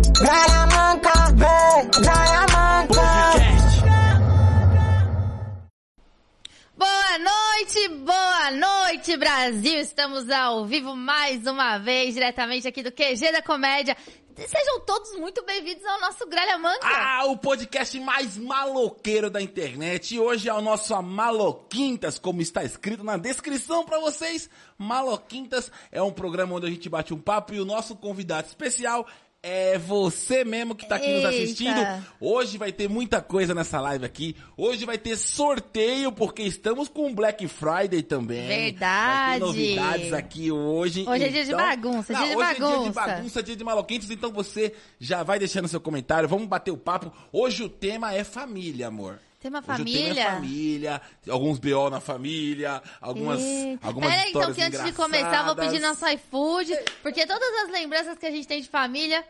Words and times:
Praia 0.00 0.66
Manca, 0.66 1.12
vem, 1.34 1.90
Praia 2.02 2.40
Manca. 2.52 3.10
Boa 6.74 7.18
noite, 7.18 7.88
boa 7.88 8.50
noite, 8.50 9.16
Brasil! 9.18 9.78
Estamos 9.80 10.30
ao 10.30 10.64
vivo 10.64 10.96
mais 10.96 11.46
uma 11.46 11.76
vez, 11.76 12.14
diretamente 12.14 12.66
aqui 12.66 12.82
do 12.82 12.90
QG 12.90 13.30
da 13.30 13.42
Comédia. 13.42 13.94
Sejam 14.36 14.80
todos 14.86 15.14
muito 15.18 15.44
bem-vindos 15.44 15.84
ao 15.84 16.00
nosso 16.00 16.26
Gralha 16.26 16.56
Manca. 16.56 16.80
Ah, 16.82 17.26
o 17.26 17.36
podcast 17.36 18.00
mais 18.00 18.38
maloqueiro 18.38 19.28
da 19.28 19.42
internet. 19.42 20.14
E 20.14 20.18
hoje 20.18 20.48
é 20.48 20.54
o 20.54 20.62
nosso 20.62 21.00
Maloquintas, 21.02 22.18
como 22.18 22.40
está 22.40 22.64
escrito 22.64 23.04
na 23.04 23.18
descrição 23.18 23.84
para 23.84 24.00
vocês. 24.00 24.48
Maloquintas 24.78 25.70
é 25.92 26.00
um 26.00 26.10
programa 26.10 26.54
onde 26.54 26.66
a 26.66 26.70
gente 26.70 26.88
bate 26.88 27.12
um 27.12 27.20
papo 27.20 27.52
e 27.52 27.60
o 27.60 27.66
nosso 27.66 27.94
convidado 27.96 28.48
especial 28.48 29.06
é 29.42 29.78
você 29.78 30.44
mesmo 30.44 30.74
que 30.74 30.86
tá 30.86 30.96
aqui 30.96 31.06
nos 31.06 31.24
Eita. 31.24 31.28
assistindo. 31.28 32.04
Hoje 32.20 32.58
vai 32.58 32.72
ter 32.72 32.88
muita 32.88 33.22
coisa 33.22 33.54
nessa 33.54 33.80
live 33.80 34.04
aqui. 34.04 34.36
Hoje 34.56 34.84
vai 34.84 34.98
ter 34.98 35.16
sorteio, 35.16 36.12
porque 36.12 36.42
estamos 36.42 36.88
com 36.88 37.14
Black 37.14 37.48
Friday 37.48 38.02
também. 38.02 38.46
Verdade. 38.46 39.30
Vai 39.30 39.32
ter 39.38 39.46
novidades 39.46 40.12
aqui 40.12 40.52
hoje. 40.52 41.04
Hoje 41.08 41.24
é 41.24 41.28
dia 41.28 41.44
de 41.44 41.54
bagunça, 41.54 42.14
dia 42.14 42.26
de 42.28 42.36
hoje 42.36 42.50
é 42.50 42.54
dia 42.54 42.66
de 42.66 42.90
bagunça. 42.90 42.92
bagunça, 42.92 43.42
dia 43.42 43.56
de 43.56 43.64
maloquintos. 43.64 44.10
Então 44.10 44.30
você 44.30 44.74
já 44.98 45.22
vai 45.22 45.38
deixando 45.38 45.68
seu 45.68 45.80
comentário. 45.80 46.28
Vamos 46.28 46.46
bater 46.46 46.70
o 46.70 46.76
papo. 46.76 47.10
Hoje 47.32 47.62
o 47.62 47.68
tema 47.68 48.12
é 48.12 48.24
família, 48.24 48.88
amor. 48.88 49.18
O 49.40 49.42
tema 49.42 49.62
família? 49.62 50.20
é 50.22 50.30
família, 50.32 51.00
alguns 51.26 51.58
BO 51.58 51.88
na 51.88 51.98
família, 51.98 52.82
algumas, 53.00 53.40
Eita. 53.42 53.86
algumas 53.86 54.10
Peraí, 54.10 54.28
então 54.28 54.40
histórias 54.42 54.56
que 54.58 54.62
antes 54.76 54.84
de 54.84 54.92
começar, 54.92 55.38
eu 55.38 55.44
vou 55.46 55.56
pedir 55.56 55.80
nosso 55.80 56.06
iFood, 56.06 56.78
porque 57.02 57.26
todas 57.26 57.48
as 57.64 57.70
lembranças 57.72 58.18
que 58.18 58.26
a 58.26 58.30
gente 58.30 58.46
tem 58.46 58.60
de 58.60 58.68
família, 58.68 59.24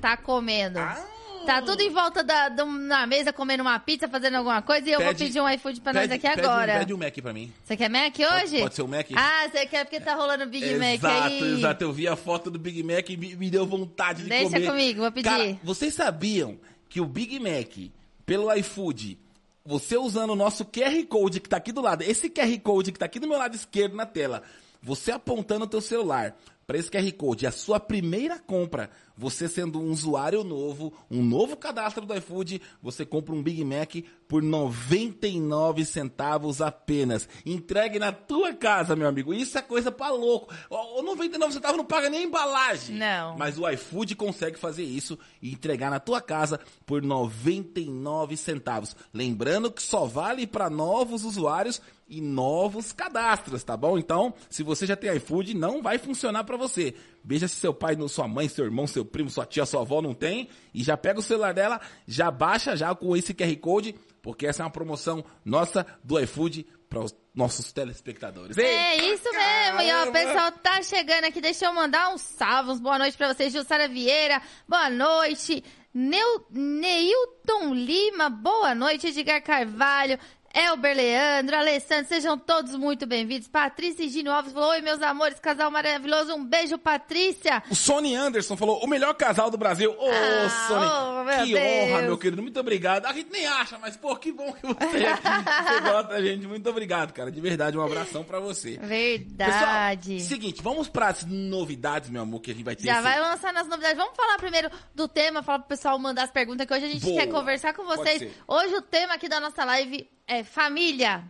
tá 0.00 0.16
comendo. 0.16 0.80
Ah. 0.80 1.00
Tá 1.46 1.62
tudo 1.62 1.80
em 1.80 1.90
volta 1.90 2.24
da, 2.24 2.50
na 2.50 3.06
mesa, 3.06 3.32
comendo 3.32 3.62
uma 3.62 3.78
pizza, 3.78 4.08
fazendo 4.08 4.34
alguma 4.36 4.62
coisa, 4.62 4.88
e 4.88 4.92
eu 4.92 4.98
vou 4.98 5.08
Pede- 5.10 5.24
pedir 5.26 5.40
um 5.40 5.48
iFood 5.48 5.80
pra 5.80 5.92
nós 5.92 6.08
Pede- 6.08 6.14
aqui 6.26 6.28
pede 6.36 6.40
um- 6.46 6.50
agora. 6.50 6.78
Pede 6.80 6.94
um 6.94 6.98
Mac 6.98 7.14
pra 7.20 7.32
mim. 7.32 7.52
Você 7.64 7.76
quer 7.76 7.88
Mac 7.88 8.14
hoje? 8.18 8.58
pode 8.60 8.74
ser 8.74 8.82
o 8.82 8.88
Mac? 8.88 9.06
Ah, 9.14 9.48
você 9.48 9.66
quer 9.66 9.84
porque 9.84 10.00
tá 10.00 10.14
rolando 10.16 10.44
Big 10.46 10.74
Mac 10.74 10.94
exato, 10.94 11.26
aí. 11.44 11.52
exato. 11.58 11.84
Eu 11.84 11.92
vi 11.92 12.08
a 12.08 12.16
foto 12.16 12.50
do 12.50 12.58
Big 12.58 12.82
Mac 12.82 13.08
e 13.10 13.16
me, 13.16 13.36
me 13.36 13.48
deu 13.48 13.64
vontade 13.64 14.24
de 14.24 14.28
Deixa 14.28 14.50
comer. 14.54 14.66
comigo, 14.66 15.00
vou 15.02 15.12
pedir. 15.12 15.28
Cara, 15.28 15.56
vocês 15.62 15.94
sabiam 15.94 16.58
que 16.88 17.00
o 17.00 17.06
Big 17.06 17.38
Mac, 17.38 17.90
pelo 18.26 18.52
iFood, 18.54 19.18
você 19.64 19.96
usando 19.96 20.30
o 20.30 20.36
nosso 20.36 20.64
QR 20.64 21.04
Code 21.08 21.40
que 21.40 21.48
tá 21.48 21.56
aqui 21.56 21.72
do 21.72 21.80
lado, 21.80 22.02
esse 22.02 22.28
QR 22.28 22.58
Code 22.60 22.92
que 22.92 22.98
tá 22.98 23.06
aqui 23.06 23.20
do 23.20 23.28
meu 23.28 23.38
lado 23.38 23.54
esquerdo 23.54 23.94
na 23.94 24.06
tela, 24.06 24.42
você 24.82 25.12
apontando 25.12 25.64
o 25.64 25.68
teu 25.68 25.80
celular 25.80 26.36
para 26.66 26.78
esse 26.78 26.90
QR 26.90 27.10
Code, 27.12 27.46
a 27.46 27.52
sua 27.52 27.80
primeira 27.80 28.38
compra, 28.38 28.90
você 29.16 29.48
sendo 29.48 29.80
um 29.80 29.90
usuário 29.90 30.44
novo, 30.44 30.92
um 31.10 31.22
novo 31.22 31.56
cadastro 31.56 32.06
do 32.06 32.14
iFood, 32.16 32.62
você 32.82 33.04
compra 33.04 33.34
um 33.34 33.42
Big 33.42 33.64
Mac 33.64 33.96
por 34.26 34.42
99 34.42 35.84
centavos 35.84 36.62
apenas. 36.62 37.28
Entregue 37.44 37.98
na 37.98 38.12
tua 38.12 38.54
casa, 38.54 38.96
meu 38.96 39.08
amigo. 39.08 39.34
Isso 39.34 39.58
é 39.58 39.62
coisa 39.62 39.92
pra 39.92 40.10
louco. 40.10 40.52
O 40.70 40.92
o 40.92 41.02
99 41.02 41.52
centavos 41.52 41.76
não 41.76 41.84
paga 41.84 42.08
nem 42.08 42.24
embalagem. 42.24 42.96
Não. 42.96 43.36
Mas 43.36 43.58
o 43.58 43.68
iFood 43.68 44.14
consegue 44.14 44.58
fazer 44.58 44.84
isso 44.84 45.18
e 45.40 45.52
entregar 45.52 45.90
na 45.90 46.00
tua 46.00 46.20
casa 46.20 46.60
por 46.86 47.02
99 47.02 48.36
centavos. 48.36 48.96
Lembrando 49.12 49.70
que 49.70 49.82
só 49.82 50.04
vale 50.04 50.46
para 50.46 50.70
novos 50.70 51.24
usuários 51.24 51.80
e 52.12 52.20
novos 52.20 52.92
cadastros, 52.92 53.64
tá 53.64 53.74
bom? 53.74 53.96
Então, 53.96 54.34
se 54.50 54.62
você 54.62 54.84
já 54.84 54.94
tem 54.94 55.16
iFood, 55.16 55.54
não 55.54 55.80
vai 55.80 55.96
funcionar 55.96 56.44
para 56.44 56.58
você. 56.58 56.94
Veja 57.24 57.48
se 57.48 57.54
seu 57.54 57.72
pai, 57.72 57.96
sua 58.06 58.28
mãe, 58.28 58.50
seu 58.50 58.66
irmão, 58.66 58.86
seu 58.86 59.02
primo, 59.02 59.30
sua 59.30 59.46
tia, 59.46 59.64
sua 59.64 59.80
avó 59.80 60.02
não 60.02 60.12
tem 60.12 60.50
e 60.74 60.84
já 60.84 60.94
pega 60.94 61.20
o 61.20 61.22
celular 61.22 61.54
dela, 61.54 61.80
já 62.06 62.30
baixa 62.30 62.76
já 62.76 62.94
com 62.94 63.16
esse 63.16 63.32
QR 63.32 63.56
Code, 63.56 63.94
porque 64.20 64.46
essa 64.46 64.62
é 64.62 64.64
uma 64.66 64.70
promoção 64.70 65.24
nossa 65.42 65.86
do 66.04 66.20
iFood 66.20 66.66
para 66.86 67.00
os 67.00 67.14
nossos 67.34 67.72
telespectadores. 67.72 68.58
É 68.58 68.96
isso 68.96 69.32
mesmo, 69.32 69.80
e 69.80 69.94
ó, 69.94 70.08
o 70.10 70.12
pessoal 70.12 70.52
tá 70.52 70.82
chegando 70.82 71.24
aqui, 71.24 71.40
deixa 71.40 71.64
eu 71.64 71.72
mandar 71.72 72.12
uns 72.12 72.20
salvos, 72.20 72.78
boa 72.78 72.98
noite 72.98 73.16
pra 73.16 73.32
vocês, 73.32 73.50
Jussara 73.54 73.88
Vieira, 73.88 74.42
boa 74.68 74.90
noite, 74.90 75.64
Neu, 75.94 76.46
Neilton 76.50 77.72
Lima, 77.72 78.28
boa 78.28 78.74
noite, 78.74 79.06
Edgar 79.06 79.42
Carvalho, 79.42 80.18
Elber 80.54 80.94
Leandro, 80.94 81.56
Alessandro, 81.56 82.06
sejam 82.08 82.36
todos 82.36 82.74
muito 82.76 83.06
bem-vindos, 83.06 83.48
Patrícia 83.48 84.06
Gino 84.06 84.30
Alves 84.30 84.52
falou, 84.52 84.68
oi 84.70 84.82
meus 84.82 85.00
amores, 85.00 85.38
casal 85.40 85.70
maravilhoso, 85.70 86.34
um 86.34 86.44
beijo 86.44 86.76
Patrícia, 86.76 87.62
O 87.70 87.74
Sony 87.74 88.14
Anderson 88.14 88.54
falou, 88.54 88.78
o 88.84 88.86
melhor 88.86 89.14
casal 89.14 89.50
do 89.50 89.56
Brasil. 89.56 89.90
Ô, 89.98 90.10
Ah, 90.10 90.48
Sony, 90.68 90.86
oh, 90.86 91.24
meu 91.24 91.46
que 91.46 91.52
Deus. 91.54 91.64
honra, 91.90 92.02
meu 92.02 92.18
querido. 92.18 92.42
Muito 92.42 92.60
obrigado. 92.60 93.06
A 93.06 93.14
gente 93.14 93.30
nem 93.30 93.46
acha, 93.46 93.78
mas, 93.78 93.96
pô, 93.96 94.14
que 94.16 94.30
bom 94.30 94.52
que 94.52 94.66
você 94.66 94.74
você 94.74 95.80
gosta 95.80 96.02
da 96.08 96.20
gente. 96.20 96.46
Muito 96.46 96.68
obrigado, 96.68 97.12
cara. 97.14 97.30
De 97.30 97.40
verdade, 97.40 97.78
um 97.78 97.82
abração 97.82 98.22
pra 98.22 98.38
você. 98.38 98.76
verdade. 98.78 100.16
Pessoal, 100.16 100.28
seguinte, 100.28 100.60
vamos 100.62 100.86
pras 100.86 101.24
novidades, 101.24 102.10
meu 102.10 102.22
amor, 102.22 102.40
que 102.42 102.50
a 102.50 102.54
gente 102.54 102.64
vai 102.64 102.76
ter. 102.76 102.84
Já 102.84 102.94
esse- 102.94 103.02
vai 103.02 103.18
lançar 103.20 103.54
nas 103.54 103.66
novidades. 103.68 103.96
Vamos 103.96 104.14
falar 104.14 104.36
primeiro 104.36 104.70
do 104.94 105.08
tema, 105.08 105.42
falar 105.42 105.60
pro 105.60 105.68
pessoal 105.68 105.98
mandar 105.98 106.24
as 106.24 106.30
perguntas, 106.30 106.66
que 106.66 106.74
hoje 106.74 106.84
a 106.84 106.88
gente 106.88 107.04
Boa. 107.04 107.20
quer 107.20 107.26
conversar 107.28 107.72
com 107.72 107.84
vocês. 107.84 108.30
Hoje 108.46 108.74
o 108.74 108.82
tema 108.82 109.14
aqui 109.14 109.28
da 109.30 109.40
nossa 109.40 109.64
live 109.64 110.06
é 110.32 110.44
família. 110.44 111.24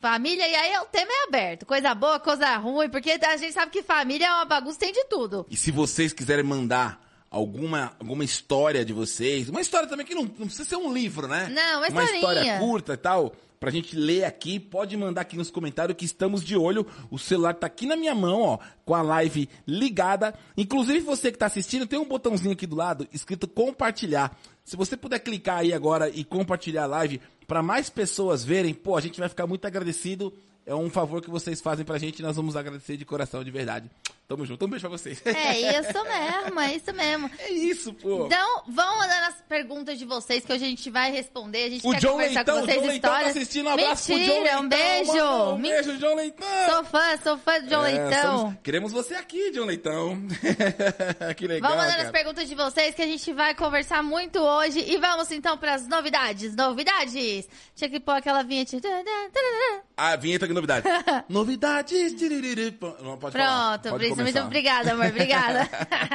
Família, 0.00 0.46
e 0.46 0.54
aí 0.54 0.78
o 0.78 0.84
tema 0.86 1.10
é 1.10 1.24
aberto. 1.28 1.64
Coisa 1.64 1.94
boa, 1.94 2.20
coisa 2.20 2.56
ruim, 2.56 2.90
porque 2.90 3.12
a 3.12 3.36
gente 3.36 3.52
sabe 3.52 3.72
que 3.72 3.82
família 3.82 4.26
é 4.26 4.32
uma 4.34 4.44
bagunça, 4.44 4.78
tem 4.78 4.92
de 4.92 5.04
tudo. 5.04 5.46
E 5.50 5.56
se 5.56 5.70
vocês 5.70 6.12
quiserem 6.12 6.44
mandar 6.44 7.02
alguma, 7.30 7.92
alguma 7.98 8.22
história 8.22 8.84
de 8.84 8.92
vocês, 8.92 9.48
uma 9.48 9.62
história 9.62 9.88
também 9.88 10.04
que 10.04 10.14
não, 10.14 10.24
não 10.24 10.46
precisa 10.46 10.64
ser 10.64 10.76
um 10.76 10.92
livro, 10.92 11.26
né? 11.26 11.48
Não, 11.50 11.78
uma 11.78 11.88
Uma 11.88 12.04
história 12.04 12.14
historinha. 12.40 12.58
curta 12.58 12.92
e 12.92 12.96
tal, 12.98 13.34
pra 13.64 13.72
gente 13.72 13.96
ler 13.96 14.24
aqui, 14.24 14.60
pode 14.60 14.94
mandar 14.94 15.22
aqui 15.22 15.38
nos 15.38 15.50
comentários 15.50 15.96
que 15.96 16.04
estamos 16.04 16.44
de 16.44 16.54
olho. 16.54 16.86
O 17.10 17.18
celular 17.18 17.54
tá 17.54 17.66
aqui 17.66 17.86
na 17.86 17.96
minha 17.96 18.14
mão, 18.14 18.42
ó, 18.42 18.58
com 18.84 18.94
a 18.94 19.00
live 19.00 19.48
ligada. 19.66 20.34
Inclusive 20.54 21.00
você 21.00 21.32
que 21.32 21.38
tá 21.38 21.46
assistindo, 21.46 21.86
tem 21.86 21.98
um 21.98 22.04
botãozinho 22.04 22.52
aqui 22.52 22.66
do 22.66 22.76
lado 22.76 23.08
escrito 23.10 23.48
compartilhar. 23.48 24.36
Se 24.62 24.76
você 24.76 24.98
puder 24.98 25.18
clicar 25.20 25.60
aí 25.60 25.72
agora 25.72 26.10
e 26.10 26.24
compartilhar 26.24 26.84
a 26.84 26.86
live 26.86 27.20
pra 27.46 27.62
mais 27.62 27.88
pessoas 27.88 28.44
verem, 28.44 28.74
pô, 28.74 28.96
a 28.96 29.00
gente 29.00 29.18
vai 29.18 29.28
ficar 29.28 29.46
muito 29.46 29.66
agradecido. 29.66 30.30
É 30.66 30.74
um 30.74 30.90
favor 30.90 31.22
que 31.22 31.30
vocês 31.30 31.60
fazem 31.60 31.84
pra 31.84 31.98
gente 31.98 32.18
e 32.18 32.22
nós 32.22 32.36
vamos 32.36 32.56
agradecer 32.56 32.98
de 32.98 33.04
coração, 33.04 33.42
de 33.42 33.50
verdade. 33.50 33.90
Tamo 34.26 34.46
junto. 34.46 34.64
Um 34.64 34.68
beijo 34.68 34.88
pra 34.88 34.96
vocês. 34.96 35.20
É 35.26 35.78
isso 35.80 36.02
mesmo, 36.04 36.60
é 36.60 36.74
isso 36.74 36.92
mesmo. 36.94 37.30
É 37.38 37.50
isso, 37.52 37.92
pô. 37.92 38.24
Então, 38.26 38.62
vão 38.66 38.96
mandando 38.98 39.26
as 39.26 39.34
perguntas 39.42 39.98
de 39.98 40.06
vocês 40.06 40.42
que 40.44 40.50
hoje 40.52 40.64
a 40.64 40.68
gente 40.68 40.88
vai 40.90 41.10
responder. 41.12 41.64
A 41.64 41.68
gente 41.70 41.86
O 41.86 41.90
quer 41.90 42.00
John 42.00 42.12
conversar 42.12 42.34
Leitão, 42.36 42.54
com 42.56 42.60
o 42.62 42.64
vocês 42.64 42.80
John 42.80 42.86
Leitão 42.88 43.10
tá 43.10 43.16
histórias. 43.18 43.36
assistindo. 43.36 43.66
Um 43.66 43.70
abraço 43.70 44.12
Mentira, 44.12 44.34
pro 44.34 44.44
John 44.50 44.62
um 44.64 44.68
beijo. 44.68 45.12
mano. 45.14 45.54
Um 45.54 45.60
beijo, 45.62 45.98
John 45.98 46.14
Leitão. 46.14 46.46
Sou 46.70 46.84
fã, 46.84 47.16
sou 47.22 47.38
fã 47.38 47.60
do 47.60 47.66
John 47.66 47.84
É, 47.84 47.92
Leitão. 47.92 48.38
somos- 48.38 48.54
Queremos 48.62 48.92
você 48.92 49.14
aqui, 49.14 49.50
John 49.50 49.64
Leitão. 49.66 50.18
que 51.36 51.46
legal, 51.46 51.70
Vamos 51.70 51.84
mandando 51.84 51.96
cara. 51.98 52.08
as 52.08 52.10
perguntas 52.12 52.48
de 52.48 52.54
vocês 52.54 52.94
que 52.94 53.02
a 53.02 53.06
gente 53.06 53.32
vai 53.32 53.54
conversar 53.54 54.02
muito 54.02 54.38
hoje. 54.40 54.80
E 54.86 54.96
vamos 54.96 55.30
então 55.32 55.58
para 55.58 55.74
as 55.74 55.86
novidades. 55.86 56.56
Novidades! 56.56 57.46
Tinha 57.74 57.90
que 57.90 58.00
pôr 58.00 58.12
aquela 58.12 58.42
vinheta. 58.42 58.78
A 59.96 60.16
vinheta 60.16 60.46
de 60.46 60.52
novidade. 60.54 60.86
Novidades. 61.28 62.12
Não, 63.02 63.18
pode 63.18 63.36
falar. 63.36 63.78
Pronto, 63.78 64.13
Pode 64.16 64.22
Brisa, 64.22 64.42
muito 64.42 64.44
começar. 64.44 64.46
obrigada, 64.46 64.92
amor. 64.92 65.06
Obrigada. 65.06 65.68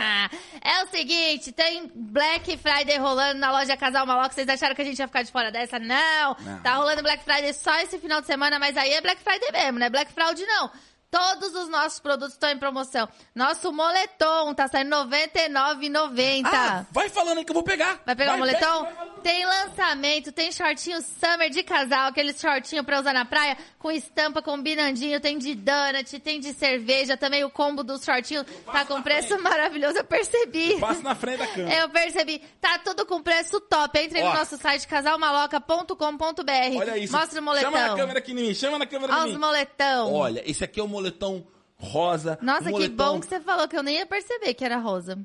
é 0.62 0.84
o 0.84 0.88
seguinte, 0.88 1.52
tem 1.52 1.92
Black 1.96 2.58
Friday 2.58 2.98
rolando 2.98 3.40
na 3.40 3.52
loja 3.52 3.76
Casal 3.78 4.06
Maloca. 4.06 4.34
Vocês 4.34 4.48
acharam 4.48 4.76
que 4.76 4.82
a 4.82 4.86
gente 4.86 5.00
ia 5.00 5.08
ficar 5.08 5.24
de 5.24 5.32
fora 5.32 5.52
dessa? 5.52 5.80
Não. 5.80 6.36
Não. 6.40 6.60
Tá 6.62 6.76
rolando 6.76 7.02
Black 7.02 7.24
Friday 7.24 7.54
só 7.54 7.76
esse 7.82 8.00
final 8.00 8.22
de 8.22 8.28
semana, 8.28 8.60
mas 8.60 8.76
aí 8.78 8.94
é 8.94 9.02
Black 9.02 9.22
Friday 9.22 9.52
mesmo, 9.52 9.80
né? 9.80 9.90
Black 9.90 10.12
Fraud 10.14 10.42
não. 10.46 10.72
Todos 11.12 11.56
os 11.56 11.70
nossos 11.70 12.00
produtos 12.00 12.34
estão 12.34 12.50
em 12.52 12.58
promoção. 12.58 13.08
Nosso 13.34 13.72
moletom 13.72 14.54
tá 14.54 14.68
saindo 14.68 14.96
R$ 14.96 15.28
99,90. 15.28 16.46
Ah, 16.46 16.86
vai 16.92 17.10
falando 17.10 17.40
aí 17.40 17.46
que 17.46 17.52
eu 17.52 17.56
vou 17.56 17.64
pegar. 17.64 18.00
Vai 18.06 18.16
pegar 18.16 18.36
o 18.36 18.38
Vai, 18.38 18.40
moletom? 18.40 18.86
pega. 18.86 19.10
Tem 19.24 19.46
lançamento, 19.46 20.32
tem 20.32 20.52
shortinho 20.52 21.02
summer 21.02 21.50
de 21.50 21.62
casal, 21.64 22.08
aquele 22.08 22.32
shortinho 22.34 22.84
pra 22.86 23.00
usar 23.00 23.14
na 23.14 23.26
praia, 23.26 23.58
com 23.78 23.92
estampa 23.92 24.42
combinandinho, 24.42 25.20
tem 25.20 25.38
de 25.38 25.56
donut, 25.56 26.20
tem 26.20 26.40
de 26.40 26.54
cerveja, 26.54 27.18
também 27.18 27.44
o 27.44 27.50
combo 27.50 27.84
dos 27.84 28.04
shortinhos 28.04 28.46
tá 28.72 28.86
com 28.86 29.02
preço 29.02 29.38
maravilhoso, 29.42 29.98
eu 29.98 30.04
percebi. 30.06 30.80
Passa 30.80 31.02
na 31.02 31.16
frente 31.16 31.40
da 31.40 31.48
câmera. 31.48 31.80
Eu 31.82 31.90
percebi. 31.90 32.40
Tá 32.62 32.80
tudo 32.80 33.06
com 33.06 33.22
preço 33.22 33.60
top. 33.60 34.00
Entre 34.00 34.24
no 34.24 34.34
nosso 34.34 34.58
site 34.58 34.88
casalmaloca.com.br. 34.88 36.78
Olha 36.78 36.98
isso. 36.98 37.14
Mostra 37.16 37.42
o 37.42 37.44
moletão. 37.44 37.72
Chama 37.72 37.88
na 37.88 37.96
câmera 37.96 38.20
aqui 38.20 38.32
em 38.32 38.36
mim. 38.36 38.54
Chama 38.54 38.80
na 38.80 38.86
câmera 38.86 39.14
Olha 39.14 39.30
em 39.30 39.34
os 39.34 39.40
moletão. 39.40 40.14
Olha, 40.14 40.44
esse 40.50 40.64
aqui 40.64 40.80
é 40.80 40.84
o 40.84 40.88
moletom 41.00 41.44
rosa. 41.76 42.38
Nossa, 42.42 42.64
um 42.64 42.66
que 42.66 42.72
moletom... 42.72 42.96
bom 42.96 43.20
que 43.20 43.28
você 43.28 43.40
falou 43.40 43.68
que 43.68 43.78
eu 43.78 43.84
nem 43.84 43.96
ia 43.96 44.06
perceber 44.06 44.54
que 44.54 44.64
era 44.64 44.78
rosa. 44.78 45.18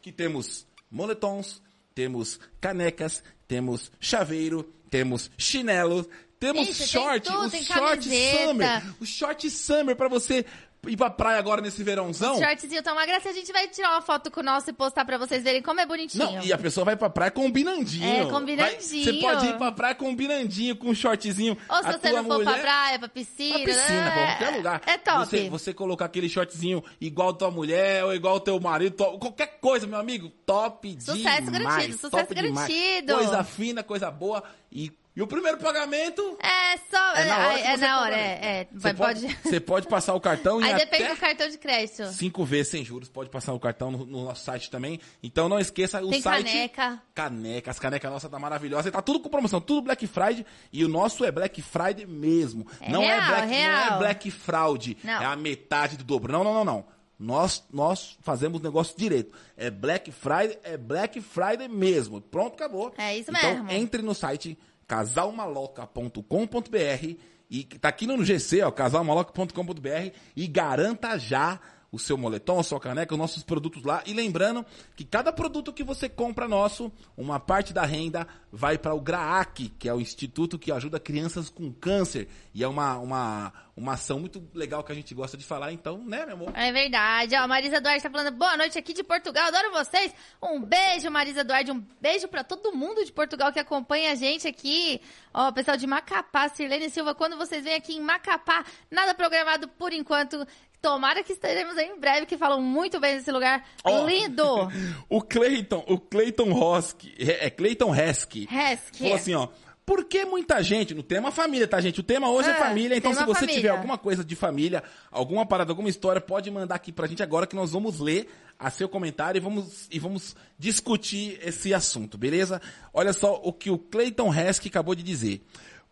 que 0.03 0.13
temos 0.13 0.67
moletons, 0.91 1.63
temos 1.95 2.39
canecas, 2.61 3.23
temos 3.47 3.91
chaveiro, 3.99 4.71
temos 4.91 5.31
chinelos, 5.39 6.07
temos 6.39 6.69
Ixi, 6.69 6.79
tem 6.79 6.87
short, 6.87 7.27
tudo, 7.27 7.47
o 7.47 7.51
tem 7.51 7.63
short 7.63 8.05
camiseta. 8.05 8.47
summer, 8.47 8.95
o 9.01 9.07
short 9.07 9.51
summer 9.51 9.97
pra 9.97 10.09
você 10.09 10.45
ir 10.87 10.97
pra 10.97 11.11
praia 11.11 11.39
agora 11.39 11.61
nesse 11.61 11.83
verãozão. 11.83 12.39
Shortzinho 12.39 12.83
tão 12.83 12.93
uma 12.95 13.05
graça. 13.05 13.29
A 13.29 13.33
gente 13.33 13.53
vai 13.53 13.67
tirar 13.69 13.91
uma 13.91 14.03
foto 14.03 14.31
com 14.31 14.41
o 14.41 14.43
nosso 14.43 14.71
e 14.71 14.73
postar 14.73 15.05
pra 15.05 15.19
vocês 15.19 15.43
verem 15.43 15.61
como 15.63 15.81
é 15.81 15.87
bonitinho. 15.87 16.25
Não, 16.25 16.43
e 16.45 16.53
a 16.53 16.59
pessoa 16.59 16.85
vai 16.85 16.97
pra 16.97 17.11
praia 17.11 17.31
combinandinho. 17.31 18.05
É, 18.09 18.23
Vai- 18.23 18.31
combinandinho. 18.31 19.05
Você 19.05 19.13
pode 19.15 19.47
ir 19.47 19.57
pra 19.59 19.73
praia 19.73 19.95
combinandinho, 19.95 20.77
com 20.77 20.89
um 20.89 20.95
shortzinho. 20.95 21.57
Ou 21.69 21.77
se 21.83 21.89
A 21.89 21.93
você 21.93 22.13
não 22.13 22.25
for 22.25 22.39
mulher... 22.39 22.53
pra 22.53 22.61
praia, 22.63 22.99
pra 22.99 23.09
piscina. 23.09 23.59
Pra 23.59 23.65
piscina, 23.65 24.05
né? 24.05 24.11
pra 24.11 24.27
qualquer 24.27 24.57
lugar. 24.57 24.83
É 24.87 24.99
top. 24.99 25.19
Você, 25.27 25.51
você 25.51 25.75
colocar 25.75 26.05
aquele 26.05 26.29
shortzinho 26.29 26.83
igual 27.01 27.33
tua 27.35 27.51
mulher 27.51 28.05
ou 28.05 28.15
igual 28.15 28.39
teu 28.41 28.59
marido, 28.61 28.95
to- 28.97 29.19
qualquer 29.19 29.59
coisa, 29.61 29.87
meu 29.87 29.99
amigo, 29.99 30.31
top 30.47 30.97
Sucesso 31.01 31.17
demais. 31.17 31.51
garantido, 31.51 31.93
sucesso 31.99 32.11
top 32.11 32.35
demais. 32.35 32.69
garantido. 32.69 33.15
Coisa 33.15 33.45
fina, 33.45 33.83
coisa 33.83 34.11
boa. 34.11 34.43
E, 34.71 34.93
e 35.19 35.23
o 35.23 35.27
primeiro 35.27 35.59
pagamento... 35.59 36.39
É 36.41 36.77
só. 36.89 37.15
É 37.17 37.25
na 37.25 37.39
hora 37.39 37.59
é, 37.59 37.77
você 37.77 37.87
na 37.89 38.01
hora, 38.01 38.17
é. 38.17 38.61
é. 38.61 38.69
Você 38.73 38.95
pode, 38.95 39.21
pode... 39.23 39.39
você 39.43 39.61
pode 39.61 39.89
passar 39.89 40.15
o 40.15 40.21
cartão 40.21 40.61
Aí 40.61 40.71
em 40.71 40.77
depende 40.77 41.09
do 41.09 41.17
cartão 41.17 41.49
de 41.49 41.59
crédito. 41.59 42.07
cinco 42.13 42.45
vezes 42.45 42.69
sem 42.69 42.85
juros. 42.85 43.09
Pode 43.09 43.29
passar 43.29 43.53
o 43.53 43.59
cartão 43.59 43.91
no, 43.91 44.07
no 44.07 44.25
nosso 44.27 44.45
site 44.45 44.71
também. 44.71 45.01
Então 45.21 45.49
não 45.49 45.59
esqueça 45.59 46.01
o 46.01 46.11
Tem 46.11 46.23
site... 46.23 46.45
caneca. 46.45 47.03
Caneca. 47.13 47.69
As 47.69 47.81
canecas 47.81 48.13
nossas 48.13 48.31
tá 48.31 48.39
maravilhosa. 48.39 48.89
E 48.89 48.93
tá 48.93 49.03
tudo 49.03 49.19
com 49.19 49.29
promoção, 49.29 49.61
tudo 49.61 49.83
Black 49.83 50.07
Friday. 50.07 50.47
E 50.73 50.85
o 50.85 50.89
nosso 50.89 51.25
é 51.25 51.33
Black 51.33 51.61
Friday 51.63 52.07
mesmo. 52.07 52.65
É 52.81 52.89
não, 52.89 53.03
é 53.03 53.07
real, 53.07 53.27
Black, 53.27 53.47
não 53.49 53.55
é 53.55 53.87
real. 53.87 53.99
Black 53.99 54.31
Fraud. 54.31 54.97
Não. 55.03 55.21
É 55.21 55.27
a 55.27 55.35
metade 55.35 55.97
do 55.97 56.05
dobro. 56.05 56.33
Não, 56.33 56.45
não, 56.45 56.55
não, 56.55 56.65
não. 56.65 56.87
Nós, 57.19 57.65
nós 57.73 58.17
fazemos 58.23 58.61
negócio 58.61 58.97
direito. 58.97 59.37
É 59.57 59.69
Black 59.69 60.13
Friday, 60.13 60.57
é 60.63 60.77
Black 60.77 61.21
Friday 61.21 61.67
mesmo. 61.67 62.21
Pronto, 62.21 62.55
acabou. 62.55 62.95
É 62.97 63.19
isso 63.19 63.33
então, 63.33 63.65
mesmo. 63.65 63.73
entre 63.73 64.01
no 64.01 64.15
site 64.15 64.57
casalmaloca.com.br 64.89 67.17
e 67.51 67.65
tá 67.65 67.89
aqui 67.89 68.07
no 68.07 68.25
GC, 68.25 68.63
ó, 68.63 68.71
casalmaloca.com.br 68.71 70.13
e 70.37 70.47
garanta 70.47 71.19
já 71.19 71.59
o 71.91 71.99
seu 71.99 72.19
moletom, 72.19 72.61
a 72.61 72.63
sua 72.63 72.79
caneca, 72.79 73.15
os 73.15 73.19
nossos 73.19 73.43
produtos 73.43 73.83
lá. 73.83 74.03
E 74.07 74.13
lembrando 74.13 74.65
que 74.95 75.05
cada 75.05 75.33
produto 75.33 75.73
que 75.73 75.83
você 75.83 76.09
compra 76.09 76.47
nosso, 76.47 76.93
uma 77.17 77.41
parte 77.41 77.73
da 77.73 77.85
renda 77.85 78.27
vai 78.53 78.77
para 78.77 78.95
o 78.95 79.01
GRAAC, 79.01 79.71
que 79.79 79.89
é 79.89 79.95
o 79.95 80.01
instituto 80.01 80.59
que 80.59 80.71
ajuda 80.71 81.01
crianças 81.01 81.49
com 81.49 81.73
câncer. 81.73 82.29
E 82.55 82.63
é 82.63 82.69
uma, 82.69 82.99
uma, 82.99 83.53
uma 83.77 83.93
ação 83.95 84.21
muito 84.21 84.47
legal 84.53 84.85
que 84.85 84.93
a 84.93 84.95
gente 84.95 85.15
gosta 85.15 85.37
de 85.37 85.45
falar. 85.45 85.73
Então, 85.73 85.99
né, 86.05 86.27
meu 86.27 86.35
amor? 86.35 86.53
É 86.55 86.71
verdade. 86.73 87.35
Ó, 87.37 87.49
Marisa 87.49 87.81
Duarte 87.81 88.03
tá 88.03 88.11
falando 88.11 88.35
boa 88.35 88.57
noite 88.57 88.79
aqui 88.79 88.93
de 88.93 89.03
Portugal. 89.03 89.49
Adoro 89.49 89.73
vocês. 89.73 90.13
Um 90.43 90.61
beijo, 90.61 91.11
Marisa 91.11 91.43
Duarte. 91.43 91.71
Um 91.71 91.83
beijo 92.01 92.29
pra 92.29 92.45
todo 92.45 92.73
mundo 92.73 93.05
de 93.05 93.13
Portugal 93.13 93.51
que 93.51 93.59
acompanha 93.59 94.13
a 94.13 94.15
gente 94.15 94.47
aqui. 94.47 95.01
Ó, 95.33 95.53
pessoal 95.53 95.77
de 95.77 95.87
Macapá, 95.87 96.49
Sirlene 96.49 96.91
Silva, 96.91 97.15
quando 97.15 97.37
vocês 97.37 97.65
vêm 97.65 97.75
aqui 97.75 97.95
em 97.95 98.01
Macapá, 98.01 98.65
nada 98.91 99.15
programado 99.15 99.69
por 99.69 99.93
enquanto. 99.93 100.47
Tomara 100.81 101.23
que 101.23 101.33
estaremos 101.33 101.77
aí 101.77 101.87
em 101.87 101.99
breve, 101.99 102.27
que 102.27 102.39
falam 102.39 102.61
muito 102.61 103.01
bem 103.01 103.17
desse 103.17 103.33
lugar 103.33 103.65
Ó, 103.83 104.07
lindo. 104.07 104.45
o 105.09 105.21
Clayton, 105.21 105.85
o 105.89 105.99
Clayton 105.99 106.53
Hosky, 106.53 107.15
é 107.19 107.51
Clayton 107.51 107.95
Hesky. 107.95 108.49
Hesky. 108.51 108.99
Falou 108.99 109.15
assim, 109.15 109.35
ó. 109.35 109.49
Por 109.85 110.05
que 110.05 110.27
muita 110.27 110.63
gente, 110.63 110.95
no 110.95 111.03
tema 111.03 111.33
família, 111.33 111.67
tá, 111.67 111.81
gente? 111.81 111.99
O 111.99 112.03
tema 112.03 112.31
hoje 112.31 112.51
é, 112.51 112.53
É, 112.53 112.55
família, 112.57 112.95
então 112.95 113.15
se 113.15 113.25
você 113.25 113.41
família. 113.41 113.55
tiver 113.55 113.69
alguma 113.71 113.97
coisa 113.97 114.23
de 114.23 114.37
família, 114.37 114.83
alguma 115.11 115.47
parada, 115.47 115.73
alguma 115.73 115.89
história, 115.89 116.21
pode 116.21 116.51
mandar 116.51 116.75
aqui 116.75 116.93
pra 116.93 117.07
gente 117.07 117.23
agora 117.23 117.47
que 117.47 117.57
nós 117.57 117.73
vamos 117.73 117.99
ler 117.99 118.29
a 118.59 118.69
seu 118.69 118.87
comentário 118.87 119.39
e 119.39 119.41
vamos, 119.41 119.89
e 119.91 119.99
vamos 119.99 120.37
discutir 120.59 121.41
esse 121.43 121.73
assunto, 121.73 122.19
beleza? 122.19 122.61
Olha 122.93 123.15
só 123.15 123.41
o 123.43 123.51
que 123.51 123.71
o 123.71 123.79
Clayton 123.79 124.31
Hesky 124.35 124.69
acabou 124.69 124.95
de 124.95 125.03
dizer. 125.03 125.43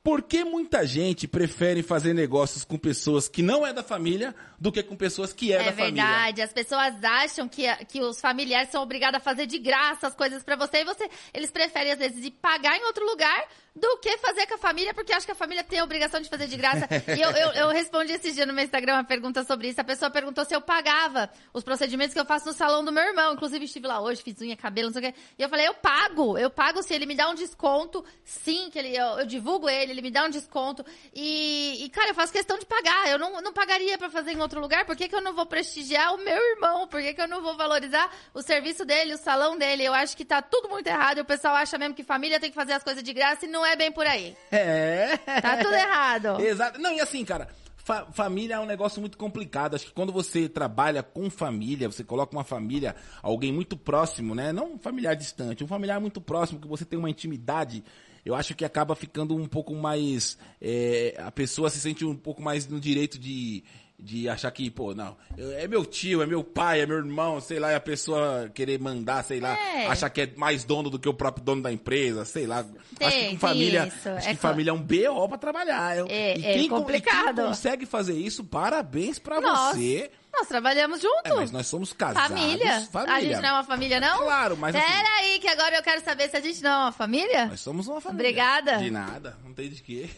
Por 0.07 0.23
que 0.23 0.45
muita 0.45 0.87
gente 0.87 1.27
prefere 1.27 1.83
fazer 1.83 2.15
negócios 2.15 2.65
com 2.65 2.79
pessoas 2.79 3.27
que 3.27 3.43
não 3.43 3.67
é 3.67 3.73
da 3.73 3.83
família 3.83 4.33
do 4.57 4.71
que 4.71 4.81
com 4.81 4.95
pessoas 4.95 5.33
que 5.33 5.53
é, 5.53 5.57
É 5.57 5.65
da 5.65 5.73
família? 5.73 6.05
verdade, 6.05 6.43
as 6.43 6.53
pessoas 6.53 7.03
acham 7.03 7.49
que, 7.49 7.67
que 7.87 8.01
os 8.01 8.21
familiares 8.21 8.71
são 8.71 8.85
obrigados 8.85 9.19
a 9.19 9.21
fazer 9.21 9.47
de 9.47 9.59
graça 9.59 10.07
as 10.07 10.15
coisas 10.15 10.45
pra 10.45 10.55
você 10.55 10.83
e 10.83 10.85
você, 10.85 11.11
eles 11.35 11.51
preferem 11.51 11.91
às 11.91 11.99
vezes 11.99 12.25
ir 12.25 12.31
pagar 12.31 12.77
em 12.79 12.85
outro 12.85 13.05
lugar 13.05 13.49
do 13.77 13.99
que 13.99 14.17
fazer 14.17 14.47
com 14.47 14.55
a 14.55 14.59
família, 14.59 14.95
porque 14.95 15.13
acham 15.13 15.27
que 15.27 15.33
a 15.33 15.35
família 15.35 15.63
tem 15.63 15.79
a 15.79 15.85
obrigação 15.85 16.19
de 16.19 16.31
fazer 16.31 16.49
de 16.49 16.57
graça. 16.57 16.89
e 17.15 17.21
eu, 17.21 17.31
eu, 17.31 17.53
eu 17.53 17.69
respondi 17.69 18.13
esses 18.13 18.35
dias 18.35 18.47
no 18.47 18.55
meu 18.55 18.65
Instagram 18.65 18.95
uma 18.95 19.05
pergunta 19.05 19.45
sobre 19.45 19.69
isso. 19.69 19.79
A 19.79 19.85
pessoa 19.85 20.11
perguntou 20.11 20.47
se 20.47 20.57
eu 20.57 20.63
pagava 20.63 21.29
os 21.53 21.63
procedimentos 21.63 22.15
que 22.15 22.21
eu 22.21 22.25
faço 22.25 22.47
no 22.47 22.55
salão 22.55 22.83
do 22.83 22.91
meu 22.91 23.05
irmão. 23.05 23.35
Inclusive, 23.35 23.67
estive 23.67 23.87
lá 23.87 24.01
hoje, 24.01 24.23
fiz 24.23 24.41
unha, 24.41 24.57
cabelo, 24.57 24.89
não 24.89 24.95
sei 24.95 25.11
o 25.11 25.13
quê. 25.13 25.19
E 25.39 25.43
eu 25.43 25.49
falei, 25.51 25.69
eu 25.69 25.75
pago, 25.75 26.39
eu 26.39 26.49
pago 26.49 26.83
se 26.83 26.95
ele 26.95 27.05
me 27.05 27.15
dá 27.15 27.29
um 27.29 27.35
desconto. 27.35 28.03
Sim, 28.25 28.71
que 28.71 28.79
ele, 28.79 28.97
eu, 28.97 29.19
eu 29.19 29.27
divulgo 29.27 29.69
ele, 29.69 29.93
ele 29.93 30.01
me 30.01 30.11
dá 30.11 30.25
um 30.25 30.31
desconto. 30.31 30.85
E, 31.15 31.85
e, 31.85 31.91
cara, 31.91 32.11
eu 32.11 32.15
faço 32.15 32.33
questão 32.33 32.59
de 32.59 32.65
pagar. 32.65 33.11
Eu 33.11 33.19
não, 33.19 33.43
não 33.43 33.53
pagaria 33.53 33.99
pra 33.99 34.09
fazer 34.09 34.33
em 34.33 34.41
outro 34.41 34.59
lugar. 34.59 34.87
Por 34.87 34.97
que, 34.97 35.07
que 35.07 35.15
eu 35.15 35.21
não 35.21 35.35
vou 35.35 35.45
prestigiar 35.45 36.15
o 36.15 36.19
meu 36.19 36.43
irmão? 36.53 36.89
Por 36.89 37.03
que, 37.03 37.13
que 37.13 37.21
eu 37.21 37.29
não 37.29 37.43
vou 37.43 37.55
valorizar 37.59 38.11
o 38.33 38.41
serviço 38.41 38.87
dele, 38.87 39.13
o 39.13 39.19
salão 39.19 39.59
dele? 39.59 39.85
Eu 39.85 39.93
acho 39.93 40.17
que 40.17 40.25
tá 40.25 40.41
tudo 40.41 40.71
muito 40.71 40.87
errado. 40.87 41.19
E 41.19 41.21
o 41.21 41.27
pessoal 41.27 41.55
acha 41.55 41.77
mesmo 41.77 41.95
que 41.95 42.03
família 42.03 42.41
tem 42.41 42.49
que 42.49 42.57
fazer 42.57 42.73
as 42.73 42.83
coisas 42.83 43.03
de 43.03 43.13
graça 43.13 43.45
e 43.45 43.49
não 43.49 43.66
é 43.67 43.77
bem 43.77 43.91
por 43.93 44.07
aí. 44.07 44.37
É. 44.51 45.17
Tá 45.17 45.57
tudo 45.59 45.75
errado. 45.75 46.41
Exato. 46.45 46.81
Não, 46.81 46.93
e 46.93 47.01
assim, 47.01 47.25
cara, 47.25 47.49
fa- 47.77 48.07
família 48.13 48.55
é 48.55 48.61
um 48.61 48.67
negócio 48.67 49.01
muito 49.01 49.17
complicado. 49.19 49.75
Acho 49.77 49.87
que 49.87 49.93
quando 49.93 50.13
você 50.13 50.49
trabalha 50.49 51.03
com 51.03 51.29
família, 51.31 51.89
você 51.91 52.03
coloca 52.05 52.35
uma 52.37 52.45
família, 52.45 52.95
alguém 53.23 53.53
muito 53.53 53.77
próximo, 53.77 54.35
né? 54.35 54.53
Não 54.53 54.75
um 54.75 54.79
familiar 54.79 55.15
distante, 55.15 55.63
um 55.65 55.69
familiar 55.69 56.01
muito 56.01 56.21
próximo, 56.21 56.61
que 56.61 56.69
você 56.69 56.85
tem 56.85 56.99
uma 56.99 57.11
intimidade. 57.11 57.83
Eu 58.25 58.35
acho 58.35 58.55
que 58.57 58.65
acaba 58.65 58.97
ficando 58.97 59.37
um 59.37 59.47
pouco 59.47 59.73
mais. 59.75 60.37
é, 60.61 61.15
a 61.19 61.31
pessoa 61.31 61.71
se 61.71 61.79
sente 61.79 62.05
um 62.05 62.17
pouco 62.17 62.43
mais 62.43 62.67
no 62.67 62.81
direito 62.81 63.19
de. 63.19 63.63
De 63.99 64.29
achar 64.29 64.51
que, 64.51 64.71
pô, 64.71 64.95
não, 64.95 65.17
é 65.39 65.67
meu 65.67 65.83
tio, 65.85 66.21
é 66.21 66.27
meu 66.27 66.45
pai, 66.45 66.83
é 66.83 66.87
meu 66.87 66.99
irmão, 66.99 67.41
sei 67.41 67.59
lá, 67.59 67.73
e 67.73 67.75
a 67.75 67.81
pessoa 67.81 68.51
querer 68.55 68.79
mandar, 68.79 69.25
sei 69.25 69.41
lá, 69.41 69.57
É. 69.59 69.87
achar 69.87 70.11
que 70.11 70.21
é 70.21 70.31
mais 70.37 70.65
dono 70.65 70.91
do 70.91 70.99
que 70.99 71.09
o 71.09 71.15
próprio 71.15 71.43
dono 71.43 71.63
da 71.63 71.73
empresa, 71.73 72.23
sei 72.27 72.47
lá. 72.47 72.63
Tem, 72.99 73.09
acho 73.09 73.19
que 73.19 73.29
com 73.31 73.39
família, 73.39 73.87
isso. 73.87 74.09
acho 74.11 74.29
É 74.29 74.31
que 74.33 74.37
co- 74.37 74.43
família 74.43 74.71
é 74.71 74.75
um 74.75 74.83
BO 74.83 75.27
pra 75.31 75.39
trabalhar. 75.39 75.97
É- 76.11 76.37
e 76.39 76.45
é 76.45 76.53
quem, 76.53 76.69
com- 76.69 76.81
complicado. 76.81 77.37
quem 77.37 77.47
consegue 77.47 77.87
fazer 77.87 78.13
isso, 78.19 78.45
parabéns 78.45 79.19
pra 79.19 79.41
Nós, 79.41 79.75
você. 79.77 80.11
Nós 80.37 80.47
trabalhamos 80.49 81.01
junto. 81.01 81.27
É, 81.27 81.35
mas 81.35 81.51
nós 81.51 81.67
somos 81.67 81.93
casados. 81.93 82.29
Família. 82.29 82.81
família. 82.93 83.15
A 83.15 83.21
gente 83.21 83.41
não 83.41 83.49
é 83.49 83.53
uma 83.53 83.65
família, 83.65 84.01
não? 84.01 84.19
Claro, 84.19 84.57
mas 84.57 84.75
Pera 84.75 84.87
assim- 84.87 85.07
aí, 85.21 85.39
que 85.39 85.49
agora 85.49 85.77
eu 85.77 85.83
quero 85.83 86.05
saber 86.05 86.29
se 86.29 86.37
a 86.37 86.41
gente 86.41 86.63
não 86.63 86.71
é 86.71 86.77
uma 86.85 86.93
família. 86.93 87.47
Nós 87.47 87.61
somos 87.61 87.89
uma 87.89 88.01
família. 88.01 88.27
Obrigada. 88.31 88.77
De 88.77 88.91
nada, 88.91 89.37
não 89.45 89.53
tem 89.55 89.69
de 89.69 89.83
quê. 89.83 90.09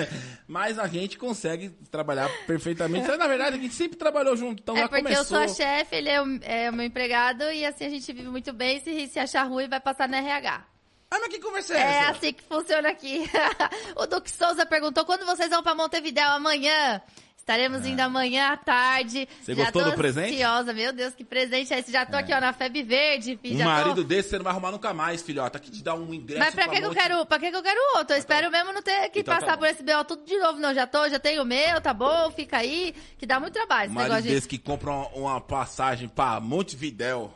mas 0.46 0.78
a 0.78 0.86
gente 0.86 1.16
consegue 1.18 1.70
trabalhar 1.90 2.28
perfeitamente. 2.46 3.08
Na 3.16 3.26
verdade, 3.26 3.56
a 3.56 3.60
gente 3.60 3.74
sempre 3.74 3.96
trabalhou 3.96 4.36
junto, 4.36 4.62
então 4.62 4.76
é 4.76 4.80
já 4.80 4.88
porque 4.88 5.02
começou. 5.02 5.22
eu 5.40 5.48
sou 5.48 5.64
a 5.64 5.68
chefe, 5.68 5.96
ele 5.96 6.08
é 6.08 6.22
o, 6.22 6.38
é 6.42 6.70
o 6.70 6.72
meu 6.72 6.86
empregado 6.86 7.44
e 7.50 7.64
assim 7.64 7.84
a 7.86 7.90
gente 7.90 8.12
vive 8.12 8.28
muito 8.28 8.52
bem. 8.52 8.80
Se, 8.80 9.06
se 9.08 9.18
achar 9.18 9.44
ruim, 9.44 9.68
vai 9.68 9.80
passar 9.80 10.08
no 10.08 10.14
RH. 10.16 10.64
Ah, 11.10 11.18
mas 11.20 11.28
que 11.28 11.38
conversa 11.40 11.74
é, 11.74 11.78
É 11.80 11.82
essa? 12.00 12.10
assim 12.10 12.32
que 12.34 12.42
funciona 12.44 12.88
aqui. 12.90 13.24
o 13.96 14.06
Duque 14.06 14.30
Souza 14.30 14.66
perguntou 14.66 15.06
quando 15.06 15.24
vocês 15.24 15.48
vão 15.48 15.62
pra 15.62 15.74
Montevidéu 15.74 16.28
amanhã. 16.30 17.00
Estaremos 17.48 17.86
indo 17.86 17.98
amanhã 18.00 18.50
à 18.52 18.58
tarde. 18.58 19.26
Você 19.40 19.54
Já 19.54 19.62
gostou 19.64 19.82
do 19.82 19.94
presente? 19.94 20.34
ansiosa. 20.34 20.74
Meu 20.74 20.92
Deus, 20.92 21.14
que 21.14 21.24
presente 21.24 21.72
é 21.72 21.78
esse? 21.78 21.90
Já 21.90 22.04
tô 22.04 22.14
aqui, 22.18 22.30
ó, 22.30 22.38
na 22.38 22.52
Febre 22.52 22.82
Verde, 22.82 23.38
filho. 23.40 23.54
Um 23.54 23.58
já 23.60 23.64
tô- 23.64 23.70
marido 23.70 24.04
desse 24.04 24.28
você 24.28 24.36
não 24.36 24.44
vai 24.44 24.52
arrumar 24.52 24.70
nunca 24.70 24.92
mais, 24.92 25.22
filhota. 25.22 25.58
Que 25.58 25.70
te 25.70 25.82
dá 25.82 25.94
um 25.94 26.12
ingresso 26.12 26.40
Mas 26.40 26.54
pra 26.54 26.68
que, 26.68 26.78
que 26.78 26.84
eu 26.84 26.90
quero, 26.90 27.24
pra 27.24 27.38
que, 27.38 27.50
que 27.50 27.56
eu 27.56 27.62
quero 27.62 27.80
outro? 27.96 28.14
Eu 28.14 28.18
espero 28.18 28.50
mesmo 28.50 28.70
não 28.74 28.82
ter 28.82 29.08
que 29.08 29.20
Então 29.20 29.32
tá 29.34 29.40
passar 29.40 29.52
bom. 29.56 29.60
por 29.62 29.68
esse 29.68 29.82
BO 29.82 30.04
tudo 30.06 30.26
de 30.26 30.36
novo. 30.38 30.58
Não, 30.60 30.74
já 30.74 30.86
tô, 30.86 31.08
já 31.08 31.18
tenho 31.18 31.42
o 31.42 31.46
meu, 31.46 31.80
tá 31.80 31.94
bom, 31.94 32.30
fica 32.32 32.58
aí, 32.58 32.94
que 33.16 33.24
dá 33.24 33.40
muito 33.40 33.54
trabalho 33.54 33.84
Um 33.84 33.84
esse 33.86 33.94
marido 33.94 34.10
negócio 34.12 34.28
de... 34.28 34.34
desse 34.34 34.48
que 34.48 34.58
compra 34.58 34.90
uma, 34.90 35.08
uma 35.14 35.40
passagem 35.40 36.06
pra 36.06 36.38
Montevidéu. 36.40 37.32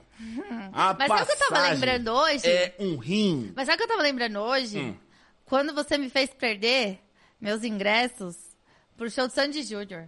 A 0.74 0.92
Mas 0.92 1.08
sabe 1.08 1.22
o 1.22 1.26
que 1.26 1.32
eu 1.32 1.48
tava 1.48 1.68
lembrando 1.70 2.08
hoje? 2.12 2.46
É 2.46 2.74
um 2.78 2.98
rim. 2.98 3.50
Mas 3.56 3.64
sabe 3.64 3.76
o 3.76 3.78
que 3.78 3.84
eu 3.84 3.88
tava 3.96 4.02
lembrando 4.02 4.40
hoje? 4.40 4.78
Hum. 4.78 4.94
Quando 5.46 5.72
você 5.74 5.96
me 5.96 6.10
fez 6.10 6.28
perder 6.34 6.98
meus 7.40 7.64
ingressos 7.64 8.51
pro 8.96 9.10
show 9.10 9.26
do 9.26 9.32
Sandy 9.32 9.62
Júnior. 9.62 10.06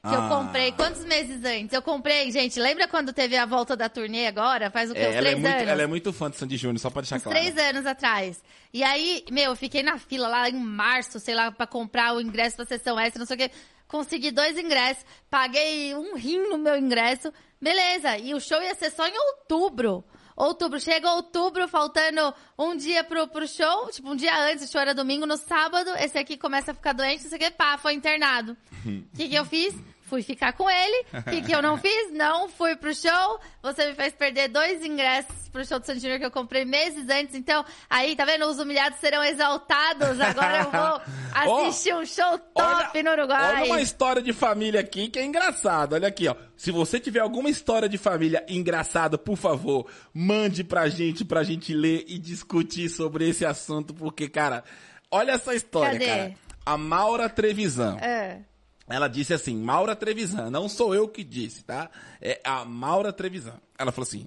Que 0.00 0.14
eu 0.14 0.22
Ah. 0.22 0.28
comprei 0.28 0.70
quantos 0.72 1.04
meses 1.04 1.44
antes? 1.44 1.72
Eu 1.72 1.82
comprei, 1.82 2.30
gente, 2.30 2.58
lembra 2.60 2.86
quando 2.86 3.12
teve 3.12 3.36
a 3.36 3.44
volta 3.44 3.76
da 3.76 3.88
turnê 3.88 4.26
agora? 4.28 4.70
Faz 4.70 4.90
o 4.90 4.94
quê? 4.94 5.00
É, 5.00 5.08
Uns 5.08 5.14
ela, 5.14 5.16
é 5.16 5.20
três 5.30 5.38
muito, 5.40 5.54
anos? 5.56 5.68
ela 5.68 5.82
é 5.82 5.86
muito 5.86 6.12
fã 6.12 6.30
de 6.30 6.36
Sandy 6.36 6.56
Júnior, 6.56 6.78
só 6.78 6.88
pra 6.88 7.02
deixar 7.02 7.16
Uns 7.16 7.22
claro. 7.24 7.38
três 7.38 7.56
anos 7.58 7.84
atrás. 7.84 8.40
E 8.72 8.84
aí, 8.84 9.24
meu, 9.30 9.50
eu 9.50 9.56
fiquei 9.56 9.82
na 9.82 9.98
fila 9.98 10.28
lá 10.28 10.48
em 10.48 10.54
março, 10.54 11.18
sei 11.18 11.34
lá, 11.34 11.50
pra 11.50 11.66
comprar 11.66 12.14
o 12.14 12.20
ingresso 12.20 12.54
pra 12.56 12.64
sessão 12.64 12.98
extra, 12.98 13.18
não 13.18 13.26
sei 13.26 13.34
o 13.36 13.38
quê. 13.40 13.50
consegui 13.88 14.30
dois 14.30 14.56
ingressos, 14.58 15.04
paguei 15.30 15.94
um 15.96 16.14
rim 16.14 16.46
no 16.48 16.58
meu 16.58 16.76
ingresso, 16.76 17.32
beleza. 17.60 18.18
E 18.18 18.34
o 18.34 18.40
show 18.40 18.62
ia 18.62 18.74
ser 18.74 18.90
só 18.90 19.06
em 19.08 19.18
outubro. 19.18 20.04
Outubro, 20.38 20.78
chega 20.78 21.10
outubro, 21.14 21.66
faltando 21.66 22.32
um 22.56 22.76
dia 22.76 23.02
pro, 23.02 23.26
pro 23.26 23.48
show, 23.48 23.90
tipo, 23.90 24.08
um 24.08 24.14
dia 24.14 24.32
antes, 24.44 24.68
o 24.68 24.70
show 24.70 24.80
era 24.80 24.94
domingo, 24.94 25.26
no 25.26 25.36
sábado, 25.36 25.90
esse 25.98 26.16
aqui 26.16 26.36
começa 26.36 26.70
a 26.70 26.74
ficar 26.74 26.92
doente, 26.92 27.24
não 27.24 27.30
sei 27.30 27.38
o 27.38 27.40
que, 27.40 27.50
pá, 27.50 27.76
foi 27.76 27.94
internado. 27.94 28.56
O 28.86 29.16
que, 29.16 29.28
que 29.28 29.34
eu 29.34 29.44
fiz? 29.44 29.74
Fui 30.08 30.22
ficar 30.22 30.52
com 30.52 30.68
ele. 30.68 31.06
O 31.18 31.30
que, 31.30 31.42
que 31.42 31.52
eu 31.52 31.60
não 31.60 31.76
fiz? 31.76 32.12
Não 32.12 32.48
fui 32.48 32.74
pro 32.76 32.94
show. 32.94 33.40
Você 33.62 33.88
me 33.88 33.94
fez 33.94 34.14
perder 34.14 34.48
dois 34.48 34.82
ingressos 34.84 35.48
pro 35.50 35.64
show 35.64 35.78
do 35.78 35.84
Sandy 35.84 36.00
Júnior 36.00 36.18
que 36.18 36.24
eu 36.24 36.30
comprei 36.30 36.64
meses 36.64 37.08
antes. 37.08 37.34
Então, 37.34 37.64
aí, 37.90 38.16
tá 38.16 38.24
vendo? 38.24 38.46
Os 38.46 38.58
humilhados 38.58 38.98
serão 38.98 39.22
exaltados. 39.22 40.20
Agora 40.20 40.58
eu 40.62 40.70
vou 40.70 41.66
assistir 41.66 41.94
um 41.94 42.06
show 42.06 42.38
top 42.54 43.02
no 43.02 43.10
Uruguai. 43.10 43.62
Olha 43.62 43.64
uma 43.66 43.80
história 43.80 44.22
de 44.22 44.32
família 44.32 44.80
aqui 44.80 45.08
que 45.08 45.18
é 45.18 45.24
engraçada. 45.24 45.96
Olha 45.96 46.08
aqui, 46.08 46.28
ó. 46.28 46.34
Se 46.56 46.70
você 46.70 46.98
tiver 46.98 47.20
alguma 47.20 47.50
história 47.50 47.88
de 47.88 47.98
família 47.98 48.44
engraçada, 48.48 49.18
por 49.18 49.36
favor, 49.36 49.86
mande 50.14 50.64
pra 50.64 50.88
gente, 50.88 51.24
pra 51.24 51.42
gente 51.42 51.74
ler 51.74 52.04
e 52.08 52.18
discutir 52.18 52.88
sobre 52.88 53.28
esse 53.28 53.44
assunto, 53.44 53.92
porque, 53.92 54.28
cara, 54.28 54.64
olha 55.10 55.32
essa 55.32 55.54
história, 55.54 55.92
Cadê? 55.98 56.06
cara. 56.06 56.34
A 56.64 56.76
Maura 56.76 57.28
Trevisan. 57.28 57.96
É. 57.98 58.40
Ela 58.88 59.08
disse 59.08 59.34
assim, 59.34 59.56
Maura 59.56 59.94
Trevisan, 59.94 60.50
não 60.50 60.68
sou 60.68 60.94
eu 60.94 61.06
que 61.08 61.22
disse, 61.22 61.62
tá? 61.64 61.90
É 62.20 62.40
a 62.42 62.64
Maura 62.64 63.12
Trevisan. 63.12 63.60
Ela 63.78 63.92
falou 63.92 64.08
assim: 64.08 64.26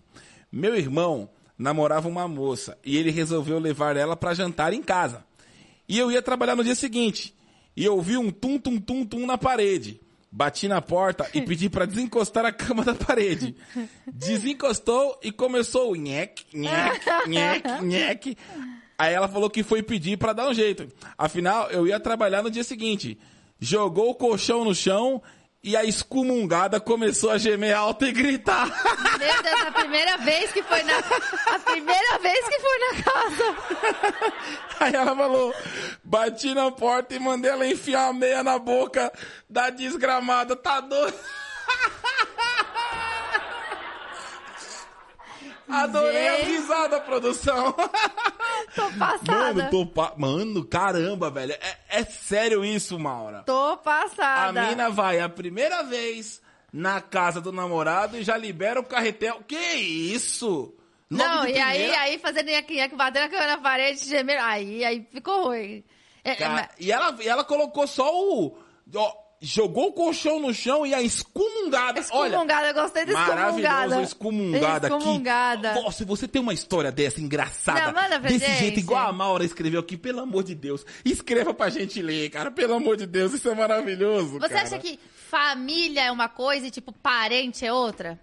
meu 0.51 0.75
irmão 0.75 1.30
namorava 1.58 2.08
uma 2.08 2.27
moça 2.27 2.77
e 2.84 2.98
ele 2.98 3.12
resolveu 3.12 3.60
levar 3.60 3.96
ela 3.98 4.15
pra 4.15 4.34
jantar 4.34 4.74
em 4.74 4.82
casa. 4.82 5.25
E 5.88 5.98
eu 5.98 6.12
ia 6.12 6.22
trabalhar 6.22 6.56
no 6.56 6.63
dia 6.63 6.75
seguinte. 6.75 7.36
E 7.75 7.86
eu 7.86 8.00
vi 8.01 8.18
um 8.18 8.32
tum 8.32 8.60
tum 8.60 8.80
tum 8.80 9.06
tum 9.06 9.25
na 9.25 9.38
parede. 9.38 10.00
Bati 10.34 10.68
na 10.68 10.82
porta 10.82 11.30
e 11.34 11.41
pedi 11.41 11.70
pra 11.70 11.86
desencostar 11.86 12.46
a 12.46 12.53
cama 12.53 12.86
da 12.86 12.96
parede. 12.96 13.53
Desencostou 14.08 15.20
e 15.22 15.30
começou 15.30 15.91
o 15.91 15.96
nhec, 15.96 16.46
nhec, 16.53 17.06
nhec, 17.27 17.84
nhec. 17.84 18.38
Aí 18.98 19.13
ela 19.13 19.27
falou 19.27 19.50
que 19.50 19.62
foi 19.62 19.84
pedir 19.84 20.18
pra 20.18 20.32
dar 20.32 20.48
um 20.48 20.53
jeito. 20.53 20.88
Afinal, 21.18 21.70
eu 21.70 21.86
ia 21.86 22.00
trabalhar 22.00 22.41
no 22.41 22.50
dia 22.50 22.63
seguinte. 22.63 23.20
Jogou 23.63 24.10
o 24.10 24.15
colchão 24.15 24.65
no 24.65 24.74
chão 24.74 25.22
e 25.63 25.77
a 25.77 25.86
excomungada 25.86 26.80
começou 26.80 27.30
a 27.30 27.38
gemer 27.38 27.75
alto 27.75 28.03
e 28.06 28.12
gritar. 28.12 28.65
Meu 29.20 29.44
Deus, 29.44 29.62
a 29.68 29.72
primeira 29.72 30.18
vez 30.18 30.51
que 30.51 30.63
foi 30.63 30.82
na. 30.82 30.98
A 30.98 31.60
primeira 31.60 32.18
vez 32.18 32.50
que 32.50 32.60
foi 32.60 32.80
na 32.80 33.03
casa. 33.03 34.34
Aí 34.80 34.96
ela 34.96 35.15
falou: 35.15 35.53
bati 36.03 36.56
na 36.56 36.72
porta 36.72 37.13
e 37.13 37.20
mandei 37.20 37.51
ela 37.51 37.68
enfiar 37.68 38.08
a 38.10 38.13
meia 38.13 38.44
na 38.44 38.58
boca 38.58 39.13
da 39.48 39.70
desgramada. 39.70 40.56
Tá 40.56 40.82
doido? 40.82 41.13
Adorei 45.72 46.28
a 46.28 46.36
risada, 46.44 47.00
produção. 47.00 47.74
Tô 48.75 48.90
passada. 48.98 49.54
Mano, 49.54 49.70
tô 49.70 49.86
pa... 49.86 50.13
Mano, 50.18 50.63
caramba, 50.66 51.30
velho. 51.30 51.54
É, 51.54 51.78
é 51.90 52.04
sério 52.06 52.63
isso, 52.63 52.98
Maura. 53.00 53.44
Tô 53.44 53.72
A 53.72 53.78
passada. 53.78 54.68
mina 54.68 54.90
vai 54.90 55.20
a 55.20 55.28
primeira 55.28 55.84
vez 55.84 56.42
na 56.72 57.01
casa 57.01 57.42
do 57.42 57.51
namorado 57.51 58.18
e 58.18 58.24
já 58.24 58.38
libera 58.38 58.80
o 58.80 58.84
carretel. 58.86 59.42
Que 59.48 59.58
isso? 59.58 60.74
Logo 61.10 61.24
Não, 61.24 61.46
e 61.48 61.60
aí, 61.60 61.78
primeira? 61.80 62.01
aí 62.01 62.20
fazendo 62.20 62.50
nhaque 62.50 62.96
batendo 62.96 63.25
a 63.25 63.30
cama 63.30 63.48
na 63.48 63.58
parede, 63.58 64.06
gemer. 64.06 64.42
Aí, 64.42 64.86
aí 64.86 65.06
ficou 65.12 65.48
ruim. 65.48 65.84
É, 66.24 66.32
é, 66.32 66.36
Cara, 66.36 66.70
e, 66.80 66.92
ela, 66.92 67.18
e 67.20 67.28
ela 67.28 67.44
colocou 67.44 67.86
só 67.88 68.10
o. 68.13 68.58
ó, 68.96 69.13
jogou 69.41 69.88
o 69.88 69.93
colchão 69.93 70.39
no 70.39 70.53
chão 70.53 70.86
e 70.86 70.93
a 70.93 71.01
excomungada. 71.01 72.00
Excomungada, 72.00 72.67
eu 72.67 72.74
gostei 72.75 73.03
Olha, 73.03 73.13
maravilhoso, 73.13 74.01
excomungada. 74.01 74.03
excomungada 74.03 74.88
aqui. 74.88 74.95
Excomungada. 74.98 75.74
Nossa, 75.74 75.98
se 75.98 76.05
você 76.05 76.27
tem 76.27 76.41
uma 76.41 76.53
história 76.53 76.91
dessa 76.91 77.19
engraçada, 77.19 77.88
Não, 77.88 77.93
manda 78.01 78.19
pra 78.19 78.29
desse 78.29 78.45
gente. 78.45 78.60
jeito, 78.60 78.79
igual 78.79 79.07
a 79.07 79.12
Maura 79.12 79.43
escreveu 79.43 79.79
aqui, 79.79 79.98
pelo 79.98 80.19
amor 80.19 80.43
de 80.43 80.53
Deus, 80.53 80.86
escreva 81.03 81.53
pra 81.53 81.69
gente 81.69 82.01
ler, 82.01 82.29
cara. 82.29 82.51
Pelo 82.51 82.75
amor 82.75 82.95
de 82.95 83.07
Deus, 83.07 83.33
isso 83.33 83.50
é 83.50 83.55
maravilhoso. 83.55 84.39
Você 84.39 84.50
cara. 84.53 84.62
acha 84.67 84.77
que 84.77 85.00
família 85.29 86.03
é 86.03 86.12
uma 86.12 86.29
coisa 86.29 86.67
e, 86.67 86.71
tipo, 86.71 86.91
parente 86.93 87.65
é 87.65 87.74
outra? 87.74 88.19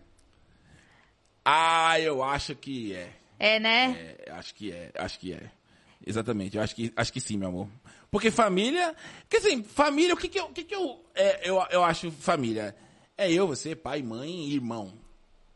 Ah, 1.45 1.99
eu 1.99 2.23
acho 2.23 2.55
que 2.55 2.95
é. 2.95 3.11
É, 3.41 3.59
né? 3.59 4.15
É, 4.27 4.33
acho 4.33 4.55
que 4.55 4.71
é, 4.71 4.93
acho 4.97 5.19
que 5.19 5.33
é. 5.33 5.51
Exatamente, 6.07 6.57
eu 6.57 6.63
acho 6.63 6.75
que, 6.75 6.93
acho 6.97 7.13
que 7.13 7.21
sim, 7.21 7.37
meu 7.37 7.49
amor. 7.49 7.69
Porque 8.11 8.31
família. 8.31 8.95
Porque 9.21 9.37
assim, 9.37 9.63
família, 9.63 10.15
o 10.15 10.17
que 10.17 10.29
que 10.29 10.39
eu. 10.39 10.47
O 10.47 10.53
que 10.53 10.65
que 10.65 10.75
eu, 10.75 11.05
é, 11.15 11.49
eu, 11.49 11.65
eu 11.71 11.85
acho 11.85 12.11
família? 12.11 12.75
É 13.17 13.31
eu, 13.31 13.47
você, 13.47 13.75
pai, 13.75 14.03
mãe 14.03 14.31
e 14.31 14.55
irmão. 14.55 14.95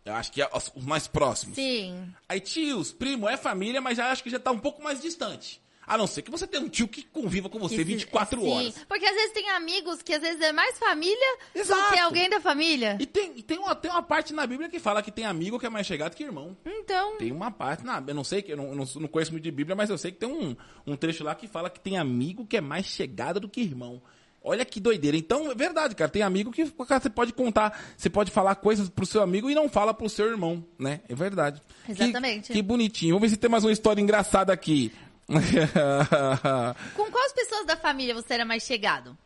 Eu 0.05 0.15
acho 0.15 0.33
que 0.33 0.43
é 0.43 0.51
os, 0.53 0.73
mais 0.77 1.07
próximos. 1.07 1.55
Sim. 1.55 2.13
Aí 2.29 2.41
tios, 2.41 2.93
primo, 2.93 3.29
é 3.29 3.37
família, 3.37 3.81
mas 3.81 3.97
já 3.97 4.11
acho 4.11 4.23
que 4.23 4.31
já 4.31 4.39
tá 4.39 4.51
um 4.51 4.59
pouco 4.59 4.83
mais 4.83 5.01
distante. 5.01 5.63
A 5.85 5.99
não 5.99 6.07
ser 6.07 6.23
que 6.23 6.31
você 6.31 6.47
tenha 6.47 6.63
um 6.63 6.69
tio 6.69 6.87
que 6.87 7.03
conviva 7.03 7.49
com 7.49 7.59
você 7.59 7.77
Que- 7.77 7.85
24 7.85 8.41
sim. 8.41 8.49
horas. 8.51 8.85
Porque 8.89 9.05
às 9.05 9.15
vezes 9.15 9.33
tem 9.33 9.49
amigos 9.51 10.01
que 10.01 10.15
às 10.15 10.23
vezes 10.23 10.41
é 10.41 10.53
mais 10.53 10.79
família 10.79 11.37
do 11.55 11.61
Exato. 11.61 11.93
que 11.93 11.99
alguém 11.99 12.31
da 12.31 12.41
família. 12.41 12.97
E 13.01 13.07
tem, 13.07 13.33
e 13.37 13.43
tem, 13.43 13.59
uma, 13.59 13.75
tem 13.75 13.91
uma 13.91 14.03
parte 14.03 14.33
na 14.33 14.47
Bíblia 14.47 14.69
que 14.69 14.79
fala 14.79 15.03
que 15.03 15.11
tem 15.11 15.25
amigo 15.25 15.59
que 15.59 15.67
é 15.67 15.69
mais 15.71 15.87
chegado 15.87 16.15
que 16.15 16.23
irmão. 16.23 16.57
Então, 16.65 17.17
Tem 17.19 17.33
uma 17.33 17.51
parte, 17.51 17.85
na, 17.85 18.03
eu 18.07 18.15
não 18.15 18.23
sei, 18.25 18.43
que 18.43 18.53
eu 18.53 18.57
não, 18.57 18.67
eu 18.71 18.75
não, 18.77 19.09
conheço 19.09 19.33
muito 19.33 19.43
de 19.45 19.51
Bíblia, 19.51 19.75
mas 19.75 19.91
eu 19.91 19.99
sei 19.99 20.13
que 20.13 20.19
tem 20.19 20.29
um, 20.29 20.55
um 20.87 20.97
trecho 20.97 21.25
lá 21.25 21.35
que 21.35 21.49
fala 21.49 21.69
que 21.69 21.81
tem 21.81 21.99
amigo 21.99 22.47
que 22.47 22.57
é 22.57 22.61
mais 22.61 22.87
chegado 22.87 23.41
do 23.41 23.49
que 23.49 23.61
irmão. 23.61 24.01
Olha 24.45 24.65
que 24.65 24.81
doideira. 24.81 25.17
Então, 25.17 25.51
é 25.51 25.55
verdade, 25.55 25.95
cara. 25.95 26.11
Tem 26.11 26.23
amigo 26.23 26.51
que 26.53 26.65
cara, 26.71 27.01
você 27.01 27.11
pode 27.11 27.33
contar, 27.33 27.79
você 27.97 28.09
pode 28.11 28.31
falar 28.31 28.55
coisas 28.57 28.89
pro 28.89 29.07
seu 29.07 29.23
amigo 29.23 29.49
e 29.51 29.55
não 29.55 29.69
fala 29.69 29.93
pro 29.95 30.09
seu 30.09 30.27
irmão, 30.29 30.65
né? 30.79 31.01
É 31.09 31.15
verdade. 31.15 31.61
Que- 31.87 31.93
Exatamente. 31.93 32.53
Que, 32.53 32.63
bonitinho. 32.63 33.15
Vamos 33.15 33.29
ver 33.29 33.35
se 33.35 33.41
tem 33.41 33.51
mais 33.51 33.65
uma 33.65 33.71
história 33.73 34.01
engraçada 34.01 34.53
aqui. 34.53 34.93
com 36.97 37.11
quais 37.11 37.33
pessoas 37.33 37.67
da 37.67 37.77
família 37.77 38.15
você 38.15 38.35
era 38.35 38.45
mais 38.45 38.63
chegado? 38.63 39.17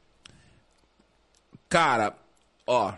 Cara, 1.69 2.15
ó. 2.67 2.93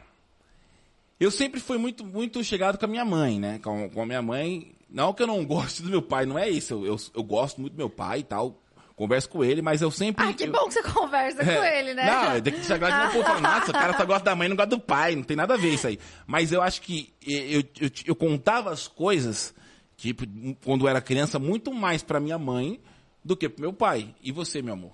Eu 1.18 1.30
sempre 1.30 1.58
fui 1.58 1.78
muito, 1.78 2.04
muito 2.04 2.42
chegado 2.44 2.78
com 2.78 2.84
a 2.84 2.88
minha 2.88 3.04
mãe, 3.04 3.40
né? 3.40 3.58
Com, 3.62 3.90
com 3.90 4.02
a 4.02 4.06
minha 4.06 4.22
mãe. 4.22 4.72
Não 4.88 5.12
que 5.12 5.22
eu 5.22 5.26
não 5.26 5.44
goste 5.46 5.82
do 5.82 5.90
meu 5.90 6.02
pai, 6.02 6.26
não 6.26 6.38
é 6.38 6.48
isso. 6.48 6.74
Eu, 6.74 6.86
eu, 6.86 6.96
eu 7.14 7.22
gosto 7.22 7.60
muito 7.60 7.72
do 7.74 7.78
meu 7.78 7.90
pai 7.90 8.20
e 8.20 8.24
tal. 8.24 8.56
Converso 8.94 9.28
com 9.28 9.44
ele, 9.44 9.62
mas 9.62 9.80
eu 9.80 9.92
sempre. 9.92 10.24
Ai, 10.24 10.34
que 10.34 10.42
eu- 10.44 10.50
bom 10.50 10.66
que 10.66 10.74
você 10.74 10.82
conversa 10.82 11.44
com 11.44 11.50
É, 11.50 11.78
ele, 11.78 11.94
né? 11.94 12.04
Não, 12.04 12.40
tem 12.40 12.52
que 12.52 12.66
claro 12.66 12.80
que 12.80 12.90
não 12.90 13.10
pode 13.12 13.24
falar, 13.24 13.40
nossa, 13.40 13.70
o 13.70 13.74
cara 13.74 13.96
só 13.96 14.04
gosta 14.04 14.24
da 14.24 14.34
mãe 14.34 14.46
e 14.46 14.48
não 14.48 14.56
gosta 14.56 14.70
do 14.70 14.80
pai, 14.80 15.14
não 15.14 15.22
tem 15.22 15.36
nada 15.36 15.54
a 15.54 15.56
ver 15.56 15.72
isso 15.72 15.86
aí. 15.86 16.00
Mas 16.26 16.50
eu 16.50 16.60
acho 16.60 16.82
que 16.82 17.12
eu, 17.24 17.60
eu, 17.80 17.90
eu 18.06 18.16
contava 18.16 18.72
as 18.72 18.88
coisas, 18.88 19.54
tipo, 19.96 20.24
quando 20.64 20.84
eu 20.84 20.88
era 20.88 21.00
criança, 21.00 21.38
muito 21.38 21.72
mais 21.72 22.02
pra 22.02 22.18
minha 22.18 22.38
mãe 22.38 22.80
do 23.28 23.36
que 23.36 23.46
pro 23.46 23.60
meu 23.60 23.74
pai. 23.74 24.14
E 24.22 24.32
você, 24.32 24.62
meu 24.62 24.72
amor? 24.72 24.92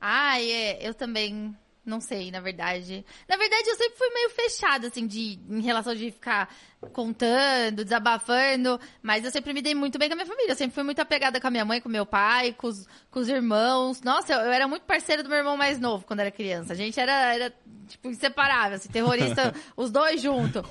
Ai, 0.00 0.50
é, 0.50 0.88
eu 0.88 0.92
também 0.92 1.56
não 1.86 2.00
sei, 2.00 2.28
na 2.32 2.40
verdade. 2.40 3.04
Na 3.28 3.36
verdade, 3.36 3.68
eu 3.68 3.76
sempre 3.76 3.96
fui 3.96 4.10
meio 4.10 4.30
fechada, 4.30 4.88
assim, 4.88 5.06
de, 5.06 5.38
em 5.48 5.60
relação 5.60 5.94
de 5.94 6.10
ficar 6.10 6.52
contando, 6.92 7.84
desabafando, 7.84 8.78
mas 9.00 9.24
eu 9.24 9.30
sempre 9.30 9.52
me 9.52 9.62
dei 9.62 9.74
muito 9.74 10.00
bem 10.00 10.08
com 10.08 10.14
a 10.14 10.16
minha 10.16 10.26
família. 10.26 10.50
Eu 10.50 10.56
sempre 10.56 10.74
fui 10.74 10.82
muito 10.82 11.00
apegada 11.00 11.40
com 11.40 11.46
a 11.46 11.50
minha 11.50 11.64
mãe, 11.64 11.80
com 11.80 11.88
meu 11.88 12.04
pai, 12.04 12.52
com 12.54 12.66
os, 12.66 12.88
com 13.08 13.20
os 13.20 13.28
irmãos. 13.28 14.02
Nossa, 14.02 14.32
eu, 14.32 14.40
eu 14.40 14.52
era 14.52 14.66
muito 14.66 14.82
parceira 14.82 15.22
do 15.22 15.28
meu 15.28 15.38
irmão 15.38 15.56
mais 15.56 15.78
novo 15.78 16.04
quando 16.04 16.20
era 16.20 16.30
criança. 16.32 16.72
A 16.72 16.76
gente 16.76 16.98
era, 16.98 17.32
era 17.32 17.54
tipo, 17.90 18.08
inseparável, 18.08 18.76
assim, 18.76 18.88
terrorista, 18.88 19.54
os 19.76 19.90
dois 19.90 20.20
juntos. 20.22 20.62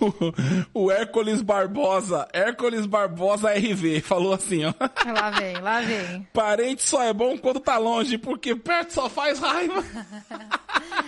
o 0.74 0.92
Hércules 0.92 1.42
Barbosa, 1.42 2.28
Hércules 2.34 2.86
Barbosa 2.86 3.52
RV, 3.54 4.02
falou 4.02 4.34
assim, 4.34 4.66
ó. 4.66 4.74
Lá 5.12 5.30
vem, 5.32 5.58
lá 5.60 5.82
vem. 5.82 6.28
Parente 6.34 6.82
só 6.84 7.04
é 7.04 7.14
bom 7.14 7.38
quando 7.38 7.60
tá 7.60 7.78
longe, 7.78 8.18
porque 8.18 8.56
perto 8.56 8.94
só 8.94 9.10
faz 9.10 9.40
raiva. 9.40 9.84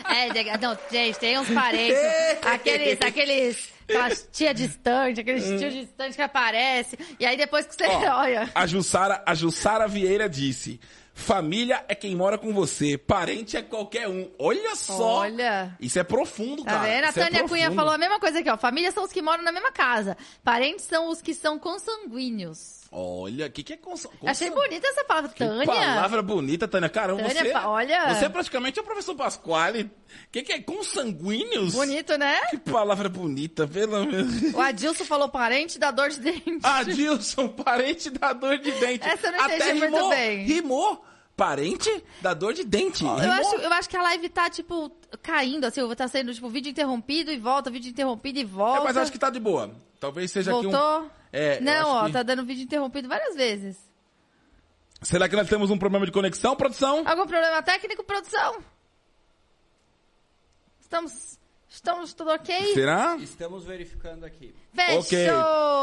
É, 0.09 0.29
de- 0.29 0.57
não, 0.61 0.77
gente, 0.91 1.17
tem 1.19 1.39
uns 1.39 1.49
parentes, 1.49 1.97
aqueles, 2.43 3.01
aqueles, 3.01 3.69
aquelas 3.87 4.27
tia 4.31 4.53
distante, 4.53 5.21
aqueles 5.21 5.43
tio 5.59 5.69
distante 5.71 6.15
que 6.15 6.21
aparece, 6.21 6.97
e 7.19 7.25
aí 7.25 7.37
depois 7.37 7.65
que 7.65 7.75
você 7.75 7.85
Ó, 7.87 8.19
olha. 8.19 8.49
A 8.53 8.67
Jussara, 8.67 9.23
a 9.25 9.33
Jussara 9.33 9.87
Vieira 9.87 10.27
disse: 10.29 10.79
Família 11.13 11.83
é 11.87 11.93
quem 11.93 12.15
mora 12.15 12.37
com 12.37 12.53
você, 12.53 12.97
parente 12.97 13.55
é 13.57 13.61
qualquer 13.61 14.07
um. 14.07 14.31
Olha 14.39 14.75
só! 14.75 15.19
Olha. 15.19 15.75
Isso 15.79 15.99
é 15.99 16.03
profundo, 16.03 16.63
Tá 16.63 16.71
cara. 16.71 16.83
vendo? 16.83 17.05
A 17.05 17.09
Isso 17.09 17.19
é 17.19 17.23
Tânia 17.25 17.39
Cunha 17.47 17.61
profundo. 17.65 17.75
falou 17.75 17.93
a 17.93 17.97
mesma 17.97 18.19
coisa 18.19 18.39
aqui, 18.39 18.49
ó. 18.49 18.57
Família 18.57 18.91
são 18.91 19.03
os 19.03 19.11
que 19.11 19.21
moram 19.21 19.43
na 19.43 19.51
mesma 19.51 19.71
casa. 19.71 20.17
Parentes 20.43 20.85
são 20.85 21.09
os 21.09 21.21
que 21.21 21.33
são 21.33 21.59
consanguíneos. 21.59 22.80
Olha, 22.93 23.47
o 23.47 23.49
que, 23.49 23.63
que 23.63 23.71
é 23.71 23.77
cons... 23.77 24.05
Achei 24.25 24.49
bonita 24.49 24.85
essa 24.85 25.05
palavra, 25.05 25.29
Que 25.29 25.37
Tânia. 25.45 25.65
palavra 25.65 26.21
bonita, 26.21 26.67
Tânia. 26.67 26.89
Caramba, 26.89 27.23
Tânia, 27.23 27.41
você, 27.41 27.65
olha. 27.65 28.13
você 28.13 28.25
é 28.25 28.29
praticamente 28.29 28.81
o 28.81 28.83
professor 28.83 29.15
Pasquale. 29.15 29.83
O 29.83 29.89
que, 30.29 30.43
que 30.43 30.51
é 30.51 30.61
consanguíneos? 30.61 31.73
Bonito, 31.73 32.17
né? 32.17 32.41
Que 32.47 32.57
palavra 32.57 33.07
bonita, 33.07 33.65
pelo 33.65 34.05
menos. 34.05 34.53
O 34.53 34.59
Adilson 34.59 35.05
falou 35.05 35.29
parente 35.29 35.79
da 35.79 35.89
dor 35.89 36.09
de 36.09 36.19
dente. 36.19 36.59
Adilson, 36.61 37.47
parente 37.47 38.09
da 38.09 38.33
dor 38.33 38.57
de 38.57 38.71
dente. 38.73 39.07
Essa 39.07 39.27
eu 39.27 39.31
não 39.31 39.39
Até 39.39 39.55
entendi 39.55 39.79
muito 39.79 39.95
rimou, 39.95 40.09
bem. 40.09 40.45
Rimou. 40.45 41.05
Parente 41.37 42.03
da 42.21 42.33
dor 42.33 42.53
de 42.53 42.65
dente. 42.65 43.05
Eu 43.05 43.15
Rimou. 43.15 43.31
acho, 43.31 43.55
eu 43.55 43.71
acho 43.71 43.89
que 43.89 43.95
a 43.95 44.01
live 44.03 44.27
tá, 44.27 44.49
tipo, 44.49 44.91
caindo, 45.23 45.63
assim, 45.65 45.81
tá 45.95 46.09
sendo, 46.09 46.33
tipo, 46.33 46.49
vídeo 46.49 46.69
interrompido 46.69 47.31
e 47.31 47.37
volta, 47.37 47.71
vídeo 47.71 47.89
interrompido 47.89 48.37
e 48.39 48.43
volta. 48.43 48.81
É, 48.81 48.83
mas 48.83 48.97
acho 48.97 49.11
que 49.13 49.17
tá 49.17 49.29
de 49.29 49.39
boa. 49.39 49.71
Talvez 49.97 50.29
seja 50.29 50.51
aqui 50.51 50.67
Voltou? 50.67 51.03
um... 51.03 51.20
É, 51.31 51.59
Não, 51.61 51.89
ó, 51.89 52.05
que- 52.07 52.13
tá 52.13 52.23
dando 52.23 52.45
vídeo 52.45 52.63
interrompido 52.63 53.07
várias 53.07 53.35
vezes. 53.35 53.77
Será 55.01 55.27
que 55.29 55.35
nós 55.35 55.47
temos 55.49 55.71
um 55.71 55.77
problema 55.77 56.05
de 56.05 56.11
conexão, 56.11 56.55
produção? 56.55 57.03
Algum 57.07 57.25
problema 57.25 57.61
técnico, 57.63 58.03
produção? 58.03 58.63
Estamos. 60.79 61.39
Estamos 61.69 62.13
tudo 62.13 62.31
ok? 62.31 62.73
Será? 62.73 63.15
Estamos 63.15 63.63
verificando 63.63 64.25
aqui. 64.25 64.53
Fechou! 64.73 64.99
Ok. 65.01 65.29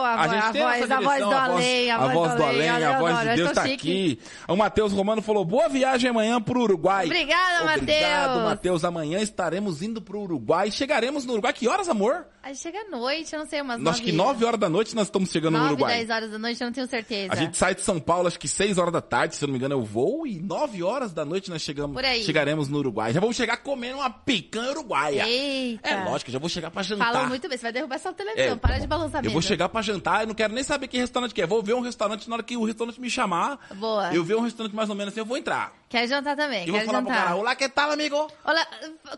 A, 0.09 0.27
vo- 0.27 0.33
gente 0.35 0.43
a 0.43 0.53
voz, 0.53 0.91
a 0.91 1.01
voz 1.01 1.21
do 1.25 1.31
além, 1.33 1.91
a 1.91 1.99
voz 1.99 2.35
do 2.35 2.43
além, 2.45 2.71
olha, 2.71 2.89
a 2.97 2.99
voz 2.99 3.15
adoro, 3.15 3.35
de 3.35 3.41
eu 3.41 3.47
Deus 3.47 3.53
tá 3.53 3.63
chique. 3.67 3.75
aqui. 3.75 4.21
O 4.49 4.57
Matheus 4.57 4.93
Romano 4.93 5.21
falou, 5.21 5.45
boa 5.45 5.69
viagem 5.69 6.09
amanhã 6.09 6.41
pro 6.41 6.61
Uruguai. 6.63 7.05
Obrigada, 7.07 7.65
Obrigado, 7.75 8.29
Matheus. 8.31 8.45
Matheus. 8.45 8.85
Amanhã 8.85 9.21
estaremos 9.21 9.83
indo 9.83 10.01
pro 10.01 10.21
Uruguai. 10.21 10.71
Chegaremos 10.71 11.27
no 11.27 11.33
Uruguai. 11.35 11.53
Que 11.53 11.69
horas, 11.69 11.89
amor? 11.89 12.27
Aí 12.43 12.55
chega 12.55 12.79
à 12.81 12.89
noite, 12.89 13.33
eu 13.35 13.41
não 13.41 13.47
sei, 13.47 13.61
umas 13.61 13.85
Acho 13.87 14.03
que 14.03 14.13
9 14.13 14.29
9 14.33 14.45
horas 14.47 14.61
da 14.61 14.69
noite 14.71 14.95
nós 14.95 15.09
estamos 15.09 15.31
chegando 15.31 15.55
no 15.55 15.59
9, 15.59 15.73
Uruguai. 15.75 15.97
10 15.99 16.11
horas 16.11 16.31
da 16.31 16.39
noite, 16.39 16.61
eu 16.63 16.67
não 16.67 16.73
tenho 16.73 16.87
certeza. 16.87 17.33
A 17.33 17.37
gente 17.37 17.57
sai 17.57 17.75
de 17.75 17.83
São 17.83 17.99
Paulo, 18.01 18.29
acho 18.29 18.39
que 18.39 18.49
6 18.49 18.79
horas 18.79 18.93
da 18.93 19.03
tarde, 19.03 19.35
se 19.37 19.45
eu 19.45 19.49
não 19.49 19.53
me 19.53 19.59
engano, 19.59 19.75
eu 19.75 19.83
vou. 19.83 20.27
E 20.27 20.39
9 20.41 20.83
horas 20.83 21.13
da 21.13 21.25
noite 21.25 21.51
nós 21.51 21.61
chegamos, 21.61 21.95
Por 21.95 22.05
aí. 22.05 22.23
chegaremos 22.23 22.69
no 22.69 22.79
Uruguai. 22.79 23.13
Já 23.13 23.21
vamos 23.21 23.37
chegar 23.37 23.59
comendo 23.59 23.99
uma 23.99 24.09
picanha 24.09 24.71
uruguaia. 24.71 25.27
Eita. 25.29 25.89
É 25.91 26.05
lógico, 26.05 26.31
já 26.31 26.39
vou 26.39 26.49
chegar 26.49 26.71
pra 26.71 26.83
jantar. 26.83 27.13
Falou 27.13 27.29
muito 27.29 27.47
bem, 27.49 27.59
você 27.59 27.63
vai 27.65 27.73
derrubar 27.73 27.97
essa 27.97 28.13
televisão, 28.15 28.55
É, 28.55 28.57
para 28.57 28.78
de 28.81 28.87
balançar 28.87 29.25
Eu 29.25 29.31
vou 29.31 29.43
chegar 29.43 29.69
pra 29.69 29.83
jantar, 29.83 30.23
eu 30.23 30.27
não 30.29 30.35
quero 30.35 30.53
nem 30.55 30.63
saber 30.65 30.89
que 30.89 30.97
restaurante 30.99 31.35
que 31.35 31.43
é. 31.43 31.47
Vou 31.47 31.63
ver 31.63 31.75
um 31.75 31.81
restaurante, 31.81 32.29
na 32.29 32.37
hora 32.37 32.43
que 32.43 32.57
o 32.57 32.65
restaurante 32.65 33.01
me 33.01 33.11
chamar, 33.11 33.59
Boa. 33.75 34.13
eu 34.15 34.23
ver 34.25 34.37
um 34.37 34.41
restaurante 34.41 34.75
mais 34.75 34.89
ou 34.89 34.95
menos 34.95 35.13
assim, 35.13 35.21
eu 35.21 35.27
vou 35.27 35.37
entrar. 35.37 35.73
Quer 35.89 36.07
jantar 36.09 36.37
também, 36.37 36.67
E 36.67 36.71
vou 36.71 36.81
falar 36.81 37.03
pro 37.03 37.09
jantar. 37.11 37.25
cara, 37.27 37.37
olá, 37.37 37.55
que 37.57 37.69
tal, 37.69 37.91
amigo? 37.91 38.31
Olá, 38.45 38.67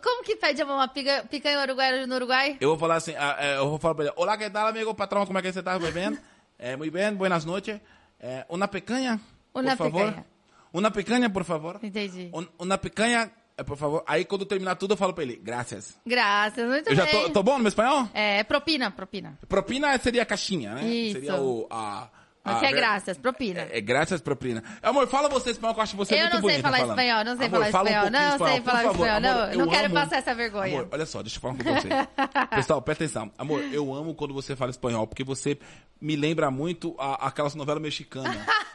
como 0.02 0.22
que 0.24 0.36
pede 0.36 0.62
uma 0.62 0.88
pica- 0.88 1.24
picanha 1.30 1.60
uruguaia 1.62 2.06
no 2.06 2.14
Uruguai? 2.14 2.56
Eu 2.60 2.70
vou 2.70 2.78
falar 2.78 2.96
assim, 2.96 3.14
ah, 3.18 3.36
eh, 3.38 3.56
eu 3.56 3.68
vou 3.70 3.78
falar 3.78 3.94
pra 3.94 4.04
ele, 4.04 4.14
olá, 4.16 4.36
que 4.36 4.48
tal, 4.50 4.66
amigo, 4.68 4.94
patrão, 4.94 5.26
como 5.26 5.38
é 5.38 5.42
que 5.42 5.52
você 5.52 5.62
tá? 5.62 5.78
Muy 5.78 5.90
bem? 5.92 6.18
Eh, 6.62 6.76
muy 6.76 6.90
bem, 6.90 7.14
buenas 7.14 7.46
noches. 7.46 7.80
Eh, 8.20 8.44
una 8.50 8.68
pequeña, 8.68 9.18
Una 9.54 9.74
por 9.76 9.90
favor. 9.90 10.08
picanha. 10.10 10.26
Una 10.74 10.90
pequeña, 10.92 11.32
por 11.32 11.44
favor. 11.44 11.80
Entendi. 11.82 12.28
Un- 12.34 12.50
Una 12.58 12.76
picanha, 12.78 13.32
por 13.64 13.76
favor. 13.76 14.02
Aí 14.06 14.24
quando 14.24 14.44
terminar 14.44 14.74
tudo, 14.76 14.92
eu 14.94 14.96
falo 14.96 15.12
pra 15.12 15.22
ele, 15.24 15.36
graças. 15.36 15.96
Graças, 16.06 16.66
muito 16.68 16.88
Eu 16.88 16.94
já 16.96 17.04
bem. 17.04 17.12
tô, 17.12 17.30
tô 17.30 17.42
bom 17.42 17.52
no 17.54 17.60
meu 17.60 17.68
espanhol? 17.68 18.08
É, 18.14 18.42
propina, 18.44 18.90
propina. 18.90 19.38
Propina 19.48 19.96
seria 19.98 20.22
a 20.22 20.26
caixinha, 20.26 20.74
né? 20.74 20.84
Isso. 20.86 21.12
Seria 21.14 21.36
o... 21.40 21.66
A, 21.70 22.08
a 22.42 22.56
Aqui 22.56 22.66
é 22.66 22.72
graças, 22.72 23.18
propina. 23.18 23.60
É, 23.60 23.76
é 23.78 23.80
graças, 23.82 24.18
propina. 24.20 24.64
Amor, 24.82 25.06
fala 25.08 25.28
você 25.28 25.50
espanhol, 25.50 25.74
que 25.74 25.80
eu 25.80 25.82
acho 25.84 25.94
você 25.96 26.14
Eu 26.14 26.20
muito 26.20 26.32
não 26.32 26.40
sei 26.40 26.50
bonita 26.50 26.62
falar 26.62 26.80
espanhol, 26.88 27.24
não 27.24 27.36
sei 27.36 27.46
Amor, 27.46 27.58
falar 27.60 27.70
fala 27.70 27.84
um 27.84 27.92
espanhol, 27.92 28.10
pouquinho 28.10 28.30
não 28.30 28.46
sei 28.48 28.60
por 28.60 28.64
falar 28.70 28.82
favor. 28.82 28.92
espanhol, 29.06 29.20
não, 29.20 29.30
Amor, 29.30 29.52
eu 29.52 29.58
não 29.58 29.64
eu 29.66 29.70
quero 29.70 29.84
amo- 29.86 29.94
passar 29.94 30.16
essa 30.16 30.34
vergonha. 30.34 30.74
Amor, 30.80 30.88
olha 30.90 31.06
só, 31.06 31.22
deixa 31.22 31.36
eu 31.36 31.40
falar 31.42 31.54
uma 31.54 31.62
coisa 31.64 31.80
pra 31.80 32.36
você. 32.46 32.46
Pessoal, 32.56 32.80
presta 32.82 33.04
atenção. 33.04 33.30
Amor, 33.36 33.60
eu 33.72 33.94
amo 33.94 34.14
quando 34.14 34.32
você 34.32 34.56
fala 34.56 34.70
espanhol, 34.70 35.06
porque 35.06 35.22
você 35.22 35.58
me 36.00 36.16
lembra 36.16 36.50
muito 36.50 36.96
a- 36.98 37.26
aquelas 37.28 37.54
novelas 37.54 37.82
mexicanas. 37.82 38.34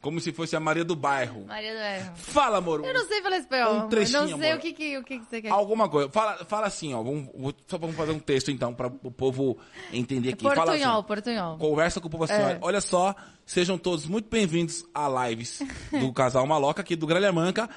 Como 0.00 0.20
se 0.20 0.30
fosse 0.32 0.54
a 0.54 0.60
Maria 0.60 0.84
do 0.84 0.94
Bairro. 0.94 1.44
Maria 1.46 1.72
do 1.72 1.80
Erro. 1.80 2.12
Fala, 2.16 2.58
amor. 2.58 2.84
Eu 2.84 2.94
não 2.94 3.06
sei 3.08 3.20
falar 3.22 3.38
espanhol. 3.38 3.74
Um 3.74 3.88
trechinho, 3.88 4.18
eu 4.22 4.28
não 4.28 4.38
sei 4.38 4.54
o 4.54 4.58
que, 4.58 4.72
que, 4.72 4.98
o 4.98 5.02
que, 5.02 5.18
que 5.18 5.24
você 5.24 5.42
quer. 5.42 5.48
Alguma 5.50 5.88
coisa. 5.88 6.08
Fala, 6.10 6.44
fala 6.44 6.66
assim, 6.68 6.94
ó. 6.94 7.02
Vamos, 7.02 7.28
vou- 7.34 7.54
só 7.66 7.76
vamos 7.76 7.96
fazer 7.96 8.12
um 8.12 8.18
texto, 8.20 8.50
então, 8.52 8.72
para 8.72 8.86
o 8.86 9.10
povo 9.10 9.58
entender 9.92 10.34
aqui. 10.34 10.44
Fala 10.44 10.54
Portunhol, 10.64 10.98
assim, 10.98 11.06
portunhol. 11.08 11.58
Conversa 11.58 12.00
com 12.00 12.06
o 12.06 12.10
povo 12.10 12.22
assim, 12.24 12.34
É. 12.34 12.44
olha, 12.44 12.58
olha 12.62 12.80
só, 12.80 13.14
sejam 13.44 13.76
todos 13.76 14.06
muito 14.06 14.28
bem-vindos 14.30 14.84
a 14.94 15.08
lives 15.28 15.60
do 15.90 16.12
Casal 16.12 16.46
Maloca 16.46 16.82
aqui 16.82 16.94
do 16.94 17.06
Gralha 17.06 17.32
Manca. 17.32 17.68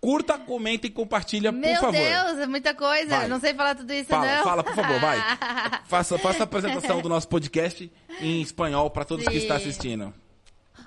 Curta, 0.00 0.36
comenta 0.36 0.86
e 0.86 0.90
compartilha, 0.90 1.50
Meu 1.52 1.70
por 1.74 1.80
favor. 1.80 1.92
Deus, 1.92 2.38
é 2.38 2.46
muita 2.46 2.74
coisa. 2.74 3.18
Vai. 3.18 3.28
Não 3.28 3.38
sei 3.40 3.54
falar 3.54 3.76
tudo 3.76 3.92
isso, 3.92 4.08
Fala, 4.08 4.36
não. 4.36 4.42
fala, 4.44 4.64
por 4.64 4.74
favor, 4.74 4.98
vai. 5.00 5.16
Faça, 5.86 6.18
faça 6.18 6.40
a 6.40 6.44
apresentação 6.44 7.00
do 7.00 7.08
nosso 7.08 7.28
podcast 7.28 7.90
em 8.20 8.40
espanhol 8.42 8.90
para 8.90 9.04
todos 9.04 9.24
que 9.24 9.30
Sim. 9.32 9.38
estão 9.38 9.56
assistindo. 9.56 10.12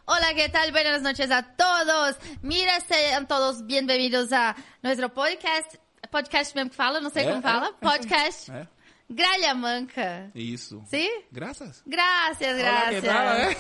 Hola, 0.08 0.34
¿qué 0.36 0.50
tal? 0.50 0.72
Buenas 0.72 1.02
noches 1.02 1.32
a 1.32 1.42
todos. 1.44 2.18
Mira, 2.42 2.80
sean 2.82 3.28
todos 3.28 3.66
bienvenidos 3.66 4.32
a 4.32 4.56
nuestro 4.84 5.10
podcast. 5.14 5.78
Podcast 6.12 6.56
mesmo 6.56 6.70
que 6.70 6.76
fala, 6.76 7.00
não 7.02 7.10
sei 7.10 7.26
É, 7.26 7.30
como 7.30 7.42
fala. 7.42 7.68
é, 7.70 7.72
podcast. 7.82 8.52
É, 8.52 8.68
Gralha 9.10 9.56
Manca. 9.56 10.30
isso. 10.36 10.84
Sim? 10.88 11.10
Graças. 11.32 11.82
Graças, 11.86 12.48
Olá, 12.60 12.82
que 12.90 13.02
graças. 13.02 13.04
tal, 13.04 13.26
né? 13.26 13.56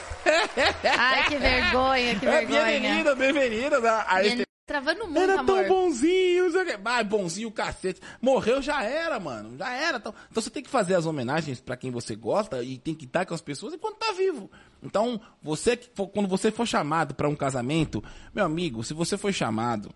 Ai, 0.97 1.23
que 1.27 1.35
vergonha, 1.37 2.19
que 2.19 2.25
É, 2.25 2.31
vergonha. 2.31 2.63
bem-vinda, 2.65 3.15
bem-vinda. 3.15 3.79
né? 3.81 4.03
A 4.07 4.23
este- 4.23 4.44
Travando 4.65 5.05
muito, 5.05 5.19
Era 5.19 5.43
tão 5.43 5.57
amor. 5.59 5.67
bonzinho. 5.67 6.45
Vai, 6.81 7.03
bonzinho, 7.03 7.51
cacete. 7.51 8.01
Morreu, 8.19 8.61
já 8.63 8.83
era, 8.83 9.19
mano. 9.19 9.55
Já 9.57 9.69
era. 9.71 9.97
Então, 9.97 10.13
então 10.31 10.41
você 10.41 10.49
tem 10.49 10.63
que 10.63 10.69
fazer 10.69 10.95
as 10.95 11.05
homenagens 11.05 11.61
pra 11.61 11.77
quem 11.77 11.91
você 11.91 12.15
gosta 12.15 12.63
e 12.63 12.79
tem 12.79 12.95
que 12.95 13.05
estar 13.05 13.25
com 13.27 13.35
as 13.35 13.41
pessoas 13.41 13.75
enquanto 13.75 13.97
tá 13.97 14.11
vivo. 14.13 14.49
Então, 14.81 15.21
você 15.41 15.77
que 15.77 15.89
quando 16.07 16.27
você 16.27 16.49
for 16.51 16.65
chamado 16.65 17.13
pra 17.13 17.29
um 17.29 17.35
casamento, 17.35 18.03
meu 18.33 18.43
amigo, 18.43 18.83
se 18.83 18.93
você 18.95 19.17
foi 19.19 19.31
chamado, 19.31 19.91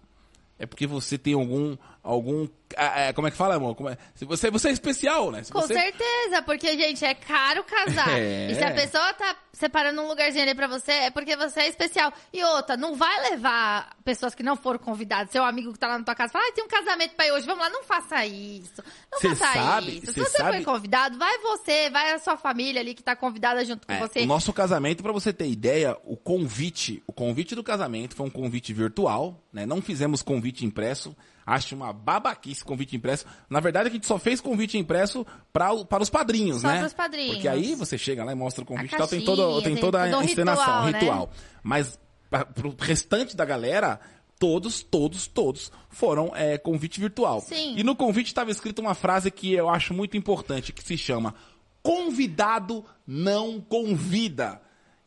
é 0.59 0.67
porque 0.67 0.85
você 0.85 1.17
tem 1.17 1.33
algum. 1.33 1.75
Algum 2.03 2.47
ah, 2.77 2.99
é, 3.01 3.13
como 3.13 3.27
é 3.27 3.31
que 3.31 3.37
fala, 3.37 3.55
amor? 3.55 3.73
Como 3.75 3.89
é? 3.89 3.97
Se 4.13 4.25
você, 4.25 4.51
você 4.51 4.69
é 4.69 4.71
especial, 4.71 5.31
né? 5.31 5.43
Se 5.43 5.51
Com 5.51 5.61
você, 5.61 5.73
certeza, 5.73 6.41
porque, 6.43 6.77
gente, 6.77 7.03
é 7.03 7.13
caro 7.15 7.63
casar. 7.63 8.09
É. 8.19 8.51
E 8.51 8.55
se 8.55 8.63
a 8.63 8.71
pessoa 8.73 9.13
tá 9.13 9.35
separando 9.53 10.01
um 10.01 10.07
lugarzinho 10.07 10.43
ali 10.43 10.53
pra 10.55 10.67
você, 10.67 10.91
é 10.91 11.09
porque 11.09 11.35
você 11.35 11.61
é 11.61 11.67
especial. 11.67 12.11
E 12.33 12.43
outra, 12.43 12.77
não 12.77 12.95
vai 12.95 13.31
levar 13.31 13.95
pessoas 14.03 14.35
que 14.35 14.43
não 14.43 14.55
foram 14.55 14.77
convidadas, 14.79 15.31
seu 15.31 15.43
amigo 15.43 15.73
que 15.73 15.79
tá 15.79 15.87
lá 15.87 15.97
na 15.97 16.03
tua 16.03 16.15
casa, 16.15 16.31
fala, 16.33 16.45
ah, 16.47 16.51
tem 16.53 16.63
um 16.63 16.67
casamento 16.67 17.15
pra 17.15 17.27
ir 17.27 17.31
hoje, 17.31 17.45
vamos 17.45 17.63
lá, 17.63 17.69
não 17.69 17.83
faça 17.83 18.25
isso. 18.25 18.83
Não 19.11 19.19
Cê 19.19 19.35
faça 19.35 19.53
sabe, 19.53 19.97
isso. 19.97 20.07
Se 20.07 20.13
cê 20.13 20.19
você 20.21 20.37
sabe- 20.37 20.57
foi 20.57 20.63
convidado, 20.63 21.17
vai 21.17 21.37
você, 21.39 21.89
vai 21.89 22.13
a 22.13 22.19
sua 22.19 22.37
família 22.37 22.81
ali 22.81 22.93
que 22.93 23.03
tá 23.03 23.15
convidada 23.15 23.63
junto 23.65 23.87
com 23.87 23.93
É, 23.93 23.99
você. 23.99 24.21
O 24.21 24.25
nosso 24.27 24.53
casamento, 24.53 25.01
pra 25.03 25.11
você 25.11 25.33
ter 25.33 25.47
ideia, 25.47 25.97
o 26.03 26.15
convite, 26.15 27.01
o 27.07 27.13
convite 27.13 27.55
do 27.55 27.63
casamento 27.63 28.15
foi 28.15 28.25
um 28.25 28.31
convite 28.31 28.73
virtual, 28.73 29.41
né? 29.51 29.65
Não 29.65 29.81
fizemos 29.81 30.21
convite 30.21 30.65
impresso. 30.65 31.15
Acho 31.49 31.75
uma 31.75 31.91
babaquice 31.91 32.63
convite 32.63 32.95
impresso. 32.95 33.25
Na 33.49 33.59
verdade, 33.59 33.89
a 33.89 33.91
gente 33.91 34.05
só 34.05 34.19
fez 34.19 34.39
convite 34.39 34.77
impresso 34.77 35.25
pra, 35.51 35.75
para 35.85 36.03
os 36.03 36.09
padrinhos, 36.09 36.61
Só 36.61 36.67
né? 36.67 36.79
pros 36.79 36.93
padrinhos. 36.93 37.33
Porque 37.33 37.47
aí 37.47 37.73
você 37.73 37.97
chega 37.97 38.23
lá 38.23 38.31
e 38.31 38.35
mostra 38.35 38.63
o 38.63 38.67
convite 38.67 38.93
e 38.93 38.97
tal, 38.97 39.07
tem, 39.07 39.21
todo, 39.25 39.61
tem 39.63 39.75
toda 39.75 40.03
a 40.03 40.23
encenação, 40.23 40.85
ritual, 40.85 40.85
né? 40.85 40.99
ritual. 40.99 41.29
Mas 41.63 41.99
pra, 42.29 42.45
pro 42.45 42.75
restante 42.79 43.35
da 43.35 43.45
galera, 43.45 43.99
todos, 44.37 44.83
todos, 44.83 45.25
todos 45.25 45.71
foram 45.89 46.31
é, 46.35 46.57
convite 46.59 46.99
virtual. 46.99 47.41
Sim. 47.41 47.73
E 47.75 47.83
no 47.83 47.95
convite 47.95 48.27
estava 48.27 48.51
escrito 48.51 48.79
uma 48.79 48.93
frase 48.93 49.31
que 49.31 49.51
eu 49.51 49.69
acho 49.69 49.91
muito 49.91 50.15
importante, 50.15 50.71
que 50.71 50.83
se 50.83 50.97
chama 50.97 51.33
Convidado 51.81 52.85
não 53.07 53.59
convida. 53.59 54.61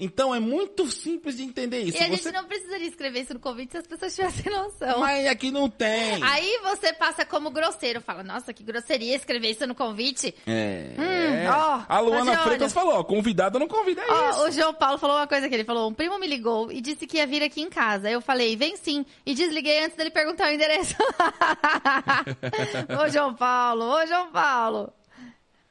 Então 0.05 0.35
é 0.35 0.41
muito 0.41 0.91
simples 0.91 1.37
de 1.37 1.45
entender 1.45 1.81
isso. 1.83 1.97
E 1.97 2.01
a 2.03 2.09
Você- 2.09 2.17
gente 2.17 2.33
não 2.33 2.45
precisaria 2.45 2.89
escrever 2.89 3.21
isso 3.21 3.35
no 3.35 3.39
convite 3.41 3.71
se 3.71 3.79
as 3.79 3.87
pessoas 3.87 4.13
tivessem 4.15 4.51
noção. 4.53 4.99
Mas 4.99 5.27
aqui 5.29 5.51
não 5.53 5.71
tem. 5.71 6.21
Aí 6.25 6.59
você 6.65 6.93
passa 6.93 7.25
como 7.25 7.51
grosseiro, 7.51 8.01
fala, 8.01 8.25
nossa, 8.25 8.53
que 8.53 8.65
grosseria 8.65 9.15
escrever 9.15 9.51
isso 9.53 9.65
no 9.67 9.75
convite. 9.77 10.35
É. 10.47 10.95
Hum, 10.99 11.51
ó, 11.51 11.83
a 11.89 12.01
Luana 12.01 12.25
mas 12.25 12.35
olha- 12.37 12.45
Freitas 12.47 12.73
falou, 12.73 12.95
ó, 12.95 13.05
convidado 13.05 13.59
não 13.61 13.69
convida 13.69 14.03
é 14.03 14.11
Ó, 14.11 14.31
isso. 14.31 14.43
o 14.47 14.51
João 14.51 14.75
Paulo 14.75 14.99
falou 14.99 15.17
uma 15.17 15.27
coisa 15.29 15.49
que 15.49 15.55
ele 15.55 15.65
falou. 15.65 15.89
Um 15.89 15.95
primo 15.95 16.19
me 16.19 16.27
ligou 16.27 16.73
e 16.73 16.81
disse 16.81 17.07
que 17.07 17.19
ia 17.19 17.27
vir 17.27 17.43
aqui 17.45 17.63
em 17.63 17.71
casa. 17.71 18.11
Eu 18.11 18.21
falei, 18.21 18.57
vem 18.57 18.77
sim. 18.77 19.07
E 19.25 19.35
desliguei 19.35 19.85
antes 19.85 19.97
dele 19.97 20.11
perguntar 20.11 20.51
o 20.51 20.53
endereço. 20.53 20.97
ô, 23.03 23.09
João 23.09 23.35
Paulo, 23.35 23.85
ô, 23.85 24.07
João 24.07 24.31
Paulo. 24.33 24.93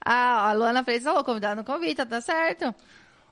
Ah, 0.04 0.50
a 0.50 0.54
Luana 0.54 0.84
Freitas 0.84 1.04
falou, 1.04 1.24
convidado 1.24 1.58
no 1.58 1.64
convite, 1.66 2.04
tá 2.06 2.22
certo. 2.22 2.74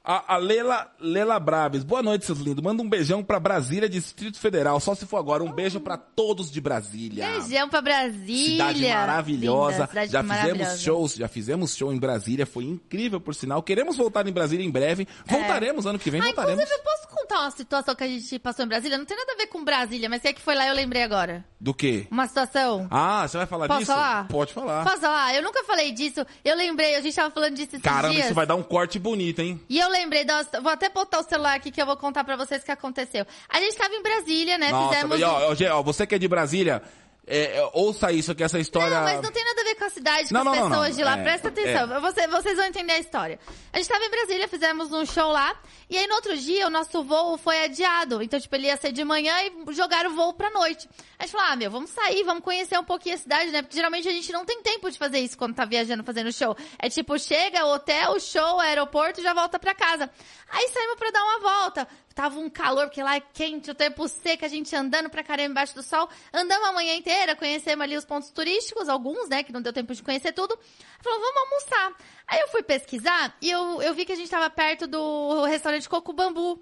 A, 0.02 0.36
a 0.36 0.38
Lela, 0.38 0.90
Lela 1.00 1.38
Braves. 1.40 1.84
Boa 1.84 2.02
noite, 2.02 2.26
seus 2.26 2.40
lindos. 2.40 2.64
Manda 2.64 2.82
um 2.82 2.90
beijão 2.90 3.22
pra 3.24 3.40
Brasília, 3.40 3.88
Distrito 3.88 4.40
Federal. 4.40 4.80
Só 4.80 4.96
se 4.96 5.06
for 5.06 5.18
agora. 5.18 5.44
Um 5.44 5.52
beijo 5.52 5.80
pra 5.80 5.98
todos 5.98 6.50
de 6.50 6.60
Brasília. 6.62 7.28
Beijão 7.28 7.70
pra 7.70 7.82
Brasília. 7.82 8.52
Cidade 8.74 8.88
maravilhosa. 8.88 9.72
Linda, 9.74 9.88
cidade 9.88 10.12
já 10.12 10.24
maravilhosa. 10.24 10.60
fizemos 10.64 10.82
shows, 10.82 11.14
já 11.16 11.28
fizemos 11.28 11.76
show 11.76 11.94
em 11.94 12.00
Brasília. 12.00 12.46
Foi 12.46 12.64
incrível, 12.64 13.20
por 13.20 13.36
sinal. 13.36 13.62
Queremos 13.62 13.98
voltar 13.98 14.26
em 14.28 14.32
Brasília 14.32 14.66
em 14.66 14.72
breve. 14.72 15.08
Voltaremos 15.26 15.86
ano 15.86 16.00
que 16.00 16.10
vem, 16.10 16.22
Ah, 16.22 16.26
voltaremos. 16.26 16.64
inclusive, 16.64 16.80
eu 16.80 16.84
posso 16.84 17.08
contar 17.10 17.42
uma 17.42 17.52
situação 17.52 17.94
que 17.94 18.04
a 18.04 18.08
gente 18.08 18.40
passou 18.40 18.66
em 18.66 18.68
Brasília? 18.68 18.98
Não 18.98 19.06
tem 19.06 19.18
nada 19.18 19.34
a 19.34 19.36
ver 19.36 19.48
com 19.48 19.64
Brasília, 19.64 20.10
mas 20.10 20.24
é 20.26 20.32
que 20.34 20.42
foi 20.42 20.56
lá 20.56 20.66
e 20.66 20.70
eu 20.70 20.76
lembrei 20.76 21.04
agora. 21.04 21.44
Do 21.60 21.74
quê? 21.74 22.08
Uma 22.10 22.26
situação. 22.26 22.88
Ah, 22.90 23.28
você 23.28 23.38
vai 23.38 23.46
falar 23.46 23.68
Posso 23.68 23.80
disso? 23.82 23.92
falar? 23.92 24.28
Pode 24.30 24.54
falar. 24.54 24.84
Posso 24.86 25.02
falar? 25.02 25.36
Eu 25.36 25.44
nunca 25.44 25.64
falei 25.66 25.92
disso. 25.92 26.26
Eu 26.44 26.56
lembrei, 26.56 26.96
a 26.96 27.02
gente 27.02 27.14
tava 27.16 27.30
falando 27.32 27.54
disso 27.56 27.76
esses 27.76 27.82
Caramba, 27.82 28.14
dias. 28.14 28.26
isso 28.28 28.34
vai 28.34 28.46
dar 28.48 28.56
um 28.56 28.64
corte 28.64 28.98
bonito, 28.98 29.42
hein? 29.42 29.60
E 29.70 29.78
eu 29.78 29.89
lembrei, 29.90 30.24
nossa, 30.26 30.62
vou 30.62 30.72
até 30.72 30.90
botar 30.90 31.20
o 31.20 31.24
celular 31.24 31.56
aqui 31.56 31.72
que 31.72 31.82
eu 31.82 31.86
vou 31.86 31.98
contar 31.98 32.24
pra 32.24 32.36
vocês 32.36 32.62
o 32.62 32.66
que 32.66 32.72
aconteceu. 32.72 33.26
A 33.50 33.60
gente 33.60 33.76
tava 33.76 33.94
em 33.94 34.02
Brasília, 34.02 34.58
né? 34.58 34.72
Nossa, 34.72 34.96
Fizemos. 34.96 35.22
ó, 35.22 35.80
ó, 35.80 35.84
você 35.84 36.06
que 36.08 36.16
é 36.16 36.18
de 36.20 36.28
Brasília, 36.28 36.82
é, 37.30 37.58
é, 37.58 37.70
ouça 37.74 38.12
isso, 38.12 38.34
que 38.36 38.44
essa 38.44 38.60
história... 38.60 38.96
Não, 38.98 39.04
mas 39.04 39.22
não 39.22 39.32
tem 39.32 39.46
nada 39.46 39.62
a 39.62 39.64
ver 39.64 39.76
com 39.76 39.86
a 39.86 39.90
cidade, 39.90 40.28
com 40.30 40.34
Não, 40.34 40.40
as 40.42 40.46
não, 40.60 40.70
pessoas 40.70 40.90
não. 40.90 40.96
de 40.98 41.04
lá. 41.04 41.18
É, 41.18 41.24
Presta 41.24 41.48
atenção, 41.50 42.02
Você- 42.02 42.28
vocês 42.28 42.56
vão 42.58 42.66
entender 42.66 42.94
a 42.94 43.00
história. 43.00 43.40
A 43.72 43.78
gente 43.78 43.88
tava 43.88 44.04
em 44.04 44.10
Brasília, 44.10 44.48
fizemos 44.48 44.92
um 44.92 45.06
show 45.06 45.32
lá, 45.32 45.56
e 45.90 45.98
aí 45.98 46.08
no 46.08 46.16
outro 46.16 46.36
dia 46.38 46.68
o 46.68 46.70
nosso 46.70 47.04
voo 47.04 47.38
foi 47.38 47.64
adiado. 47.64 48.22
Então, 48.24 48.40
tipo, 48.40 48.56
ele 48.56 48.68
ia 48.68 48.78
ser 48.78 48.92
de 48.92 49.04
manhã 49.04 49.34
e 49.44 49.74
jogaram 49.74 50.12
o 50.12 50.16
voo 50.16 50.34
pra 50.34 50.50
noite. 50.50 50.90
A 51.18 51.24
gente 51.24 51.32
falou, 51.34 51.48
ah, 51.52 51.56
meu, 51.56 51.70
vamos 51.70 51.90
sair, 51.92 52.24
vamos 52.24 52.44
conhecer 52.44 52.78
um 52.80 52.84
pouquinho 52.84 53.16
a 53.16 53.18
cidade, 53.20 53.52
né? 53.52 53.62
Porque 53.62 53.76
geralmente 53.76 54.08
a 54.08 54.12
gente 54.12 54.32
não 54.32 54.46
tem 54.46 54.62
tempo 54.62 54.90
de 54.90 54.98
fazer 54.98 55.20
isso 55.20 55.38
quando 55.38 55.54
tá 55.56 55.66
viajando, 55.66 56.04
fazendo 56.04 56.32
show. 56.34 56.56
É 56.80 56.90
tipo, 56.90 57.18
chega, 57.20 57.66
hotel, 57.66 58.20
show, 58.20 58.60
aeroporto 58.60 59.20
e 59.20 59.24
já 59.24 59.34
volta 59.34 59.60
pra 59.60 59.76
casa. 59.76 60.10
Aí 60.50 60.68
saímos 60.70 60.96
pra 60.96 61.12
dar 61.12 61.24
uma 61.24 61.40
volta. 61.40 61.88
Tava 62.20 62.38
um 62.38 62.50
calor, 62.50 62.88
porque 62.88 63.02
lá 63.02 63.16
é 63.16 63.22
quente, 63.22 63.72
o 63.72 63.74
tempo 63.74 64.06
seco, 64.10 64.44
a 64.44 64.50
gente 64.50 64.76
andando 64.76 65.10
pra 65.10 65.24
caramba 65.24 65.52
embaixo 65.52 65.74
do 65.74 65.82
sol. 65.82 66.10
Andamos 66.34 66.68
a 66.68 66.74
manhã 66.74 66.94
inteira, 66.94 67.34
conhecemos 67.34 67.82
ali 67.82 67.96
os 67.96 68.04
pontos 68.04 68.30
turísticos, 68.30 68.90
alguns, 68.90 69.30
né, 69.30 69.42
que 69.42 69.54
não 69.54 69.62
deu 69.62 69.72
tempo 69.72 69.96
de 69.96 70.04
conhecer 70.04 70.34
tudo. 70.34 70.60
Falou, 71.02 71.18
vamos 71.18 71.38
almoçar. 71.38 71.96
Aí 72.28 72.42
eu 72.42 72.50
fui 72.50 72.62
pesquisar 72.62 73.34
e 73.42 73.50
eu, 73.50 73.82
eu 73.82 73.94
vi 73.94 74.04
que 74.04 74.12
a 74.12 74.18
gente 74.18 74.30
tava 74.30 74.50
perto 74.50 74.86
do 74.86 75.46
restaurante 75.46 75.88
Coco 75.88 76.12
Bambu 76.12 76.62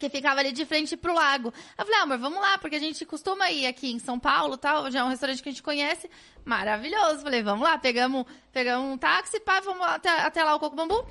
que 0.00 0.08
ficava 0.08 0.40
ali 0.40 0.52
de 0.52 0.64
frente 0.64 0.96
pro 0.96 1.12
lago. 1.12 1.52
Eu 1.76 1.84
falei, 1.84 2.00
ah, 2.00 2.04
amor, 2.04 2.16
vamos 2.16 2.40
lá, 2.40 2.56
porque 2.56 2.76
a 2.76 2.80
gente 2.80 3.04
costuma 3.04 3.50
ir 3.50 3.66
aqui 3.66 3.92
em 3.92 3.98
São 3.98 4.18
Paulo, 4.18 4.56
tal, 4.56 4.90
já 4.90 5.00
é 5.00 5.04
um 5.04 5.08
restaurante 5.08 5.42
que 5.42 5.50
a 5.50 5.52
gente 5.52 5.62
conhece, 5.62 6.10
maravilhoso. 6.46 7.20
Falei, 7.20 7.42
vamos 7.42 7.62
lá, 7.62 7.76
pegamos, 7.76 8.24
pegamos 8.50 8.90
um 8.90 8.96
táxi, 8.96 9.38
pá, 9.38 9.60
vamos 9.60 9.86
até, 9.86 10.08
até 10.08 10.42
lá 10.42 10.54
o 10.54 10.58
Coco 10.58 10.74
Bambu. 10.74 11.06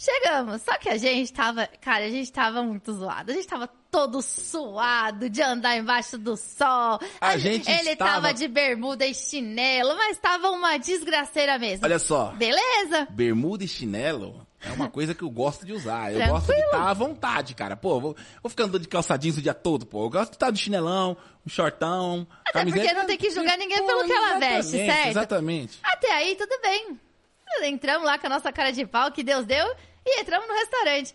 Chegamos, 0.00 0.62
só 0.62 0.78
que 0.78 0.88
a 0.88 0.96
gente 0.96 1.32
tava, 1.32 1.66
cara, 1.80 2.04
a 2.04 2.08
gente 2.08 2.30
tava 2.30 2.62
muito 2.62 2.92
zoado. 2.92 3.32
A 3.32 3.34
gente 3.34 3.48
tava 3.48 3.66
todo 3.90 4.22
suado 4.22 5.28
de 5.28 5.42
andar 5.42 5.76
embaixo 5.76 6.16
do 6.16 6.36
sol. 6.36 7.00
A 7.20 7.36
gente 7.36 7.68
Ele 7.68 7.90
estava- 7.90 8.12
tava 8.12 8.32
de 8.32 8.46
bermuda 8.46 9.04
e 9.04 9.12
chinelo, 9.12 9.96
mas 9.96 10.16
tava 10.18 10.50
uma 10.50 10.76
desgraceira 10.78 11.58
mesmo. 11.58 11.84
Olha 11.84 11.98
só, 11.98 12.26
Beleza? 12.36 13.08
bermuda 13.10 13.64
e 13.64 13.66
chinelo 13.68 14.46
é 14.60 14.70
uma 14.70 14.88
coisa 14.88 15.16
que 15.16 15.22
eu 15.24 15.30
gosto 15.30 15.66
de 15.66 15.72
usar. 15.72 16.12
Eu 16.12 16.18
Tranquilo. 16.18 16.32
gosto 16.38 16.54
de 16.54 16.60
estar 16.60 16.88
à 16.90 16.94
vontade, 16.94 17.54
cara. 17.56 17.76
Pô, 17.76 17.98
vou, 17.98 18.16
vou 18.40 18.50
ficar 18.50 18.64
andando 18.64 18.82
de 18.82 18.86
calça 18.88 19.16
jeans 19.18 19.36
o 19.36 19.42
dia 19.42 19.54
todo, 19.54 19.84
pô. 19.84 20.04
Eu 20.04 20.10
gosto 20.10 20.30
de 20.30 20.36
estar 20.36 20.52
de 20.52 20.60
chinelão, 20.60 21.16
um 21.44 21.50
shortão, 21.50 22.24
Até 22.44 22.60
camiseta. 22.60 22.84
porque 22.84 22.94
não 23.00 23.04
tem 23.06 23.18
que 23.18 23.30
julgar 23.30 23.58
ninguém 23.58 23.78
Pô, 23.78 23.86
pelo 23.86 24.04
que 24.04 24.12
ela 24.12 24.38
veste, 24.38 24.70
certo? 24.76 25.08
Exatamente. 25.08 25.76
Até 25.82 26.12
aí, 26.12 26.36
tudo 26.36 26.56
bem. 26.62 27.00
Entramos 27.64 28.06
lá 28.06 28.16
com 28.18 28.26
a 28.26 28.30
nossa 28.30 28.52
cara 28.52 28.70
de 28.70 28.86
pau 28.86 29.10
que 29.10 29.24
Deus 29.24 29.44
deu 29.46 29.66
e 30.16 30.20
entramos 30.20 30.48
no 30.48 30.54
restaurante. 30.54 31.14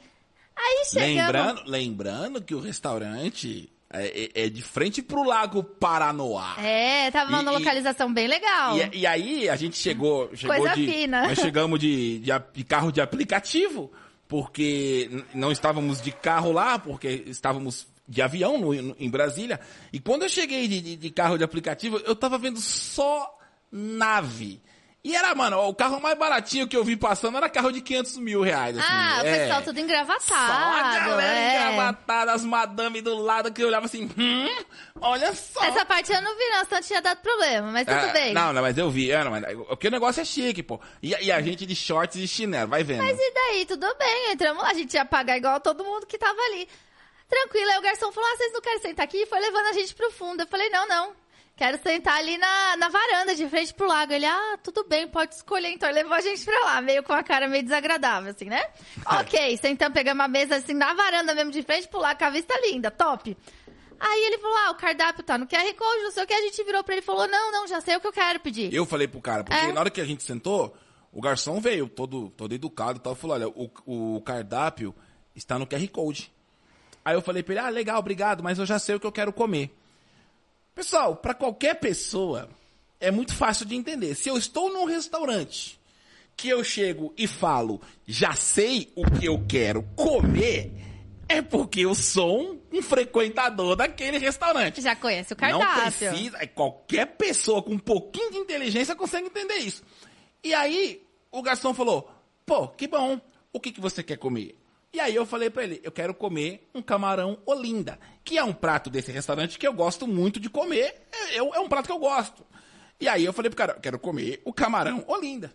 Aí 0.55 0.83
chegamos. 0.85 1.15
Lembrando, 1.15 1.63
lembrando 1.65 2.41
que 2.41 2.53
o 2.55 2.59
restaurante 2.59 3.69
é, 3.91 4.29
é- 4.35 4.45
é 4.45 4.49
de 4.49 4.61
frente 4.61 5.01
pro 5.01 5.23
Lago 5.23 5.63
Paranoá. 5.63 6.55
É, 6.59 7.09
tava 7.11 7.31
E- 7.31 7.35
numa 7.35 7.51
localização 7.51 8.11
bem 8.13 8.27
legal. 8.27 8.77
E, 8.77 8.99
e 8.99 9.07
aí 9.07 9.49
a 9.49 9.55
gente 9.55 9.77
chegou, 9.77 10.29
chegou 10.35 10.55
Coisa 10.57 10.75
de, 10.75 10.85
fina. 10.87 11.27
nós 11.27 11.39
chegamos 11.39 11.79
de, 11.79 12.19
de, 12.19 12.31
de 12.53 12.63
carro 12.63 12.91
de 12.91 13.01
aplicativo, 13.01 13.91
porque 14.27 15.23
não 15.33 15.51
estávamos 15.51 16.01
de 16.01 16.11
carro 16.11 16.51
lá, 16.51 16.77
porque 16.79 17.23
estávamos 17.27 17.87
de 18.07 18.21
avião 18.21 18.57
no- 18.59 18.73
no- 18.73 18.95
em 18.99 19.09
Brasília. 19.09 19.59
E 19.91 19.99
quando 19.99 20.23
eu 20.23 20.29
cheguei 20.29 20.67
de, 20.67 20.81
de- 20.81 20.95
de 20.97 21.09
carro 21.09 21.37
de 21.37 21.43
aplicativo, 21.43 21.97
eu 22.05 22.15
tava 22.15 22.37
vendo 22.37 22.59
só 22.59 23.37
nave. 23.71 24.61
E 25.05 25.13
era, 25.17 25.35
mano, 25.35 25.59
o 25.67 25.75
carro 25.75 25.99
mais 25.99 26.17
baratinho 26.17 26.65
que 26.65 26.77
eu 26.77 26.83
vi 26.83 26.95
passando 26.95 27.35
era 27.35 27.49
carro 27.49 27.73
de 27.73 27.81
500 27.81 28.17
mil 28.19 28.41
reais. 28.41 28.77
Assim, 28.77 28.87
ah, 28.89 29.19
o 29.21 29.27
é. 29.27 29.37
pessoal 29.39 29.61
tudo 29.61 29.77
engravatado. 29.81 30.23
Só 30.23 30.33
a 30.33 30.99
galera 31.05 31.37
é. 31.37 31.55
engravatada, 31.55 32.31
as 32.31 32.45
madame 32.45 33.01
do 33.01 33.13
lado 33.17 33.51
que 33.51 33.61
eu 33.61 33.67
olhava 33.67 33.85
assim, 33.85 34.09
hum, 34.17 34.63
olha 35.01 35.35
só. 35.35 35.61
Essa 35.65 35.83
parte 35.83 36.09
eu 36.13 36.21
não 36.21 36.37
vi, 36.37 36.45
não, 36.51 36.63
senão 36.63 36.81
tinha 36.81 37.01
dado 37.01 37.19
problema, 37.19 37.69
mas 37.69 37.85
tudo 37.85 37.97
Ah, 37.97 38.13
bem. 38.13 38.33
Não, 38.33 38.53
não, 38.53 38.61
mas 38.61 38.77
eu 38.77 38.89
vi, 38.89 39.11
Ana, 39.11 39.29
mas, 39.29 39.43
porque 39.67 39.89
o 39.89 39.91
negócio 39.91 40.21
é 40.21 40.25
chique, 40.25 40.63
pô. 40.63 40.79
E, 41.01 41.13
a- 41.13 41.21
e 41.21 41.31
a 41.33 41.41
gente 41.41 41.65
de 41.65 41.75
shorts 41.75 42.15
e 42.15 42.25
chinelo, 42.25 42.69
vai 42.69 42.81
vendo. 42.85 43.03
Mas 43.03 43.19
e 43.19 43.33
daí, 43.33 43.65
tudo 43.65 43.93
bem, 43.99 44.31
entramos 44.31 44.63
lá, 44.63 44.69
a 44.69 44.73
gente 44.73 44.93
ia 44.93 45.03
pagar 45.03 45.35
igual 45.35 45.59
todo 45.59 45.83
mundo 45.83 46.05
que 46.05 46.17
tava 46.17 46.39
ali. 46.43 46.65
Tranquilo, 47.27 47.71
aí 47.71 47.77
o 47.77 47.81
garçom 47.81 48.09
falou, 48.13 48.29
ah, 48.31 48.37
vocês 48.37 48.53
não 48.53 48.61
querem 48.61 48.79
sentar 48.79 49.03
aqui? 49.03 49.17
E 49.17 49.25
foi 49.25 49.39
levando 49.41 49.65
a 49.65 49.73
gente 49.73 49.93
pro 49.93 50.11
fundo. 50.11 50.43
Eu 50.43 50.47
falei, 50.47 50.69
não, 50.69 50.87
não. 50.87 51.22
Quero 51.55 51.79
sentar 51.83 52.17
ali 52.17 52.35
na, 52.37 52.77
na 52.77 52.89
varanda, 52.89 53.35
de 53.35 53.47
frente 53.47 53.73
pro 53.73 53.87
lago. 53.87 54.11
Ele, 54.11 54.25
ah, 54.25 54.57
tudo 54.63 54.83
bem, 54.85 55.07
pode 55.07 55.35
escolher. 55.35 55.69
Então, 55.69 55.87
ele 55.87 55.99
levou 56.01 56.13
a 56.13 56.21
gente 56.21 56.43
pra 56.43 56.59
lá, 56.65 56.81
meio 56.81 57.03
com 57.03 57.13
a 57.13 57.21
cara 57.21 57.47
meio 57.47 57.63
desagradável, 57.63 58.31
assim, 58.31 58.45
né? 58.45 58.63
ok, 59.05 59.55
sentamos, 59.57 59.93
pegamos 59.93 60.19
uma 60.19 60.27
mesa, 60.27 60.55
assim, 60.55 60.73
na 60.73 60.93
varanda 60.93 61.35
mesmo, 61.35 61.51
de 61.51 61.61
frente 61.61 61.87
pro 61.87 61.99
lago, 61.99 62.17
com 62.17 62.25
a 62.25 62.29
vista 62.31 62.53
linda, 62.67 62.89
top. 62.89 63.37
Aí 63.99 64.25
ele 64.25 64.39
falou, 64.39 64.57
ah, 64.65 64.71
o 64.71 64.75
cardápio 64.75 65.23
tá 65.23 65.37
no 65.37 65.47
QR 65.47 65.73
Code, 65.75 66.03
não 66.03 66.11
sei 66.11 66.23
o 66.23 66.27
que. 66.27 66.33
A 66.33 66.41
gente 66.41 66.63
virou 66.63 66.83
pra 66.83 66.95
ele 66.95 67.01
e 67.01 67.05
falou, 67.05 67.27
não, 67.27 67.51
não, 67.51 67.67
já 67.67 67.79
sei 67.79 67.95
o 67.95 68.01
que 68.01 68.07
eu 68.07 68.11
quero 68.11 68.39
pedir. 68.39 68.73
Eu 68.73 68.85
falei 68.85 69.07
pro 69.07 69.21
cara, 69.21 69.43
porque 69.43 69.57
É. 69.57 69.71
na 69.71 69.79
hora 69.79 69.89
que 69.91 70.01
a 70.01 70.05
gente 70.05 70.23
sentou, 70.23 70.75
o 71.11 71.21
garçom 71.21 71.61
veio, 71.61 71.87
todo, 71.87 72.29
todo 72.31 72.53
educado 72.53 72.97
e 72.97 73.01
tal, 73.01 73.13
falou, 73.15 73.35
olha, 73.35 73.47
o, 73.47 73.69
o 73.85 74.21
cardápio 74.21 74.93
está 75.35 75.57
no 75.59 75.67
QR 75.67 75.87
Code. 75.89 76.33
Aí 77.05 77.15
eu 77.15 77.21
falei 77.21 77.43
pra 77.43 77.53
ele, 77.53 77.63
ah, 77.63 77.69
legal, 77.69 77.99
obrigado, 77.99 78.43
mas 78.43 78.57
eu 78.57 78.65
já 78.65 78.79
sei 78.79 78.95
o 78.95 78.99
que 78.99 79.05
eu 79.07 79.11
quero 79.11 79.31
comer. 79.31 79.71
Pessoal, 80.75 81.15
pra 81.15 81.33
qualquer 81.33 81.75
pessoa, 81.75 82.49
é 82.99 83.11
muito 83.11 83.33
fácil 83.35 83.65
de 83.65 83.75
entender. 83.75 84.15
Se 84.15 84.29
eu 84.29 84.37
estou 84.37 84.71
num 84.73 84.85
restaurante, 84.85 85.79
que 86.35 86.49
eu 86.49 86.63
chego 86.63 87.13
e 87.17 87.27
falo, 87.27 87.81
já 88.07 88.33
sei 88.33 88.91
o 88.95 89.09
que 89.09 89.25
eu 89.25 89.45
quero 89.47 89.83
comer, 89.95 90.71
é 91.29 91.41
porque 91.41 91.81
eu 91.81 91.93
sou 91.93 92.59
um, 92.71 92.81
frequentador 92.81 93.75
daquele 93.75 94.17
restaurante. 94.17 94.81
Já 94.81 94.95
conhece 94.95 95.33
o 95.33 95.37
Não 95.39 95.59
cardápio. 95.59 96.09
precisa, 96.09 96.37
é, 96.39 96.47
qualquer 96.47 97.05
pessoa 97.17 97.61
com 97.61 97.73
um 97.73 97.79
pouquinho 97.79 98.31
de 98.31 98.37
inteligência 98.37 98.95
consegue 98.95 99.27
entender 99.27 99.57
isso. 99.57 99.83
E 100.43 100.53
aí, 100.53 101.05
o 101.31 101.41
garçom 101.41 101.73
falou, 101.73 102.09
pô, 102.45 102.67
que 102.67 102.87
bom, 102.87 103.19
o 103.51 103.59
que, 103.59 103.71
que 103.71 103.79
você 103.79 104.03
quer 104.03 104.17
comer? 104.17 104.57
E 104.93 104.99
aí 104.99 105.15
eu 105.15 105.25
falei 105.25 105.49
pra 105.49 105.63
ele, 105.63 105.81
eu 105.83 105.91
quero 105.91 106.13
comer 106.13 106.69
um 106.73 106.81
camarão 106.81 107.39
Olinda, 107.47 107.99
que 108.23 108.37
é 108.37 108.43
um 108.43 108.53
prato 108.53 108.89
desse 108.91 109.11
restaurante 109.11 109.57
que 109.57 109.65
eu 109.67 109.73
gosto 109.73 110.07
muito 110.07 110.39
de 110.39 110.49
comer, 110.51 111.01
é, 111.11 111.37
é 111.37 111.59
um 111.59 111.67
prato 111.67 111.87
que 111.87 111.91
eu 111.91 111.97
gosto. 111.99 112.45
E 112.99 113.07
aí 113.07 113.25
eu 113.25 113.33
falei 113.33 113.49
pro 113.49 113.57
cara, 113.57 113.73
eu 113.73 113.81
quero 113.81 113.97
comer 113.97 114.39
o 114.45 114.53
camarão 114.53 115.03
Olinda. 115.07 115.51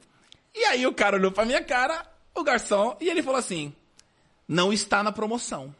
E 0.55 0.65
aí 0.65 0.85
o 0.87 0.93
cara 0.93 1.17
olhou 1.17 1.31
pra 1.31 1.45
minha 1.45 1.63
cara, 1.63 2.05
o 2.35 2.43
garçom, 2.43 2.97
e 3.01 3.09
ele 3.09 3.23
falou 3.23 3.39
assim, 3.39 3.73
não 4.49 4.73
está 4.73 5.05
na 5.05 5.13
promoção. 5.13 5.73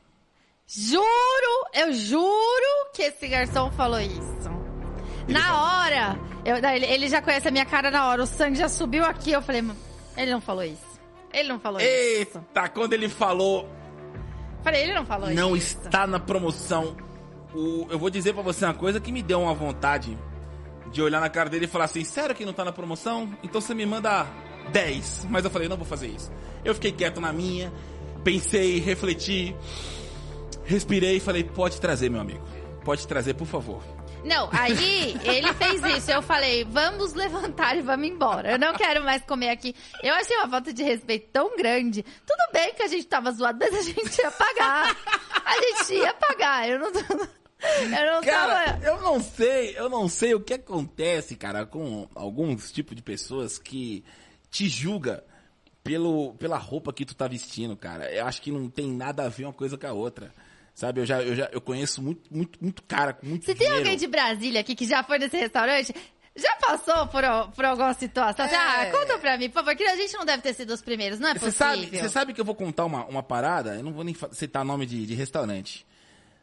Juro, 0.67 1.67
eu 1.75 1.93
juro 1.93 2.91
que 2.95 3.03
esse 3.03 3.27
garçom 3.27 3.71
falou 3.73 3.99
isso. 4.01 4.49
na 5.27 5.63
hora, 5.83 6.19
eu- 6.45 6.57
ele, 6.57 6.87
ele 6.87 7.09
já 7.09 7.21
conhece 7.21 7.49
a 7.49 7.51
minha 7.51 7.67
cara 7.67 7.91
na 7.91 8.07
hora, 8.09 8.23
o 8.23 8.27
sangue 8.27 8.57
já 8.59 8.69
subiu 8.69 9.05
aqui. 9.05 9.33
Eu 9.33 9.43
falei, 9.43 9.63
ele 10.17 10.31
não 10.31 10.41
falou 10.41 10.63
isso. 10.65 10.88
Ele 11.33 11.49
não 11.49 11.59
falou 11.61 11.81
isso. 11.81 11.89
Eita, 11.89 12.45
quando 12.75 12.93
ele 12.93 13.09
falou, 13.09 13.69
Falei, 14.63 14.83
ele 14.83 14.95
não 14.95 15.05
falou 15.07 15.31
não 15.31 15.57
isso. 15.57 15.79
está 15.85 16.07
na 16.07 16.19
promoção. 16.19 16.97
O- 17.55 17.87
eu 17.91 17.99
vou 17.99 18.11
dizer 18.11 18.33
pra 18.35 18.43
você 18.43 18.65
uma 18.65 18.75
coisa 18.75 19.01
que 19.01 19.11
me 19.13 19.23
deu 19.23 19.41
uma 19.41 19.55
vontade 19.55 20.19
de 20.91 21.01
olhar 21.03 21.21
na 21.21 21.29
cara 21.29 21.49
dele 21.51 21.65
e 21.67 21.69
falar 21.69 21.85
assim: 21.85 22.05
sério 22.05 22.35
que 22.35 22.45
não 22.45 22.53
tá 22.53 22.65
na 22.65 22.73
promoção? 22.73 23.29
Então 23.43 23.61
você 23.61 23.75
me 23.75 23.85
manda 23.87 24.27
10. 24.73 25.27
Mas 25.31 25.45
eu 25.45 25.51
falei: 25.51 25.69
não 25.69 25.77
vou 25.77 25.87
fazer 25.87 26.09
isso. 26.09 26.31
Eu 26.65 26.75
fiquei 26.75 26.93
quieto 26.93 27.21
na 27.21 27.33
minha, 27.33 27.73
pensei, 28.25 28.79
refleti, 28.81 29.55
respirei 30.65 31.17
e 31.17 31.21
falei: 31.21 31.45
pode 31.45 31.81
trazer, 31.81 32.11
meu 32.11 32.21
amigo. 32.21 32.45
Pode 32.85 33.07
trazer, 33.07 33.35
por 33.35 33.47
favor. 33.47 33.83
Não, 34.25 34.49
aí 34.53 35.17
ele 35.25 35.53
fez 35.55 35.83
isso. 35.97 36.11
Eu 36.11 36.21
falei, 36.23 36.65
vamos 36.65 37.15
levantar 37.15 37.77
e 37.77 37.83
vamos 37.83 38.07
embora. 38.09 38.53
Eu 38.53 38.59
não 38.59 38.75
quero 38.75 39.03
mais 39.03 39.23
comer 39.23 39.51
aqui. 39.51 39.75
Eu 40.03 40.13
achei 40.15 40.37
uma 40.37 40.49
falta 40.49 40.73
de 40.73 40.83
respeito 40.83 41.29
tão 41.33 41.57
grande. 41.57 42.03
Tudo 42.27 42.53
bem 42.53 42.75
que 42.75 42.83
a 42.83 42.89
gente 42.89 43.07
tava 43.07 43.31
zoado, 43.33 43.59
mas 43.59 43.75
a 43.75 43.83
gente 43.83 44.19
ia 44.21 44.31
pagar. 44.31 44.97
A 45.45 45.55
gente 45.61 45.95
ia 45.95 46.13
pagar. 46.15 46.69
Eu 46.69 46.79
não, 46.79 46.89
eu 46.89 48.13
não 48.15 48.23
Cara, 48.23 48.73
tava. 48.73 48.85
eu 48.85 49.01
não 49.01 49.21
sei, 49.21 49.79
eu 49.79 49.89
não 49.89 50.09
sei 50.09 50.35
o 50.35 50.41
que 50.41 50.55
acontece, 50.55 51.35
cara, 51.37 51.65
com 51.65 52.09
alguns 52.15 52.71
tipos 52.71 52.95
de 52.95 53.03
pessoas 53.03 53.59
que 53.59 54.05
te 54.51 54.69
julga 54.69 55.25
pelo, 55.83 56.35
pela 56.35 56.59
roupa 56.59 56.93
que 56.93 57.05
tu 57.07 57.15
tá 57.15 57.27
vestindo, 57.27 57.77
cara. 57.77 58.13
Eu 58.13 58.27
acho 58.27 58.43
que 58.43 58.53
não 58.53 58.69
tem 58.69 58.89
nada 58.93 59.25
a 59.25 59.29
ver 59.29 59.45
uma 59.45 59.53
coisa 59.53 59.79
com 59.79 59.87
a 59.87 59.93
outra. 59.93 60.35
Sabe, 60.79 61.01
eu 61.01 61.05
já, 61.07 61.21
eu 61.21 61.35
já 61.35 61.49
eu 61.51 61.61
conheço 61.61 62.01
muito, 62.01 62.33
muito, 62.33 62.57
muito 62.63 62.85
cara 62.85 63.13
com 63.13 63.27
muito 63.27 63.45
Se 63.45 63.53
tem 63.53 63.67
dinheiro. 63.67 63.79
alguém 63.79 63.97
de 63.97 64.07
Brasília 64.07 64.61
aqui 64.61 64.77
que 64.77 64.87
já 64.87 65.03
foi 65.03 65.19
nesse 65.19 65.37
restaurante, 65.37 65.93
já 66.37 66.55
passou 66.55 67.05
por, 67.09 67.25
por 67.53 67.65
alguma 67.65 67.93
situação? 67.95 68.47
É. 68.47 68.55
Ah, 68.55 68.89
conta 68.93 69.19
pra 69.19 69.37
mim, 69.37 69.49
por 69.49 69.55
favor, 69.55 69.75
que 69.75 69.83
a 69.83 69.97
gente 69.97 70.17
não 70.17 70.25
deve 70.25 70.41
ter 70.41 70.55
sido 70.55 70.73
os 70.73 70.81
primeiros, 70.81 71.19
não 71.19 71.31
é 71.31 71.33
Você 71.35 71.47
possível. 71.47 71.67
sabe, 71.67 71.87
você 71.99 72.09
sabe 72.09 72.33
que 72.33 72.41
eu 72.41 72.45
vou 72.45 72.55
contar 72.55 72.85
uma, 72.85 73.05
uma 73.07 73.25
parada? 73.25 73.75
Eu 73.75 73.83
não 73.83 73.93
vou 73.93 74.05
nem 74.05 74.15
citar 74.31 74.65
nome 74.65 74.87
de, 74.87 75.05
de 75.05 75.15
restaurante. 75.17 75.85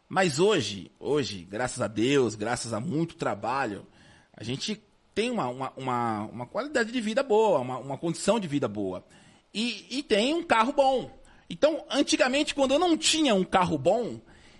Mas 0.09 0.37
hoje, 0.37 0.91
hoje, 0.99 1.47
graças 1.49 1.79
a 1.81 1.87
Deus, 1.87 2.35
graças 2.35 2.73
a 2.73 2.79
muito 2.81 3.15
trabalho, 3.15 3.87
a 4.35 4.43
gente 4.43 4.83
tem 5.13 5.31
uma, 5.31 5.47
uma, 5.47 5.73
uma, 5.77 6.19
uma 6.25 6.45
qualidade 6.45 6.91
de 6.91 6.99
vida 6.99 7.23
boa, 7.23 7.59
uma, 7.59 7.77
uma 7.77 7.97
condição 7.97 8.37
de 8.37 8.49
vida 8.49 8.67
boa. 8.67 9.01
E, 9.53 9.85
e 9.89 10.03
tem 10.03 10.33
um 10.33 10.43
carro 10.43 10.73
bom. 10.73 11.09
Então, 11.49 11.83
antigamente, 11.89 12.55
quando 12.55 12.73
eu 12.73 12.79
não 12.79 12.97
tinha 12.97 13.35
um 13.35 13.43
carro 13.43 13.77
bom, 13.77 14.19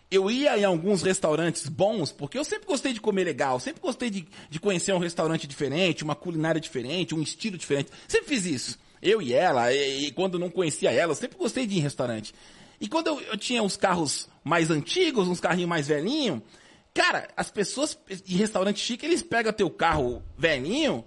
eu 0.09 0.29
ia 0.29 0.57
em 0.57 0.63
alguns 0.63 1.01
restaurantes 1.01 1.67
bons, 1.67 2.11
porque 2.11 2.37
eu 2.37 2.43
sempre 2.43 2.67
gostei 2.67 2.93
de 2.93 3.01
comer 3.01 3.23
legal, 3.23 3.59
sempre 3.59 3.81
gostei 3.81 4.09
de, 4.09 4.27
de 4.49 4.59
conhecer 4.59 4.93
um 4.93 4.99
restaurante 4.99 5.47
diferente, 5.47 6.03
uma 6.03 6.15
culinária 6.15 6.61
diferente, 6.61 7.15
um 7.15 7.21
estilo 7.21 7.57
diferente. 7.57 7.89
Sempre 8.07 8.27
fiz 8.27 8.45
isso. 8.45 8.79
Eu 9.01 9.21
e 9.21 9.33
ela, 9.33 9.73
e, 9.73 10.05
e 10.07 10.11
quando 10.11 10.39
não 10.39 10.49
conhecia 10.49 10.91
ela, 10.91 11.11
eu 11.11 11.15
sempre 11.15 11.37
gostei 11.37 11.65
de 11.65 11.75
ir 11.75 11.77
em 11.79 11.81
restaurante. 11.81 12.33
E 12.79 12.87
quando 12.87 13.07
eu, 13.07 13.21
eu 13.21 13.37
tinha 13.37 13.63
uns 13.63 13.75
carros 13.75 14.29
mais 14.43 14.69
antigos, 14.69 15.27
uns 15.27 15.39
carrinhos 15.39 15.69
mais 15.69 15.87
velhinhos, 15.87 16.41
cara, 16.93 17.27
as 17.35 17.49
pessoas 17.49 17.97
de 18.23 18.35
restaurante 18.35 18.79
chique, 18.79 19.05
eles 19.05 19.23
pegam 19.23 19.51
teu 19.51 19.69
carro 19.69 20.23
velhinho 20.37 21.03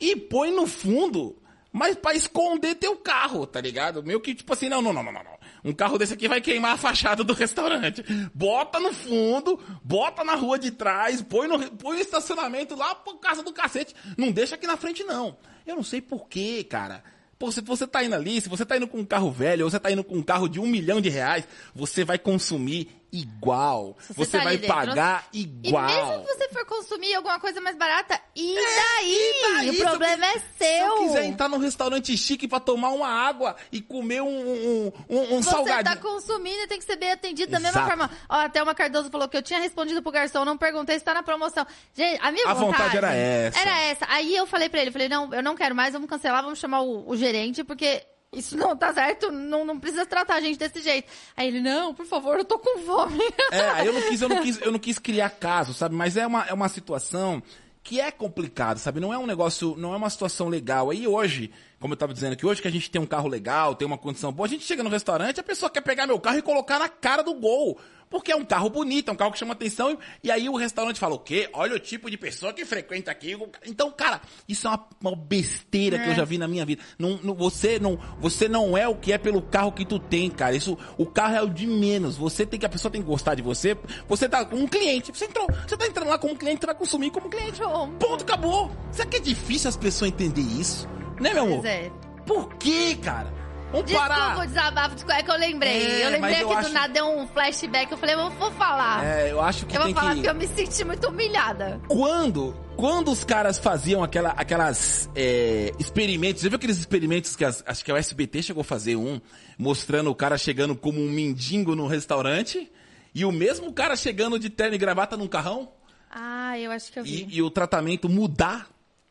e 0.00 0.16
põe 0.16 0.50
no 0.50 0.66
fundo, 0.66 1.37
mas 1.72 1.96
pra 1.96 2.14
esconder 2.14 2.74
teu 2.76 2.96
carro, 2.96 3.46
tá 3.46 3.60
ligado? 3.60 4.02
Meio 4.02 4.20
que 4.20 4.34
tipo 4.34 4.52
assim, 4.52 4.68
não, 4.68 4.80
não, 4.80 4.92
não, 4.92 5.02
não, 5.02 5.12
não. 5.12 5.38
Um 5.64 5.72
carro 5.72 5.98
desse 5.98 6.14
aqui 6.14 6.28
vai 6.28 6.40
queimar 6.40 6.72
a 6.72 6.78
fachada 6.78 7.22
do 7.22 7.32
restaurante. 7.34 8.02
Bota 8.34 8.80
no 8.80 8.92
fundo, 8.92 9.58
bota 9.82 10.24
na 10.24 10.34
rua 10.34 10.58
de 10.58 10.70
trás, 10.70 11.20
põe 11.22 11.46
no, 11.46 11.58
põe 11.72 11.96
no 11.96 12.02
estacionamento 12.02 12.74
lá 12.74 12.94
por 12.94 13.18
casa 13.18 13.42
do 13.42 13.52
cacete. 13.52 13.94
Não 14.16 14.32
deixa 14.32 14.54
aqui 14.54 14.66
na 14.66 14.76
frente, 14.76 15.04
não. 15.04 15.36
Eu 15.66 15.76
não 15.76 15.82
sei 15.82 16.00
porquê, 16.00 16.64
cara. 16.64 17.02
Pô, 17.38 17.52
se 17.52 17.60
você 17.60 17.86
tá 17.86 18.02
indo 18.02 18.16
ali, 18.16 18.40
se 18.40 18.48
você 18.48 18.66
tá 18.66 18.76
indo 18.76 18.88
com 18.88 18.98
um 18.98 19.04
carro 19.04 19.30
velho, 19.30 19.64
ou 19.64 19.70
você 19.70 19.78
tá 19.78 19.92
indo 19.92 20.02
com 20.02 20.16
um 20.16 20.22
carro 20.22 20.48
de 20.48 20.58
um 20.58 20.66
milhão 20.66 21.00
de 21.00 21.08
reais, 21.08 21.46
você 21.72 22.04
vai 22.04 22.18
consumir 22.18 22.97
igual. 23.12 23.96
Se 24.00 24.12
Você, 24.12 24.38
tá 24.38 24.44
vai 24.44 24.54
ali 24.54 24.58
dentro, 24.58 24.76
pagar 24.76 25.26
E 25.32 25.40
igual. 25.64 25.84
mesmo 25.86 26.26
que 26.26 26.34
você 26.34 26.48
for 26.50 26.64
consumir 26.66 27.14
alguma 27.14 27.40
coisa 27.40 27.60
mais 27.60 27.76
barata, 27.76 28.20
e 28.36 28.54
daí? 28.54 29.12
e 29.12 29.42
daí? 29.56 29.70
O 29.70 29.72
Se 29.74 29.80
eu 29.80 29.88
problema 29.88 30.26
é 30.26 30.32
Se 30.38 30.64
eu 30.64 30.96
seu. 30.96 30.96
quiser 31.06 31.24
entrar 31.24 31.48
num 31.48 31.58
restaurante 31.58 32.16
chique 32.16 32.46
pra 32.46 32.60
tomar 32.60 32.90
uma 32.90 33.08
água 33.08 33.56
e 33.72 33.80
comer 33.80 34.20
um, 34.22 34.28
um, 34.28 34.92
um, 35.08 35.34
um 35.36 35.42
Você 35.42 35.50
salgadinho. 35.50 35.84
tá 35.84 35.96
consumindo 35.96 36.62
e 36.62 36.66
tem 36.66 36.78
que 36.78 36.84
ser 36.84 36.96
bem 36.96 37.12
atendido 37.12 37.50
da 37.52 37.58
mesma 37.60 37.80
Exato. 37.80 37.88
forma. 37.88 38.10
Ó, 38.28 38.36
até 38.36 38.62
uma 38.62 38.74
Cardoso 38.74 39.10
falou 39.10 39.28
que 39.28 39.36
eu 39.36 39.42
tinha 39.42 39.58
respondido 39.60 40.02
pro 40.02 40.12
garçom, 40.12 40.44
não 40.44 40.56
perguntei 40.58 40.98
se 40.98 41.04
tá 41.04 41.14
na 41.14 41.22
promoção. 41.22 41.66
Gente, 41.94 42.18
a 42.22 42.30
minha 42.30 42.46
A 42.48 42.54
vontade 42.54 42.96
era 42.96 43.12
essa. 43.14 43.58
Era 43.58 43.80
essa. 43.84 44.06
Aí 44.08 44.34
eu 44.36 44.46
falei 44.46 44.68
pra 44.68 44.80
ele, 44.80 44.90
falei, 44.90 45.08
não, 45.08 45.32
eu 45.32 45.42
não 45.42 45.56
quero 45.56 45.74
mais, 45.74 45.92
vamos 45.92 46.08
cancelar, 46.08 46.42
vamos 46.42 46.58
chamar 46.58 46.80
o, 46.82 47.08
o 47.08 47.16
gerente, 47.16 47.64
porque 47.64 48.02
isso 48.32 48.56
não 48.56 48.76
tá 48.76 48.92
certo, 48.92 49.30
não, 49.30 49.64
não 49.64 49.80
precisa 49.80 50.04
tratar 50.04 50.34
a 50.34 50.40
gente 50.40 50.58
desse 50.58 50.82
jeito. 50.82 51.10
Aí 51.36 51.48
ele, 51.48 51.60
não, 51.60 51.94
por 51.94 52.04
favor, 52.04 52.38
eu 52.38 52.44
tô 52.44 52.58
com 52.58 52.78
fome. 52.80 53.18
É, 53.50 53.60
aí 53.70 53.86
eu 53.86 53.92
não 53.92 54.02
quis, 54.02 54.20
eu 54.20 54.28
não 54.28 54.42
quis, 54.42 54.60
eu 54.60 54.72
não 54.72 54.78
quis 54.78 54.98
criar 54.98 55.30
caso, 55.30 55.72
sabe? 55.72 55.94
Mas 55.94 56.16
é 56.16 56.26
uma, 56.26 56.44
é 56.44 56.52
uma 56.52 56.68
situação 56.68 57.42
que 57.82 58.00
é 58.00 58.10
complicada, 58.10 58.78
sabe? 58.78 59.00
Não 59.00 59.12
é 59.14 59.18
um 59.18 59.26
negócio, 59.26 59.74
não 59.78 59.94
é 59.94 59.96
uma 59.96 60.10
situação 60.10 60.48
legal. 60.48 60.90
Aí 60.90 61.08
hoje, 61.08 61.50
como 61.80 61.94
eu 61.94 61.96
tava 61.96 62.12
dizendo 62.12 62.36
que 62.36 62.44
hoje 62.46 62.60
que 62.62 62.68
a 62.68 62.70
gente 62.72 62.90
tem 62.90 63.00
um 63.00 63.06
carro 63.06 63.28
legal, 63.28 63.74
tem 63.74 63.86
uma 63.86 63.98
condição 63.98 64.32
boa, 64.32 64.46
a 64.46 64.50
gente 64.50 64.64
chega 64.64 64.82
no 64.82 64.90
restaurante, 64.90 65.40
a 65.40 65.44
pessoa 65.44 65.70
quer 65.70 65.80
pegar 65.80 66.06
meu 66.06 66.18
carro 66.18 66.38
e 66.38 66.42
colocar 66.42 66.78
na 66.78 66.88
cara 66.88 67.22
do 67.22 67.34
gol. 67.34 67.78
Porque 68.10 68.32
é 68.32 68.36
um 68.36 68.44
carro 68.44 68.70
bonito, 68.70 69.10
é 69.10 69.12
um 69.12 69.16
carro 69.16 69.30
que 69.32 69.38
chama 69.38 69.52
atenção, 69.52 69.92
e, 69.92 69.98
e 70.28 70.30
aí 70.30 70.48
o 70.48 70.56
restaurante 70.56 70.98
fala, 70.98 71.14
o 71.14 71.18
quê? 71.18 71.50
Olha 71.52 71.76
o 71.76 71.78
tipo 71.78 72.10
de 72.10 72.16
pessoa 72.16 72.54
que 72.54 72.64
frequenta 72.64 73.10
aqui. 73.10 73.36
Então, 73.66 73.92
cara, 73.92 74.22
isso 74.48 74.66
é 74.66 74.70
uma, 74.70 74.88
uma 75.02 75.14
besteira 75.14 75.98
que 75.98 76.08
eu 76.08 76.14
já 76.14 76.24
vi 76.24 76.38
na 76.38 76.48
minha 76.48 76.64
vida. 76.64 76.82
Não, 76.98 77.18
não- 77.22 77.34
você, 77.34 77.78
não, 77.78 77.98
você 78.18 78.48
não 78.48 78.78
é 78.78 78.88
o 78.88 78.94
que 78.96 79.12
é 79.12 79.18
pelo 79.18 79.42
carro 79.42 79.72
que 79.72 79.84
tu 79.84 79.98
tem, 79.98 80.30
cara. 80.30 80.56
Isso, 80.56 80.78
o 80.96 81.04
carro 81.04 81.34
é 81.36 81.42
o 81.42 81.50
de 81.50 81.66
menos. 81.66 82.16
Você 82.16 82.46
tem 82.46 82.58
que, 82.58 82.64
a 82.64 82.68
pessoa 82.70 82.90
tem 82.90 83.02
que 83.02 83.06
gostar 83.06 83.34
de 83.34 83.42
você. 83.42 83.76
Você 84.08 84.26
tá 84.26 84.42
como 84.42 84.62
um 84.62 84.66
cliente. 84.66 85.12
Você 85.12 85.26
entrou, 85.26 85.46
você 85.66 85.76
tá 85.76 85.86
entrando 85.86 86.08
lá 86.08 86.18
como 86.18 86.34
cliente, 86.34 86.60
você 86.60 86.66
vai 86.66 86.74
consumir 86.74 87.10
como 87.10 87.28
cliente. 87.28 87.60
Ponto, 88.00 88.22
acabou. 88.24 88.70
Será 88.90 89.06
que 89.06 89.18
é 89.18 89.20
difícil 89.20 89.68
as 89.68 89.76
pessoas 89.76 90.10
entenderem 90.10 90.58
isso? 90.58 90.88
Né, 91.20 91.34
meu 91.34 91.42
amor? 91.44 91.60
Pois 91.60 91.72
é. 91.72 91.90
Por 92.26 92.54
quê, 92.54 92.96
cara? 93.02 93.32
Vamos 93.70 93.84
Desculpa 93.90 94.08
parar. 94.14 94.38
o 94.38 94.46
desabafo, 94.46 94.94
desculpa, 94.94 95.18
é 95.18 95.22
que 95.22 95.30
eu 95.30 95.36
lembrei. 95.36 95.72
É, 95.72 96.06
eu 96.06 96.10
lembrei 96.10 96.34
que 96.36 96.42
eu 96.42 96.48
do 96.48 96.54
acho- 96.54 96.72
nada 96.72 96.90
deu 96.92 97.06
um 97.06 97.26
flashback. 97.28 97.92
Eu 97.92 97.98
falei, 97.98 98.14
eu 98.14 98.30
vou 98.30 98.50
falar. 98.52 99.04
É, 99.04 99.30
eu 99.30 99.42
acho 99.42 99.66
que 99.66 99.76
eu 99.76 99.82
vou 99.82 99.94
falar 99.94 100.10
que... 100.10 100.14
porque 100.16 100.30
eu 100.30 100.34
me 100.34 100.46
senti 100.46 100.84
muito 100.84 101.06
humilhada. 101.08 101.78
Quando, 101.86 102.56
quando 102.76 103.10
os 103.10 103.24
caras 103.24 103.58
faziam 103.58 104.02
aquela, 104.02 104.30
aquelas 104.30 105.10
é, 105.14 105.70
experimentos, 105.78 106.40
você 106.40 106.48
viu 106.48 106.56
aqueles 106.56 106.78
experimentos 106.78 107.36
que 107.36 107.44
as- 107.44 107.62
acho 107.66 107.84
que 107.84 107.92
o 107.92 107.96
SBT 107.96 108.42
chegou 108.42 108.62
a 108.62 108.64
fazer 108.64 108.96
um, 108.96 109.20
mostrando 109.58 110.10
o 110.10 110.14
cara 110.14 110.38
chegando 110.38 110.74
como 110.74 110.98
um 110.98 111.10
mendigo 111.10 111.74
no 111.76 111.86
restaurante 111.86 112.72
e 113.14 113.22
o 113.26 113.30
mesmo 113.32 113.70
cara 113.74 113.96
chegando 113.96 114.38
de 114.38 114.48
terno 114.48 114.76
e 114.76 114.78
gravata 114.78 115.14
num 115.14 115.26
carrão 115.28 115.68
Ah, 116.10 116.58
eu 116.58 116.70
acho 116.70 116.90
que 116.90 117.00
eu 117.00 117.04
vi. 117.04 117.26
e, 117.30 117.36
e 117.36 117.42
o 117.42 117.50
tratamento 117.50 118.08
mudar. 118.08 118.66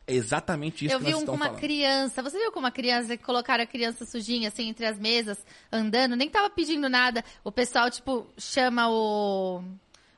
É 0.08 0.14
exatamente 0.14 0.86
isso 0.86 0.94
eu 0.94 0.98
que 0.98 1.04
vi 1.04 1.12
nós 1.12 1.22
um 1.22 1.26
com 1.26 1.32
estamos 1.34 1.40
uma 1.40 1.46
falando. 1.46 1.60
criança. 1.60 2.22
Você 2.22 2.38
viu 2.38 2.50
com 2.50 2.58
uma 2.58 2.70
criança 2.70 3.16
que 3.16 3.22
colocaram 3.22 3.62
a 3.62 3.66
criança 3.66 4.04
sujinha 4.06 4.48
assim 4.48 4.68
entre 4.68 4.86
as 4.86 4.98
mesas, 4.98 5.38
andando, 5.70 6.16
nem 6.16 6.28
tava 6.30 6.48
pedindo 6.50 6.88
nada. 6.88 7.22
O 7.44 7.52
pessoal, 7.52 7.90
tipo, 7.90 8.26
chama 8.38 8.88
o. 8.90 9.62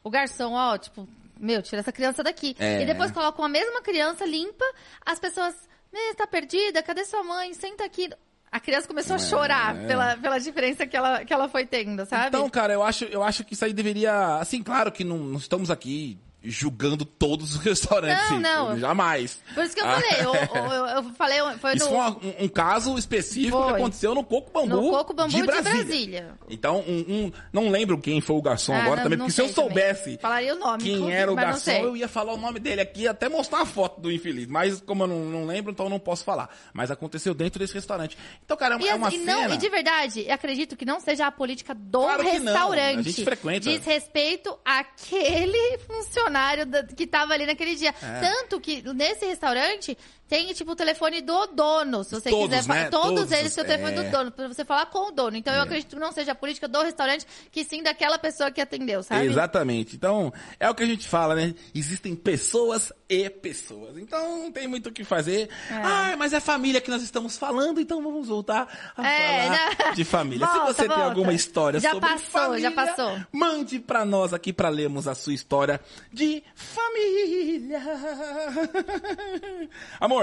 O 0.03 0.09
garçom, 0.11 0.53
ó, 0.55 0.79
tipo, 0.79 1.07
meu, 1.39 1.61
tira 1.61 1.81
essa 1.81 1.93
criança 1.93 2.23
daqui. 2.23 2.57
É. 2.59 2.83
E 2.83 2.87
depois 2.87 3.11
colocam 3.11 3.45
a 3.45 3.49
mesma 3.49 3.83
criança 3.83 4.25
limpa, 4.25 4.65
as 5.05 5.19
pessoas, 5.19 5.55
"Né, 5.93 6.15
tá 6.17 6.27
perdida, 6.27 6.83
cadê 6.83 7.05
sua 7.05 7.23
mãe? 7.23 7.53
Senta 7.53 7.85
aqui. 7.85 8.09
A 8.53 8.59
criança 8.59 8.89
começou 8.89 9.15
a 9.17 9.19
chorar 9.19 9.77
É. 9.77 9.87
pela, 9.87 10.17
pela 10.17 10.39
diferença 10.39 10.87
que 10.87 10.97
ela, 10.97 11.25
que 11.25 11.33
ela 11.33 11.49
foi 11.49 11.67
tendo, 11.67 12.05
sabe? 12.07 12.29
Então, 12.29 12.49
cara, 12.51 12.73
eu 12.73 12.83
acho, 12.83 13.05
eu 13.05 13.23
acho 13.23 13.45
que 13.45 13.55
isso 13.55 13.65
aí 13.65 13.73
deveria. 13.73 14.37
Assim, 14.39 14.63
claro 14.63 14.91
que 14.91 15.05
não, 15.05 15.19
não 15.19 15.39
estamos 15.39 15.71
aqui 15.71 16.19
julgando 16.43 17.05
todos 17.05 17.55
os 17.57 17.61
restaurantes. 17.63 18.31
Não, 18.31 18.71
não. 18.71 18.79
Jamais. 18.79 19.39
Por 19.55 19.65
isso 19.65 19.75
que 19.75 19.81
eu 19.81 19.87
Ah. 19.87 20.01
falei, 20.01 20.25
eu, 20.25 20.35
eu, 20.35 20.87
eu 20.87 21.03
falei, 21.15 21.39
foi 21.59 21.75
Isso 21.75 21.85
no, 21.85 21.91
foi 21.91 21.99
uma- 21.99 22.11
um, 22.11 22.45
um 22.45 22.49
caso 22.49 22.97
específico 22.97 23.57
que 23.59 23.63
Foi. 23.71 23.75
aconteceu 23.81 24.15
no 24.15 24.25
Coco 24.25 24.51
Bambu. 24.53 24.77
no 24.81 24.91
Coco 24.91 25.13
Bambu 25.15 25.31
de 25.31 25.37
de 25.41 25.47
Brasília. 25.47 25.75
Brasília. 25.85 26.35
Então, 26.49 26.81
um, 26.87 27.05
um- 27.27 27.33
não 27.53 27.69
lembro 27.71 27.99
quem 27.99 28.21
foi 28.21 28.37
o 28.37 28.43
garçom 28.43 28.73
Ah, 28.73 28.79
agora 28.83 28.97
não- 28.97 29.03
também, 29.03 29.19
não 29.19 29.27
porque 29.27 29.35
se 29.35 29.43
eu 29.43 29.53
também. 29.53 29.65
soubesse 29.69 30.19
Falaria 30.19 30.55
o 30.55 30.59
nome, 30.59 30.83
quem 30.83 31.13
era 31.13 31.31
o 31.31 31.35
garçom, 31.35 31.71
eu 31.73 31.97
ia 31.97 32.09
falar 32.09 32.33
o 32.33 32.37
nome 32.39 32.59
dele 32.59 32.81
aqui, 32.81 33.07
até 33.07 33.29
mostrar 33.29 33.59
uma 33.59 33.67
foto 33.67 34.01
do 34.01 34.11
infeliz. 34.11 34.47
Mas 34.47 34.81
como 34.81 35.03
eu 35.05 35.07
não, 35.09 35.19
não 35.27 35.45
lembro, 35.47 35.73
então 35.73 35.87
eu 35.87 35.91
não 35.91 35.99
posso 35.99 36.25
falar. 36.25 36.49
Mas 36.73 36.91
aconteceu 36.91 37.35
dentro 37.35 37.59
desse 37.59 37.75
restaurante. 37.75 38.17
Então, 38.45 38.57
cara, 38.57 38.77
é 38.77 38.79
E, 38.81 38.89
é 38.89 38.95
uma 38.95 39.09
assim, 39.09 39.17
e 39.17 39.25
cena... 39.25 39.49
não, 39.49 39.55
e 39.55 39.59
de 39.59 39.69
verdade, 39.69 40.31
acredito 40.31 40.77
que 40.77 40.85
não 40.85 41.01
seja 41.01 41.27
a 41.27 41.31
política 41.33 41.75
do 41.75 42.01
Claro 42.01 42.25
que 42.25 42.39
não, 42.39 42.53
restaurante. 42.53 42.99
a 42.99 43.03
gente 43.03 43.25
frequenta. 43.25 43.61
Diz 43.61 43.85
respeito 43.85 44.59
àquele 44.65 45.79
funcionário 45.87 46.30
da- 46.67 46.85
que 46.85 47.07
tava 47.07 47.35
ali 47.35 47.45
naquele 47.47 47.75
dia. 47.75 47.95
É. 48.03 48.21
Tanto 48.21 48.61
que 48.61 48.83
nesse 48.95 49.27
restaurante 49.27 49.97
tem, 50.31 50.53
tipo, 50.55 50.71
o 50.71 50.77
telefone 50.77 51.21
do 51.21 51.47
dono, 51.49 52.05
se 52.05 52.15
você 52.15 52.31
Todos, 52.31 52.57
quiser 52.61 52.69
né? 52.73 52.89
Todos, 52.89 53.09
Todos, 53.21 53.33
eles 53.33 53.53
têm 53.53 53.65
o 53.65 53.67
telefone 53.67 53.99
é. 53.99 54.03
do 54.05 54.11
dono, 54.11 54.31
pra 54.31 54.47
você 54.49 54.65
falar 54.65 54.87
com 54.87 55.09
o 55.09 55.11
dono. 55.11 55.37
Então 55.37 55.53
eu 55.53 55.63
acredito 55.63 55.91
que 55.91 55.97
não 56.01 56.13
seja 56.13 56.33
a 56.33 56.35
política 56.37 56.69
do 56.69 56.81
restaurante, 56.83 57.27
que 57.51 57.65
sim 57.65 57.83
daquela 57.83 58.17
pessoa 58.17 58.49
que 58.51 58.61
atendeu, 58.61 59.03
sabe? 59.03 59.27
Exatamente. 59.27 59.97
Então, 59.97 60.33
é 60.61 60.71
o 60.71 60.75
que 60.75 60.85
a 60.85 60.87
gente 60.87 61.09
fala, 61.09 61.35
né? 61.35 61.53
Existem 61.75 62.15
pessoas 62.15 62.93
e 63.09 63.29
pessoas. 63.29 63.99
Então, 63.99 64.45
não 64.45 64.53
tem 64.53 64.69
muito 64.69 64.89
o 64.89 64.93
que 64.93 65.03
fazer. 65.03 65.51
Ah, 65.69 66.15
mas 66.17 66.33
é 66.33 66.39
família 66.39 66.81
que 66.81 66.91
nós 66.93 67.03
estamos 67.03 67.37
falando, 67.37 67.81
então 67.81 68.01
vamos 68.01 68.29
voltar 68.29 68.93
a 68.97 69.09
É, 69.09 69.43
falar 69.43 69.51
né? 69.51 69.93
de 69.97 70.05
família. 70.05 70.47
Volta, 70.47 70.61
Se 70.61 70.67
você 70.75 70.83
tem 70.83 70.89
volta. 70.89 71.05
alguma 71.05 71.33
história 71.33 71.81
Já 71.81 71.91
sobre 71.91 72.09
passou, 72.09 72.31
família, 72.31 72.71
já 72.71 72.71
passou. 72.71 73.19
mande 73.33 73.81
pra 73.81 74.05
nós 74.05 74.33
aqui 74.33 74.53
pra 74.53 74.69
lermos 74.69 75.09
a 75.09 75.15
sua 75.17 75.35
história 75.35 75.81
de 76.13 76.41
família. 76.55 77.81
Amor, 79.99 80.20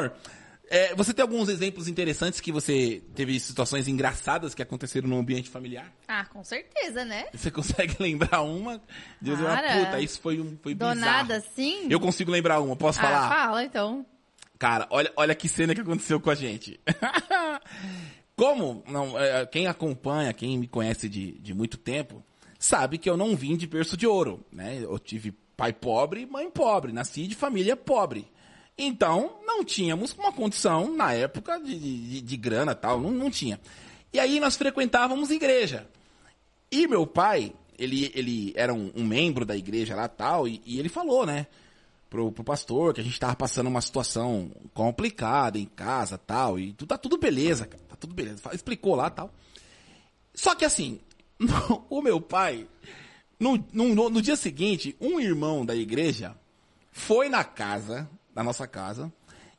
é, 0.69 0.93
você 0.95 1.13
tem 1.13 1.21
alguns 1.23 1.47
exemplos 1.49 1.87
interessantes 1.87 2.39
que 2.41 2.51
você 2.51 3.01
teve 3.15 3.39
situações 3.39 3.87
engraçadas 3.87 4.53
que 4.53 4.61
aconteceram 4.61 5.07
no 5.07 5.17
ambiente 5.17 5.49
familiar? 5.49 5.91
Ah, 6.07 6.25
com 6.25 6.43
certeza, 6.43 7.05
né? 7.05 7.25
Você 7.33 7.49
consegue 7.49 7.95
lembrar 8.01 8.41
uma? 8.41 8.81
Deus, 9.21 9.39
uma 9.39 9.55
Cara. 9.55 9.85
puta, 9.85 9.99
isso 10.01 10.19
foi, 10.19 10.39
um, 10.41 10.57
foi 10.61 10.73
Do 10.73 10.79
bizarro. 10.89 10.99
nada, 10.99 11.37
assim? 11.37 11.87
Eu 11.89 11.99
consigo 11.99 12.31
lembrar 12.31 12.59
uma, 12.59 12.75
posso 12.75 12.99
Ah, 12.99 13.03
falar? 13.03 13.29
fala, 13.29 13.63
então. 13.63 14.05
Cara, 14.59 14.87
olha, 14.89 15.11
olha 15.15 15.35
que 15.35 15.47
cena 15.47 15.73
que 15.75 15.81
aconteceu 15.81 16.19
com 16.19 16.29
a 16.31 16.35
gente. 16.35 16.79
Como, 18.35 18.83
não, 18.87 19.17
é, 19.19 19.45
quem 19.47 19.65
acompanha, 19.67 20.31
quem 20.33 20.57
me 20.57 20.67
conhece 20.67 21.09
de, 21.09 21.31
de 21.39 21.53
muito 21.55 21.75
tempo, 21.77 22.23
sabe 22.59 22.97
que 22.99 23.09
eu 23.09 23.17
não 23.17 23.35
vim 23.35 23.55
de 23.57 23.65
berço 23.65 23.97
de 23.97 24.05
ouro, 24.05 24.45
né? 24.51 24.79
Eu 24.81 24.99
tive 24.99 25.31
pai 25.55 25.73
pobre 25.73 26.25
mãe 26.27 26.49
pobre, 26.51 26.91
nasci 26.91 27.25
de 27.25 27.33
família 27.35 27.75
pobre. 27.75 28.27
Então, 28.77 29.39
não 29.45 29.63
tínhamos 29.63 30.13
uma 30.13 30.31
condição, 30.31 30.93
na 30.95 31.11
época, 31.13 31.59
de, 31.59 31.77
de, 31.79 32.21
de 32.21 32.37
grana 32.37 32.75
tal, 32.75 32.99
não, 32.99 33.11
não 33.11 33.31
tinha. 33.31 33.59
E 34.13 34.19
aí 34.19 34.39
nós 34.39 34.55
frequentávamos 34.55 35.31
igreja. 35.31 35.87
E 36.71 36.87
meu 36.87 37.07
pai, 37.07 37.53
ele, 37.77 38.11
ele 38.13 38.53
era 38.55 38.73
um, 38.73 38.91
um 38.95 39.03
membro 39.05 39.45
da 39.45 39.57
igreja 39.57 39.95
lá 39.95 40.07
tal, 40.07 40.47
e, 40.47 40.61
e 40.65 40.79
ele 40.79 40.89
falou, 40.89 41.25
né, 41.25 41.47
pro, 42.09 42.31
pro 42.31 42.43
pastor 42.43 42.93
que 42.93 43.01
a 43.01 43.03
gente 43.03 43.19
tava 43.19 43.35
passando 43.35 43.67
uma 43.67 43.81
situação 43.81 44.51
complicada 44.73 45.57
em 45.57 45.65
casa 45.65 46.17
tal, 46.17 46.59
e 46.59 46.73
tá 46.73 46.97
tudo 46.97 47.17
beleza, 47.17 47.65
cara, 47.65 47.83
tá 47.89 47.95
tudo 47.95 48.13
beleza. 48.13 48.41
Explicou 48.53 48.95
lá 48.95 49.09
tal. 49.09 49.33
Só 50.35 50.53
que 50.53 50.65
assim, 50.65 50.99
o 51.89 52.01
meu 52.01 52.21
pai, 52.21 52.67
no, 53.39 53.57
no- 53.73 54.09
no 54.09 54.21
dia 54.21 54.35
seguinte, 54.35 54.95
um 55.01 55.19
irmão 55.19 55.65
da 55.65 55.75
igreja 55.75 56.35
foi 56.91 57.27
na 57.29 57.43
casa, 57.43 58.09
na 58.37 58.43
nossa 58.43 58.67
casa, 58.67 59.11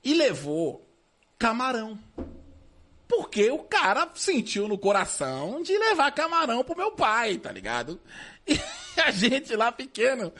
e 0.05 0.15
levou 0.15 0.87
camarão. 1.37 1.99
Porque 3.09 3.51
o 3.51 3.59
cara 3.61 4.09
sentiu 4.15 4.69
no 4.69 4.79
coração 4.79 5.63
de 5.63 5.77
levar 5.77 6.13
camarão 6.13 6.63
pro 6.63 6.77
meu 6.77 6.93
pai, 6.93 7.39
tá 7.39 7.51
ligado? 7.51 7.99
E 8.47 8.59
a 9.01 9.11
gente 9.11 9.57
lá 9.57 9.73
pequeno. 9.73 10.33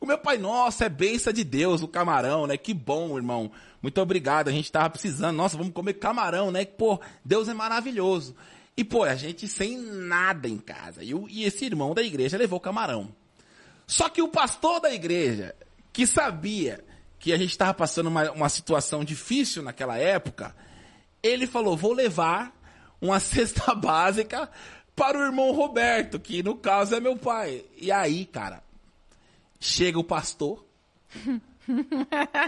O 0.00 0.04
meu 0.04 0.18
pai, 0.18 0.36
nossa, 0.36 0.84
é 0.84 0.88
benção 0.88 1.32
de 1.32 1.42
Deus 1.44 1.80
o 1.82 1.88
camarão, 1.88 2.46
né? 2.46 2.56
Que 2.56 2.74
bom, 2.74 3.16
irmão. 3.16 3.50
Muito 3.80 3.98
obrigado. 4.00 4.48
A 4.48 4.52
gente 4.52 4.70
tava 4.70 4.90
precisando. 4.90 5.36
Nossa, 5.36 5.56
vamos 5.56 5.72
comer 5.72 5.94
camarão, 5.94 6.50
né? 6.50 6.64
Pô, 6.64 7.00
Deus 7.24 7.48
é 7.48 7.54
maravilhoso. 7.54 8.36
E, 8.76 8.84
pô, 8.84 9.04
a 9.04 9.14
gente 9.14 9.48
sem 9.48 9.78
nada 9.78 10.48
em 10.48 10.58
casa. 10.58 11.02
E, 11.02 11.14
o- 11.14 11.26
e 11.30 11.44
esse 11.44 11.64
irmão 11.64 11.94
da 11.94 12.02
igreja 12.02 12.36
levou 12.36 12.60
camarão. 12.60 13.08
Só 13.86 14.08
que 14.10 14.20
o 14.20 14.28
pastor 14.28 14.80
da 14.80 14.92
igreja, 14.92 15.54
que 15.92 16.06
sabia 16.06 16.84
que 17.26 17.32
a 17.32 17.36
gente 17.36 17.50
estava 17.50 17.74
passando 17.74 18.06
uma, 18.06 18.30
uma 18.30 18.48
situação 18.48 19.02
difícil 19.02 19.60
naquela 19.60 19.98
época, 19.98 20.54
ele 21.20 21.44
falou: 21.44 21.76
vou 21.76 21.92
levar 21.92 22.52
uma 23.00 23.18
cesta 23.34 23.74
básica 23.74 24.48
para 24.94 25.18
o 25.18 25.22
irmão 25.22 25.50
Roberto, 25.50 26.20
que 26.20 26.40
no 26.40 26.54
caso 26.54 26.94
é 26.94 27.00
meu 27.00 27.16
pai. 27.16 27.64
E 27.76 27.90
aí, 27.90 28.26
cara, 28.26 28.62
chega 29.58 29.98
o 29.98 30.04
pastor 30.04 30.64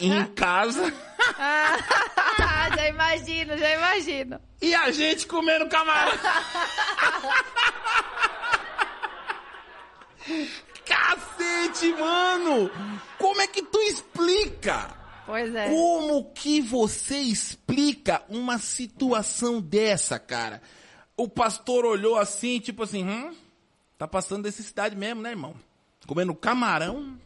em 0.00 0.24
casa 0.36 0.94
Ah, 1.36 2.70
já 2.76 2.88
imagino, 2.88 3.58
já 3.58 3.74
imagino. 3.74 4.40
e 4.62 4.72
a 4.76 4.92
gente 4.92 5.26
comendo 5.26 5.68
camarão. 5.68 6.12
Cacete, 10.88 11.92
mano! 11.92 12.70
Como 13.18 13.40
é 13.40 13.46
que 13.46 13.62
tu 13.62 13.78
explica? 13.82 14.96
Pois 15.26 15.54
é. 15.54 15.68
Como 15.68 16.32
que 16.32 16.60
você 16.62 17.18
explica 17.18 18.22
uma 18.30 18.58
situação 18.58 19.60
dessa, 19.60 20.18
cara? 20.18 20.62
O 21.14 21.28
pastor 21.28 21.84
olhou 21.84 22.16
assim, 22.16 22.58
tipo 22.58 22.82
assim, 22.82 23.04
hum, 23.04 23.36
tá 23.98 24.08
passando 24.08 24.44
necessidade 24.44 24.96
mesmo, 24.96 25.20
né, 25.20 25.30
irmão? 25.30 25.54
Comendo 26.06 26.34
camarão. 26.34 27.18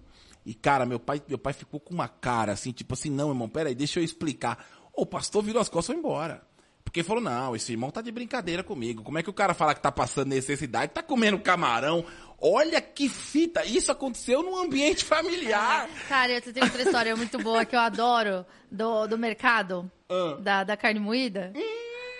E, 0.44 0.52
cara, 0.52 0.84
meu 0.84 0.98
pai, 0.98 1.22
meu 1.28 1.38
pai 1.38 1.52
ficou 1.52 1.78
com 1.78 1.94
uma 1.94 2.08
cara 2.08 2.52
assim, 2.52 2.72
tipo 2.72 2.94
assim, 2.94 3.10
não, 3.10 3.28
irmão, 3.28 3.48
peraí, 3.48 3.74
deixa 3.74 4.00
eu 4.00 4.04
explicar. 4.04 4.66
O 4.92 5.06
pastor 5.06 5.42
virou 5.42 5.62
as 5.62 5.68
costas 5.68 5.94
e 5.94 6.00
foi 6.00 6.00
embora. 6.00 6.42
Porque 6.84 7.02
falou, 7.02 7.22
não, 7.22 7.56
esse 7.56 7.72
irmão 7.72 7.90
tá 7.90 8.02
de 8.02 8.12
brincadeira 8.12 8.62
comigo. 8.62 9.02
Como 9.02 9.18
é 9.18 9.22
que 9.22 9.30
o 9.30 9.32
cara 9.32 9.54
fala 9.54 9.74
que 9.74 9.80
tá 9.80 9.90
passando 9.90 10.28
necessidade, 10.28 10.92
tá 10.92 11.02
comendo 11.02 11.38
camarão? 11.38 12.04
Olha 12.38 12.80
que 12.82 13.08
fita, 13.08 13.64
isso 13.64 13.90
aconteceu 13.92 14.42
num 14.42 14.56
ambiente 14.60 15.04
familiar. 15.04 15.88
Cara, 16.08 16.32
eu 16.32 16.40
tenho 16.52 16.66
outra 16.66 16.82
história 16.82 17.14
muito 17.16 17.38
boa 17.38 17.64
que 17.64 17.74
eu 17.76 17.80
adoro 17.80 18.44
do, 18.70 19.06
do 19.06 19.16
mercado, 19.16 19.90
Ah. 20.10 20.36
da, 20.40 20.64
da 20.64 20.76
carne 20.76 20.98
moída. 21.00 21.52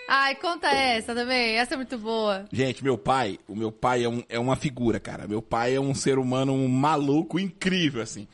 Ai, 0.07 0.35
conta 0.35 0.67
essa 0.67 1.13
também, 1.13 1.55
essa 1.55 1.75
é 1.75 1.77
muito 1.77 1.97
boa. 1.97 2.45
Gente, 2.51 2.83
meu 2.83 2.97
pai, 2.97 3.37
o 3.47 3.55
meu 3.55 3.71
pai 3.71 4.03
é, 4.03 4.09
um- 4.09 4.23
é 4.27 4.37
uma 4.39 4.55
figura, 4.55 4.99
cara. 4.99 5.27
Meu 5.27 5.41
pai 5.41 5.75
é 5.75 5.79
um 5.79 5.93
ser 5.95 6.17
humano 6.17 6.53
um 6.53 6.67
maluco, 6.67 7.39
incrível, 7.39 8.01
assim. 8.01 8.27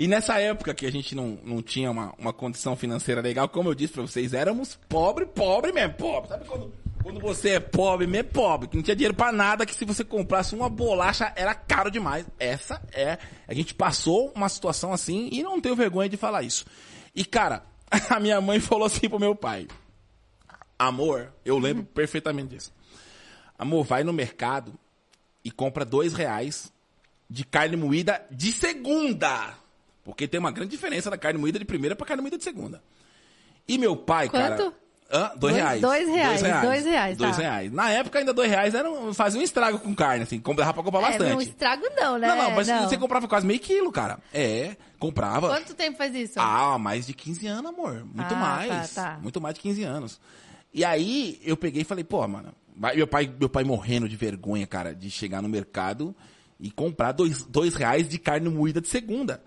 E 0.00 0.08
nessa 0.08 0.40
época 0.40 0.72
que 0.72 0.86
a 0.86 0.90
gente 0.90 1.14
não, 1.14 1.38
não 1.44 1.60
tinha 1.60 1.90
uma, 1.90 2.14
uma 2.16 2.32
condição 2.32 2.74
financeira 2.74 3.20
legal, 3.20 3.50
como 3.50 3.68
eu 3.68 3.74
disse 3.74 3.92
pra 3.92 4.00
vocês, 4.00 4.32
éramos 4.32 4.78
pobre, 4.88 5.26
pobre 5.26 5.72
mesmo, 5.72 5.92
pobre. 5.92 6.30
Sabe 6.30 6.46
quando, 6.46 6.72
quando 7.02 7.20
você 7.20 7.50
é 7.50 7.60
pobre 7.60 8.06
mesmo, 8.06 8.30
pobre, 8.30 8.66
que 8.66 8.78
não 8.78 8.82
tinha 8.82 8.96
dinheiro 8.96 9.14
pra 9.14 9.30
nada, 9.30 9.66
que 9.66 9.74
se 9.74 9.84
você 9.84 10.02
comprasse 10.02 10.54
uma 10.54 10.70
bolacha 10.70 11.30
era 11.36 11.54
caro 11.54 11.90
demais. 11.90 12.24
Essa 12.38 12.80
é, 12.94 13.18
a 13.46 13.52
gente 13.52 13.74
passou 13.74 14.32
uma 14.34 14.48
situação 14.48 14.90
assim 14.90 15.28
e 15.30 15.42
não 15.42 15.60
tenho 15.60 15.76
vergonha 15.76 16.08
de 16.08 16.16
falar 16.16 16.44
isso. 16.44 16.64
E 17.14 17.22
cara, 17.22 17.62
a 18.08 18.18
minha 18.18 18.40
mãe 18.40 18.58
falou 18.58 18.86
assim 18.86 19.06
pro 19.06 19.20
meu 19.20 19.36
pai, 19.36 19.68
amor, 20.78 21.30
eu 21.44 21.58
lembro 21.58 21.84
perfeitamente 21.84 22.56
disso. 22.56 22.72
Amor, 23.58 23.84
vai 23.84 24.02
no 24.02 24.14
mercado 24.14 24.72
e 25.44 25.50
compra 25.50 25.84
dois 25.84 26.14
reais 26.14 26.72
de 27.28 27.44
carne 27.44 27.76
moída 27.76 28.26
de 28.30 28.50
segunda. 28.50 29.59
Porque 30.04 30.26
tem 30.26 30.40
uma 30.40 30.50
grande 30.50 30.70
diferença 30.70 31.10
da 31.10 31.18
carne 31.18 31.38
moída 31.38 31.58
de 31.58 31.64
primeira 31.64 31.94
pra 31.94 32.06
carne 32.06 32.22
moída 32.22 32.38
de 32.38 32.44
segunda. 32.44 32.82
E 33.68 33.78
meu 33.78 33.96
pai, 33.96 34.28
cara... 34.28 34.56
Quanto? 34.56 34.74
Hã? 35.12 35.26
Dois, 35.36 35.40
Dois- 35.40 35.54
reais. 35.56 35.80
dois 35.80 36.08
reais, 36.08 36.40
dois 36.62 36.84
reais, 36.84 37.18
Dois 37.18 37.36
tá. 37.36 37.42
reais. 37.42 37.72
Na 37.72 37.90
época, 37.90 38.20
ainda 38.20 38.32
dois 38.32 38.48
reais 38.48 38.76
era 38.76 38.88
um, 38.88 39.12
fazia 39.12 39.40
um 39.40 39.42
estrago 39.42 39.80
com 39.80 39.92
carne, 39.92 40.22
assim. 40.22 40.38
Dava 40.56 40.72
pra 40.72 40.82
comprar 40.84 41.00
É, 41.00 41.02
bastante. 41.10 41.30
não 41.32 41.40
estrago 41.42 41.82
não, 41.96 42.16
né? 42.16 42.28
Não, 42.28 42.36
não, 42.36 42.50
mas 42.52 42.68
você 42.68 42.96
comprava 42.96 43.26
quase 43.26 43.44
meio 43.44 43.58
quilo, 43.58 43.90
cara. 43.90 44.20
É, 44.32 44.76
comprava. 45.00 45.48
Quanto 45.48 45.74
tempo 45.74 45.98
faz 45.98 46.14
isso? 46.14 46.34
Ah, 46.38 46.78
mais 46.78 47.08
de 47.08 47.12
15 47.12 47.44
anos, 47.48 47.72
amor. 47.72 48.04
Muito 48.04 48.32
Ah, 48.34 48.36
mais. 48.36 48.94
tá, 48.94 49.02
tá. 49.14 49.18
Muito 49.20 49.40
mais 49.40 49.56
de 49.56 49.60
15 49.62 49.82
anos. 49.82 50.20
E 50.72 50.84
aí 50.84 51.40
eu 51.42 51.56
peguei 51.56 51.82
e 51.82 51.84
falei, 51.84 52.04
pô, 52.04 52.26
mano, 52.28 52.54
meu 52.94 53.08
pai, 53.08 53.28
meu 53.36 53.48
pai 53.48 53.64
morrendo 53.64 54.08
de 54.08 54.14
vergonha, 54.14 54.64
cara, 54.64 54.94
de 54.94 55.10
chegar 55.10 55.42
no 55.42 55.48
mercado 55.48 56.14
e 56.60 56.70
comprar 56.70 57.10
dois, 57.10 57.42
dois 57.46 57.74
reais 57.74 58.08
de 58.08 58.16
carne 58.16 58.48
moída 58.48 58.80
de 58.80 58.86
segunda. 58.86 59.42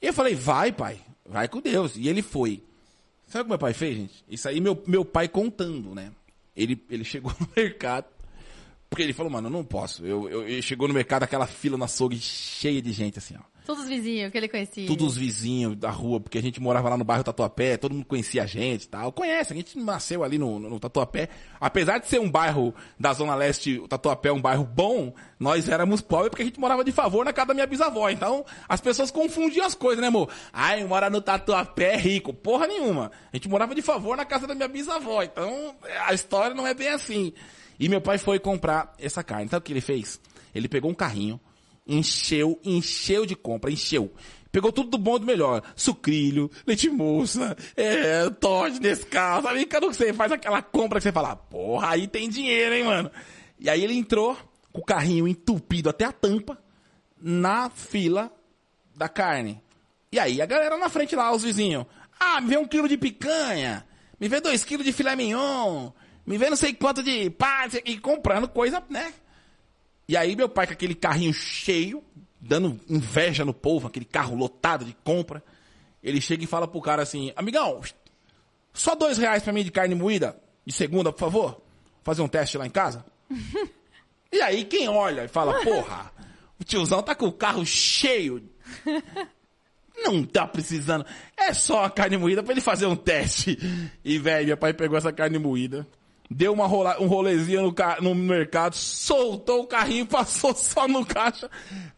E 0.00 0.06
eu 0.06 0.12
falei, 0.12 0.34
vai, 0.34 0.72
pai, 0.72 1.00
vai 1.24 1.48
com 1.48 1.60
Deus. 1.60 1.96
E 1.96 2.08
ele 2.08 2.22
foi. 2.22 2.62
Sabe 3.26 3.42
o 3.42 3.44
que 3.44 3.48
meu 3.50 3.58
pai 3.58 3.72
fez, 3.72 3.96
gente? 3.96 4.24
Isso 4.28 4.48
aí 4.48 4.60
meu, 4.60 4.82
meu 4.86 5.04
pai 5.04 5.28
contando, 5.28 5.94
né? 5.94 6.12
Ele, 6.56 6.80
ele 6.90 7.04
chegou 7.04 7.32
no 7.40 7.48
mercado. 7.56 8.06
Porque 8.88 9.02
ele 9.02 9.12
falou, 9.12 9.32
mano, 9.32 9.48
eu 9.48 9.52
não 9.52 9.64
posso. 9.64 10.04
Eu, 10.06 10.28
eu, 10.28 10.62
chegou 10.62 10.86
no 10.86 10.94
mercado, 10.94 11.24
aquela 11.24 11.46
fila 11.46 11.76
no 11.76 11.84
açougue 11.84 12.18
cheia 12.20 12.80
de 12.80 12.92
gente, 12.92 13.18
assim, 13.18 13.34
ó. 13.36 13.53
Todos 13.64 13.84
os 13.84 13.88
vizinhos 13.88 14.30
que 14.30 14.36
ele 14.36 14.48
conhecia. 14.48 14.86
Todos 14.86 15.12
os 15.12 15.16
vizinhos 15.16 15.74
da 15.74 15.90
rua, 15.90 16.20
porque 16.20 16.36
a 16.36 16.42
gente 16.42 16.60
morava 16.60 16.90
lá 16.90 16.98
no 16.98 17.04
bairro 17.04 17.24
Tatuapé, 17.24 17.78
todo 17.78 17.94
mundo 17.94 18.04
conhecia 18.04 18.42
a 18.42 18.46
gente 18.46 18.84
e 18.84 18.88
tal. 18.88 19.10
Conhece, 19.10 19.54
a 19.54 19.56
gente 19.56 19.78
nasceu 19.78 20.22
ali 20.22 20.36
no, 20.36 20.58
no, 20.58 20.68
no 20.68 20.78
Tatuapé. 20.78 21.30
Apesar 21.58 21.98
de 21.98 22.06
ser 22.06 22.20
um 22.20 22.30
bairro 22.30 22.74
da 23.00 23.14
Zona 23.14 23.34
Leste, 23.34 23.78
o 23.78 23.88
Tatuapé 23.88 24.28
é 24.28 24.32
um 24.32 24.40
bairro 24.40 24.64
bom, 24.64 25.14
nós 25.40 25.66
éramos 25.66 26.02
pobres 26.02 26.28
porque 26.28 26.42
a 26.42 26.44
gente 26.44 26.60
morava 26.60 26.84
de 26.84 26.92
favor 26.92 27.24
na 27.24 27.32
casa 27.32 27.48
da 27.48 27.54
minha 27.54 27.66
bisavó. 27.66 28.10
Então, 28.10 28.44
as 28.68 28.82
pessoas 28.82 29.10
confundiam 29.10 29.64
as 29.64 29.74
coisas, 29.74 30.00
né, 30.02 30.08
amor? 30.08 30.28
Ai, 30.52 30.84
mora 30.84 31.08
no 31.08 31.22
Tatuapé 31.22 31.96
rico. 31.96 32.34
Porra 32.34 32.66
nenhuma. 32.66 33.10
A 33.32 33.36
gente 33.36 33.48
morava 33.48 33.74
de 33.74 33.80
favor 33.80 34.14
na 34.14 34.26
casa 34.26 34.46
da 34.46 34.54
minha 34.54 34.68
bisavó. 34.68 35.22
Então, 35.22 35.74
a 36.06 36.12
história 36.12 36.54
não 36.54 36.66
é 36.66 36.74
bem 36.74 36.88
assim. 36.88 37.32
E 37.80 37.88
meu 37.88 38.02
pai 38.02 38.18
foi 38.18 38.38
comprar 38.38 38.94
essa 38.98 39.24
carne. 39.24 39.48
Sabe 39.48 39.62
o 39.62 39.64
que 39.64 39.72
ele 39.72 39.80
fez? 39.80 40.20
Ele 40.54 40.68
pegou 40.68 40.90
um 40.90 40.94
carrinho, 40.94 41.40
encheu, 41.86 42.60
encheu 42.64 43.26
de 43.26 43.34
compra, 43.34 43.70
encheu. 43.70 44.12
Pegou 44.50 44.70
tudo 44.70 44.90
do 44.90 44.98
bom 44.98 45.16
e 45.16 45.20
do 45.20 45.26
melhor. 45.26 45.62
Sucrilho, 45.74 46.50
leite 46.64 46.88
moça, 46.88 47.56
é, 47.76 48.30
Todd, 48.30 48.78
Nescau, 48.80 49.42
sabe? 49.42 49.66
Quando 49.66 49.92
você 49.92 50.12
faz 50.12 50.30
aquela 50.30 50.62
compra 50.62 51.00
que 51.00 51.02
você 51.02 51.12
fala, 51.12 51.34
porra, 51.34 51.90
aí 51.90 52.06
tem 52.06 52.28
dinheiro, 52.28 52.74
hein, 52.74 52.84
mano? 52.84 53.10
E 53.58 53.68
aí 53.68 53.82
ele 53.82 53.94
entrou 53.94 54.36
com 54.72 54.80
o 54.80 54.84
carrinho 54.84 55.26
entupido 55.26 55.88
até 55.88 56.04
a 56.04 56.12
tampa 56.12 56.56
na 57.20 57.68
fila 57.68 58.32
da 58.94 59.08
carne. 59.08 59.60
E 60.12 60.20
aí 60.20 60.40
a 60.40 60.46
galera 60.46 60.78
na 60.78 60.88
frente 60.88 61.16
lá, 61.16 61.32
os 61.32 61.42
vizinhos. 61.42 61.84
Ah, 62.18 62.40
me 62.40 62.48
vê 62.48 62.56
um 62.56 62.68
quilo 62.68 62.88
de 62.88 62.96
picanha, 62.96 63.84
me 64.20 64.28
vê 64.28 64.40
dois 64.40 64.64
quilos 64.64 64.86
de 64.86 64.92
filé 64.92 65.16
mignon, 65.16 65.90
me 66.24 66.38
vê 66.38 66.48
não 66.48 66.56
sei 66.56 66.72
quanto 66.72 67.02
de 67.02 67.28
pá, 67.30 67.68
e 67.84 67.98
comprando 67.98 68.46
coisa, 68.46 68.80
né? 68.88 69.12
E 70.08 70.16
aí 70.16 70.36
meu 70.36 70.48
pai 70.48 70.66
com 70.66 70.72
aquele 70.72 70.94
carrinho 70.94 71.32
cheio, 71.32 72.02
dando 72.40 72.78
inveja 72.88 73.44
no 73.44 73.54
povo, 73.54 73.86
aquele 73.86 74.04
carro 74.04 74.36
lotado 74.36 74.84
de 74.84 74.94
compra, 75.04 75.42
ele 76.02 76.20
chega 76.20 76.44
e 76.44 76.46
fala 76.46 76.68
pro 76.68 76.80
cara 76.80 77.02
assim, 77.02 77.32
amigão, 77.34 77.80
só 78.72 78.94
dois 78.94 79.16
reais 79.16 79.42
pra 79.42 79.52
mim 79.52 79.64
de 79.64 79.70
carne 79.70 79.94
moída, 79.94 80.38
de 80.66 80.72
segunda, 80.72 81.10
por 81.10 81.20
favor? 81.20 81.62
Fazer 82.02 82.20
um 82.20 82.28
teste 82.28 82.58
lá 82.58 82.66
em 82.66 82.70
casa? 82.70 83.04
e 84.30 84.42
aí 84.42 84.64
quem 84.64 84.88
olha 84.88 85.24
e 85.24 85.28
fala, 85.28 85.62
porra, 85.62 86.12
o 86.60 86.64
tiozão 86.64 87.02
tá 87.02 87.14
com 87.14 87.26
o 87.26 87.32
carro 87.32 87.64
cheio, 87.64 88.46
não 89.96 90.22
tá 90.22 90.46
precisando, 90.46 91.06
é 91.36 91.54
só 91.54 91.84
a 91.84 91.90
carne 91.90 92.18
moída 92.18 92.42
pra 92.42 92.52
ele 92.52 92.60
fazer 92.60 92.84
um 92.84 92.96
teste. 92.96 93.58
E, 94.04 94.18
velho, 94.18 94.48
meu 94.48 94.56
pai 94.56 94.74
pegou 94.74 94.98
essa 94.98 95.12
carne 95.12 95.38
moída, 95.38 95.86
deu 96.30 96.52
uma 96.52 96.66
rola, 96.66 97.00
um 97.00 97.06
rolezinho 97.06 97.62
no, 97.62 97.74
no 98.00 98.14
mercado, 98.14 98.74
soltou 98.74 99.62
o 99.62 99.66
carrinho 99.66 100.06
passou 100.06 100.54
só 100.54 100.88
no 100.88 101.04
caixa 101.04 101.50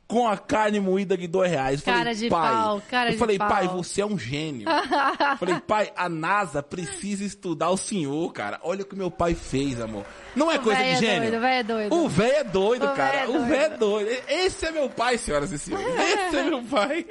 com 0.06 0.28
a 0.28 0.36
carne 0.38 0.78
moída 0.78 1.16
de 1.16 1.26
dois 1.26 1.50
reais. 1.50 1.82
Cara 1.82 1.98
falei, 1.98 2.14
de 2.14 2.28
pai, 2.28 2.52
pau, 2.52 2.82
cara 2.88 3.08
eu 3.08 3.12
de 3.14 3.18
falei, 3.18 3.38
pau. 3.38 3.48
pai, 3.48 3.68
você 3.68 4.00
é 4.02 4.06
um 4.06 4.18
gênio. 4.18 4.66
falei, 5.38 5.60
pai, 5.60 5.92
a 5.96 6.08
NASA 6.08 6.62
precisa 6.62 7.24
estudar 7.24 7.70
o 7.70 7.76
senhor, 7.76 8.32
cara. 8.32 8.60
Olha 8.62 8.82
o 8.82 8.86
que 8.86 8.94
meu 8.94 9.10
pai 9.10 9.34
fez, 9.34 9.80
amor. 9.80 10.04
Não 10.34 10.50
é 10.50 10.56
O 10.56 10.60
coisa 10.62 10.80
de 10.82 10.88
é 10.90 10.96
gênio? 10.96 11.30
doido, 11.30 11.36
o 11.36 11.40
véio 11.40 11.58
é 11.58 11.62
doido. 11.62 11.94
O 11.96 12.08
velho 12.08 12.36
é 12.36 12.44
doido, 12.44 12.86
O 12.86 12.94
cara. 12.94 13.16
é 13.18 13.28
O 13.28 13.44
velho 13.46 13.54
é 13.74 13.76
doido. 13.76 14.10
Esse 14.28 14.66
é 14.66 14.70
meu 14.70 14.88
pai, 14.88 15.18
senhoras 15.18 15.50
e 15.50 15.58
senhores. 15.58 15.86
Esse 15.98 16.36
é 16.36 16.42
meu 16.44 16.62
pai. 16.62 17.04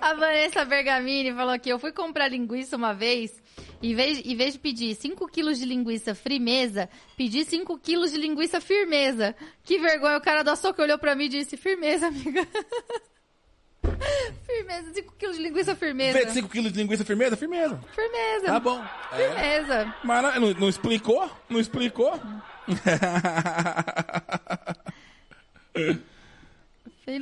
A 0.00 0.14
Vanessa 0.14 0.64
Bergamini 0.64 1.32
falou 1.32 1.52
aqui, 1.54 1.68
eu 1.70 1.78
fui 1.78 1.92
comprar 1.92 2.28
linguiça 2.28 2.76
uma 2.76 2.92
vez, 2.92 3.32
em 3.82 3.94
vez, 3.94 4.20
em 4.24 4.34
vez 4.34 4.54
de 4.54 4.58
pedir 4.58 4.94
5 4.94 5.26
quilos 5.28 5.58
de 5.58 5.64
linguiça 5.66 6.14
frimeza, 6.14 6.88
pedi 7.16 7.44
5 7.44 7.78
quilos 7.78 8.10
de 8.12 8.18
linguiça 8.18 8.60
firmeza. 8.60 9.34
Que 9.70 9.78
vergonha, 9.78 10.16
o 10.16 10.20
cara 10.20 10.42
do 10.42 10.50
açougue 10.50 10.82
olhou 10.82 10.98
pra 10.98 11.14
mim 11.14 11.26
e 11.26 11.28
disse, 11.28 11.56
firmeza, 11.56 12.08
amiga. 12.08 12.42
Firmeza, 14.44 14.92
5 14.92 15.14
quilos 15.16 15.36
de 15.36 15.42
linguiça 15.44 15.76
firmeza. 15.76 16.18
25 16.18 16.48
quilos 16.48 16.72
de 16.72 16.78
linguiça 16.80 17.04
firmeza? 17.04 17.36
Firmeza. 17.36 17.80
Firmeza. 17.94 18.46
Tá 18.46 18.58
bom. 18.58 18.84
É. 19.12 19.16
Firmeza. 19.16 19.94
Mas 20.02 20.34
não, 20.40 20.50
não- 20.54 20.68
explicou? 20.68 21.30
Não 21.48 21.60
explicou? 21.60 22.20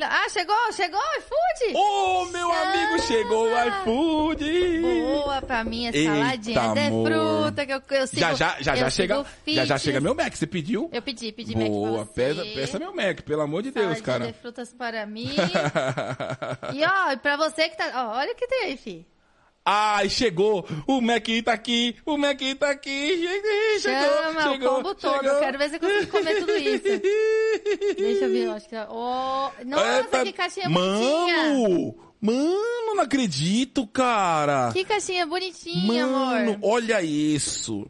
Ah, 0.02 0.28
chegou, 0.28 0.54
chegou 0.72 1.00
iFood. 1.18 1.74
Ô, 1.74 2.26
meu 2.26 2.52
amigo, 2.52 2.77
chegou 3.08 3.48
o 3.48 3.68
iFood! 3.68 4.80
Boa 4.80 5.42
pra 5.42 5.64
mim 5.64 5.86
Eita, 5.86 6.12
saladinha 6.14 6.60
de 6.74 6.80
amor. 6.80 7.06
fruta 7.10 7.66
que 7.66 7.72
eu, 7.72 7.82
eu 7.90 8.06
sigo. 8.06 8.20
Já 8.20 8.34
já, 8.34 8.56
já, 8.60 8.72
eu 8.74 8.76
já 8.76 8.90
chega, 8.90 9.26
já 9.46 9.64
já 9.64 9.78
chega 9.78 10.00
meu 10.00 10.14
Mac, 10.14 10.34
você 10.34 10.46
pediu? 10.46 10.88
Eu 10.92 11.02
pedi, 11.02 11.32
pedi 11.32 11.56
Mac 11.56 11.66
Boa, 11.68 12.04
pra 12.04 12.04
você. 12.04 12.12
peça, 12.34 12.44
peça 12.54 12.78
meu 12.78 12.94
Mac, 12.94 13.22
pelo 13.22 13.40
amor 13.42 13.62
de 13.62 13.70
Deus, 13.70 13.84
Saladinha 13.98 14.04
cara. 14.04 14.26
de 14.26 14.32
frutas 14.34 14.72
para 14.72 15.06
mim. 15.06 15.30
e 16.74 16.84
ó, 16.84 17.16
pra 17.16 17.36
você 17.36 17.68
que 17.68 17.76
tá... 17.76 17.90
Ó, 18.12 18.18
olha 18.18 18.32
o 18.32 18.36
que 18.36 18.46
tem 18.46 18.64
aí, 18.64 18.76
fi. 18.76 19.06
Ai, 19.70 20.08
chegou! 20.08 20.66
O 20.86 20.98
Mac 21.00 21.26
tá 21.44 21.52
aqui! 21.52 21.94
O 22.06 22.16
Mac 22.16 22.40
tá 22.58 22.70
aqui! 22.70 23.28
Chegou! 23.80 24.22
Chama 24.22 24.42
chegou, 24.52 24.68
o 24.72 24.74
combo 24.76 24.94
todo. 24.94 25.22
chegou. 25.22 25.38
Quero 25.40 25.58
ver 25.58 25.68
se 25.68 25.76
eu 25.76 25.80
consigo 25.80 26.06
comer 26.10 26.34
tudo 26.40 26.56
isso. 26.56 26.84
Deixa 27.98 28.24
eu 28.24 28.30
ver, 28.30 28.44
eu 28.46 28.52
acho 28.52 28.66
que... 28.68 28.74
tá- 28.74 28.88
Oh, 28.90 29.50
nossa, 29.66 29.98
Eita, 29.98 30.24
que 30.24 30.32
caixinha 30.32 30.70
bonitinha. 30.70 31.36
Mano! 31.52 32.07
Mano, 32.20 32.94
não 32.96 33.00
acredito, 33.02 33.86
cara! 33.86 34.70
Que 34.72 34.84
caixinha 34.84 35.24
bonitinha, 35.26 36.06
Mano, 36.06 36.52
amor. 36.54 36.58
olha 36.62 37.00
isso! 37.02 37.88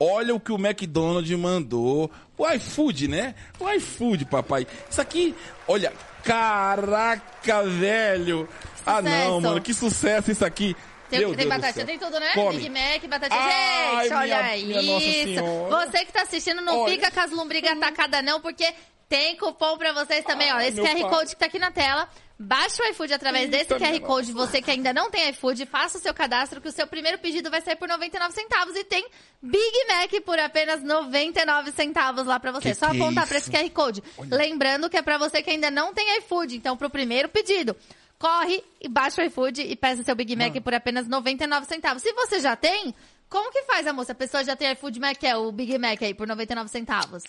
Olha 0.00 0.34
o 0.34 0.38
que 0.40 0.52
o 0.52 0.56
McDonald's 0.56 1.30
mandou. 1.38 2.10
O 2.36 2.48
iFood, 2.52 3.08
né? 3.08 3.34
O 3.58 3.68
iFood, 3.70 4.24
papai. 4.26 4.64
Isso 4.88 5.00
aqui, 5.00 5.34
olha, 5.66 5.92
caraca, 6.22 7.62
velho. 7.64 8.48
Ah, 8.86 9.02
não, 9.02 9.10
Sucesso. 9.10 9.40
mano, 9.40 9.60
que 9.60 9.74
sucesso 9.74 10.30
isso 10.30 10.44
aqui. 10.44 10.76
Tem, 11.10 11.20
Meu 11.20 11.34
tem 11.34 11.48
batatinha, 11.48 11.86
tem 11.86 11.98
tudo, 11.98 12.20
né? 12.20 12.32
Come. 12.34 12.56
Big 12.58 12.68
Mac, 12.68 13.04
batatinha. 13.08 13.40
Ai, 13.40 14.02
Gente, 14.04 14.14
olha 14.14 14.42
minha- 14.42 14.82
minha 14.82 14.82
Nossa 14.92 15.06
isso. 15.06 15.42
Você 15.90 16.04
que 16.04 16.12
tá 16.12 16.22
assistindo, 16.22 16.60
não 16.60 16.80
Olha. 16.80 16.92
fica 16.92 17.10
com 17.10 17.20
as 17.20 17.30
lombrigas 17.30 17.72
atacadas 17.72 18.22
não, 18.24 18.40
porque 18.40 18.66
tem 19.08 19.36
cupom 19.36 19.78
pra 19.78 19.92
vocês 19.92 20.24
também, 20.24 20.52
ó. 20.52 20.56
Ai, 20.56 20.68
Esse 20.68 20.76
meu 20.76 20.84
QR 20.84 21.00
pai. 21.00 21.10
Code 21.10 21.30
que 21.30 21.36
tá 21.36 21.46
aqui 21.46 21.58
na 21.58 21.70
tela. 21.70 22.08
Baixa 22.40 22.84
o 22.84 22.86
iFood 22.86 23.12
através 23.12 23.46
Eita, 23.46 23.56
desse 23.56 23.74
QR 23.74 23.90
minha 23.90 24.00
Code. 24.00 24.32
Você 24.32 24.62
que 24.62 24.70
ainda 24.70 24.92
não 24.92 25.10
tem 25.10 25.28
iFood, 25.30 25.66
faça 25.66 25.98
o 25.98 26.00
seu 26.00 26.14
cadastro 26.14 26.60
que 26.60 26.68
o 26.68 26.72
seu 26.72 26.86
primeiro 26.86 27.18
pedido 27.18 27.50
vai 27.50 27.60
sair 27.60 27.74
por 27.74 27.88
99 27.88 28.32
centavos 28.32 28.76
e 28.76 28.84
tem 28.84 29.04
Big 29.42 29.86
Mac 29.88 30.22
por 30.24 30.38
apenas 30.38 30.80
99 30.80 31.72
centavos 31.72 32.26
lá 32.26 32.38
pra 32.38 32.52
você. 32.52 32.68
Que 32.68 32.74
Só 32.76 32.90
que 32.90 32.96
é 32.96 33.00
apontar 33.00 33.26
pra 33.26 33.38
esse 33.38 33.50
QR 33.50 33.68
Code. 33.70 34.04
Lembrando 34.30 34.88
que 34.88 34.96
é 34.96 35.02
pra 35.02 35.18
você 35.18 35.42
que 35.42 35.50
ainda 35.50 35.68
não 35.68 35.92
tem 35.92 36.16
iFood. 36.18 36.56
Então, 36.56 36.76
pro 36.76 36.88
primeiro 36.88 37.28
pedido, 37.28 37.74
corre 38.20 38.62
e 38.80 38.88
baixa 38.88 39.20
o 39.20 39.24
iFood 39.24 39.62
e 39.62 39.74
peça 39.74 40.04
seu 40.04 40.14
Big 40.14 40.36
Mac 40.36 40.54
por 40.62 40.72
apenas 40.72 41.08
99 41.08 41.66
centavos. 41.66 42.04
Se 42.04 42.12
você 42.12 42.38
já 42.38 42.54
tem, 42.54 42.94
como 43.28 43.50
que 43.50 43.64
faz, 43.64 43.84
a 43.84 43.92
moça? 43.92 44.12
A 44.12 44.14
pessoa 44.14 44.44
já 44.44 44.54
tem 44.54 44.70
iFood 44.74 45.00
Mac, 45.00 45.20
é 45.24 45.36
o 45.36 45.50
Big 45.50 45.76
Mac 45.76 46.00
aí, 46.02 46.14
por 46.14 46.28
99 46.28 46.70
centavos. 46.70 47.24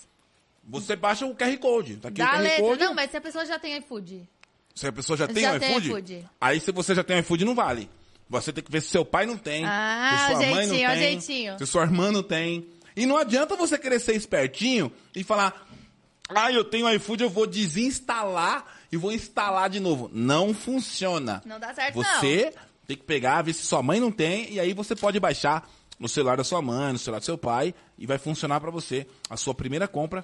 Você 0.64 0.96
baixa 0.96 1.26
o 1.26 1.36
QR 1.36 1.58
Code. 1.58 1.98
Tá 1.98 2.10
aqui 2.10 2.20
Dá 2.20 2.28
o 2.28 2.30
QR 2.30 2.42
letra. 2.42 2.62
Code. 2.62 2.84
Não, 2.84 2.94
mas 2.94 3.10
se 3.10 3.18
a 3.18 3.22
pessoa 3.22 3.44
já 3.44 3.58
tem 3.58 3.76
iFood. 3.78 4.30
Se 4.80 4.88
a 4.88 4.94
pessoa 4.94 5.18
já 5.18 5.28
tem 5.28 5.44
Já 5.44 5.58
o 5.58 5.60
tem 5.60 5.72
iFood, 5.72 5.88
iFood. 5.90 6.26
aí 6.40 6.58
se 6.62 6.72
você 6.72 6.96
já 6.96 7.04
tem 7.04 7.18
o 7.18 7.20
iFood, 7.20 7.44
não 7.44 7.54
vale. 7.54 7.90
Você 8.30 8.54
tem 8.54 8.64
que 8.64 8.72
ver 8.72 8.82
se 8.82 8.88
seu 8.88 9.04
pai 9.04 9.26
não 9.26 9.36
tem, 9.38 9.66
Ah, 9.66 10.28
se 10.28 10.32
sua 10.32 10.40
mãe 10.48 10.68
não 10.68 10.76
tem, 10.76 10.98
jeitinho. 10.98 11.58
se 11.60 11.66
sua 11.66 11.82
irmã 11.84 12.14
não 12.14 12.24
tem. 12.24 12.66
E 12.96 13.06
não 13.06 13.18
adianta 13.18 13.58
você 13.58 13.78
querer 13.78 14.00
ser 14.00 14.16
espertinho 14.16 14.90
e 15.14 15.22
falar, 15.22 15.68
ah, 16.30 16.50
eu 16.50 16.64
tenho 16.64 16.90
iFood, 16.94 17.24
eu 17.24 17.30
vou 17.30 17.46
desinstalar 17.46 18.64
e 18.90 18.96
vou 18.96 19.12
instalar 19.12 19.70
de 19.70 19.82
novo. 19.82 20.10
Não 20.14 20.54
funciona. 20.54 21.42
Não 21.46 21.60
dá 21.60 21.74
certo, 21.74 21.96
Você 21.96 22.54
tem 22.88 22.96
que 22.96 23.04
pegar, 23.04 23.42
ver 23.42 23.52
se 23.52 23.66
sua 23.66 23.84
mãe 23.84 24.00
não 24.00 24.14
tem, 24.14 24.50
e 24.54 24.62
aí 24.62 24.72
você 24.72 24.96
pode 24.96 25.20
baixar 25.20 25.70
no 26.00 26.08
celular 26.08 26.38
da 26.38 26.44
sua 26.46 26.62
mãe, 26.62 26.94
no 26.94 27.00
celular 27.00 27.20
do 27.20 27.26
seu 27.26 27.38
pai, 27.38 27.76
e 27.98 28.06
vai 28.08 28.18
funcionar 28.18 28.62
pra 28.62 28.72
você. 28.72 29.06
A 29.30 29.36
sua 29.36 29.54
primeira 29.54 29.90
compra 29.90 30.24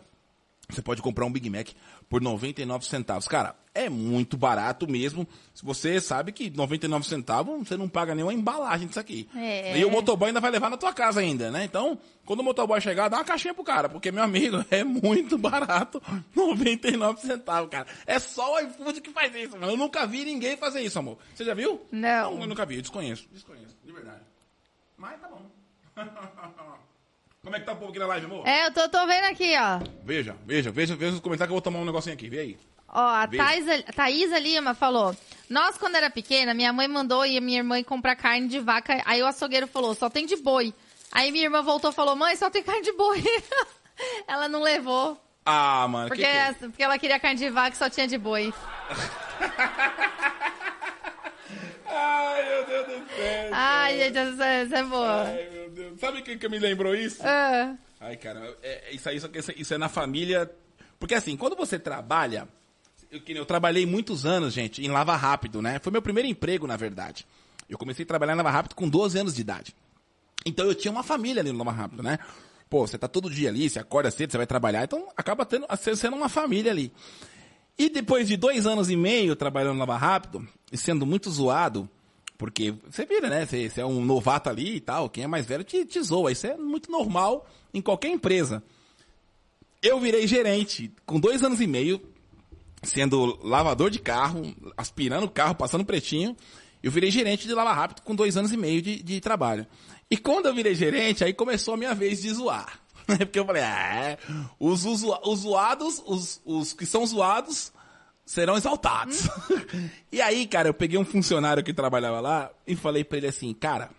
você 0.70 0.82
pode 0.82 1.02
comprar 1.02 1.26
um 1.26 1.32
Big 1.32 1.50
Mac 1.50 1.70
por 2.10 2.22
99 2.22 2.86
centavos. 2.86 3.28
Cara, 3.28 3.56
é 3.74 3.90
muito 3.90 4.38
barato 4.38 4.88
mesmo. 4.90 5.28
Se 5.54 5.64
você 5.64 6.00
sabe 6.00 6.32
que 6.32 6.50
99 6.50 7.06
centavos, 7.06 7.68
você 7.68 7.78
não 7.78 7.90
paga 7.90 8.16
nenhuma 8.16 8.34
embalagem 8.34 8.88
disso 8.88 9.00
aqui. 9.00 9.30
É. 9.36 9.78
E 9.78 9.86
o 9.86 9.92
motoboy 9.92 10.30
ainda 10.30 10.40
vai 10.40 10.50
levar 10.50 10.70
na 10.70 10.78
tua 10.78 10.94
casa 10.94 11.20
ainda, 11.20 11.52
né? 11.52 11.66
Então, 11.66 12.00
quando 12.26 12.40
o 12.40 12.44
motoboy 12.44 12.80
chegar, 12.82 13.10
dá 13.10 13.18
uma 13.18 13.26
caixinha 13.26 13.54
pro 13.54 13.64
cara, 13.64 13.90
porque, 13.90 14.12
meu 14.12 14.24
amigo, 14.24 14.66
é 14.72 14.84
muito 14.84 15.38
barato. 15.38 16.02
99 16.36 17.22
centavos, 17.22 17.70
cara. 17.70 17.88
É 18.06 18.18
só 18.18 18.56
o 18.56 18.60
iFood 18.60 19.02
que 19.02 19.12
faz 19.12 19.36
isso, 19.36 19.58
mano. 19.58 19.74
Eu 19.74 19.78
nunca 19.78 20.08
vi 20.08 20.26
ninguém 20.26 20.58
fazer 20.58 20.82
isso, 20.82 20.98
amor. 20.98 21.18
Você 21.34 21.44
já 21.44 21.54
viu? 21.54 21.86
Não. 21.92 22.42
eu 22.42 22.48
nunca 22.48 22.66
vi. 22.66 22.76
Eu 22.76 22.82
desconheço. 22.82 23.28
Desconheço, 23.32 23.76
de 23.84 23.92
verdade. 23.92 24.22
Mas 24.98 25.20
tá 25.20 25.28
bom. 25.28 25.46
Como 27.46 27.56
é 27.56 27.60
que 27.60 27.66
tá 27.68 27.74
o 27.74 27.76
povo 27.76 27.92
aqui 27.92 28.00
na 28.00 28.08
live, 28.08 28.26
amor? 28.26 28.48
É, 28.48 28.66
eu 28.66 28.74
tô, 28.74 28.90
tô 28.90 29.06
vendo 29.06 29.26
aqui, 29.26 29.54
ó. 29.56 29.78
Veja, 30.04 30.36
veja, 30.48 30.72
veja, 30.72 30.96
veja 30.96 31.14
os 31.14 31.20
comentários 31.20 31.50
que 31.50 31.52
eu 31.52 31.56
vou 31.56 31.62
tomar 31.62 31.78
um 31.78 31.86
negocinho 31.86 32.16
aqui. 32.16 32.28
Vê 32.28 32.40
aí. 32.40 32.58
Ó, 32.90 33.00
a. 33.00 33.28
Thaisa, 33.28 33.84
Thaisa 33.96 34.40
Lima 34.40 34.74
falou: 34.74 35.16
Nós, 35.48 35.78
quando 35.78 35.96
era 35.96 36.10
pequena, 36.10 36.56
minha 36.56 36.74
mãe 36.74 36.88
mandou 36.88 37.24
e 37.24 37.38
a 37.38 37.42
minha 37.42 37.60
irmã 37.60 37.78
ir 37.78 37.84
comprar 37.84 38.16
carne 38.16 38.48
de 38.48 38.60
vaca. 38.60 39.00
Aí 39.06 39.22
o 39.22 39.28
açougueiro 39.28 39.68
falou: 39.68 39.94
só 39.94 40.10
tem 40.10 40.26
de 40.26 40.36
boi. 40.38 40.74
Aí 41.12 41.32
minha 41.32 41.44
irmã 41.44 41.62
voltou 41.62 41.92
e 41.92 41.94
falou: 41.94 42.16
mãe, 42.16 42.36
só 42.36 42.50
tem 42.50 42.64
carne 42.64 42.82
de 42.82 42.94
boi. 42.94 43.24
ela 44.28 44.50
não 44.50 44.64
levou. 44.64 45.16
Ah, 45.46 45.88
mano, 45.88 46.08
Porque, 46.08 46.24
que 46.24 46.30
que 46.32 46.36
é? 46.36 46.54
porque 46.54 46.84
ela 46.84 46.98
queria 46.98 47.20
carne 47.20 47.38
de 47.38 47.52
vaca 47.52 47.76
e 47.76 47.78
só 47.78 47.92
tinha 47.92 48.08
de 48.08 48.18
boi. 48.18 48.52
Ai, 51.88 52.44
meu 52.50 52.66
Céu. 53.26 53.50
Ai, 53.52 53.98
gente, 53.98 54.18
essa, 54.18 54.46
essa 54.46 54.78
é 54.78 54.84
boa. 54.84 55.24
Ai, 55.24 55.50
meu 55.52 55.70
Deus. 55.70 56.00
Sabe 56.00 56.20
o 56.20 56.24
que, 56.24 56.50
me 56.50 56.60
lembrou 56.60 56.96
isso? 56.96 57.22
Ah, 57.24 57.76
Ai, 58.00 58.18
cara, 58.18 58.56
é, 58.62 58.94
isso 58.94 59.10
aí, 59.10 59.18
isso, 59.18 59.52
isso 59.56 59.74
é 59.74 59.78
na 59.78 59.90
família. 59.90 60.50
Porque 61.00 61.16
assim, 61.16 61.36
quando 61.36 61.56
você 61.56 61.80
trabalha. 61.80 62.48
Eu, 63.12 63.22
eu 63.28 63.46
trabalhei 63.46 63.86
muitos 63.86 64.26
anos, 64.26 64.54
gente, 64.54 64.84
em 64.84 64.90
Lava 64.90 65.16
Rápido, 65.16 65.62
né? 65.62 65.80
Foi 65.80 65.92
meu 65.92 66.02
primeiro 66.02 66.28
emprego, 66.28 66.68
na 66.68 66.76
verdade. 66.76 67.26
Eu 67.70 67.78
comecei 67.78 68.04
a 68.04 68.08
trabalhar 68.08 68.34
em 68.34 68.38
Lava 68.38 68.50
Rápido 68.50 68.76
com 68.76 68.90
12 68.90 69.18
anos 69.20 69.36
de 69.36 69.42
idade. 69.42 69.76
Então 70.46 70.66
eu 70.66 70.76
tinha 70.76 70.92
uma 70.92 71.04
família 71.04 71.42
ali 71.42 71.52
no 71.52 71.58
Lava 71.58 71.72
Rápido, 71.72 72.04
né? 72.04 72.20
Pô, 72.70 72.86
você 72.86 72.98
tá 72.98 73.08
todo 73.08 73.30
dia 73.30 73.50
ali, 73.50 73.70
você 73.70 73.80
acorda 73.80 74.12
cedo, 74.12 74.32
você 74.32 74.38
vai 74.38 74.48
trabalhar, 74.48 74.84
então 74.84 75.08
acaba 75.16 75.46
tendo, 75.46 75.66
sendo 75.96 76.16
uma 76.16 76.28
família 76.28 76.72
ali. 76.72 76.92
E 77.78 77.90
depois 77.90 78.28
de 78.28 78.36
dois 78.36 78.66
anos 78.66 78.90
e 78.90 78.96
meio 78.96 79.36
trabalhando 79.36 79.74
no 79.74 79.80
Lava 79.80 79.98
Rápido, 79.98 80.48
e 80.72 80.78
sendo 80.78 81.06
muito 81.06 81.30
zoado, 81.30 81.90
porque 82.38 82.74
você 82.90 83.06
vira, 83.06 83.30
né? 83.30 83.46
Você, 83.46 83.70
você 83.70 83.82
é 83.82 83.86
um 83.86 84.04
novato 84.04 84.50
ali 84.50 84.76
e 84.76 84.80
tal, 84.80 85.10
quem 85.10 85.24
é 85.24 85.28
mais 85.28 85.46
velho 85.46 85.64
te, 85.64 85.86
te 85.86 86.02
zoa. 86.02 86.32
Isso 86.32 86.48
é 86.48 86.56
muito 86.58 86.92
normal 86.92 87.46
em 87.74 87.82
qualquer 87.82 88.10
empresa. 88.10 88.64
Eu 89.82 90.00
virei 90.00 90.26
gerente 90.28 90.92
com 91.06 91.20
dois 91.20 91.44
anos 91.44 91.62
e 91.62 91.68
meio, 91.68 92.02
sendo 92.84 93.40
lavador 93.44 93.90
de 93.90 94.00
carro, 94.00 94.42
aspirando 94.76 95.26
o 95.26 95.30
carro, 95.30 95.56
passando 95.56 95.86
pretinho. 95.86 96.36
Eu 96.82 96.92
virei 96.92 97.10
gerente 97.10 97.48
de 97.48 97.54
Lava 97.54 97.74
Rápido 97.74 98.02
com 98.02 98.16
dois 98.16 98.38
anos 98.38 98.52
e 98.52 98.58
meio 98.58 98.82
de, 98.82 99.02
de 99.02 99.20
trabalho. 99.20 99.66
E 100.10 100.18
quando 100.18 100.46
eu 100.48 100.54
virei 100.54 100.76
gerente, 100.76 101.24
aí 101.24 101.34
começou 101.34 101.74
a 101.74 101.78
minha 101.78 101.96
vez 101.96 102.22
de 102.22 102.32
zoar. 102.34 102.80
Porque 103.06 103.40
eu 103.40 103.46
falei, 103.46 103.64
ah, 103.64 104.18
os, 104.60 104.86
usua- 104.86 105.22
os 105.28 105.40
zoados, 105.40 106.02
os, 106.06 106.42
os 106.46 106.74
que 106.74 106.86
são 106.86 107.06
zoados, 107.06 107.72
serão 108.26 108.56
exaltados. 108.58 109.28
e 110.12 110.22
aí, 110.22 110.48
cara, 110.48 110.68
eu 110.70 110.74
peguei 110.74 110.98
um 111.00 111.06
funcionário 111.06 111.64
que 111.64 111.74
trabalhava 111.74 112.20
lá 112.20 112.52
e 112.66 112.76
falei 112.76 113.04
pra 113.04 113.18
ele 113.18 113.28
assim, 113.28 113.54
cara, 113.54 113.92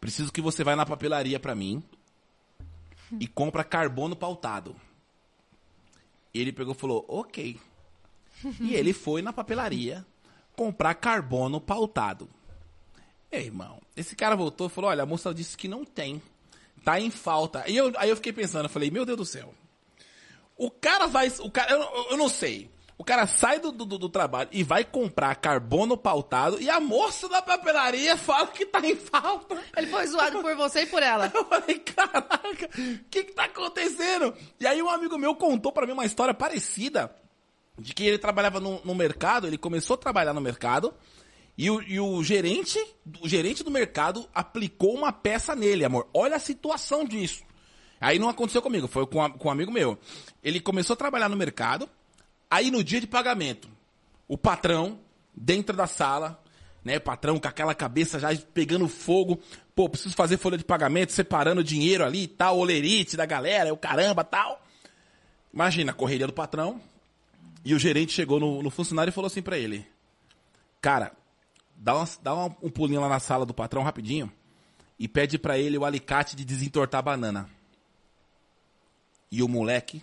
preciso 0.00 0.32
que 0.32 0.40
você 0.40 0.64
vá 0.64 0.74
na 0.74 0.86
papelaria 0.86 1.38
pra 1.38 1.54
mim 1.54 1.82
e 3.20 3.26
compra 3.26 3.62
carbono 3.64 4.16
pautado. 4.16 4.74
E 6.32 6.40
ele 6.40 6.52
pegou 6.52 6.74
e 6.74 6.78
falou, 6.78 7.04
ok. 7.08 7.58
E 8.60 8.74
ele 8.74 8.92
foi 8.92 9.22
na 9.22 9.32
papelaria 9.32 10.04
comprar 10.54 10.94
carbono 10.94 11.60
pautado. 11.60 12.28
Ei, 13.30 13.44
irmão, 13.46 13.80
esse 13.96 14.14
cara 14.14 14.36
voltou 14.36 14.66
e 14.68 14.70
falou, 14.70 14.90
olha, 14.90 15.02
a 15.02 15.06
moça 15.06 15.32
disse 15.34 15.56
que 15.56 15.68
não 15.68 15.84
tem. 15.84 16.20
Tá 16.84 17.00
em 17.00 17.10
falta. 17.10 17.64
E 17.68 17.76
eu, 17.76 17.92
aí 17.96 18.08
eu 18.10 18.16
fiquei 18.16 18.32
pensando, 18.32 18.66
eu 18.66 18.70
falei, 18.70 18.90
meu 18.90 19.04
Deus 19.04 19.18
do 19.18 19.24
céu. 19.24 19.52
O 20.56 20.70
cara 20.70 21.06
vai. 21.06 21.28
O 21.40 21.50
cara, 21.50 21.72
eu- 21.72 22.06
eu 22.12 22.16
não 22.16 22.28
sei. 22.28 22.70
O 22.98 23.04
cara 23.04 23.26
sai 23.26 23.58
do, 23.60 23.70
do, 23.72 23.84
do 23.84 24.08
trabalho 24.08 24.48
e 24.52 24.62
vai 24.64 24.82
comprar 24.82 25.34
carbono 25.36 25.98
pautado 25.98 26.58
e 26.62 26.70
a 26.70 26.80
moça 26.80 27.28
da 27.28 27.42
papelaria 27.42 28.16
fala 28.16 28.46
que 28.46 28.64
tá 28.64 28.80
em 28.80 28.96
falta. 28.96 29.62
ele 29.76 29.86
foi 29.88 30.06
zoado 30.06 30.40
por 30.40 30.56
você 30.56 30.80
e 30.82 30.86
por 30.86 31.02
ela. 31.02 31.30
Eu 31.34 31.44
falei, 31.44 31.78
caraca, 31.78 32.70
o 32.78 33.04
que 33.10 33.24
que 33.24 33.32
tá 33.34 33.44
acontecendo? 33.44 34.32
E 34.58 34.66
aí 34.66 34.82
um 34.82 34.88
amigo 34.88 35.18
meu 35.18 35.34
contou 35.34 35.70
pra 35.72 35.86
mim 35.86 35.92
uma 35.92 36.06
história 36.06 36.32
parecida, 36.32 37.14
de 37.78 37.92
que 37.92 38.02
ele 38.04 38.16
trabalhava 38.16 38.60
no, 38.60 38.80
no 38.82 38.94
mercado, 38.94 39.46
ele 39.46 39.58
começou 39.58 39.92
a 39.94 39.98
trabalhar 39.98 40.32
no 40.32 40.40
mercado, 40.40 40.94
e 41.58 41.70
o, 41.70 41.82
e 41.82 42.00
o 42.00 42.22
gerente, 42.24 42.78
o 43.20 43.28
gerente 43.28 43.62
do 43.62 43.70
mercado 43.70 44.26
aplicou 44.34 44.94
uma 44.94 45.12
peça 45.12 45.54
nele, 45.54 45.84
amor. 45.84 46.08
Olha 46.14 46.36
a 46.36 46.40
situação 46.40 47.04
disso. 47.04 47.44
Aí 48.00 48.18
não 48.18 48.30
aconteceu 48.30 48.62
comigo, 48.62 48.88
foi 48.88 49.06
com, 49.06 49.22
a- 49.22 49.28
com 49.30 49.48
um 49.48 49.50
amigo 49.50 49.70
meu. 49.70 49.98
Ele 50.42 50.60
começou 50.60 50.94
a 50.94 50.96
trabalhar 50.96 51.28
no 51.28 51.36
mercado, 51.36 51.86
aí 52.50 52.70
no 52.70 52.82
dia 52.82 53.00
de 53.00 53.06
pagamento, 53.06 53.68
o 54.28 54.36
patrão 54.38 54.98
dentro 55.34 55.76
da 55.76 55.86
sala, 55.86 56.42
né, 56.84 56.98
patrão, 56.98 57.38
com 57.38 57.48
aquela 57.48 57.74
cabeça 57.74 58.18
já 58.18 58.28
pegando 58.54 58.88
fogo. 58.88 59.40
Pô, 59.74 59.88
preciso 59.88 60.14
fazer 60.14 60.38
folha 60.38 60.56
de 60.56 60.64
pagamento, 60.64 61.12
separando 61.12 61.62
dinheiro 61.62 62.04
ali 62.04 62.22
e 62.22 62.28
tal, 62.28 62.58
olerite 62.58 63.16
da 63.16 63.26
galera, 63.26 63.72
o 63.72 63.76
caramba 63.76 64.24
tal. 64.24 64.62
Imagina, 65.52 65.92
a 65.92 65.94
correria 65.94 66.26
do 66.26 66.32
patrão. 66.32 66.80
E 67.64 67.74
o 67.74 67.78
gerente 67.78 68.12
chegou 68.12 68.38
no, 68.38 68.62
no 68.62 68.70
funcionário 68.70 69.10
e 69.10 69.12
falou 69.12 69.26
assim 69.26 69.42
pra 69.42 69.58
ele: 69.58 69.84
Cara, 70.80 71.12
dá, 71.76 71.96
uma- 71.96 72.08
dá 72.22 72.34
uma- 72.34 72.56
um 72.62 72.70
pulinho 72.70 73.00
lá 73.00 73.08
na 73.08 73.18
sala 73.18 73.44
do 73.44 73.52
patrão 73.52 73.82
rapidinho 73.82 74.32
e 74.98 75.08
pede 75.08 75.36
pra 75.38 75.58
ele 75.58 75.76
o 75.76 75.84
alicate 75.84 76.36
de 76.36 76.44
desentortar 76.44 77.00
a 77.00 77.02
banana. 77.02 77.50
E 79.30 79.42
o 79.42 79.48
moleque 79.48 80.02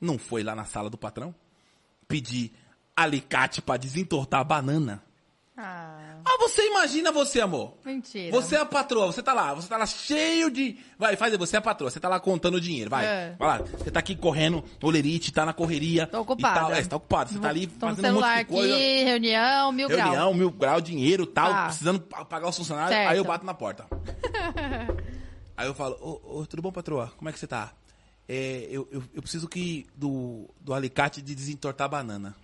não 0.00 0.18
foi 0.18 0.42
lá 0.42 0.54
na 0.54 0.64
sala 0.66 0.90
do 0.90 0.98
patrão 0.98 1.34
pedir 2.12 2.52
alicate 2.94 3.62
pra 3.62 3.76
desentortar 3.76 4.40
a 4.40 4.44
banana. 4.44 5.02
Ah, 5.56 5.98
Ah, 6.24 6.38
você 6.38 6.66
imagina 6.66 7.10
você, 7.12 7.40
amor. 7.40 7.74
mentira. 7.84 8.30
Você 8.30 8.54
é 8.56 8.60
a 8.60 8.64
patroa, 8.64 9.06
você 9.06 9.22
tá 9.22 9.32
lá, 9.34 9.52
você 9.54 9.68
tá 9.68 9.76
lá 9.76 9.86
cheio 9.86 10.50
de. 10.50 10.78
Vai, 10.98 11.14
faz 11.16 11.32
aí, 11.32 11.38
você 11.38 11.56
é 11.56 11.58
a 11.58 11.62
patroa, 11.62 11.90
você 11.90 11.98
tá 12.00 12.08
lá 12.08 12.18
contando 12.20 12.54
o 12.54 12.60
dinheiro, 12.60 12.88
vai. 12.90 13.04
É. 13.04 13.34
Vai 13.38 13.48
lá, 13.48 13.58
você 13.58 13.90
tá 13.90 13.98
aqui 14.00 14.14
correndo, 14.16 14.64
olerite, 14.82 15.32
tá 15.32 15.44
na 15.44 15.52
correria. 15.52 16.06
Tô 16.06 16.20
ocupada. 16.20 16.58
E 16.58 16.60
tal. 16.62 16.72
É, 16.72 16.82
você 16.82 16.88
tá 16.88 16.96
ocupado, 16.96 17.30
você 17.32 17.38
tá 17.38 17.48
ali 17.48 17.66
Tô 17.66 17.86
fazendo 17.88 18.08
um 18.18 18.20
monte 18.20 18.36
de 18.38 18.44
coisa. 18.46 18.74
aqui, 18.74 19.02
reunião, 19.04 19.72
mil 19.72 19.88
graus. 19.88 20.02
Reunião, 20.02 20.34
mil 20.34 20.50
grau, 20.50 20.80
dinheiro 20.80 21.26
tal, 21.26 21.50
Tá. 21.50 21.64
precisando 21.66 22.00
pa- 22.00 22.24
pagar 22.24 22.48
os 22.48 22.56
funcionários. 22.56 22.94
Certo. 22.94 23.10
Aí 23.10 23.18
eu 23.18 23.24
bato 23.24 23.44
na 23.44 23.54
porta. 23.54 23.86
aí 25.56 25.66
eu 25.66 25.74
falo, 25.74 25.96
ô, 26.00 26.38
ô, 26.40 26.46
tudo 26.46 26.62
bom, 26.62 26.72
patroa? 26.72 27.12
Como 27.16 27.28
é 27.28 27.32
que 27.32 27.38
você 27.38 27.46
tá? 27.46 27.72
É, 28.34 28.66
eu, 28.70 28.88
eu, 28.90 29.04
eu 29.12 29.20
preciso 29.20 29.46
que 29.46 29.86
do, 29.94 30.48
do 30.58 30.72
alicate 30.72 31.20
de 31.20 31.34
desentortar 31.34 31.84
a 31.84 31.88
banana. 31.88 32.34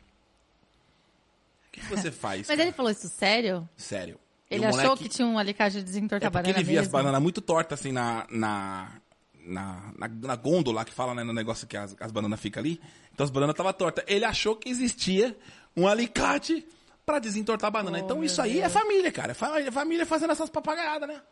O 1.69 1.73
que, 1.73 1.81
você 1.87 2.11
faz? 2.13 2.47
Mas 2.47 2.59
ele 2.59 2.73
falou 2.73 2.91
isso 2.91 3.09
sério? 3.09 3.67
Sério. 3.75 4.21
Ele 4.51 4.67
achou 4.67 4.83
moleque- 4.83 5.05
que 5.05 5.09
tinha 5.09 5.27
um 5.27 5.39
alicate 5.39 5.77
de 5.77 5.83
desentortar 5.85 6.27
é 6.27 6.31
porque 6.31 6.43
banana 6.43 6.59
ele 6.59 6.65
via 6.65 6.81
as 6.81 6.87
mesmo? 6.89 6.93
bananas 6.93 7.23
muito 7.23 7.41
tortas, 7.41 7.81
assim, 7.81 7.91
na, 7.91 8.27
na, 8.31 9.01
na, 9.43 9.93
na, 9.97 10.09
na 10.09 10.37
gôndola 10.37 10.85
que 10.85 10.93
fala, 10.93 11.15
né, 11.15 11.25
no 11.25 11.33
negócio 11.33 11.67
que 11.67 11.75
as, 11.75 11.97
as 11.99 12.13
bananas 12.13 12.39
ficam 12.39 12.61
ali. 12.61 12.79
Então 13.15 13.25
as 13.25 13.31
bananas 13.31 13.55
estavam 13.55 13.73
tortas. 13.73 14.05
Ele 14.07 14.27
achou 14.27 14.57
que 14.57 14.69
existia 14.69 15.35
um 15.75 15.89
alicate 15.89 16.67
pra 17.07 17.19
desentortar 17.19 17.69
a 17.69 17.71
banana. 17.71 17.97
Oh, 17.97 18.05
então 18.05 18.23
isso 18.23 18.43
aí 18.43 18.59
é 18.59 18.61
Deus. 18.63 18.75
família, 18.75 19.11
cara. 19.11 19.31
É 19.31 19.35
família, 19.35 19.73
família 19.73 20.05
fazendo 20.05 20.33
essas 20.33 20.51
papagaiadas, 20.51 21.09
né? 21.09 21.23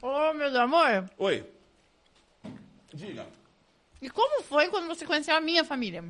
Ô, 0.00 0.32
meu 0.32 0.58
amor, 0.58 1.10
Oi. 1.18 1.53
Diga. 2.94 3.26
e 4.00 4.08
como 4.08 4.42
foi 4.44 4.68
quando 4.68 4.86
você 4.86 5.04
conheceu 5.04 5.34
a 5.34 5.40
minha 5.40 5.64
família? 5.64 6.04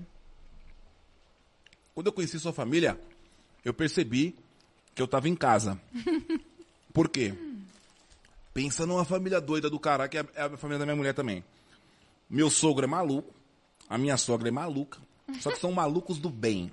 Quando 1.95 2.09
eu 2.09 2.13
conheci 2.13 2.39
sua 2.39 2.53
família, 2.53 3.01
eu 3.65 3.73
percebi 3.73 4.37
que 4.95 5.01
eu 5.01 5.09
tava 5.09 5.29
em 5.29 5.35
casa. 5.35 5.81
Por 6.93 7.09
quê? 7.09 7.35
Pensa 8.53 8.85
numa 8.87 9.05
família 9.05 9.41
doida 9.41 9.71
do 9.71 9.81
cara, 9.81 10.09
que 10.09 10.19
é 10.19 10.27
é 10.35 10.43
a 10.43 10.57
família 10.57 10.79
da 10.79 10.85
minha 10.85 10.97
mulher 10.97 11.15
também. 11.15 11.43
Meu 12.29 12.51
sogro 12.51 12.85
é 12.85 12.89
maluco, 12.89 13.35
a 13.89 13.97
minha 13.97 14.17
sogra 14.17 14.49
é 14.49 14.51
maluca, 14.51 15.01
só 15.41 15.51
que 15.51 15.59
são 15.59 15.73
malucos 15.73 16.19
do 16.19 16.29
bem. 16.29 16.71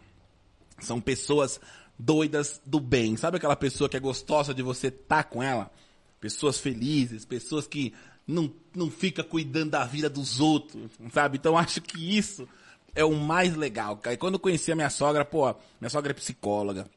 São 0.79 0.99
pessoas 0.99 1.59
doidas 1.97 2.61
do 2.65 2.79
bem. 2.79 3.15
Sabe 3.15 3.37
aquela 3.37 3.55
pessoa 3.55 3.89
que 3.89 3.97
é 3.97 3.99
gostosa 3.99 4.53
de 4.53 4.61
você 4.61 4.87
estar 4.87 5.23
com 5.23 5.41
ela? 5.41 5.71
Pessoas 6.19 6.59
felizes, 6.59 7.25
pessoas 7.25 7.67
que 7.67 7.93
não, 8.27 8.51
não 8.75 8.89
fica 8.89 9.23
cuidando 9.23 9.71
da 9.71 9.85
vida 9.85 10.09
dos 10.09 10.39
outros, 10.39 10.89
sabe? 11.11 11.37
Então 11.37 11.57
acho 11.57 11.81
que 11.81 12.17
isso 12.17 12.47
é 12.95 13.03
o 13.03 13.15
mais 13.15 13.55
legal. 13.55 13.97
cara. 13.97 14.13
E 14.13 14.17
quando 14.17 14.35
eu 14.35 14.39
conheci 14.39 14.71
a 14.71 14.75
minha 14.75 14.89
sogra, 14.89 15.25
pô, 15.25 15.53
minha 15.79 15.89
sogra 15.89 16.11
é 16.11 16.13
psicóloga, 16.13 16.89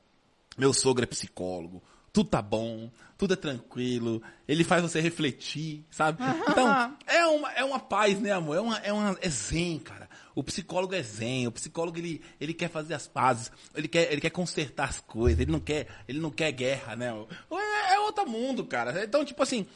meu 0.57 0.73
sogro 0.73 1.05
é 1.05 1.07
psicólogo, 1.07 1.83
tudo 2.13 2.29
tá 2.31 2.41
bom, 2.41 2.91
tudo 3.19 3.35
é 3.35 3.37
tranquilo, 3.37 4.23
ele 4.47 4.63
faz 4.63 4.83
você 4.83 5.01
refletir, 5.01 5.85
sabe? 5.91 6.19
Então, 6.49 6.97
é 7.07 7.27
uma, 7.27 7.53
é 7.53 7.65
uma 7.65 7.81
paz, 7.81 8.21
né, 8.21 8.31
amor? 8.31 8.57
É, 8.57 8.61
uma, 8.61 8.79
é, 8.79 8.93
uma, 8.93 9.19
é 9.21 9.29
zen, 9.29 9.79
cara. 9.79 10.09
O 10.35 10.43
psicólogo 10.43 10.95
é 10.95 11.03
zen, 11.03 11.47
o 11.47 11.53
psicólogo 11.53 11.99
ele, 11.99 12.21
ele 12.41 12.53
quer 12.53 12.69
fazer 12.69 12.95
as 12.95 13.07
pazes, 13.07 13.51
ele 13.75 13.89
quer, 13.89 14.13
ele 14.13 14.21
quer 14.21 14.31
consertar 14.31 14.89
as 14.89 15.01
coisas, 15.01 15.41
ele 15.41 15.51
não 15.51 15.61
quer, 15.61 15.87
ele 16.09 16.21
não 16.21 16.31
quer 16.31 16.51
guerra, 16.53 16.97
né? 16.97 17.13
É, 17.53 17.95
é 17.95 18.01
outro 18.01 18.29
mundo, 18.29 18.65
cara. 18.65 19.05
Então, 19.05 19.25
tipo 19.25 19.43
assim, 19.43 19.67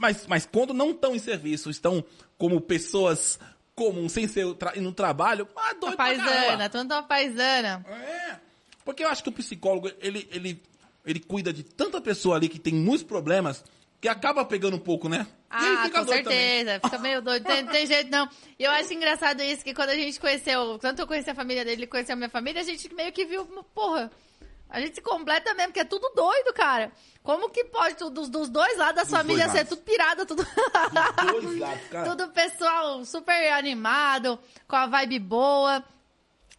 mas, 0.00 0.26
mas 0.26 0.46
quando 0.46 0.74
não 0.74 0.90
estão 0.90 1.14
em 1.14 1.18
serviço, 1.18 1.70
estão 1.70 2.04
como 2.36 2.60
pessoas 2.60 3.38
comuns, 3.74 4.12
sem 4.12 4.26
ser 4.26 4.52
tra 4.54 4.72
no 4.76 4.92
trabalho, 4.92 5.48
ah, 5.56 5.72
doido 5.74 5.94
A 5.94 5.96
pra 5.96 6.16
caramba. 6.16 6.24
paisana, 6.24 6.68
tanto 6.68 6.94
uma 6.94 7.02
paisana. 7.02 7.86
É. 7.88 8.36
Porque 8.84 9.04
eu 9.04 9.08
acho 9.08 9.22
que 9.22 9.28
o 9.28 9.32
psicólogo, 9.32 9.90
ele, 10.00 10.28
ele, 10.32 10.62
ele 11.06 11.20
cuida 11.20 11.52
de 11.52 11.62
tanta 11.62 12.00
pessoa 12.00 12.36
ali 12.36 12.48
que 12.48 12.58
tem 12.58 12.74
muitos 12.74 13.04
problemas 13.04 13.64
que 14.00 14.08
acaba 14.08 14.44
pegando 14.44 14.76
um 14.76 14.80
pouco, 14.80 15.08
né? 15.08 15.26
Ah, 15.50 15.88
com 15.92 16.04
doido 16.04 16.24
também. 16.24 16.64
certeza. 16.64 16.80
Fica 16.84 16.98
meio 17.00 17.22
doido. 17.22 17.44
Tem, 17.44 17.66
tem 17.66 17.86
jeito 17.86 18.10
não. 18.10 18.28
E 18.58 18.64
eu 18.64 18.70
acho 18.70 18.92
engraçado 18.92 19.42
isso, 19.42 19.64
que 19.64 19.74
quando 19.74 19.90
a 19.90 19.96
gente 19.96 20.18
conheceu, 20.20 20.78
tanto 20.78 21.02
eu 21.02 21.06
conheci 21.06 21.30
a 21.30 21.34
família 21.34 21.64
dele, 21.64 21.82
ele 21.82 21.86
conheceu 21.86 22.12
a 22.12 22.16
minha 22.16 22.28
família, 22.28 22.60
a 22.60 22.64
gente 22.64 22.92
meio 22.94 23.12
que 23.12 23.24
viu, 23.24 23.44
porra, 23.74 24.10
a 24.68 24.80
gente 24.80 24.96
se 24.96 25.00
completa 25.00 25.52
mesmo, 25.54 25.68
porque 25.68 25.80
é 25.80 25.84
tudo 25.84 26.10
doido, 26.14 26.52
cara. 26.54 26.92
Como 27.22 27.50
que 27.50 27.64
pode, 27.64 27.94
tudo, 27.96 28.10
dos, 28.20 28.28
dos 28.28 28.48
dois 28.48 28.76
lados 28.78 28.96
da 28.96 29.02
Dos 29.02 29.10
família 29.10 29.48
ser 29.48 29.66
tudo 29.66 29.82
pirada, 29.82 30.24
tudo... 30.26 30.46
Dois 31.42 31.58
lados, 31.58 31.86
cara. 31.90 32.08
Tudo 32.10 32.28
pessoal 32.28 33.04
super 33.04 33.52
animado, 33.52 34.38
com 34.66 34.76
a 34.76 34.86
vibe 34.86 35.18
boa. 35.18 35.82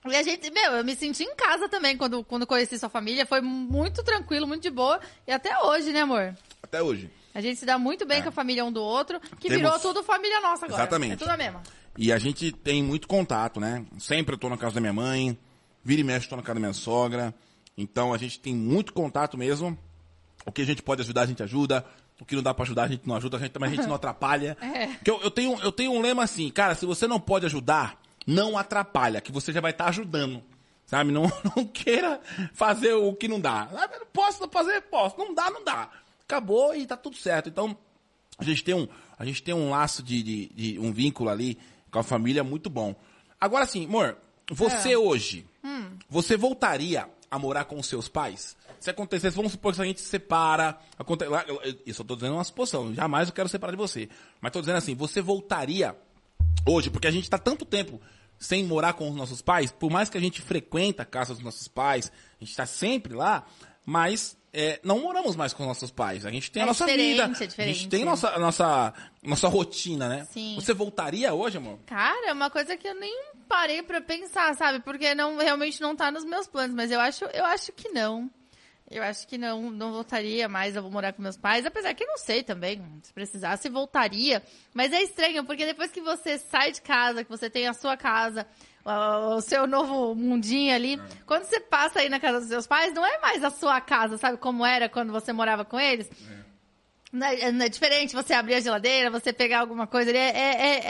E 0.06 0.16
a 0.16 0.24
gente, 0.24 0.50
meu, 0.52 0.74
eu 0.74 0.84
me 0.84 0.96
senti 0.96 1.24
em 1.24 1.36
casa 1.36 1.68
também 1.68 1.98
quando, 1.98 2.24
quando 2.24 2.48
conheci 2.48 2.80
sua 2.80 2.90
família. 2.90 3.26
Foi 3.26 3.42
muito 3.42 4.02
tranquilo, 4.04 4.48
muito 4.48 4.62
de 4.64 4.70
boa. 4.70 5.00
E 5.28 5.32
até 5.32 5.58
hoje, 5.64 5.92
né, 5.92 6.02
amor? 6.02 6.34
Até 6.64 6.82
hoje. 6.82 7.10
A 7.34 7.42
gente 7.42 7.58
se 7.60 7.66
dá 7.66 7.78
muito 7.78 8.06
bem 8.06 8.20
É. 8.20 8.22
com 8.22 8.30
a 8.30 8.32
família 8.32 8.64
um 8.66 8.72
do 8.72 8.82
outro, 8.82 9.20
que 9.40 9.50
Temos- 9.50 9.58
virou 9.58 9.80
tudo 9.80 10.04
família 10.04 10.40
nossa 10.42 10.66
agora. 10.66 10.82
Exatamente. 10.84 11.14
É 11.14 11.18
tudo 11.18 11.30
a 11.30 11.38
mesma. 11.38 11.62
E 11.98 12.14
a 12.14 12.18
gente 12.18 12.52
tem 12.52 12.82
muito 12.82 13.08
contato, 13.08 13.60
né? 13.60 13.86
Sempre 14.00 14.36
eu 14.36 14.40
tô 14.40 14.50
na 14.50 14.58
casa 14.58 14.76
da 14.76 14.82
minha 14.82 14.94
mãe, 14.94 15.38
vira 15.84 16.00
e 16.02 16.04
mexe, 16.04 16.30
tô 16.30 16.36
na 16.38 16.42
casa 16.42 16.56
da 16.56 16.60
minha 16.62 16.74
sogra. 16.74 17.34
Então 17.82 18.14
a 18.14 18.18
gente 18.18 18.40
tem 18.40 18.54
muito 18.54 18.92
contato 18.94 19.38
mesmo. 19.38 19.78
O 20.46 20.52
que 20.52 20.62
a 20.62 20.66
gente 20.66 20.82
pode 20.82 21.02
ajudar, 21.02 21.22
a 21.22 21.26
gente 21.26 21.42
ajuda. 21.42 21.86
O 22.20 22.26
que 22.26 22.36
não 22.36 22.44
dá 22.44 22.54
pra 22.54 22.64
ajudar, 22.64 22.84
a 22.84 22.88
gente 22.90 23.08
não 23.08 23.16
ajuda, 23.16 23.38
a 23.38 23.40
gente, 23.40 23.52
também 23.52 23.70
a 23.72 23.76
gente 23.76 23.88
não 23.88 23.96
atrapalha. 23.96 24.58
É. 24.62 24.88
Porque 24.88 25.10
eu, 25.10 25.22
eu, 25.22 25.32
tenho, 25.32 25.58
eu 25.62 25.72
tenho 25.72 25.92
um 25.94 26.02
lema 26.02 26.24
assim, 26.24 26.50
cara, 26.50 26.76
se 26.76 26.86
você 26.86 27.08
não 27.08 27.20
pode 27.20 27.46
ajudar, 27.46 27.98
não 28.28 28.58
atrapalha, 28.58 29.22
que 29.22 29.32
você 29.32 29.54
já 29.54 29.62
vai 29.62 29.72
estar 29.72 29.86
ajudando. 29.88 30.44
Sabe? 30.86 31.12
Não, 31.12 31.24
não 31.56 31.66
queira 31.66 32.20
fazer 32.54 32.94
o 32.94 33.14
que 33.14 33.28
não 33.28 33.40
dá. 33.40 33.70
Ah, 33.74 33.90
eu 33.94 34.06
Posso 34.08 34.50
fazer? 34.50 34.82
Posso. 34.82 35.18
Não 35.18 35.34
dá, 35.34 35.50
não 35.50 35.64
dá. 35.64 35.90
Acabou 36.24 36.76
e 36.76 36.86
tá 36.86 36.98
tudo 36.98 37.16
certo. 37.16 37.48
Então, 37.48 37.78
a 38.38 38.44
gente 38.44 38.64
tem 38.64 38.74
um, 38.76 38.88
a 39.18 39.24
gente 39.24 39.42
tem 39.42 39.54
um 39.54 39.70
laço 39.70 40.04
de, 40.04 40.22
de, 40.22 40.46
de- 40.50 40.80
um 40.80 40.92
vínculo 40.92 41.30
ali 41.30 41.58
com 41.92 42.00
a 42.00 42.04
família 42.04 42.44
muito 42.44 42.70
bom. 42.70 42.96
Agora 43.40 43.66
sim, 43.66 43.86
amor, 43.86 44.18
você 44.50 44.92
É. 44.94 44.98
hoje, 44.98 45.46
Hum. 45.64 45.92
você 46.10 46.36
voltaria 46.36 47.08
a 47.30 47.40
morar 47.40 47.66
com 47.66 47.82
seus 47.84 48.08
pais? 48.08 48.56
Se 48.80 48.90
acontecesse, 48.90 49.36
vamos 49.36 49.52
supor 49.52 49.74
que 49.74 49.82
a 49.82 49.86
gente 49.86 50.00
se 50.00 50.08
separa, 50.08 50.80
isso 51.86 52.02
eu 52.02 52.06
tô 52.06 52.16
dizendo 52.16 52.34
uma 52.34 52.44
suposição, 52.44 52.94
jamais 52.94 53.28
eu 53.28 53.34
quero 53.34 53.50
separar 53.50 53.72
de 53.72 53.78
você. 53.78 54.10
Mas 54.40 54.52
tô 54.52 54.60
dizendo 54.62 54.78
assim, 54.78 54.96
você 54.96 55.22
voltaria 55.22 55.96
hoje, 56.66 56.90
porque 56.90 57.08
a 57.08 57.12
gente 57.12 57.30
tá 57.30 57.38
tanto 57.38 57.66
tempo 57.66 58.02
sem 58.38 58.64
morar 58.64 58.94
com 58.94 59.10
os 59.10 59.16
nossos 59.16 59.42
pais, 59.42 59.70
por 59.70 59.92
mais 59.92 60.10
que 60.10 60.18
a 60.18 60.22
gente 60.22 60.42
frequenta 60.42 61.04
a 61.04 61.06
casa 61.06 61.34
dos 61.34 61.44
nossos 61.44 61.68
pais, 61.68 62.10
a 62.40 62.44
gente 62.44 62.56
tá 62.56 62.66
sempre 62.66 63.14
lá, 63.14 63.46
mas 63.86 64.38
é, 64.52 64.80
não 64.84 65.00
moramos 65.00 65.36
mais 65.36 65.54
com 65.54 65.64
os 65.64 65.68
nossos 65.68 65.92
pais. 65.92 66.26
A 66.26 66.32
gente 66.32 66.52
tem 66.52 66.62
a 66.62 66.66
É 66.66 66.68
nossa 66.68 66.86
diferente, 66.86 67.12
vida. 67.12 67.24
é 67.58 67.64
A 67.64 67.68
gente 67.68 67.88
tem 67.90 68.04
nossa, 68.06 68.30
a 68.30 68.40
nossa, 68.40 68.94
nossa 69.24 69.48
rotina, 69.48 70.10
né? 70.10 70.28
Sim. 70.32 70.56
Você 70.56 70.74
voltaria 70.74 71.34
hoje, 71.34 71.58
amor? 71.58 71.80
Cara, 71.86 72.30
é 72.30 72.34
uma 72.34 72.50
coisa 72.50 72.76
que 72.76 72.88
eu 72.88 72.96
nem 72.96 73.16
parei 73.48 73.84
pra 73.84 74.02
pensar, 74.02 74.56
sabe? 74.56 74.80
Porque 74.80 75.14
não, 75.14 75.38
realmente 75.38 75.80
não 75.82 75.96
tá 75.96 76.12
nos 76.12 76.26
meus 76.26 76.48
planos, 76.48 76.76
mas 76.76 76.92
eu 76.92 77.00
acho, 77.00 77.26
eu 77.26 77.46
acho 77.46 77.72
que 77.72 77.90
não. 77.90 78.30
Eu 78.92 79.04
acho 79.04 79.28
que 79.28 79.38
não, 79.38 79.70
não 79.70 79.92
voltaria 79.92 80.50
mais, 80.50 80.76
eu 80.76 80.82
vou 80.82 80.90
morar 80.90 81.14
com 81.14 81.22
meus 81.22 81.38
pais, 81.38 81.64
apesar 81.64 81.94
que 81.94 82.04
eu 82.04 82.08
não 82.08 82.18
sei 82.18 82.42
também, 82.42 82.82
se 83.04 83.14
precisasse, 83.14 83.70
voltaria. 83.70 84.42
Mas 84.74 84.92
é 84.92 85.04
estranho, 85.04 85.46
porque 85.46 85.64
depois 85.64 85.92
que 85.92 86.02
você 86.02 86.40
sai 86.40 86.72
de 86.72 86.82
casa, 86.82 87.24
que 87.24 87.30
você 87.30 87.52
tem 87.52 87.68
a 87.68 87.74
sua 87.76 87.96
casa, 87.96 88.48
o 88.86 89.42
seu 89.42 89.68
novo 89.68 90.16
mundinho 90.16 90.74
ali, 90.74 91.00
quando 91.26 91.44
você 91.44 91.60
passa 91.60 92.00
aí 92.00 92.10
na 92.10 92.20
casa 92.20 92.40
dos 92.40 92.50
seus 92.50 92.66
pais, 92.68 92.94
não 92.94 93.06
é 93.06 93.20
mais 93.20 93.44
a 93.44 93.50
sua 93.50 93.80
casa, 93.82 94.18
sabe 94.18 94.38
como 94.38 94.66
era 94.66 94.88
quando 94.90 95.12
você 95.12 95.32
morava 95.34 95.64
com 95.66 95.80
eles? 95.80 96.10
Não 97.12 97.26
é, 97.26 97.52
não 97.52 97.66
é 97.66 97.70
diferente 97.70 98.14
você 98.16 98.36
abrir 98.36 98.54
a 98.54 98.60
geladeira, 98.60 99.10
você 99.10 99.34
pegar 99.34 99.62
alguma 99.62 99.88
coisa 99.88 100.12
ali, 100.12 100.20
é, 100.20 100.30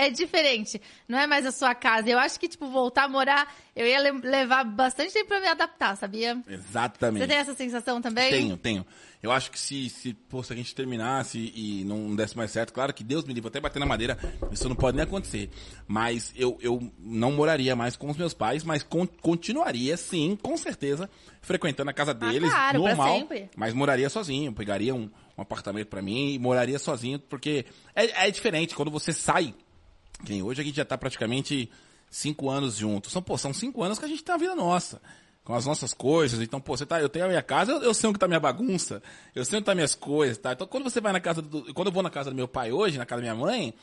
é, 0.01 0.05
é 0.07 0.09
diferente. 0.09 0.81
Não 1.07 1.17
é 1.17 1.25
mais 1.25 1.45
a 1.45 1.51
sua 1.51 1.73
casa. 1.73 2.09
Eu 2.09 2.19
acho 2.19 2.37
que, 2.37 2.49
tipo, 2.49 2.67
voltar 2.67 3.05
a 3.05 3.07
morar, 3.07 3.55
eu 3.73 3.87
ia 3.87 3.99
le- 4.01 4.19
levar 4.27 4.65
bastante 4.65 5.13
tempo 5.13 5.29
pra 5.29 5.39
me 5.39 5.47
adaptar, 5.47 5.95
sabia? 5.95 6.37
Exatamente. 6.45 7.23
Você 7.23 7.27
tem 7.27 7.37
essa 7.37 7.53
sensação 7.55 8.01
também? 8.01 8.29
Tenho, 8.31 8.57
tenho. 8.57 8.85
Eu 9.21 9.33
acho 9.33 9.51
que 9.51 9.59
se, 9.59 9.89
se, 9.89 10.13
pô, 10.13 10.41
se 10.41 10.53
a 10.53 10.55
gente 10.55 10.73
terminasse 10.73 11.51
e 11.53 11.83
não 11.83 12.15
desse 12.15 12.37
mais 12.37 12.51
certo, 12.51 12.71
claro 12.71 12.93
que 12.93 13.03
Deus 13.03 13.25
me 13.25 13.33
livre, 13.33 13.49
até 13.49 13.59
bater 13.59 13.77
na 13.79 13.85
madeira, 13.85 14.17
isso 14.49 14.69
não 14.69 14.75
pode 14.77 14.95
nem 14.95 15.03
acontecer. 15.03 15.49
Mas 15.85 16.31
eu, 16.37 16.57
eu 16.61 16.89
não 16.97 17.33
moraria 17.33 17.75
mais 17.75 17.97
com 17.97 18.09
os 18.09 18.15
meus 18.15 18.33
pais, 18.33 18.63
mas 18.63 18.81
con- 18.81 19.05
continuaria, 19.21 19.97
sim, 19.97 20.37
com 20.41 20.55
certeza, 20.55 21.09
frequentando 21.41 21.89
a 21.89 21.93
casa 21.93 22.13
deles, 22.13 22.49
Ah, 22.49 22.53
claro, 22.53 22.79
normal. 22.79 23.07
Mas 23.57 23.73
moraria 23.73 24.09
sozinho, 24.09 24.53
pegaria 24.53 24.95
um, 24.95 25.09
um 25.37 25.41
apartamento 25.41 25.87
pra 25.87 26.01
mim 26.01 26.33
e 26.33 26.39
moraria 26.39 26.79
sozinho, 26.79 27.19
porque 27.19 27.65
é, 27.93 28.27
é 28.27 28.31
diferente 28.31 28.73
quando 28.73 28.89
você 28.89 29.11
sai. 29.11 29.53
Que 30.25 30.41
hoje 30.41 30.61
a 30.61 30.63
gente 30.63 30.75
já 30.77 30.85
tá 30.85 30.97
praticamente 30.97 31.69
cinco 32.09 32.49
anos 32.49 32.77
juntos. 32.77 33.11
São, 33.11 33.21
pô, 33.21 33.37
são 33.37 33.53
cinco 33.53 33.83
anos 33.83 33.99
que 33.99 34.05
a 34.05 34.07
gente 34.07 34.23
tem 34.23 34.33
a 34.33 34.37
vida 34.37 34.55
nossa. 34.55 35.01
Com 35.49 35.55
as 35.55 35.65
nossas 35.65 35.95
coisas. 35.95 36.39
Então, 36.41 36.61
pô, 36.61 36.77
você 36.77 36.85
tá, 36.85 37.01
eu 37.01 37.09
tenho 37.09 37.25
a 37.25 37.27
minha 37.27 37.41
casa, 37.41 37.71
eu, 37.71 37.81
eu 37.81 37.91
sei 37.91 38.07
onde 38.07 38.19
tá 38.19 38.27
minha 38.27 38.39
bagunça. 38.39 39.01
Eu 39.33 39.43
sei 39.43 39.57
onde 39.57 39.65
tá 39.65 39.73
minhas 39.73 39.95
coisas, 39.95 40.37
tá? 40.37 40.53
Então, 40.53 40.67
quando 40.67 40.83
você 40.83 41.01
vai 41.01 41.11
na 41.11 41.19
casa 41.19 41.41
do, 41.41 41.73
quando 41.73 41.87
eu 41.87 41.91
vou 41.91 42.03
na 42.03 42.11
casa 42.11 42.29
do 42.29 42.35
meu 42.35 42.47
pai 42.47 42.71
hoje, 42.71 42.99
na 42.99 43.05
casa 43.07 43.19
da 43.19 43.33
minha 43.33 43.43
mãe, 43.43 43.73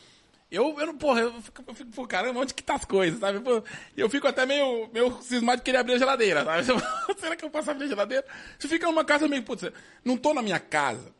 eu, 0.49 0.79
eu 0.79 0.87
não, 0.87 0.97
porra, 0.97 1.23
eu 1.23 1.43
fico, 1.43 1.65
eu 1.67 1.75
fico, 1.75 1.91
pô, 1.91 2.07
caramba, 2.07 2.39
onde 2.39 2.55
que 2.55 2.63
tá 2.63 2.77
as 2.77 2.85
coisas, 2.85 3.19
sabe? 3.19 3.41
Eu 3.97 4.09
fico 4.09 4.29
até 4.29 4.47
meio, 4.47 4.89
meio 4.93 5.21
cismado 5.21 5.57
de 5.57 5.65
querer 5.65 5.79
abrir 5.79 5.95
a 5.95 5.99
geladeira, 5.99 6.45
sabe? 6.45 6.63
Será 7.19 7.35
que 7.35 7.45
eu 7.45 7.51
posso 7.51 7.69
abrir 7.69 7.87
a 7.87 7.89
geladeira? 7.89 8.25
Você 8.57 8.69
fica 8.69 8.87
numa 8.87 9.05
casa 9.05 9.27
meio, 9.27 9.43
putz, 9.43 9.69
não 10.05 10.17
tô 10.17 10.33
na 10.33 10.43
minha 10.43 10.61
casa, 10.61 11.13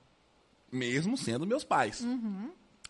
mesmo 0.71 1.19
sendo 1.19 1.45
meus 1.45 1.65
pais. 1.65 2.03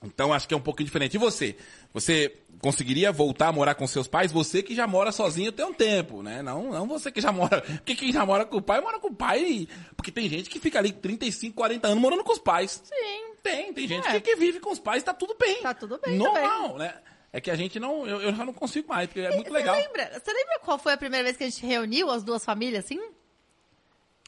Então 0.07 0.33
acho 0.33 0.47
que 0.49 0.55
é 0.55 0.57
um 0.57 0.61
pouquinho 0.61 0.87
diferente. 0.87 1.15
E 1.15 1.19
você? 1.19 1.57
Você 1.93 2.37
conseguiria 2.61 3.13
voltar 3.13 3.49
a 3.49 3.53
morar 3.53 3.75
com 3.75 3.87
seus 3.87 4.07
pais? 4.09 4.33
Você 4.33 4.63
que 4.63 4.75
já 4.75 4.87
mora 4.87 5.13
sozinho 5.13 5.53
tem 5.53 5.65
um 5.67 5.73
tempo, 5.75 6.23
né? 6.23 6.43
Não, 6.43 6.71
não 6.71 6.87
você 6.87 7.11
que 7.13 7.21
já 7.21 7.31
mora. 7.33 7.61
Porque 7.79 7.95
quem 7.95 8.13
já 8.13 8.25
mora 8.25 8.45
com 8.47 8.57
o 8.57 8.63
pai, 8.63 8.81
mora 8.81 8.99
com 8.99 9.09
o 9.09 9.15
pai. 9.15 9.69
Porque 9.97 10.11
tem 10.11 10.29
gente 10.29 10.49
que 10.51 10.59
fica 10.59 10.79
ali 10.79 10.93
35, 10.93 11.55
40 11.55 11.89
anos 11.89 12.01
morando 12.01 12.25
com 12.25 12.33
os 12.33 12.39
pais. 12.39 12.83
Sim. 12.85 13.35
Tem, 13.43 13.73
tem 13.73 13.87
gente 13.87 14.09
É. 14.09 14.13
que, 14.13 14.21
que 14.21 14.37
vive 14.37 14.59
com 14.61 14.71
os 14.73 14.79
pais, 14.79 15.03
tá 15.03 15.15
tudo 15.15 15.37
bem. 15.39 15.63
Tá 15.63 15.73
tudo 15.75 16.01
bem 16.05 16.17
Normal, 16.17 16.77
né? 16.79 16.95
É 17.33 17.41
que 17.41 17.51
a 17.51 17.57
gente 17.57 17.79
não. 17.79 18.07
Eu, 18.07 18.21
eu 18.23 18.35
já 18.35 18.45
não 18.45 18.53
consigo 18.53 18.89
mais, 18.89 19.07
porque 19.09 19.21
é 19.21 19.35
muito 19.35 19.49
Você 19.49 19.53
legal. 19.53 19.77
lembra, 19.77 20.19
você 20.19 20.33
lembra 20.33 20.59
qual 20.61 20.79
foi 20.79 20.95
a 20.95 20.97
primeira 20.97 21.23
vez 21.25 21.37
que 21.37 21.45
a 21.45 21.49
gente 21.51 21.65
reuniu 21.67 22.11
as 22.11 22.25
duas 22.25 22.45
famílias, 22.45 22.85
assim? 22.85 23.01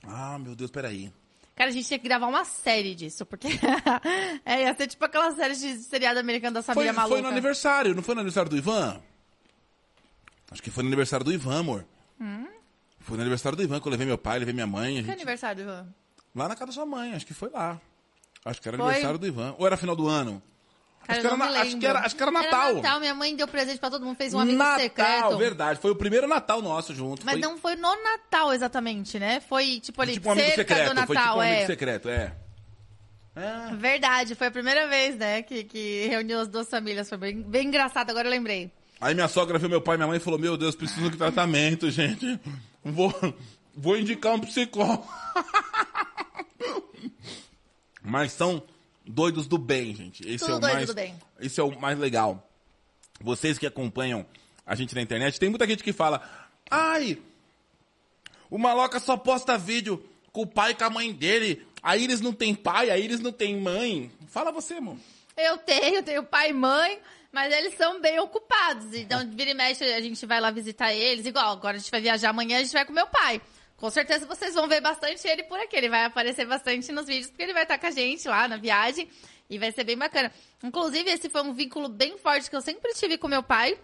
Ah, 0.05 0.39
meu 0.39 0.55
Deus, 0.55 0.70
peraí. 0.70 1.11
Cara, 1.59 1.71
a 1.71 1.73
gente 1.73 1.89
tinha 1.89 1.99
que 1.99 2.05
gravar 2.07 2.29
uma 2.29 2.45
série 2.45 2.95
disso, 2.95 3.27
porque 3.27 3.49
é, 4.47 4.63
ia 4.63 4.75
ser 4.77 4.87
tipo 4.87 5.05
aquela 5.05 5.33
série 5.33 5.55
de 5.57 5.75
seriado 5.79 6.21
americano 6.21 6.55
da 6.55 6.63
Foi, 6.63 6.73
família 6.75 6.93
maluca. 6.93 7.17
foi 7.17 7.21
no 7.23 7.29
aniversário, 7.29 7.95
não 7.97 8.03
foi 8.03 8.15
no 8.15 8.21
aniversário 8.21 8.49
do 8.49 8.57
Ivan? 8.57 9.01
Acho 10.53 10.63
que 10.63 10.71
foi 10.71 10.85
no 10.85 10.89
aniversário 10.89 11.25
do 11.25 11.33
Ivan, 11.33 11.59
amor. 11.59 11.85
Foi 13.01 13.17
no 13.17 13.23
aniversário 13.23 13.57
do 13.57 13.63
Ivan 13.65 13.81
que 13.81 13.89
eu 13.89 13.91
levei 13.91 14.07
meu 14.07 14.17
pai, 14.19 14.39
levei 14.39 14.55
minha 14.55 14.67
mãe. 14.69 14.95
Que 14.97 15.03
gente- 15.03 15.11
aniversário, 15.11 15.63
Ivan? 15.63 15.93
Lá 16.35 16.47
na 16.49 16.55
casa 16.55 16.67
da 16.67 16.73
sua 16.73 16.87
mãe, 16.87 17.13
acho 17.15 17.27
que 17.27 17.35
foi 17.35 17.51
lá. 17.51 17.81
Acho 18.45 18.63
que 18.63 18.69
era 18.69 18.77
Foi? 18.79 18.87
aniversário 18.87 19.19
do 19.19 19.27
Ivan. 19.27 19.55
Ou 19.59 19.67
era 19.67 19.77
final 19.77 19.97
do 19.97 20.07
ano? 20.07 20.41
Cara, 21.09 21.21
acho, 21.21 21.23
que 21.23 21.27
era, 21.27 21.63
acho, 21.63 21.79
que 21.79 21.87
era, 21.87 21.99
acho 22.01 22.17
que 22.17 22.23
era 22.23 22.31
Natal. 22.31 22.69
Era 22.69 22.75
Natal, 22.75 23.01
minha 23.01 23.15
mãe 23.15 23.35
deu 23.35 23.49
presente 23.49 23.79
pra 23.79 23.89
todo 23.89 24.05
mundo, 24.05 24.17
fez 24.17 24.35
um 24.35 24.41
amigo 24.41 24.59
Natal, 24.59 24.79
secreto. 24.79 25.39
verdade. 25.39 25.81
Foi 25.81 25.91
o 25.91 25.97
primeiro 25.97 26.29
Natal 26.29 26.61
nosso 26.61 26.95
junto. 26.95 27.25
Mas 27.25 27.33
foi, 27.33 27.41
não 27.41 27.57
foi 27.57 27.77
no 27.77 28.03
Natal 28.03 28.53
exatamente, 28.53 29.19
né? 29.19 29.41
Foi 29.41 29.81
tipo 29.81 30.03
ali, 30.03 30.13
tipo 30.13 30.29
um 30.29 30.33
amigo 30.33 30.49
cerca 30.49 30.75
secreto. 30.75 30.91
do 30.91 30.95
Natal, 30.95 31.07
foi 31.07 31.17
tipo 31.17 31.39
um 31.39 31.43
é. 31.43 31.53
amigo 31.53 31.67
secreto, 31.67 32.09
é. 32.11 32.35
É. 33.35 33.75
Verdade, 33.77 34.35
foi 34.35 34.49
a 34.49 34.51
primeira 34.51 34.87
vez, 34.87 35.17
né, 35.17 35.43
que, 35.43 35.65
que 35.65 36.07
reuniu 36.09 36.41
as 36.41 36.49
duas 36.49 36.69
famílias. 36.69 37.09
Foi 37.09 37.17
bem, 37.17 37.41
bem 37.41 37.69
engraçado, 37.69 38.11
agora 38.11 38.27
eu 38.27 38.31
lembrei. 38.31 38.71
Aí 39.01 39.15
minha 39.15 39.29
sogra 39.29 39.59
viu 39.59 39.71
meu 39.71 39.81
pai 39.81 39.95
e 39.95 39.99
minha 39.99 40.09
mãe 40.09 40.19
e 40.19 40.21
falou: 40.21 40.39
Meu 40.39 40.59
Deus, 40.59 40.75
preciso 40.75 41.11
de 41.11 41.17
tratamento, 41.17 41.89
gente. 41.91 42.39
Vou, 42.85 43.15
vou 43.75 43.97
indicar 43.97 44.35
um 44.35 44.41
psicólogo. 44.41 45.09
Mas 48.03 48.33
são 48.33 48.63
doidos 49.09 49.47
do 49.47 49.59
bem, 49.59 49.95
gente. 49.95 50.23
Esse 50.29 50.45
Tudo 50.45 50.53
é 50.53 50.57
o 50.57 50.61
doido 50.61 50.75
mais, 50.75 50.87
do 50.87 50.95
bem. 50.95 51.15
Esse 51.41 51.61
é 51.61 51.63
o 51.63 51.81
mais 51.81 51.99
legal. 51.99 52.47
Vocês 53.21 53.59
que 53.59 53.67
acompanham 53.67 54.25
a 54.67 54.75
gente 54.75 54.95
na 54.95 55.01
internet, 55.01 55.41
tem 55.41 55.49
muita 55.49 55.67
gente 55.67 55.83
que 55.83 55.93
fala: 55.93 56.23
Ai, 56.71 57.19
o 58.51 58.59
Maloca 58.59 59.01
só 59.01 59.17
posta 59.17 59.59
vídeo 59.59 60.05
com 60.33 60.43
o 60.43 60.47
pai 60.47 60.73
e 60.73 60.75
com 60.75 60.85
a 60.85 60.91
mãe 60.91 61.13
dele. 61.13 61.67
Aí 61.83 62.05
eles 62.05 62.21
não 62.21 62.33
têm 62.33 62.55
pai, 62.55 62.91
aí 62.91 63.05
eles 63.05 63.21
não 63.21 63.33
têm 63.33 63.57
mãe. 63.57 64.11
Fala 64.29 64.53
você, 64.53 64.75
amor. 64.75 64.97
Eu 65.37 65.57
tenho, 65.59 66.03
tenho 66.03 66.23
pai 66.25 66.51
e 66.51 66.53
mãe, 66.53 66.99
mas 67.33 67.53
eles 67.53 67.75
são 67.75 68.01
bem 68.01 68.19
ocupados. 68.19 68.93
Então, 68.93 69.29
vira 69.31 69.51
e 69.51 69.55
mexe, 69.55 69.85
a 69.85 70.01
gente 70.01 70.25
vai 70.27 70.41
lá 70.41 70.51
visitar 70.51 70.93
eles. 70.93 71.25
Igual, 71.27 71.53
agora 71.53 71.77
a 71.77 71.79
gente 71.79 71.91
vai 71.91 72.01
viajar 72.01 72.31
amanhã, 72.31 72.59
a 72.59 72.63
gente 72.63 72.73
vai 72.73 72.85
com 72.85 72.93
meu 72.93 73.07
pai. 73.07 73.41
Com 73.79 73.91
certeza 73.91 74.26
vocês 74.26 74.55
vão 74.55 74.66
ver 74.66 74.81
bastante 74.81 75.26
ele 75.26 75.45
por 75.45 75.59
aqui. 75.59 75.76
Ele 75.76 75.89
vai 75.89 76.05
aparecer 76.05 76.45
bastante 76.45 76.91
nos 76.91 77.07
vídeos, 77.07 77.29
porque 77.29 77.45
ele 77.45 77.53
vai 77.53 77.62
estar 77.62 77.79
com 77.79 77.87
a 77.87 77.91
gente 77.91 78.26
lá 78.29 78.49
na 78.49 78.57
viagem. 78.57 79.09
E 79.49 79.57
vai 79.57 79.72
ser 79.72 79.85
bem 79.85 79.97
bacana. 79.97 80.31
Inclusive, 80.62 81.09
esse 81.09 81.31
foi 81.31 81.43
um 81.43 81.55
vínculo 81.55 81.89
bem 81.89 82.18
forte 82.18 82.51
que 82.51 82.57
eu 82.57 82.61
sempre 82.61 82.93
tive 82.95 83.16
com 83.16 83.29
meu 83.29 83.43
pai. 83.43 83.79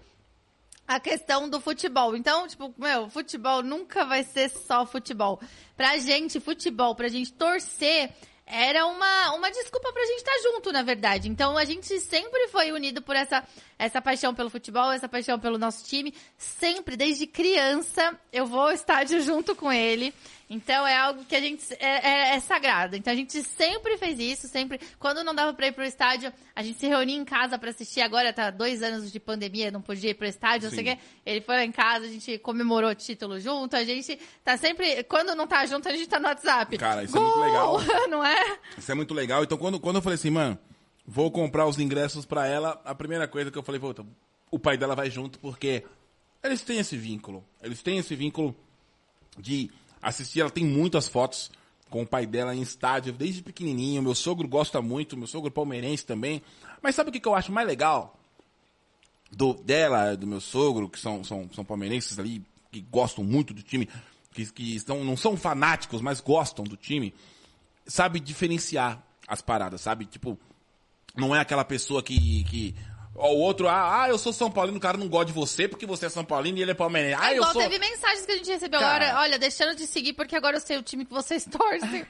A 0.86 1.01
questão 1.01 1.49
do 1.49 1.61
futebol. 1.61 2.14
Então, 2.14 2.47
tipo, 2.47 2.74
meu, 2.76 3.09
futebol 3.09 3.62
nunca 3.62 4.05
vai 4.05 4.24
ser 4.24 4.51
só 4.51 4.84
futebol. 4.84 5.40
Pra 5.76 5.97
gente, 5.97 6.40
futebol, 6.40 6.95
pra 6.95 7.09
gente 7.09 7.32
torcer, 7.32 8.12
era 8.47 8.86
uma, 8.86 9.32
uma 9.32 9.51
desculpa 9.51 9.92
pra 9.92 10.05
gente 10.05 10.18
estar 10.18 10.38
junto, 10.42 10.72
na 10.72 10.82
verdade. 10.82 11.28
Então, 11.28 11.57
a 11.57 11.64
gente 11.64 11.99
sempre 12.01 12.49
foi 12.49 12.72
unido 12.72 13.01
por 13.01 13.16
essa, 13.16 13.42
essa 13.78 14.03
paixão 14.03 14.34
pelo 14.34 14.51
futebol, 14.51 14.92
essa 14.92 15.09
paixão 15.09 15.38
pelo 15.38 15.59
nosso 15.59 15.84
time. 15.84 16.14
Sempre, 16.36 16.97
desde 16.97 17.26
criança, 17.26 18.18
eu 18.32 18.47
vou 18.47 18.61
ao 18.61 18.72
estádio 18.72 19.20
junto 19.22 19.55
com 19.55 19.72
ele. 19.72 20.12
Então, 20.49 20.86
é 20.86 20.97
algo 20.97 21.24
que 21.24 21.34
a 21.34 21.40
gente 21.40 21.64
é, 21.80 22.32
é- 22.32 22.36
é 22.36 22.40
sagrado. 22.40 22.95
Então, 22.97 23.12
a 23.12 23.16
gente 23.16 23.42
sempre 23.42 23.97
fez 23.97 24.18
isso, 24.18 24.47
sempre. 24.47 24.78
Quando 24.99 25.24
não 25.24 25.34
dava 25.34 25.55
pra 25.55 25.66
ir 25.68 25.72
pro 25.72 25.82
estádio, 25.84 26.32
a 26.55 26.62
gente 26.62 26.78
se 26.78 26.86
reunia 26.86 27.16
em 27.16 27.24
casa 27.24 27.59
pra 27.59 27.70
assistir. 27.70 28.01
Agora 28.03 28.32
tá 28.32 28.51
dois 28.51 28.82
anos 28.82 29.11
de 29.11 29.18
pandemia, 29.18 29.70
não 29.70 29.80
podia 29.80 30.11
ir 30.11 30.14
pro 30.14 30.26
estádio, 30.26 30.68
não 30.68 30.74
sei 30.76 30.84
o 30.84 30.88
Sim. 30.90 30.97
quê. 30.97 31.03
Ele 31.24 31.40
foi 31.40 31.57
lá 31.57 31.64
em 31.64 31.72
casa, 31.72 32.05
a 32.05 32.09
gente 32.09 32.38
comemorou 32.38 32.90
o 32.90 32.95
título 32.95 33.40
junto. 33.40 33.74
A 33.74 33.84
gente 33.84 34.18
tá 34.45 34.57
sempre. 34.57 35.03
Quando 35.05 35.34
não 35.34 35.47
tá 35.47 35.64
junto, 35.66 35.88
a 35.88 35.92
gente 35.92 36.07
tá 36.09 36.20
no 36.20 36.28
WhatsApp. 36.28 36.76
Cara, 36.78 37.03
isso 37.05 37.16
é 37.16 37.20
muito 37.20 37.38
legal. 37.40 37.76
não 38.11 38.24
é? 38.24 38.59
Isso 38.76 38.92
é 38.92 38.95
muito 38.95 39.14
legal. 39.14 39.42
Então, 39.42 39.57
quando, 39.57 39.80
quando 39.80 39.97
eu 39.97 40.03
falei 40.03 40.16
assim, 40.16 40.30
mano, 40.30 40.59
vou 41.07 41.30
comprar 41.30 41.66
os 41.66 41.78
ingressos 41.78 42.24
pra 42.26 42.47
ela, 42.47 42.80
a 42.84 42.95
primeira 42.95 43.26
coisa 43.26 43.51
que 43.51 43.57
eu 43.59 43.62
falei, 43.62 43.80
puta, 43.80 44.05
o 44.51 44.59
pai 44.59 44.76
dela 44.76 44.95
vai 44.95 45.11
junto, 45.11 45.38
porque 45.38 45.82
eles 46.42 46.61
têm 46.62 46.78
esse 46.78 46.97
vínculo. 46.97 47.42
Eles 47.62 47.82
têm 47.82 47.99
esse 47.99 48.14
vínculo 48.14 48.55
de 49.38 49.70
assistir. 50.09 50.40
Ela 50.40 50.50
tem 50.50 50.64
muitas 50.64 51.09
fotos 51.09 51.50
com 51.90 52.02
o 52.02 52.07
pai 52.07 52.26
dela 52.26 52.55
em 52.55 52.62
estádio, 52.62 53.12
desde 53.12 53.42
pequenininho. 53.42 54.02
Meu 54.02 54.14
sogro 54.14 54.46
gosta 54.46 54.80
muito, 54.80 55.16
meu 55.16 55.26
sogro 55.26 55.50
palmeirense 55.50 56.05
também. 56.05 56.42
Mas 56.82 56.94
sabe 56.94 57.11
o 57.11 57.12
que, 57.12 57.26
eu 57.26 57.34
acho 57.34 57.52
mais 57.52 57.66
legal? 57.66 58.18
Do, 59.30 59.55
dela, 59.55 60.16
do 60.16 60.26
meu 60.26 60.40
sogro, 60.40 60.88
que 60.88 60.98
são, 60.98 61.24
são, 61.24 61.48
são 61.52 61.64
palmeirenses 61.64 62.18
ali, 62.18 62.42
que 62.70 62.80
gostam 62.80 63.24
muito 63.24 63.52
do 63.52 63.62
time, 63.62 63.88
que, 64.32 64.46
que 64.52 64.76
estão, 64.76 65.02
não 65.02 65.16
são 65.16 65.36
fanáticos, 65.36 66.00
mas 66.00 66.20
gostam 66.20 66.64
do 66.64 66.76
time 66.76 67.12
sabe 67.86 68.20
diferenciar 68.20 69.02
as 69.26 69.40
paradas, 69.40 69.80
sabe? 69.80 70.07
Tipo, 70.07 70.38
não 71.16 71.34
é 71.34 71.40
aquela 71.40 71.64
pessoa 71.64 72.02
que. 72.02 72.44
que 72.44 72.74
o 73.15 73.39
outro, 73.39 73.69
ah, 73.69 74.03
ah, 74.03 74.09
eu 74.09 74.19
sou 74.19 74.33
São 74.33 74.51
Paulino, 74.51 74.77
o 74.77 74.81
cara 74.81 74.99
não 74.99 75.09
gosta 75.09 75.27
de 75.27 75.33
você 75.33 75.69
porque 75.69 75.87
você 75.87 76.07
é 76.07 76.09
São 76.09 76.25
Paulino 76.25 76.59
e 76.59 76.62
ele 76.62 76.73
é 76.73 76.75
palmeirense. 76.75 77.17
Ah, 77.23 77.29
É 77.29 77.33
eu 77.33 77.37
igual 77.37 77.53
sou. 77.53 77.62
teve 77.62 77.79
mensagens 77.79 78.27
que 78.27 78.33
a 78.33 78.37
gente 78.37 78.51
recebeu 78.51 78.81
Cara. 78.81 79.07
agora, 79.07 79.21
olha, 79.23 79.39
deixando 79.39 79.75
de 79.77 79.87
seguir 79.87 80.15
porque 80.15 80.35
agora 80.35 80.57
eu 80.57 80.61
sei 80.61 80.77
o 80.79 80.83
time 80.83 81.05
que 81.05 81.12
vocês 81.12 81.45
torcem. 81.51 82.05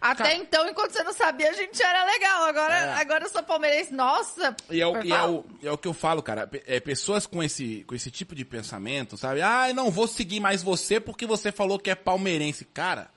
Até 0.00 0.22
Cara. 0.24 0.34
então, 0.34 0.66
enquanto 0.68 0.92
você 0.92 1.02
não 1.02 1.12
sabia, 1.12 1.50
a 1.50 1.52
gente 1.52 1.82
era 1.82 2.04
legal. 2.06 2.44
Agora, 2.44 2.74
É. 2.74 2.92
agora 2.94 3.24
eu 3.24 3.28
sou 3.30 3.42
palmeirense. 3.42 3.92
Nossa! 3.92 4.56
E 4.70 4.80
é, 4.80 4.86
o, 4.86 5.02
e 5.02 5.12
é, 5.12 5.22
o, 5.24 5.44
é 5.62 5.70
o 5.70 5.76
que 5.78 5.88
eu 5.88 5.94
falo, 5.94 6.22
cara. 6.22 6.48
É, 6.66 6.80
pessoas 6.80 7.26
com 7.26 7.42
esse, 7.42 7.84
com 7.86 7.94
esse 7.94 8.10
tipo 8.10 8.34
de 8.34 8.44
pensamento, 8.44 9.16
sabe? 9.16 9.42
Ah, 9.42 9.68
eu 9.68 9.74
não 9.74 9.90
vou 9.90 10.08
seguir 10.08 10.40
mais 10.40 10.62
você 10.62 10.98
porque 10.98 11.26
você 11.26 11.52
falou 11.52 11.78
que 11.78 11.90
é 11.90 11.94
palmeirense. 11.94 12.64
Cara, 12.64 13.10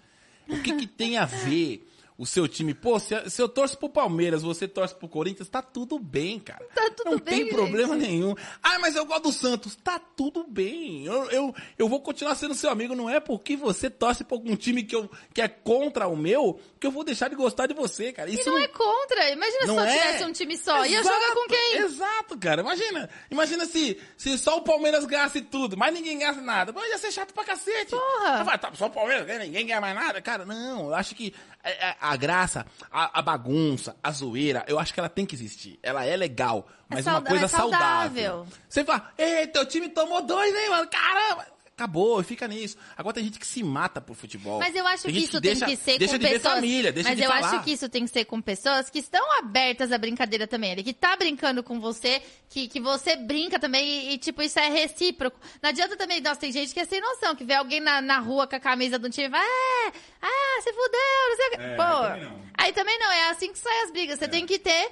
o 0.48 0.62
que, 0.62 0.76
que 0.76 0.88
tem 0.88 1.18
a 1.18 1.26
ver 1.26 1.89
o 2.20 2.26
seu 2.26 2.50
time? 2.50 2.74
Pô, 2.74 3.00
se, 3.00 3.16
se 3.30 3.42
eu 3.42 3.48
torço 3.48 3.78
pro 3.78 3.88
Palmeiras, 3.88 4.44
você 4.44 4.68
torce 4.68 4.94
pro 4.94 5.08
Corinthians, 5.08 5.48
tá 5.48 5.62
tudo 5.62 5.98
bem, 5.98 6.38
cara. 6.38 6.66
Tá 6.76 6.92
tudo 6.92 7.12
não 7.12 7.18
bem, 7.18 7.46
tem 7.46 7.48
problema 7.48 7.98
gente. 7.98 8.10
nenhum. 8.10 8.36
Ah, 8.62 8.78
mas 8.80 8.94
eu 8.98 9.06
gosto 9.06 9.24
do 9.24 9.32
Santos. 9.32 9.74
Tá 9.78 9.98
tudo 9.98 10.46
bem. 10.46 11.06
Eu, 11.06 11.32
eu, 11.32 11.56
eu 11.78 11.88
vou 11.88 12.02
continuar 12.02 12.36
sendo 12.36 12.54
seu 12.54 12.70
amigo. 12.70 12.94
Não 12.94 13.10
é 13.10 13.22
porque 13.22 13.56
você 13.56 13.90
torce 13.90 14.26
pra 14.26 14.36
algum 14.36 14.54
time 14.58 14.84
que, 14.84 14.94
eu, 14.94 15.10
que 15.34 15.42
é 15.42 15.48
contra 15.48 16.10
o 16.10 16.18
meu 16.18 16.60
que 16.78 16.86
eu 16.86 16.92
vou 16.92 17.06
deixar 17.06 17.30
de 17.30 17.36
gostar 17.36 17.68
de 17.68 17.74
você, 17.74 18.12
cara. 18.12 18.30
E 18.30 18.36
Isso 18.36 18.50
não 18.50 18.58
é 18.58 18.68
contra. 18.68 19.30
Imagina 19.32 19.62
se 19.62 19.68
não 19.68 19.76
só 19.76 19.86
é. 19.86 19.98
tivesse 19.98 20.24
um 20.26 20.32
time 20.34 20.58
só. 20.58 20.86
Ia 20.86 21.00
Exato, 21.00 21.16
jogar 21.16 21.34
com 21.34 21.48
quem? 21.48 21.78
Exato, 21.78 22.38
cara. 22.38 22.62
Imagina. 22.62 23.10
Imagina 23.32 23.66
se, 23.66 23.98
se 24.18 24.38
só 24.38 24.58
o 24.58 24.62
Palmeiras 24.62 25.06
ganhasse 25.06 25.42
tudo, 25.42 25.78
mas 25.78 25.94
ninguém 25.94 26.20
ganhasse 26.20 26.42
nada. 26.42 26.74
Pô, 26.74 26.84
ia 26.84 26.98
ser 26.98 27.14
chato 27.14 27.34
pra 27.34 27.46
cacete. 27.46 27.92
Porra. 27.92 28.44
Fala, 28.44 28.58
tá, 28.58 28.72
só 28.76 28.88
o 28.88 28.92
Palmeiras 28.92 29.26
ninguém 29.40 29.66
ganha 29.66 29.80
mais 29.80 29.96
nada. 29.96 30.22
Cara, 30.22 30.46
não. 30.46 30.88
Eu 30.88 30.96
acho 30.96 31.16
que 31.16 31.34
a, 31.64 31.70
a, 32.10 32.14
a 32.14 32.16
graça, 32.16 32.66
a, 32.92 33.20
a 33.20 33.22
bagunça, 33.22 33.96
a 34.02 34.12
zoeira, 34.12 34.64
eu 34.68 34.80
acho 34.80 34.94
que 34.94 35.00
ela 35.00 35.10
tem 35.10 35.26
que 35.26 35.36
existir. 35.36 35.80
Ela 35.84 36.06
é 36.06 36.16
legal, 36.16 36.68
mas 36.88 37.06
é 37.06 37.12
uma 37.12 37.22
coisa 37.22 37.46
é 37.46 37.48
saudável. 37.48 38.24
saudável. 38.24 38.48
Você 38.68 38.84
fala, 38.84 39.12
ei, 39.18 39.48
teu 39.48 39.66
time 39.66 39.90
tomou 39.90 40.22
dois, 40.22 40.56
hein, 40.56 40.70
mano? 40.70 40.88
Caramba! 40.90 41.59
Acabou, 41.80 42.22
fica 42.22 42.46
nisso. 42.46 42.76
Agora 42.98 43.14
tem 43.14 43.24
gente 43.24 43.40
que 43.40 43.48
se 43.48 43.64
mata 43.64 44.02
por 44.02 44.14
futebol. 44.14 44.60
Mas 44.60 44.76
eu 44.76 44.86
acho 44.86 45.04
Tem 45.04 45.14
que 45.14 45.20
isso 45.20 45.40
deixa, 45.40 45.66
tem 45.66 45.78
que 45.78 45.82
ser 45.82 45.98
deixa 45.98 46.14
com 46.16 46.20
de 46.20 46.26
ver 46.28 46.34
pessoas. 46.34 46.56
família, 46.56 46.92
deixa 46.92 47.08
mas 47.10 47.18
de 47.18 47.24
eu 47.24 47.32
falar. 47.32 47.48
acho 47.48 47.64
que 47.64 47.72
isso 47.72 47.88
tem 47.88 48.04
que 48.04 48.12
ser 48.12 48.26
com 48.26 48.42
pessoas 48.42 48.90
que 48.90 49.00
estão 49.00 49.26
abertas 49.40 49.90
à 49.94 49.98
brincadeira 49.98 50.46
também. 50.46 50.74
Ele 50.74 50.84
que 50.84 50.94
tá 50.94 51.16
brincando 51.16 51.64
com 51.64 51.80
você, 51.80 52.22
que, 52.50 52.68
que 52.68 52.82
você 52.82 53.16
brinca 53.16 53.58
também 53.58 53.88
e, 54.10 54.14
e, 54.14 54.18
tipo, 54.18 54.42
isso 54.42 54.60
é 54.60 54.68
recíproco. 54.68 55.40
Não 55.62 55.70
adianta 55.70 55.96
também, 55.96 56.20
nossa, 56.20 56.42
tem 56.42 56.52
gente 56.52 56.74
que 56.74 56.82
é 56.82 56.86
sem 56.86 57.00
noção, 57.00 57.34
que 57.34 57.46
vê 57.46 57.54
alguém 57.54 57.80
na, 57.80 58.02
na 58.02 58.20
rua 58.20 58.46
com 58.46 58.58
a 58.58 58.60
camisa 58.60 59.00
do 59.00 59.10
time 59.10 59.28
e 59.28 59.30
vai, 59.30 59.40
é, 59.42 59.92
ah, 60.22 60.62
se 60.62 60.74
fudeu, 60.74 61.30
não 61.30 61.36
sei 61.38 61.48
o 61.48 61.52
que. 61.52 61.62
É, 61.62 61.76
Pô, 61.78 61.84
aí 61.84 61.94
também 62.12 62.24
não. 62.26 62.42
aí 62.58 62.74
também 62.74 63.00
não, 63.00 63.12
é 63.12 63.30
assim 63.30 63.54
que 63.54 63.58
saem 63.58 63.84
as 63.84 63.92
brigas. 63.92 64.20
Você 64.20 64.28
tem 64.28 64.46
que 64.46 64.60
ter. 64.60 64.90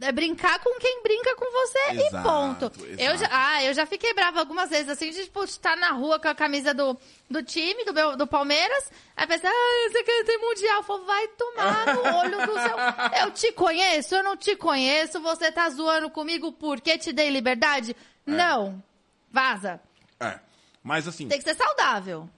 É 0.00 0.12
brincar 0.12 0.58
com 0.60 0.78
quem 0.78 1.02
brinca 1.02 1.34
com 1.36 1.44
você 1.44 1.78
e 1.92 2.06
Exato, 2.06 2.28
ponto. 2.28 2.72
Eu 2.98 3.16
já, 3.18 3.28
ah, 3.30 3.64
eu 3.64 3.74
já 3.74 3.84
fiquei 3.84 4.14
brava 4.14 4.40
algumas 4.40 4.70
vezes, 4.70 4.88
assim, 4.88 5.10
de, 5.10 5.24
tipo, 5.24 5.44
estar 5.44 5.76
na 5.76 5.92
rua 5.92 6.18
com 6.18 6.28
a 6.28 6.34
camisa 6.34 6.72
do, 6.72 6.96
do 7.28 7.42
time, 7.42 7.84
do, 7.84 7.92
meu, 7.92 8.16
do 8.16 8.26
Palmeiras, 8.26 8.90
aí 9.16 9.26
pensa, 9.26 9.48
ah, 9.48 9.88
você 9.90 10.02
quer 10.02 10.24
ter 10.24 10.38
mundial? 10.38 10.76
Eu 10.76 10.82
falo, 10.82 11.04
vai 11.04 11.28
tomar 11.28 11.94
no 11.94 12.00
olho 12.16 12.46
do 12.46 12.52
seu... 12.52 13.22
Eu 13.22 13.30
te 13.30 13.52
conheço, 13.52 14.14
eu 14.14 14.22
não 14.22 14.36
te 14.36 14.56
conheço, 14.56 15.20
você 15.20 15.52
tá 15.52 15.68
zoando 15.68 16.08
comigo 16.10 16.52
porque 16.52 16.96
te 16.96 17.12
dei 17.12 17.28
liberdade? 17.28 17.94
Não. 18.24 18.82
Vaza. 19.30 19.80
É. 20.18 20.38
Mas 20.82 21.06
assim, 21.06 21.28
Tem 21.28 21.38
que 21.38 21.44
ser 21.44 21.54
saudável. 21.54 22.28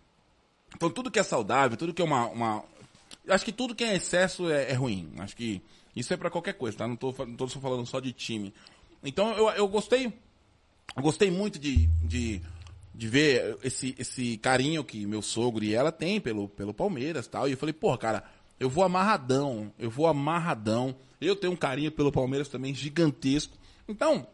então 0.75 0.91
tudo 0.91 1.11
que 1.11 1.19
é 1.19 1.23
saudável, 1.23 1.77
tudo 1.77 1.95
que 1.95 2.03
é 2.03 2.05
uma. 2.05 2.27
uma... 2.27 2.65
Acho 3.29 3.45
que 3.45 3.53
tudo 3.53 3.75
que 3.75 3.85
é 3.85 3.95
excesso 3.95 4.51
é, 4.51 4.73
é 4.73 4.75
ruim. 4.75 5.15
Acho 5.19 5.37
que 5.37 5.63
isso 5.95 6.13
é 6.13 6.17
pra 6.17 6.31
qualquer 6.31 6.55
coisa, 6.55 6.79
tá? 6.79 6.89
Não 6.89 6.97
tô, 6.97 7.15
não 7.27 7.37
tô 7.37 7.47
falando 7.49 7.87
só 7.87 8.01
de 8.01 8.13
time. 8.13 8.53
Então 9.03 9.33
eu, 9.33 9.49
eu 9.51 9.69
gostei. 9.69 10.13
Gostei 10.97 11.31
muito 11.31 11.59
de, 11.59 11.87
de, 12.05 12.43
de 12.95 13.09
ver 13.09 13.57
esse, 13.63 13.95
esse 13.99 14.37
carinho 14.39 14.85
que 14.85 15.07
meu 15.07 15.23
sogro 15.23 15.65
e 15.65 15.75
ela 15.75 15.91
tem 15.91 16.21
pelo, 16.21 16.49
pelo 16.49 16.75
Palmeiras 16.75 17.27
tal. 17.27 17.49
E 17.49 17.53
eu 17.53 17.57
falei, 17.57 17.73
porra, 17.73 17.99
cara, 17.99 18.25
eu 18.61 18.69
vou 18.69 18.85
amarradão. 18.85 19.73
Eu 19.79 19.91
vou 19.91 20.07
amarradão. 20.07 20.95
Eu 21.21 21.35
tenho 21.37 21.53
um 21.53 21.57
carinho 21.57 21.91
pelo 21.91 22.13
Palmeiras 22.13 22.49
também 22.49 22.75
gigantesco. 22.75 23.57
Então, 23.89 24.27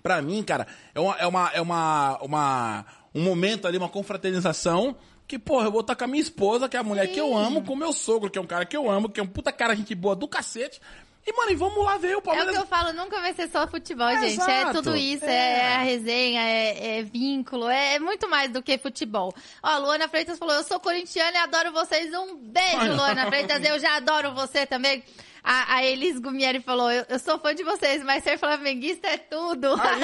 Pra 0.00 0.22
mim, 0.22 0.42
cara, 0.42 0.66
é 0.94 1.00
uma, 1.00 1.16
é 1.16 1.26
uma, 1.26 1.50
é 1.52 1.60
uma, 1.60 2.18
uma, 2.22 2.86
um 3.14 3.22
momento 3.22 3.66
ali, 3.66 3.76
uma 3.78 3.88
confraternização 3.88 4.96
que, 5.26 5.38
porra, 5.38 5.66
eu 5.66 5.72
vou 5.72 5.80
estar 5.80 5.94
com 5.94 6.04
a 6.04 6.06
minha 6.06 6.22
esposa, 6.22 6.68
que 6.68 6.76
é 6.76 6.80
a 6.80 6.82
mulher 6.82 7.06
que 7.08 7.18
eu 7.20 7.36
amo, 7.36 7.62
com 7.64 7.72
o 7.72 7.76
meu 7.76 7.92
sogro, 7.92 8.30
que 8.30 8.38
é 8.38 8.42
um 8.42 8.46
cara 8.46 8.66
que 8.66 8.76
eu 8.76 8.90
amo, 8.90 9.08
que 9.08 9.20
é 9.20 9.22
um 9.22 9.26
puta 9.26 9.50
cara, 9.52 9.74
gente 9.74 9.94
boa 9.94 10.14
do 10.14 10.28
cacete. 10.28 10.80
E, 11.24 11.32
mano, 11.36 11.52
e 11.52 11.54
vamos 11.54 11.84
lá 11.84 11.96
ver 11.98 12.08
o 12.08 12.10
É 12.14 12.16
o 12.18 12.22
Palmeiras. 12.22 12.50
que 12.56 12.60
eu 12.62 12.66
falo, 12.66 12.92
nunca 12.92 13.20
vai 13.20 13.32
ser 13.32 13.48
só 13.48 13.66
futebol, 13.68 14.08
É, 14.08 14.28
gente. 14.28 14.40
É 14.50 14.60
exato. 14.62 14.82
tudo 14.82 14.96
isso, 14.96 15.24
É. 15.24 15.58
é, 15.60 15.74
a 15.76 15.78
resenha, 15.82 16.40
é, 16.42 16.98
é 16.98 17.02
vínculo, 17.04 17.68
é, 17.68 17.94
é 17.94 17.98
muito 18.00 18.28
mais 18.28 18.50
do 18.52 18.60
que 18.60 18.76
futebol. 18.76 19.32
Ó, 19.62 19.68
a 19.68 19.78
Luana 19.78 20.08
Freitas 20.08 20.36
falou, 20.36 20.54
eu 20.56 20.64
sou 20.64 20.80
corintiana 20.80 21.30
e 21.38 21.40
adoro 21.40 21.70
vocês. 21.72 22.12
Um 22.12 22.36
beijo, 22.36 22.94
Luana 22.96 23.28
Freitas, 23.28 23.64
eu 23.64 23.78
já 23.78 23.96
adoro 23.96 24.34
você 24.34 24.66
também. 24.66 25.04
A, 25.44 25.76
a 25.76 25.84
Elis 25.84 26.20
Gumieri 26.20 26.60
falou, 26.60 26.90
eu, 26.90 27.04
eu 27.08 27.18
sou 27.18 27.38
fã 27.38 27.52
de 27.52 27.64
vocês, 27.64 28.02
mas 28.04 28.22
ser 28.22 28.38
flamenguista 28.38 29.08
é 29.08 29.18
tudo. 29.18 29.66
Aí, 29.74 30.02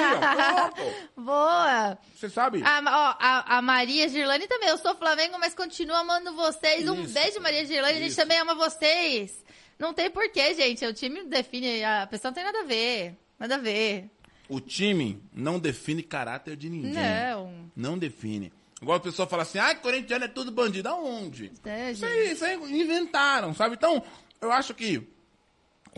ó. 1.17 1.21
Boa! 1.23 1.99
Você 2.15 2.29
sabe? 2.29 2.61
A, 2.65 2.81
ó, 2.81 3.17
a, 3.21 3.59
a 3.59 3.63
Maria 3.63 4.09
Girlane 4.09 4.49
também. 4.49 4.69
Eu 4.69 4.79
sou 4.79 4.97
Flamengo, 4.97 5.39
mas 5.39 5.55
continuo 5.55 5.95
amando 5.97 6.35
vocês. 6.35 6.89
Um 6.89 7.03
Isso. 7.03 7.15
beijo, 7.15 7.41
Maria 7.41 7.65
Girlane. 7.65 7.99
A 7.99 8.01
gente 8.01 8.09
Isso. 8.09 8.21
também 8.21 8.39
ama 8.39 8.55
vocês. 8.57 9.45
Não 9.79 9.95
tem 9.95 10.11
porquê, 10.11 10.55
gente. 10.55 10.85
O 10.85 10.93
time 10.93 11.23
define. 11.25 11.85
A 11.85 12.07
pessoa 12.09 12.31
não 12.31 12.35
tem 12.35 12.45
nada 12.45 12.61
a 12.61 12.65
ver. 12.65 13.17
Nada 13.39 13.55
a 13.55 13.59
ver. 13.59 14.11
O 14.49 14.61
time 14.61 15.23
não 15.33 15.61
define 15.61 16.03
caráter 16.03 16.57
de 16.57 16.69
ninguém. 16.69 16.95
Não. 16.95 17.71
Não 17.77 17.97
define. 17.99 18.53
Igual 18.83 18.97
a 18.97 19.01
pessoa 19.01 19.29
fala 19.29 19.43
assim, 19.43 19.59
ah, 19.59 19.75
corintiano 19.75 20.25
é 20.25 20.29
tudo 20.29 20.51
bandido. 20.51 20.89
Aonde? 20.89 21.53
É, 21.65 21.93
Isso 21.93 22.05
aí, 22.05 22.33
isso 22.33 22.45
aí 22.45 22.55
inventaram, 22.57 23.55
sabe? 23.55 23.75
Então, 23.77 24.03
eu 24.41 24.51
acho 24.51 24.75
que 24.75 25.07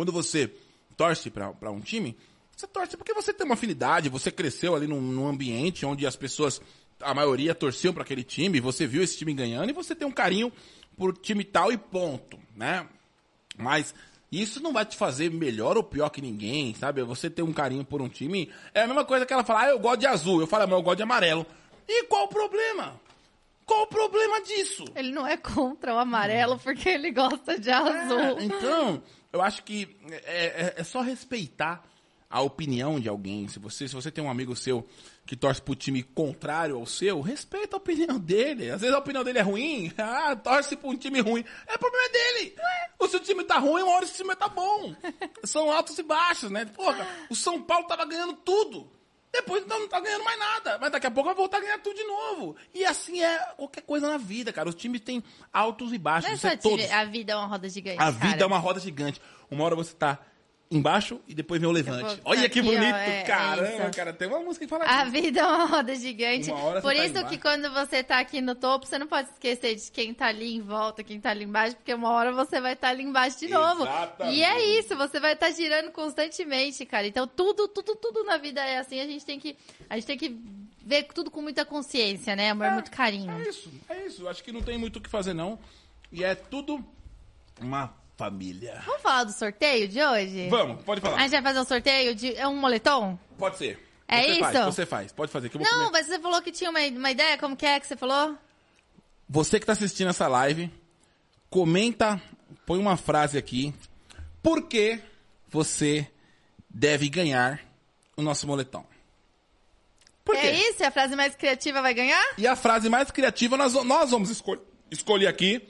quando 0.01 0.13
você 0.13 0.51
torce 0.97 1.29
pra 1.29 1.53
pra 1.53 1.71
um 1.71 1.79
time, 1.79 2.17
você 2.57 2.67
torce 2.67 2.97
porque 2.97 3.13
você 3.13 3.35
tem 3.35 3.45
uma 3.45 3.53
afinidade, 3.53 4.09
você 4.09 4.31
cresceu 4.31 4.75
ali 4.75 4.87
num, 4.87 4.99
num 4.99 5.29
ambiente 5.29 5.85
onde 5.85 6.07
as 6.07 6.17
pessoas, 6.17 6.59
a 7.03 7.13
maioria 7.13 7.55
torciam 7.55 7.93
pra 7.93 8.03
aquele 8.03 8.25
time, 8.25 8.61
você 8.61 8.87
viu 8.87 9.03
esse 9.03 9.19
time 9.19 9.35
ganhando 9.35 9.69
e 9.69 9.75
você 9.75 9.95
tem 9.95 10.09
um 10.09 10.11
carinho 10.11 10.51
por 10.97 11.15
time 11.15 11.45
tal 11.45 11.71
e 11.71 11.77
ponto, 11.77 12.39
né? 12.57 12.89
Mas 13.59 13.95
isso 14.33 14.59
não 14.63 14.73
vai 14.73 14.87
te 14.87 14.97
fazer 14.97 15.31
melhor 15.31 15.77
ou 15.77 15.83
pior 15.83 16.09
que 16.09 16.23
ninguém, 16.23 16.75
sabe? 16.75 17.03
Você 17.03 17.29
ter 17.29 17.43
um 17.43 17.53
carinho 17.53 17.85
por 17.85 18.01
um 18.01 18.09
time 18.09 18.51
é 18.73 18.85
a 18.85 18.87
mesma 18.87 19.05
coisa 19.05 19.27
que 19.27 19.35
ela 19.35 19.45
fala, 19.45 19.65
ah, 19.65 19.69
eu 19.69 19.79
gosto 19.79 20.01
de 20.01 20.07
azul, 20.07 20.41
eu 20.41 20.47
falo, 20.47 20.63
ah, 20.63 20.67
mas 20.67 20.79
eu 20.79 20.83
gosto 20.83 20.97
de 20.97 21.03
amarelo. 21.03 21.45
E 21.87 22.05
qual 22.05 22.25
o 22.25 22.29
problema? 22.29 22.99
Qual 23.67 23.83
o 23.83 23.87
problema 23.87 24.41
disso? 24.41 24.87
Ele 24.97 25.13
não 25.13 25.27
é 25.27 25.37
contra 25.37 25.95
o 25.95 25.99
amarelo 25.99 26.59
porque 26.59 26.89
ele 26.89 27.11
gosta 27.13 27.59
de 27.59 27.71
azul. 27.71 28.19
É, 28.19 28.45
então, 28.45 29.03
eu 29.33 29.41
acho 29.43 29.63
que 29.65 29.97
é, 30.25 30.45
é- 30.47 30.75
é 30.79 30.85
só 30.85 31.01
respeitar 31.01 31.85
a 32.29 32.41
opinião 32.43 33.01
de 33.01 33.09
alguém. 33.09 33.49
Se 33.49 33.59
você, 33.59 33.89
se 33.89 33.95
você 33.95 34.11
tem 34.11 34.23
um 34.23 34.31
amigo 34.31 34.55
seu 34.55 34.87
que 35.27 35.35
torce 35.37 35.61
pro 35.61 35.75
time 35.75 36.03
contrário 36.03 36.77
ao 36.77 36.87
seu, 36.87 37.21
respeita 37.21 37.77
a 37.77 37.79
opinião 37.79 38.19
dele. 38.19 38.71
Às 38.71 38.81
vezes 38.81 38.95
a 38.95 38.99
opinião 39.01 39.25
dele 39.25 39.39
é 39.39 39.43
ruim, 39.43 39.93
ah, 39.99 40.35
torce 40.37 40.77
pra 40.77 40.91
um 40.91 40.97
time 40.97 41.21
ruim. 41.21 41.45
É 41.67 41.77
problema 41.77 42.09
dele. 42.09 42.55
O 43.01 43.09
seu 43.09 43.19
time 43.21 43.43
tá 43.45 43.59
ruim, 43.59 43.83
uma 43.83 43.95
hora 43.97 44.05
esse 44.05 44.15
time 44.17 44.35
tá 44.37 44.49
bom. 44.49 44.95
São 45.45 45.71
altos 45.73 45.99
e 45.99 46.03
baixos, 46.03 46.51
né? 46.51 46.65
Porra, 46.67 47.07
o 47.29 47.35
São 47.35 47.61
Paulo 47.63 47.87
tava 47.89 48.05
ganhando 48.05 48.35
tudo. 48.35 48.91
Depois 49.33 49.63
então 49.65 49.79
não 49.79 49.89
tá 49.89 50.01
ganhando 50.01 50.25
mais 50.25 50.39
nada. 50.39 50.79
Mas 50.79 50.91
daqui 50.91 51.07
a 51.07 51.11
pouco 51.11 51.29
vai 51.29 51.37
voltar 51.37 51.59
a 51.59 51.61
ganhar 51.61 51.79
tudo 51.79 51.97
de 51.97 52.05
novo. 52.05 52.57
E 52.75 52.85
assim 52.85 53.23
é 53.23 53.39
qualquer 53.57 53.83
coisa 53.83 54.09
na 54.09 54.19
vida, 54.19 54.53
cara. 54.53 54.69
Os 54.69 54.75
times 54.75 55.01
têm 55.01 55.23
altos 55.53 55.93
e 55.93 55.99
baixos. 55.99 56.25
Não 56.25 56.33
é 56.33 56.37
isso 56.37 56.47
é 56.47 56.51
só 56.51 56.57
todos. 56.57 56.91
a 56.91 57.05
vida 57.05 57.33
é 57.33 57.37
uma 57.37 57.47
roda 57.47 57.69
gigante. 57.69 58.01
A 58.01 58.11
vida 58.11 58.29
cara. 58.29 58.43
é 58.43 58.47
uma 58.47 58.59
roda 58.59 58.81
gigante. 58.81 59.21
Uma 59.51 59.65
hora 59.65 59.77
você 59.77 59.95
tá 59.95 60.19
embaixo 60.73 61.21
e 61.27 61.35
depois 61.35 61.61
vem 61.61 61.69
o 61.69 61.73
levante. 61.73 62.21
Olha 62.25 62.49
que 62.49 62.61
aqui, 62.61 62.61
ó, 62.61 62.63
bonito, 62.73 62.95
é- 62.95 63.21
é 63.21 63.23
caramba, 63.25 63.87
isso. 63.87 63.97
cara. 63.97 64.13
Tem 64.13 64.29
uma 64.29 64.39
música 64.39 64.65
que 64.65 64.71
fala 64.71 64.85
A 64.85 65.05
vida 65.05 65.41
é 65.41 65.45
uma 65.47 65.65
roda 65.67 65.95
gigante. 65.97 66.49
Uma 66.49 66.63
hora 66.63 66.81
Por 66.81 66.95
tá 66.95 66.99
isso 67.05 67.09
embaixo. 67.19 67.29
que 67.29 67.39
quando 67.39 67.73
você 67.73 68.05
tá 68.05 68.21
aqui 68.21 68.41
no 68.41 68.55
topo, 68.55 68.87
você 68.87 68.97
não 68.97 69.09
pode 69.09 69.29
esquecer 69.31 69.75
de 69.75 69.91
quem 69.91 70.15
tá 70.15 70.27
ali 70.27 70.55
em 70.55 70.61
volta, 70.61 71.03
quem 71.03 71.21
tá 71.21 71.31
ali 71.31 71.45
embaixo, 71.45 71.75
porque 71.75 71.93
uma 71.93 72.11
hora 72.11 72.31
você 72.33 72.61
vai 72.61 72.75
estar 72.75 72.91
ali 72.91 73.03
embaixo 73.03 73.41
de 73.41 73.49
novo. 73.49 73.83
Exatamente. 73.83 74.37
E 74.37 74.45
é 74.45 74.79
isso, 74.79 74.97
você 74.97 75.19
vai 75.19 75.33
estar 75.33 75.51
girando 75.51 75.91
constantemente, 75.91 76.87
cara. 76.87 77.05
Então 77.05 77.27
tudo, 77.27 77.67
tudo, 77.67 77.97
tudo 77.97 78.23
na 78.23 78.37
vida 78.37 78.61
é 78.65 78.79
assim. 78.79 79.01
A 79.01 79.07
gente 79.07 79.25
tem 79.27 79.41
que, 79.41 79.57
a 79.89 79.97
gente 79.97 80.07
tem 80.07 80.17
que 80.17 80.39
ver 80.87 81.03
tudo 81.13 81.33
com 81.33 81.43
muita 81.43 81.65
consciência, 81.65 82.37
né, 82.37 82.51
amor? 82.51 82.71
muito 82.71 82.93
carinho. 82.93 83.31
É 83.33 83.49
isso, 83.49 83.71
é 83.89 84.07
isso. 84.07 84.29
Acho 84.29 84.45
que 84.45 84.53
não 84.53 84.63
tem 84.63 84.79
muito 84.79 84.99
o 84.99 85.01
que 85.01 85.11
fazer, 85.11 85.35
não. 85.35 85.59
E 86.13 86.23
é 86.23 86.37
tudo 86.37 86.85
uma 87.61 87.93
família. 88.21 88.83
Vamos 88.85 89.01
falar 89.01 89.25
do 89.25 89.33
sorteio 89.33 89.89
de 89.89 90.03
hoje? 90.03 90.49
Vamos, 90.51 90.85
pode 90.85 91.01
A 91.01 91.03
falar. 91.03 91.23
gente 91.23 91.31
vai 91.31 91.43
fazer 91.43 91.61
um 91.61 91.65
sorteio 91.65 92.15
de 92.15 92.35
é 92.37 92.47
um 92.47 92.55
moletom? 92.55 93.19
Pode 93.39 93.57
ser. 93.57 93.83
É 94.07 94.23
você 94.23 94.41
Faz, 94.41 94.55
isso? 94.57 94.65
você 94.67 94.87
faz, 94.87 95.13
pode 95.13 95.33
fazer. 95.33 95.51
Não, 95.55 95.65
comer. 95.65 95.91
mas 95.91 96.07
você 96.07 96.19
falou 96.19 96.43
que 96.43 96.53
tinha 96.53 96.69
uma, 96.69 96.81
uma 96.81 97.11
ideia, 97.11 97.39
como 97.39 97.57
que 97.57 97.65
é 97.65 97.81
que 97.81 97.87
você 97.87 97.97
falou? 97.97 98.37
Você 99.27 99.59
que 99.59 99.65
tá 99.65 99.73
assistindo 99.73 100.11
essa 100.11 100.29
live, 100.29 100.71
comenta, 101.49 102.21
põe 102.67 102.79
uma 102.79 102.97
frase 102.99 103.39
aqui. 103.39 103.73
Por 104.43 104.65
que 104.69 105.01
você 105.49 106.07
deve 106.69 107.09
ganhar 107.09 107.61
o 108.17 108.23
nosso 108.23 108.47
moletom? 108.47 108.85
Por 110.25 110.35
quê? 110.37 110.47
É 110.47 110.69
isso? 110.71 110.85
A 110.85 110.91
frase 110.91 111.17
mais 111.17 111.35
criativa 111.35 111.81
vai 111.81 111.95
ganhar? 111.95 112.23
E 112.37 112.47
a 112.47 112.55
frase 112.55 112.91
mais 112.91 113.11
criativa, 113.11 113.57
nós, 113.57 113.73
nós 113.85 114.11
vamos 114.11 114.29
escol- 114.29 114.63
escolher 114.91 115.27
aqui 115.27 115.67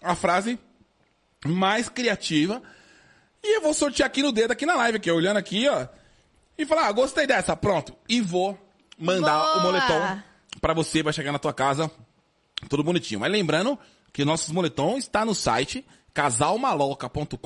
a 0.00 0.14
frase 0.14 0.58
mais 1.46 1.88
criativa. 1.88 2.62
E 3.42 3.56
eu 3.56 3.62
vou 3.62 3.72
sortear 3.72 4.06
aqui 4.06 4.22
no 4.22 4.32
dedo, 4.32 4.52
aqui 4.52 4.66
na 4.66 4.74
live, 4.74 4.96
aqui, 4.96 5.10
olhando 5.10 5.38
aqui, 5.38 5.68
ó. 5.68 5.86
E 6.58 6.66
falar, 6.66 6.88
ah, 6.88 6.92
gostei 6.92 7.26
dessa, 7.26 7.56
pronto. 7.56 7.96
E 8.08 8.20
vou 8.20 8.58
mandar 8.98 9.38
Boa! 9.38 9.56
o 9.56 9.62
moletom 9.62 10.22
pra 10.60 10.74
você, 10.74 11.02
vai 11.02 11.12
chegar 11.12 11.32
na 11.32 11.38
tua 11.38 11.54
casa, 11.54 11.90
tudo 12.68 12.84
bonitinho. 12.84 13.20
Mas 13.20 13.32
lembrando 13.32 13.78
que 14.12 14.24
nossos 14.24 14.50
moletom 14.50 14.98
está 14.98 15.24
no 15.24 15.34
site 15.34 15.84
casalmaloca.com.br 16.12 17.36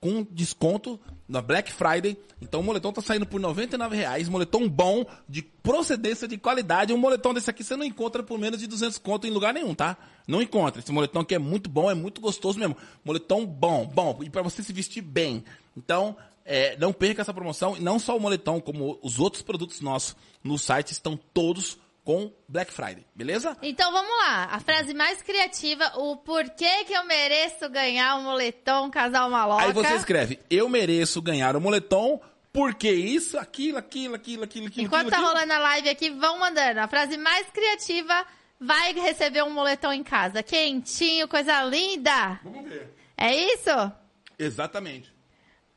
com 0.00 0.22
desconto 0.30 1.00
na 1.28 1.40
Black 1.40 1.72
Friday. 1.72 2.16
Então 2.40 2.60
o 2.60 2.62
moletom 2.62 2.92
tá 2.92 3.00
saindo 3.00 3.26
por 3.26 3.40
99 3.40 3.96
reais, 3.96 4.28
moletom 4.28 4.68
bom, 4.68 5.04
de 5.28 5.42
procedência, 5.42 6.28
de 6.28 6.36
qualidade. 6.36 6.92
Um 6.92 6.98
moletom 6.98 7.34
desse 7.34 7.50
aqui 7.50 7.64
você 7.64 7.76
não 7.76 7.84
encontra 7.84 8.22
por 8.22 8.38
menos 8.38 8.60
de 8.60 8.66
200 8.66 8.98
conto 8.98 9.26
em 9.26 9.30
lugar 9.30 9.54
nenhum, 9.54 9.74
tá? 9.74 9.96
Não 10.26 10.42
encontra. 10.42 10.80
Esse 10.80 10.92
moletom 10.92 11.20
aqui 11.20 11.34
é 11.34 11.38
muito 11.38 11.68
bom, 11.68 11.90
é 11.90 11.94
muito 11.94 12.20
gostoso 12.20 12.58
mesmo. 12.58 12.76
Moletom 13.04 13.46
bom, 13.46 13.86
bom, 13.86 14.18
e 14.22 14.30
para 14.30 14.42
você 14.42 14.62
se 14.62 14.72
vestir 14.72 15.02
bem. 15.02 15.44
Então, 15.76 16.16
é, 16.44 16.76
não 16.78 16.92
perca 16.92 17.22
essa 17.22 17.34
promoção. 17.34 17.76
E 17.76 17.80
não 17.80 17.98
só 17.98 18.16
o 18.16 18.20
moletom, 18.20 18.60
como 18.60 18.98
os 19.02 19.18
outros 19.18 19.42
produtos 19.42 19.80
nossos 19.80 20.16
no 20.42 20.58
site 20.58 20.92
estão 20.92 21.18
todos 21.34 21.78
com 22.06 22.32
Black 22.48 22.72
Friday, 22.72 23.04
beleza? 23.16 23.56
Então 23.60 23.90
vamos 23.90 24.10
lá. 24.18 24.44
A 24.52 24.60
frase 24.60 24.94
mais 24.94 25.20
criativa, 25.22 25.90
o 25.96 26.16
porquê 26.16 26.84
que 26.84 26.92
eu 26.92 27.04
mereço 27.04 27.68
ganhar 27.68 28.14
um 28.16 28.22
moletom 28.22 28.88
casal 28.88 29.28
maloca. 29.28 29.64
Aí 29.64 29.72
você 29.72 29.94
escreve, 29.96 30.38
eu 30.48 30.68
mereço 30.68 31.20
ganhar 31.20 31.56
o 31.56 31.60
moletom 31.60 32.20
porque 32.52 32.92
isso, 32.92 33.36
aquilo, 33.36 33.76
aquilo, 33.76 34.14
aquilo, 34.14 34.44
aquilo, 34.44 34.66
aquilo. 34.68 34.86
Enquanto 34.86 35.08
aquilo, 35.08 35.10
tá 35.10 35.16
aquilo. 35.16 35.32
rolando 35.32 35.52
a 35.52 35.58
live 35.58 35.88
aqui, 35.88 36.10
vão 36.10 36.38
mandando. 36.38 36.78
A 36.78 36.86
frase 36.86 37.16
mais 37.16 37.50
criativa 37.50 38.24
vai 38.60 38.92
receber 38.92 39.42
um 39.42 39.50
moletom 39.50 39.92
em 39.92 40.04
casa. 40.04 40.44
Quentinho, 40.44 41.26
coisa 41.26 41.60
linda. 41.64 42.38
Vamos 42.44 42.70
ver. 42.70 42.94
É 43.16 43.34
isso? 43.34 43.92
Exatamente. 44.38 45.12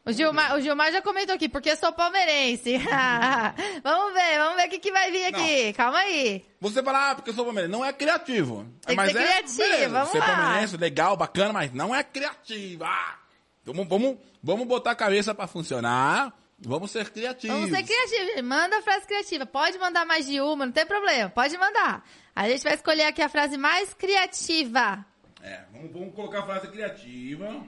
O 0.06 0.12
Gilmar, 0.12 0.56
o 0.56 0.62
Gilmar 0.62 0.92
já 0.92 1.02
comentou 1.02 1.36
aqui, 1.36 1.48
porque 1.50 1.72
eu 1.72 1.76
sou 1.76 1.92
palmeirense. 1.92 2.78
vamos 3.84 4.14
ver, 4.14 4.40
vamos 4.40 4.56
ver 4.56 4.68
o 4.68 4.70
que, 4.70 4.80
que 4.80 4.92
vai 4.92 5.12
vir 5.12 5.26
aqui. 5.26 5.74
Calma 5.74 6.00
aí. 6.00 6.46
Você 6.62 6.82
fala, 6.82 7.12
ah, 7.12 7.16
porque 7.16 7.30
eu 7.30 7.34
sou 7.34 7.46
palmeirense. 7.46 7.72
Não 7.72 7.86
é 7.86 7.94
criativo. 7.94 8.66
Tem 8.86 8.96
que 8.96 9.02
mas 9.02 9.12
ser 9.12 9.20
é, 9.20 9.28
criativo, 9.28 9.58
beleza, 9.58 9.90
vamos 9.90 10.10
Ser 10.10 10.20
lá. 10.20 10.26
palmeirense, 10.26 10.78
legal, 10.78 11.18
bacana, 11.18 11.54
mas 11.54 11.74
não 11.74 11.94
é 11.94 12.04
criativo. 12.04 12.86
Ah, 12.86 13.20
vamos, 13.66 13.88
vamos, 13.88 14.18
vamos 14.42 14.68
botar 14.68 14.92
a 14.92 14.96
cabeça 14.96 15.36
pra 15.36 15.48
funcionar. 15.48 16.34
Vamos 16.62 16.92
ser 16.92 17.10
criativos. 17.12 17.56
Vamos 17.56 17.70
ser 17.70 17.84
criativos. 17.84 18.42
Manda 18.42 18.78
a 18.78 18.82
frase 18.82 19.06
criativa. 19.06 19.46
Pode 19.46 19.78
mandar 19.78 20.06
mais 20.06 20.26
de 20.26 20.42
uma, 20.42 20.66
não 20.66 20.74
tem 20.74 20.86
problema. 20.86 21.30
Pode 21.30 21.58
mandar. 21.58 22.04
A 22.36 22.50
gente 22.50 22.64
vai 22.64 22.74
escolher 22.74 23.04
aqui 23.04 23.22
a 23.22 23.30
frase 23.30 23.58
mais 23.58 23.94
criativa. 23.94 25.06
É, 25.42 25.62
vamos, 25.72 25.92
vamos 25.92 26.16
colocar 26.16 26.40
a 26.40 26.46
frase 26.46 26.68
criativa. 26.68 27.64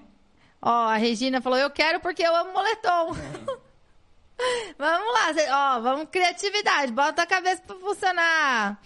Ó, 0.61 0.69
a 0.69 0.95
Regina 0.97 1.41
falou, 1.41 1.57
eu 1.57 1.69
quero 1.71 1.99
porque 1.99 2.21
eu 2.23 2.35
amo 2.35 2.53
moletom. 2.53 3.13
vamos 4.77 5.13
lá, 5.13 5.75
ó, 5.77 5.79
vamos 5.81 6.07
criatividade, 6.11 6.91
bota 6.91 7.23
a 7.23 7.25
cabeça 7.27 7.61
pra 7.65 7.75
funcionar. 7.77 8.81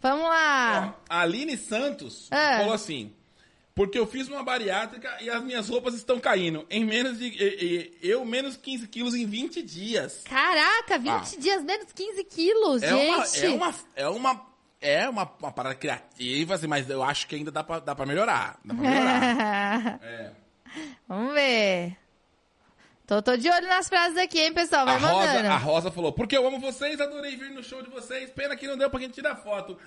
Vamos 0.00 0.24
lá. 0.24 0.94
Ó, 0.94 1.02
a 1.14 1.20
Aline 1.22 1.56
Santos 1.56 2.28
Ah. 2.30 2.58
falou 2.58 2.72
assim: 2.74 3.12
porque 3.74 3.98
eu 3.98 4.06
fiz 4.06 4.28
uma 4.28 4.42
bariátrica 4.42 5.18
e 5.20 5.28
as 5.30 5.42
minhas 5.42 5.68
roupas 5.68 5.94
estão 5.94 6.18
caindo. 6.20 6.66
Em 6.70 6.84
menos 6.84 7.18
de. 7.18 7.92
eu, 8.02 8.24
menos 8.24 8.56
15 8.56 8.86
quilos 8.88 9.14
em 9.14 9.26
20 9.26 9.62
dias. 9.62 10.22
Caraca, 10.24 10.98
20 10.98 11.38
dias 11.38 11.62
menos 11.62 11.92
15 11.92 12.24
quilos, 12.24 12.82
É 12.82 12.94
uma, 12.94 13.26
gente. 13.26 13.44
é 13.44 13.48
uma. 13.50 13.74
É 13.96 14.08
uma. 14.08 14.48
É 14.80 15.08
uma, 15.08 15.28
uma 15.40 15.50
parada 15.50 15.74
criativa, 15.74 16.54
assim, 16.54 16.68
mas 16.68 16.88
eu 16.88 17.02
acho 17.02 17.26
que 17.26 17.34
ainda 17.34 17.50
dá 17.50 17.64
pra, 17.64 17.80
dá 17.80 17.96
pra 17.96 18.06
melhorar. 18.06 18.60
Dá 18.64 18.72
pra 18.74 18.82
melhorar. 18.84 19.98
é. 20.04 20.30
Vamos 21.08 21.34
ver. 21.34 21.96
Tô, 23.06 23.22
tô 23.22 23.36
de 23.36 23.48
olho 23.50 23.66
nas 23.66 23.88
frases 23.88 24.18
aqui, 24.18 24.38
hein, 24.38 24.52
pessoal? 24.52 24.84
Vai 24.84 24.96
A 24.96 24.98
Rosa, 24.98 25.26
mandando. 25.26 25.48
a 25.48 25.56
Rosa 25.56 25.90
falou, 25.90 26.12
porque 26.12 26.36
eu 26.36 26.46
amo 26.46 26.60
vocês, 26.60 27.00
adorei 27.00 27.36
vir 27.36 27.50
no 27.50 27.62
show 27.64 27.82
de 27.82 27.88
vocês, 27.88 28.30
pena 28.30 28.54
que 28.54 28.66
não 28.66 28.76
deu 28.76 28.90
pra 28.90 29.00
gente 29.00 29.14
tirar 29.14 29.36
foto. 29.36 29.78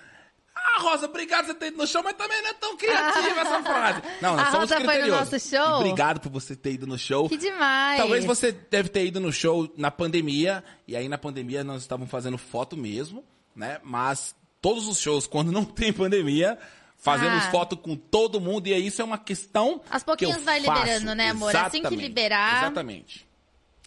Ah, 0.55 0.81
Rosa, 0.81 1.05
obrigado 1.05 1.45
por 1.45 1.53
você 1.53 1.53
ter 1.53 1.67
ido 1.67 1.77
no 1.77 1.87
show, 1.87 2.01
mas 2.03 2.13
também 2.13 2.41
não 2.41 2.49
é 2.49 2.53
tão 2.55 2.75
criativa 2.75 3.39
essa 3.41 3.61
frase. 3.63 4.01
Não, 4.21 4.35
nós 4.35 4.47
A 4.47 4.51
somos 4.51 4.71
Rosa 4.71 4.83
foi 4.85 4.97
no 5.03 5.07
nosso 5.07 5.39
show? 5.39 5.75
Obrigado 5.79 6.19
por 6.19 6.31
você 6.31 6.55
ter 6.55 6.73
ido 6.73 6.87
no 6.87 6.97
show. 6.97 7.29
Que 7.29 7.37
demais. 7.37 7.99
Talvez 7.99 8.25
você 8.25 8.51
deve 8.51 8.89
ter 8.89 9.05
ido 9.05 9.19
no 9.19 9.31
show 9.31 9.71
na 9.77 9.91
pandemia, 9.91 10.63
e 10.87 10.95
aí 10.95 11.07
na 11.07 11.17
pandemia 11.17 11.63
nós 11.63 11.83
estávamos 11.83 12.09
fazendo 12.11 12.37
foto 12.37 12.75
mesmo, 12.75 13.23
né? 13.55 13.79
Mas 13.83 14.35
todos 14.59 14.87
os 14.87 14.99
shows, 14.99 15.25
quando 15.27 15.51
não 15.51 15.63
tem 15.63 15.93
pandemia, 15.93 16.57
fazemos 17.01 17.43
Ah. 17.45 17.51
foto 17.51 17.75
com 17.75 17.95
todo 17.97 18.39
mundo, 18.39 18.67
e 18.67 18.73
isso 18.87 19.01
é 19.01 19.05
uma 19.05 19.17
questão 19.17 19.81
Aos 19.89 20.03
que 20.03 20.05
pouquinhos 20.05 20.37
eu 20.37 20.43
vai 20.43 20.61
faço. 20.61 20.79
liberando, 20.81 21.15
né, 21.15 21.29
amor? 21.31 21.49
Assim 21.49 21.81
que 21.81 21.87
Exatamente, 21.87 22.01
liberar- 22.01 22.57
Exatamente. 22.63 23.31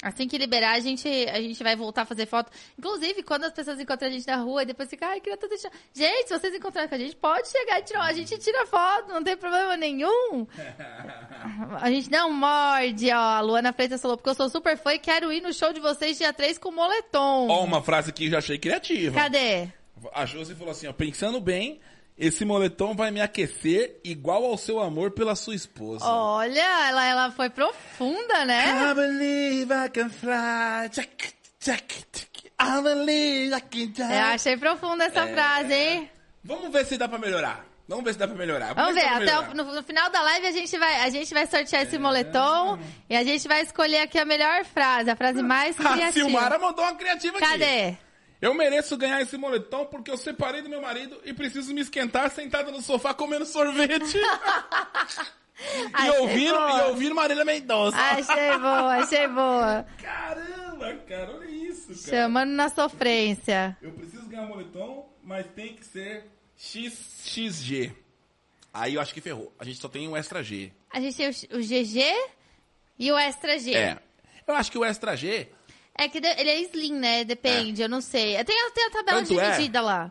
Assim 0.03 0.29
que 0.29 0.37
liberar, 0.37 0.73
a 0.73 0.81
gente, 0.81 1.09
a 1.09 1.41
gente 1.41 1.63
vai 1.63 1.75
voltar 1.75 2.03
a 2.03 2.05
fazer 2.05 2.27
foto. 2.27 2.53
Inclusive, 2.79 3.23
quando 3.23 3.45
as 3.45 3.53
pessoas 3.55 3.81
encontram 3.81 4.07
a 4.09 4.13
gente 4.13 4.27
na 4.27 4.37
rua 4.37 4.63
e 4.63 4.67
depois 4.67 4.91
ficam, 4.91 5.09
ai, 5.09 5.19
queria 5.19 5.39
tanto 5.39 5.57
tirar. 5.57 5.73
Gente, 5.95 6.29
se 6.29 6.39
vocês 6.39 6.55
encontrarem 6.55 6.91
com 6.91 6.95
a 6.95 6.99
gente, 6.99 7.17
pode 7.17 7.49
chegar 7.49 7.79
e 7.79 7.83
tirar. 7.85 8.03
A 8.03 8.13
gente 8.13 8.37
tira 8.37 8.67
foto, 8.67 9.09
não 9.09 9.25
tem 9.25 9.35
problema 9.35 9.79
nenhum. 9.79 10.47
A 11.81 11.91
gente 11.91 12.11
não 12.11 12.31
morde, 12.31 13.11
ó. 13.11 13.17
A 13.17 13.41
Luana 13.41 13.73
Freitas 13.73 14.03
falou, 14.03 14.17
porque 14.19 14.29
eu 14.29 14.35
sou 14.35 14.51
super 14.51 14.77
fã 14.77 14.93
e 14.93 14.99
quero 14.99 15.33
ir 15.33 15.41
no 15.41 15.55
show 15.55 15.73
de 15.73 15.81
vocês 15.81 16.19
dia 16.19 16.33
3 16.35 16.59
com 16.59 16.71
moletom. 16.71 17.49
Ó, 17.49 17.65
uma 17.65 17.83
frase 17.83 18.13
que 18.13 18.27
eu 18.27 18.31
já 18.31 18.39
achei 18.39 18.59
criativa. 18.59 19.15
Cadê? 19.19 19.69
A 20.13 20.27
Josi 20.27 20.55
falou 20.55 20.73
assim, 20.73 20.87
ó, 20.87 20.93
pensando 20.93 21.41
bem, 21.41 21.81
esse 22.17 22.45
moletom 22.45 22.95
vai 22.95 23.11
me 23.11 23.21
aquecer 23.21 23.99
igual 24.05 24.45
ao 24.45 24.57
seu 24.57 24.81
amor 24.81 25.11
pela 25.11 25.35
sua 25.35 25.55
esposa. 25.55 26.05
Olha, 26.05 26.89
ela, 26.89 27.05
ela 27.07 27.31
foi 27.33 27.51
profunda, 27.51 28.45
né? 28.45 28.65
I 28.91 28.95
believe 28.95 29.73
I 29.73 29.89
can 29.91 30.09
fly. 30.11 30.89
Jack, 30.93 31.33
jack, 31.61 32.05
jack. 32.13 32.51
I 32.61 32.83
believe 32.83 33.55
I 33.57 33.61
can 33.61 34.05
Eu 34.15 34.21
achei 34.35 34.57
profunda 34.57 35.05
essa 35.05 35.23
É. 35.29 35.33
frase, 35.35 35.75
hein? 35.75 36.11
Vamos 36.45 36.71
ver 36.73 36.87
se 36.87 36.97
dá 36.97 37.09
pra 37.09 37.19
melhorar. 37.19 37.65
Vamos 37.89 38.05
ver 38.05 38.13
se 38.15 38.19
dá 38.19 38.27
pra 38.29 38.37
melhorar. 38.37 38.75
Vamos 38.75 38.95
ver, 38.95 39.03
dá 39.05 39.11
pra 39.17 39.39
até 39.39 39.39
o, 39.51 39.55
no, 39.55 39.75
no 39.75 39.83
final 39.83 40.09
da 40.09 40.23
live 40.23 40.47
a 40.47 40.53
gente 40.53 40.79
vai, 40.79 41.01
a 41.03 41.11
gente 41.11 41.35
vai 41.35 41.47
sortear 41.47 41.83
esse 41.83 41.99
moletom 41.99 42.79
e 43.11 43.17
a 43.17 43.23
gente 43.25 43.47
vai 43.47 43.61
escolher 43.61 43.99
aqui 43.99 44.19
a 44.19 44.25
melhor 44.25 44.65
frase, 44.65 45.11
a 45.11 45.17
frase 45.17 45.43
mais 45.43 45.79
A 45.81 45.93
criativa. 45.93 46.13
Silmara 46.29 46.59
mandou 46.59 46.83
uma 46.85 46.95
criativa 46.95 47.37
aqui. 47.37 47.47
Cadê? 47.47 47.97
Eu 48.41 48.53
mereço 48.55 48.97
ganhar 48.97 49.21
esse 49.21 49.37
moletom 49.37 49.87
porque 49.87 50.11
eu 50.11 50.17
separei 50.17 50.61
do 50.63 50.69
meu 50.69 50.81
marido 50.81 51.21
e 51.25 51.33
preciso 51.33 51.73
me 51.73 51.81
esquentar 51.81 52.31
sentada 52.31 52.71
no 52.71 52.83
sofá 52.83 53.15
comendo 53.15 53.47
sorvete 53.47 54.19
e 56.05 56.11
ouvindo, 56.21 56.55
e 56.55 56.83
ouvindo 56.89 57.15
Marília 57.15 57.45
Mendonça. 57.45 57.97
Achei 57.97 58.59
boa, 58.59 58.97
achei 58.97 59.29
boa. 59.29 59.87
Caramba, 60.03 60.95
cara, 61.09 61.37
olha 61.37 61.51
isso, 61.51 61.89
cara. 61.89 62.23
Chamando 62.23 62.51
na 62.51 62.69
sofrência. 62.69 63.77
Eu 63.81 63.93
preciso 63.93 64.27
ganhar 64.27 64.47
moletom, 64.47 65.09
mas 65.23 65.47
tem 65.55 65.75
que 65.75 65.85
ser 65.87 66.31
XXG. 66.57 67.93
Aí 68.73 68.95
eu 68.95 69.01
acho 69.01 69.15
que 69.15 69.21
ferrou. 69.21 69.55
A 69.59 69.65
gente 69.65 69.79
só 69.79 69.89
tem 69.89 70.09
o 70.09 70.17
Extra 70.17 70.43
G. 70.43 70.73
A 70.91 71.01
gente 71.01 71.17
tem 71.17 71.29
o, 71.29 71.59
o 71.59 71.61
GG 71.61 72.03
e 72.99 73.13
o 73.13 73.19
Extra 73.19 73.59
G. 73.59 73.75
É. 73.75 73.99
Eu 74.47 74.55
acho 74.55 74.71
que 74.71 74.77
o 74.77 74.85
Extra 74.85 75.17
G, 75.17 75.49
É 75.97 76.09
que 76.09 76.19
ele 76.19 76.27
é 76.51 76.61
slim, 76.63 76.95
né? 76.95 77.25
Depende, 77.25 77.83
eu 77.83 77.89
não 77.89 78.01
sei. 78.01 78.43
Tem, 78.45 78.61
a- 78.67 78.71
tem 78.71 78.87
a 78.87 78.91
tabela 78.91 79.19
Tanto 79.21 79.33
de 79.35 79.39
é. 79.39 79.51
medida 79.57 79.81
lá. 79.81 80.11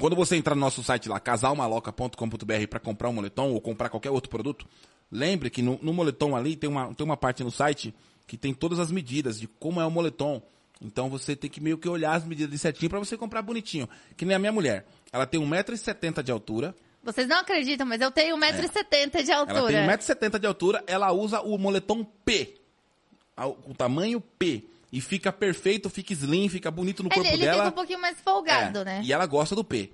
quando 0.00 0.16
você 0.16 0.36
entrar 0.36 0.54
no 0.54 0.60
nosso 0.60 0.82
site 0.82 1.08
lá, 1.08 1.20
casalmaloca.com.br 1.20 2.66
para 2.68 2.80
comprar 2.80 3.08
um 3.08 3.12
moletom 3.12 3.50
ou 3.52 3.60
comprar 3.60 3.88
qualquer 3.88 4.10
outro 4.10 4.28
produto, 4.30 4.66
lembre 5.10 5.48
que 5.50 5.62
no, 5.62 5.78
no 5.82 5.92
moletom 5.92 6.34
ali 6.36 6.56
tem 6.56 6.68
uma, 6.68 6.92
tem 6.94 7.04
uma 7.04 7.16
parte 7.16 7.44
no 7.44 7.50
site 7.50 7.94
que 8.26 8.36
tem 8.36 8.52
todas 8.54 8.78
as 8.78 8.90
medidas 8.90 9.38
de 9.38 9.46
como 9.46 9.80
é 9.80 9.86
o 9.86 9.90
moletom. 9.90 10.42
Então 10.80 11.08
você 11.08 11.36
tem 11.36 11.48
que 11.48 11.60
meio 11.60 11.78
que 11.78 11.88
olhar 11.88 12.14
as 12.14 12.24
medidas 12.24 12.50
de 12.50 12.58
certinho 12.58 12.90
para 12.90 12.98
você 12.98 13.16
comprar 13.16 13.42
bonitinho. 13.42 13.88
Que 14.16 14.24
nem 14.24 14.34
a 14.34 14.38
minha 14.38 14.50
mulher. 14.52 14.84
Ela 15.12 15.26
tem 15.26 15.40
1,70m 15.40 16.22
de 16.22 16.32
altura. 16.32 16.74
Vocês 17.04 17.28
não 17.28 17.38
acreditam, 17.38 17.86
mas 17.86 18.00
eu 18.00 18.10
tenho 18.10 18.36
1,70m 18.36 19.22
de 19.22 19.30
altura. 19.32 19.58
Ela 19.58 19.68
tem 19.68 19.86
1,70m 20.16 20.38
de 20.40 20.46
altura, 20.46 20.82
ela 20.86 21.12
usa 21.12 21.40
o 21.40 21.56
moletom 21.58 22.04
P. 22.24 22.54
Com 23.36 23.72
tamanho 23.74 24.20
P. 24.20 24.64
E 24.92 25.00
fica 25.00 25.32
perfeito, 25.32 25.88
fica 25.88 26.12
slim, 26.12 26.48
fica 26.50 26.70
bonito 26.70 27.02
no 27.02 27.08
corpo 27.08 27.26
ele 27.26 27.36
ele 27.36 27.44
dela. 27.46 27.64
fica 27.64 27.68
um 27.70 27.72
pouquinho 27.72 28.00
mais 28.00 28.20
folgado, 28.20 28.80
É, 28.80 28.84
né? 28.84 29.00
E 29.02 29.12
ela 29.12 29.24
gosta 29.24 29.54
do 29.54 29.64
P. 29.64 29.90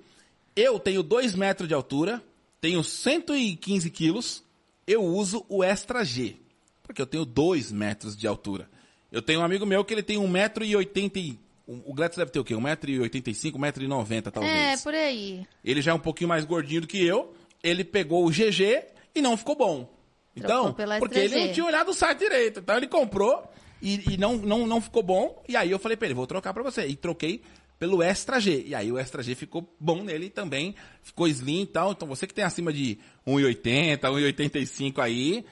Eu 0.55 0.77
tenho 0.77 1.01
2 1.01 1.35
metros 1.35 1.69
de 1.69 1.73
altura, 1.73 2.21
tenho 2.59 2.83
115 2.83 3.89
quilos, 3.89 4.43
eu 4.85 5.01
uso 5.03 5.45
o 5.47 5.63
Extra 5.63 6.03
G. 6.03 6.35
Porque 6.83 7.01
eu 7.01 7.05
tenho 7.05 7.23
2 7.23 7.71
metros 7.71 8.17
de 8.17 8.27
altura. 8.27 8.69
Eu 9.11 9.21
tenho 9.21 9.39
um 9.39 9.43
amigo 9.43 9.65
meu 9.65 9.85
que 9.85 9.93
ele 9.93 10.03
tem 10.03 10.17
1,80m. 10.17 11.37
O 11.67 11.93
Gladys 11.93 12.17
deve 12.17 12.31
ter 12.31 12.39
o 12.39 12.43
quê? 12.43 12.55
1,85m, 12.55 13.53
1,90m 13.53 14.31
talvez. 14.31 14.53
É, 14.53 14.83
por 14.83 14.93
aí. 14.93 15.47
Ele 15.63 15.81
já 15.81 15.91
é 15.91 15.93
um 15.93 15.99
pouquinho 15.99 16.27
mais 16.27 16.43
gordinho 16.43 16.81
do 16.81 16.87
que 16.87 17.03
eu. 17.05 17.33
Ele 17.63 17.83
pegou 17.83 18.25
o 18.25 18.29
GG 18.31 18.85
e 19.13 19.21
não 19.21 19.37
ficou 19.37 19.55
bom. 19.55 19.89
Então, 20.35 20.73
porque 20.99 21.19
ele 21.19 21.47
não 21.47 21.53
tinha 21.53 21.65
olhado 21.65 21.89
o 21.89 21.93
site 21.93 22.19
direito. 22.19 22.59
Então 22.59 22.75
ele 22.75 22.87
comprou 22.87 23.47
e, 23.81 24.13
e 24.13 24.17
não, 24.17 24.37
não, 24.37 24.67
não 24.67 24.81
ficou 24.81 25.03
bom. 25.03 25.43
E 25.47 25.55
aí 25.55 25.71
eu 25.71 25.79
falei 25.79 25.97
pra 25.97 26.07
ele, 26.07 26.15
vou 26.15 26.27
trocar 26.27 26.53
pra 26.53 26.63
você. 26.63 26.85
E 26.87 26.95
troquei 26.95 27.41
pelo 27.77 28.03
Extra 28.03 28.39
G. 28.39 28.63
E 28.67 28.75
aí 28.75 28.91
o 28.91 28.97
Extra 28.97 29.23
G 29.23 29.33
ficou 29.35 29.73
bom 29.79 30.03
nele 30.03 30.29
também. 30.29 30.75
Ficou 31.01 31.27
slim 31.27 31.61
e 31.61 31.67
tal. 31.67 31.93
Então 31.93 32.07
você 32.07 32.27
que 32.27 32.33
tem 32.33 32.43
acima 32.43 32.73
de 32.73 32.99
1,80, 33.25 33.99
1,85 33.99 34.99
aí, 34.99 35.45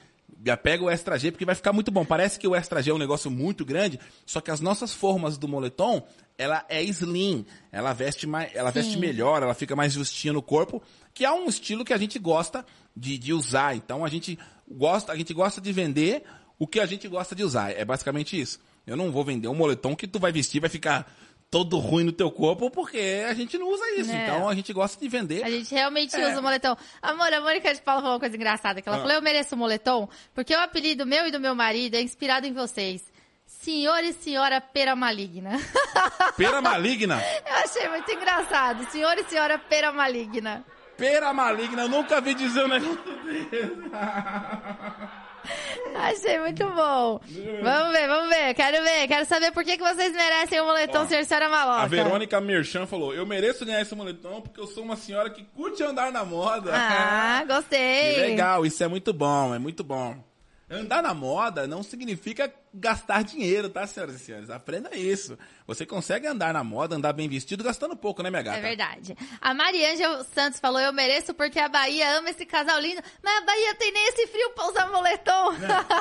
já 0.44 0.56
pega 0.56 0.84
o 0.84 0.90
Extra 0.90 1.18
G 1.18 1.32
porque 1.32 1.44
vai 1.44 1.54
ficar 1.54 1.72
muito 1.72 1.90
bom. 1.90 2.04
Parece 2.04 2.38
que 2.38 2.46
o 2.46 2.54
Extra 2.54 2.82
G 2.82 2.90
é 2.90 2.94
um 2.94 2.98
negócio 2.98 3.30
muito 3.30 3.64
grande, 3.64 3.98
só 4.26 4.40
que 4.40 4.50
as 4.50 4.60
nossas 4.60 4.92
formas 4.92 5.38
do 5.38 5.48
moletom, 5.48 6.06
ela 6.36 6.64
é 6.68 6.82
slim. 6.82 7.46
Ela 7.72 7.92
veste 7.92 8.26
mais, 8.26 8.54
ela 8.54 8.70
veste 8.70 8.98
melhor, 8.98 9.42
ela 9.42 9.54
fica 9.54 9.74
mais 9.74 9.94
justinha 9.94 10.32
no 10.32 10.42
corpo, 10.42 10.82
que 11.14 11.24
é 11.24 11.32
um 11.32 11.46
estilo 11.46 11.84
que 11.84 11.94
a 11.94 11.98
gente 11.98 12.18
gosta 12.18 12.64
de, 12.94 13.16
de 13.16 13.32
usar. 13.32 13.74
Então 13.74 14.04
a 14.04 14.08
gente 14.08 14.38
gosta, 14.70 15.12
a 15.12 15.16
gente 15.16 15.32
gosta 15.32 15.60
de 15.60 15.72
vender 15.72 16.22
o 16.58 16.66
que 16.66 16.80
a 16.80 16.86
gente 16.86 17.06
gosta 17.08 17.34
de 17.34 17.42
usar. 17.44 17.70
É 17.70 17.84
basicamente 17.84 18.38
isso. 18.40 18.58
Eu 18.86 18.96
não 18.96 19.10
vou 19.12 19.24
vender 19.24 19.48
um 19.48 19.54
moletom 19.54 19.94
que 19.94 20.06
tu 20.06 20.18
vai 20.18 20.32
vestir 20.32 20.60
vai 20.60 20.70
ficar 20.70 21.06
todo 21.50 21.78
ruim 21.78 22.04
no 22.04 22.12
teu 22.12 22.30
corpo, 22.30 22.70
porque 22.70 23.24
a 23.26 23.32
gente 23.32 23.56
não 23.56 23.68
usa 23.70 23.82
isso. 23.98 24.10
É. 24.10 24.24
Então 24.24 24.48
a 24.48 24.54
gente 24.54 24.70
gosta 24.72 25.00
de 25.00 25.08
vender. 25.08 25.42
A 25.44 25.50
gente 25.50 25.74
realmente 25.74 26.14
É. 26.14 26.28
usa 26.30 26.40
o 26.40 26.42
moletom. 26.42 26.76
Amor, 27.00 27.32
a 27.32 27.40
Mônica 27.40 27.72
de 27.74 27.80
Paula 27.80 28.00
falou 28.02 28.14
uma 28.16 28.20
coisa 28.20 28.36
engraçada, 28.36 28.82
que 28.82 28.88
ela 28.88 28.98
Ah. 28.98 29.00
falou, 29.00 29.14
eu 29.14 29.22
mereço 29.22 29.54
o 29.54 29.58
moletom, 29.58 30.08
porque 30.34 30.54
o 30.54 30.60
apelido 30.60 31.06
meu 31.06 31.26
e 31.26 31.30
do 31.30 31.40
meu 31.40 31.54
marido 31.54 31.94
é 31.94 32.02
inspirado 32.02 32.46
em 32.46 32.52
vocês. 32.52 33.02
Senhor 33.46 34.04
e 34.04 34.12
senhora 34.12 34.60
pera 34.60 34.94
maligna. 34.94 35.52
Pera 36.36 36.60
maligna. 36.60 37.20
Eu 37.46 37.54
achei 37.64 37.88
muito 37.88 38.10
engraçado. 38.12 38.84
Senhor 38.90 39.16
e 39.18 39.24
senhora 39.24 39.58
pera 39.58 39.90
maligna. 39.90 40.64
Pera 40.98 41.32
maligna, 41.32 41.82
eu 41.82 41.88
nunca 41.88 42.20
vi 42.20 42.34
dizer 42.34 42.64
um 42.64 42.68
negócio 42.68 42.98
desse. 43.24 43.72
Achei 45.94 46.38
muito 46.38 46.64
bom. 46.64 47.20
Vamos 47.62 47.92
ver, 47.92 48.06
vamos 48.06 48.28
ver. 48.28 48.54
Quero 48.54 48.82
ver. 48.84 49.08
Quero 49.08 49.24
saber 49.26 49.52
por 49.52 49.64
que, 49.64 49.76
que 49.76 49.82
vocês 49.82 50.12
merecem 50.12 50.60
o 50.60 50.64
moletom 50.64 51.02
Ó, 51.02 51.06
Senhor 51.06 51.24
senhora 51.24 51.48
maloca. 51.48 51.82
A 51.82 51.86
Verônica 51.86 52.40
Merchan 52.40 52.86
falou: 52.86 53.14
Eu 53.14 53.26
mereço 53.26 53.64
ganhar 53.64 53.80
esse 53.80 53.94
moletom 53.94 54.40
porque 54.40 54.60
eu 54.60 54.66
sou 54.66 54.84
uma 54.84 54.96
senhora 54.96 55.30
que 55.30 55.44
curte 55.44 55.82
andar 55.82 56.12
na 56.12 56.24
moda. 56.24 56.70
Ah, 56.74 57.44
gostei. 57.48 58.14
Que 58.14 58.20
legal, 58.20 58.64
isso 58.64 58.82
é 58.82 58.88
muito 58.88 59.12
bom, 59.12 59.54
é 59.54 59.58
muito 59.58 59.82
bom. 59.82 60.27
Andar 60.70 61.02
na 61.02 61.14
moda 61.14 61.66
não 61.66 61.82
significa 61.82 62.52
gastar 62.74 63.24
dinheiro, 63.24 63.70
tá, 63.70 63.86
senhoras 63.86 64.16
e 64.16 64.18
senhores? 64.18 64.50
Aprenda 64.50 64.94
isso. 64.94 65.38
Você 65.66 65.86
consegue 65.86 66.26
andar 66.26 66.52
na 66.52 66.62
moda, 66.62 66.94
andar 66.94 67.14
bem 67.14 67.26
vestido, 67.26 67.64
gastando 67.64 67.96
pouco, 67.96 68.22
né, 68.22 68.28
minha 68.28 68.42
gata? 68.42 68.58
É 68.58 68.60
verdade. 68.60 69.16
A 69.40 69.54
Mariângela 69.54 70.22
Santos 70.24 70.60
falou: 70.60 70.78
Eu 70.78 70.92
mereço 70.92 71.32
porque 71.32 71.58
a 71.58 71.70
Bahia 71.70 72.18
ama 72.18 72.28
esse 72.28 72.44
casal 72.44 72.78
lindo, 72.80 73.00
mas 73.22 73.38
a 73.38 73.46
Bahia 73.46 73.74
tem 73.76 73.90
nem 73.92 74.08
esse 74.08 74.26
frio 74.26 74.50
pra 74.50 74.66
usar 74.68 74.90
moletom. 74.90 75.52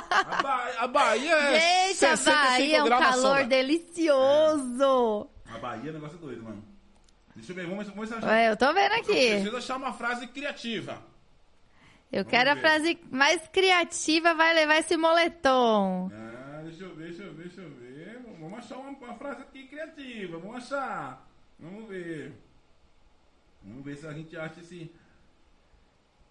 A, 0.09 0.41
Ba- 0.43 0.72
a 0.80 0.88
Bahia 0.88 1.32
é 1.36 1.89
Gente, 1.93 2.05
a 2.05 2.18
65 2.18 2.36
Bahia 2.36 2.78
é 2.78 2.84
um 2.84 2.89
calor 2.89 3.45
delicioso. 3.45 5.30
A 5.53 5.57
Bahia 5.59 5.88
é 5.88 5.91
um 5.91 5.93
negócio 5.93 6.18
doido, 6.18 6.43
mano. 6.43 6.63
Deixa 7.36 7.51
eu 7.51 7.55
ver, 7.55 7.68
vamos, 7.68 7.88
vamos 7.88 8.11
achar. 8.11 8.28
Ué, 8.28 8.49
eu 8.51 8.57
tô 8.57 8.74
vendo 8.74 8.93
Eu 8.93 8.99
aqui. 8.99 9.05
preciso 9.30 9.57
achar 9.57 9.78
uma 9.78 9.93
frase 9.93 10.28
criativa. 10.28 11.01
Eu 12.12 12.24
quero 12.26 12.51
a 12.51 12.53
ver. 12.53 12.62
frase 12.62 12.99
mais 13.12 13.47
criativa, 13.49 14.34
vai 14.34 14.53
levar 14.53 14.78
esse 14.78 14.95
moletom. 14.95 16.10
Ah, 16.14 16.62
deixa 16.64 16.84
eu 16.84 16.95
ver, 16.95 17.08
deixa 17.10 17.24
eu 17.24 17.34
ver, 17.34 17.43
deixa 17.47 17.62
eu 17.62 17.70
ver. 17.70 18.22
Vamos 18.39 18.60
achar 18.60 18.78
uma, 18.78 18.89
uma 18.91 19.14
frase 19.16 19.41
aqui 19.41 19.68
criativa. 19.68 20.38
Vamos 20.38 20.55
achar. 20.58 21.28
Vamos 21.60 21.88
ver. 21.89 22.34
Vamos 23.64 23.84
ver 23.84 23.97
se 23.97 24.08
a 24.08 24.14
gente 24.14 24.38
acha 24.38 24.60
esse. 24.62 24.89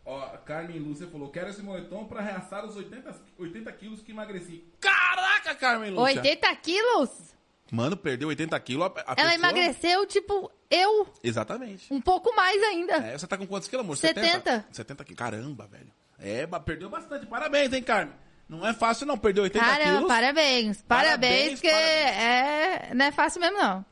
Ó, 0.04 0.18
a 0.22 0.38
Carmen 0.38 0.78
Lúcia 0.78 1.06
falou: 1.08 1.30
Quero 1.30 1.50
esse 1.50 1.62
moletom 1.62 2.06
pra 2.06 2.20
reaçar 2.22 2.64
os 2.64 2.76
80, 2.76 3.14
80 3.38 3.72
quilos 3.72 4.02
que 4.02 4.12
emagreci. 4.12 4.64
Caraca, 4.80 5.54
Carmen 5.56 5.90
Lúcia! 5.90 6.20
80 6.22 6.56
quilos? 6.56 7.34
Mano, 7.70 7.96
perdeu 7.96 8.28
80 8.28 8.58
quilos. 8.60 8.86
A, 8.86 8.86
a 8.86 9.00
Ela 9.00 9.14
pessoa- 9.16 9.34
emagreceu, 9.34 10.06
tipo, 10.06 10.50
eu, 10.70 11.06
Exatamente. 11.22 11.92
um 11.92 12.00
pouco 12.00 12.34
mais 12.34 12.62
ainda. 12.62 12.94
É, 12.94 13.18
você 13.18 13.26
tá 13.26 13.36
com 13.36 13.46
quantos 13.46 13.68
quilos, 13.68 13.84
amor? 13.84 13.96
70. 13.96 14.66
70 14.72 15.04
quilos. 15.04 15.18
Caramba, 15.18 15.66
velho. 15.66 15.90
É, 16.18 16.46
perdeu 16.60 16.88
bastante. 16.88 17.26
Parabéns, 17.26 17.72
hein, 17.72 17.82
Carmen? 17.82 18.14
Não 18.48 18.66
é 18.66 18.72
fácil, 18.72 19.06
não. 19.06 19.18
Perdeu 19.18 19.44
80 19.44 19.64
Caramba, 19.64 19.90
quilos. 19.92 20.08
parabéns. 20.08 20.82
Parabéns, 20.82 20.82
Parabéns, 20.86 21.52
porque 21.60 21.68
é, 21.68 22.90
não 22.94 23.04
é 23.06 23.12
fácil 23.12 23.40
mesmo, 23.40 23.58
não. 23.58 23.84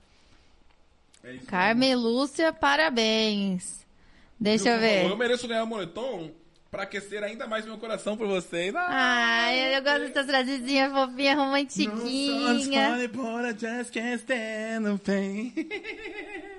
É 1.25 1.33
isso 1.33 1.47
Carmen 1.47 1.95
Lúcia, 1.97 2.53
parabéns. 2.53 3.85
Deixa 4.39 4.71
eu 4.71 4.79
ver. 4.79 5.07
Eu 5.07 5.17
mereço 5.17 5.49
ganhar 5.49 5.65
um 5.65 5.67
moletom 5.67 6.31
pra 6.71 6.83
aquecer 6.83 7.23
ainda 7.23 7.47
mais 7.47 7.65
meu 7.65 7.79
coração 7.79 8.17
por 8.17 8.27
vocês. 8.27 8.75
Ah, 8.75 8.87
Ai, 8.91 9.77
eu 9.77 9.83
gosto 9.83 10.01
dessas 10.09 10.27
frasezinhas 10.27 10.93
fofinhas, 10.93 11.37
romantiquinhas. 11.37 13.07
but 13.09 13.45
I 13.45 13.53
just 13.59 13.93
can't 13.93 14.21
stand 14.21 14.85
the 14.85 14.99
pain. 14.99 15.53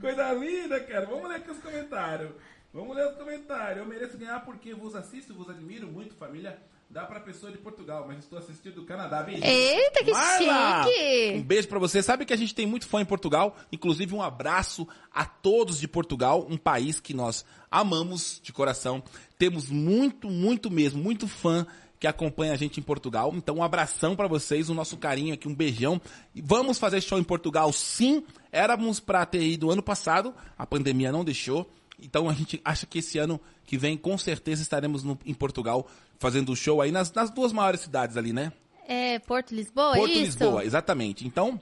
Coisa 0.00 0.32
linda, 0.32 0.80
cara. 0.80 1.06
Vamos 1.06 1.28
ler 1.28 1.36
aqui 1.36 1.50
os 1.50 1.58
comentários. 1.58 2.32
Vamos 2.72 2.94
ler 2.94 3.08
os 3.08 3.16
comentários. 3.16 3.78
Eu 3.78 3.86
mereço 3.86 4.18
ganhar 4.18 4.40
porque 4.44 4.74
vos 4.74 4.94
assisto, 4.94 5.34
vos 5.34 5.48
admiro 5.48 5.86
muito, 5.86 6.14
família. 6.14 6.58
Dá 6.88 7.04
pra 7.04 7.18
pessoa 7.18 7.50
de 7.50 7.58
Portugal, 7.58 8.04
mas 8.06 8.18
estou 8.18 8.38
assistindo 8.38 8.76
do 8.76 8.84
Canadá. 8.84 9.22
Beijo. 9.22 9.42
Eita, 9.44 10.04
que 10.04 10.12
Marla! 10.12 10.84
chique! 10.84 11.32
Um 11.36 11.42
beijo 11.42 11.66
pra 11.66 11.80
você. 11.80 12.00
Sabe 12.00 12.24
que 12.24 12.32
a 12.32 12.36
gente 12.36 12.54
tem 12.54 12.64
muito 12.64 12.86
fã 12.86 13.00
em 13.00 13.04
Portugal. 13.04 13.56
Inclusive, 13.72 14.14
um 14.14 14.22
abraço 14.22 14.86
a 15.12 15.24
todos 15.24 15.80
de 15.80 15.88
Portugal, 15.88 16.46
um 16.48 16.56
país 16.56 17.00
que 17.00 17.12
nós 17.12 17.44
amamos 17.68 18.40
de 18.40 18.52
coração. 18.52 19.02
Temos 19.36 19.68
muito, 19.68 20.30
muito 20.30 20.70
mesmo, 20.70 21.02
muito 21.02 21.26
fã 21.26 21.66
que 21.98 22.06
acompanha 22.06 22.52
a 22.52 22.56
gente 22.56 22.78
em 22.78 22.82
Portugal. 22.82 23.32
Então, 23.34 23.56
um 23.56 23.62
abração 23.62 24.14
pra 24.14 24.26
vocês, 24.28 24.68
o 24.68 24.74
nosso 24.74 24.96
carinho 24.96 25.32
aqui, 25.34 25.48
um 25.48 25.54
beijão. 25.54 26.00
E 26.34 26.42
vamos 26.42 26.78
fazer 26.78 27.00
show 27.00 27.18
em 27.18 27.24
Portugal, 27.24 27.72
sim. 27.72 28.22
Éramos 28.52 29.00
pra 29.00 29.24
ter 29.24 29.42
ido 29.42 29.70
ano 29.70 29.82
passado, 29.82 30.34
a 30.58 30.66
pandemia 30.66 31.10
não 31.10 31.24
deixou. 31.24 31.70
Então, 32.00 32.28
a 32.28 32.34
gente 32.34 32.60
acha 32.64 32.84
que 32.86 32.98
esse 32.98 33.18
ano 33.18 33.40
que 33.64 33.78
vem, 33.78 33.96
com 33.96 34.18
certeza, 34.18 34.60
estaremos 34.62 35.02
no- 35.02 35.18
em 35.24 35.32
Portugal 35.34 35.86
fazendo 36.18 36.54
show 36.54 36.80
aí 36.82 36.92
nas, 36.92 37.10
nas 37.12 37.30
duas 37.30 37.52
maiores 37.52 37.80
cidades 37.80 38.16
ali, 38.16 38.32
né? 38.32 38.52
É 38.86 39.18
Porto 39.18 39.54
Lisboa, 39.54 39.94
Porto 39.94 40.12
isso? 40.12 40.20
Lisboa, 40.38 40.64
exatamente. 40.64 41.26
Então, 41.26 41.58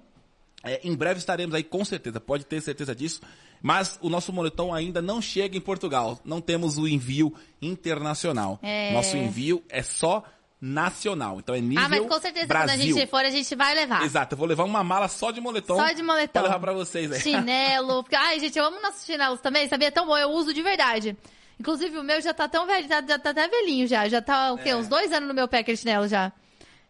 é, 0.63 0.81
em 0.83 0.95
breve 0.95 1.19
estaremos 1.19 1.55
aí 1.55 1.63
com 1.63 1.85
certeza, 1.85 2.21
pode 2.21 2.45
ter 2.45 2.61
certeza 2.61 2.95
disso. 2.95 3.21
Mas 3.67 3.99
o 4.03 4.11
nosso 4.11 4.31
moletom 4.31 4.75
ainda 4.75 5.01
não 5.01 5.23
chega 5.23 5.57
em 5.57 5.61
Portugal. 5.61 6.21
Não 6.23 6.39
temos 6.39 6.77
o 6.77 6.87
envio 6.87 7.33
internacional. 7.63 8.59
É. 8.63 8.93
Nosso 8.93 9.17
envio 9.17 9.65
é 9.71 9.83
só 9.83 10.23
nacional. 10.61 11.39
Então 11.39 11.55
é 11.55 11.63
nível 11.63 11.83
Ah, 11.83 11.89
mas 11.89 12.07
com 12.07 12.21
certeza 12.21 12.47
Brasil. 12.47 12.69
quando 12.69 12.81
a 12.81 12.85
gente 12.85 13.07
for, 13.07 13.25
a 13.25 13.31
gente 13.31 13.55
vai 13.55 13.75
levar. 13.75 14.03
Exato, 14.03 14.35
eu 14.35 14.39
vou 14.39 14.47
levar 14.47 14.65
uma 14.65 14.85
mala 14.85 15.09
só 15.09 15.31
de 15.31 15.41
moletom. 15.41 15.77
Só 15.77 15.93
de 15.93 16.03
moletom. 16.03 16.33
Pra 16.35 16.43
levar 16.43 16.61
pra 16.61 16.73
vocês 16.75 17.11
aí. 17.11 17.21
Chinelo. 17.21 18.03
Porque, 18.03 18.15
ai, 18.15 18.39
gente, 18.39 18.59
eu 18.59 18.67
amo 18.67 18.83
nossos 18.83 19.07
chinelos 19.07 19.41
também, 19.41 19.67
sabia? 19.67 19.89
É 19.89 19.91
tão 19.91 20.07
bom, 20.07 20.19
eu 20.19 20.29
uso 20.29 20.53
de 20.53 20.61
verdade. 20.61 21.17
Inclusive, 21.59 21.97
o 21.97 22.03
meu 22.05 22.21
já 22.21 22.35
tá 22.35 22.47
tão 22.47 22.67
velho, 22.67 22.87
já, 22.87 23.01
já 23.01 23.19
tá 23.19 23.31
até 23.31 23.49
velhinho 23.49 23.87
já. 23.87 24.07
Já 24.11 24.21
tá, 24.21 24.53
o 24.53 24.59
quê? 24.59 24.69
É. 24.71 24.77
Uns 24.77 24.89
dois 24.89 25.11
anos 25.11 25.27
no 25.27 25.35
meu 25.35 25.49
pé 25.49 25.61
aquele 25.61 25.79
chinelo 25.79 26.07
já. 26.07 26.31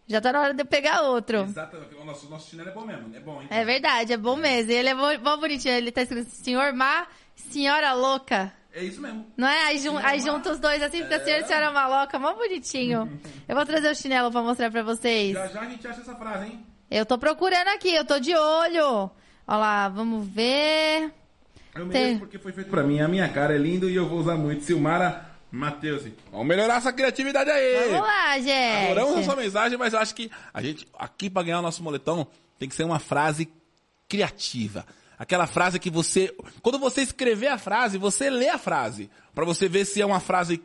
Já 0.07 0.21
tá 0.21 0.33
na 0.33 0.41
hora 0.41 0.55
de 0.55 0.61
eu 0.63 0.67
pegar 0.67 1.03
outro. 1.03 1.45
Exatamente. 1.45 1.95
O 1.95 2.05
nosso, 2.05 2.29
nosso 2.29 2.51
chinelo 2.51 2.69
é 2.69 2.73
bom 2.73 2.85
mesmo. 2.85 3.17
É 3.17 3.21
bom, 3.21 3.41
hein? 3.41 3.49
É 3.51 3.65
verdade, 3.65 4.13
é 4.13 4.17
bom 4.17 4.37
mesmo. 4.37 4.71
E 4.71 4.75
ele 4.75 4.91
é 4.91 4.95
bom, 4.95 5.19
bom 5.19 5.39
bonitinho. 5.39 5.75
Ele 5.75 5.91
tá 5.91 6.03
escrito 6.03 6.29
Senhor 6.31 6.73
Má, 6.75 7.07
Senhora 7.35 7.93
Louca. 7.95 8.53
É 8.73 8.83
isso 8.83 9.01
mesmo. 9.01 9.25
Não 9.37 9.49
é? 9.49 9.67
Aí, 9.67 9.79
jun, 9.79 9.97
aí 9.99 10.21
junta 10.21 10.51
os 10.51 10.59
dois 10.59 10.83
assim, 10.83 11.03
fica 11.03 11.21
Senhor 11.25 11.41
e 11.41 11.45
Senhora 11.45 11.71
Maloca. 11.71 12.19
Mó 12.19 12.35
bonitinho. 12.35 13.21
Eu 13.49 13.55
vou 13.55 13.65
trazer 13.65 13.89
o 13.91 13.95
chinelo 13.95 14.31
pra 14.31 14.43
mostrar 14.43 14.71
pra 14.71 14.83
vocês. 14.83 15.33
Já 15.33 15.47
já 15.47 15.61
a 15.61 15.65
gente 15.67 15.87
acha 15.87 16.01
essa 16.01 16.15
frase, 16.17 16.47
hein? 16.47 16.67
Eu 16.91 17.07
tô 17.07 17.17
procurando 17.17 17.69
aqui, 17.69 17.93
eu 17.95 18.05
tô 18.05 18.19
de 18.21 18.37
olho. 18.37 19.11
Ó 19.47 19.57
lá, 19.57 19.89
vamos 19.89 20.27
ver. 20.29 21.13
Eu 21.75 21.89
Tem. 21.89 22.03
mereço 22.03 22.19
porque 22.21 22.39
foi 22.39 22.53
feito 22.53 22.71
pra 22.71 22.83
mim. 22.83 23.01
A 23.01 23.09
minha 23.09 23.29
cara 23.29 23.55
é 23.55 23.59
lindo 23.59 23.89
e 23.89 23.97
eu 23.97 24.09
vou 24.09 24.19
usar 24.19 24.37
muito. 24.37 24.63
Silmara 24.65 25.34
Matheus. 25.55 26.03
Vamos 26.31 26.47
melhorar 26.47 26.77
essa 26.79 26.93
criatividade 26.93 27.49
aí. 27.49 27.91
Vamos 27.91 28.07
lá, 28.07 28.39
gente. 28.39 28.91
Adoramos 28.91 29.19
a 29.19 29.23
sua 29.23 29.37
mensagem, 29.37 29.79
mas 29.79 29.93
eu 29.93 30.01
acho 30.01 30.15
que 30.15 30.31
a 30.53 30.61
gente, 30.61 30.87
aqui 30.99 31.31
pra 31.31 31.43
ganhar 31.43 31.61
o 31.61 31.63
nosso 31.63 31.83
moletom, 31.83 32.27
tem 32.59 32.69
que 32.69 32.75
ser 32.75 32.85
uma 32.85 32.99
frase 32.99 33.49
criativa. 34.09 34.85
Aquela 35.19 35.47
frase 35.47 35.79
que 35.79 35.91
você. 35.91 36.35
Quando 36.61 36.79
você 36.79 37.03
escrever 37.03 37.47
a 37.47 37.59
frase, 37.59 37.99
você 37.99 38.29
lê 38.29 38.49
a 38.49 38.59
frase. 38.59 39.09
Pra 39.35 39.45
você 39.45 39.69
ver 39.69 39.85
se 39.85 40.03
é 40.03 40.07
uma 40.07 40.21
frase 40.21 40.61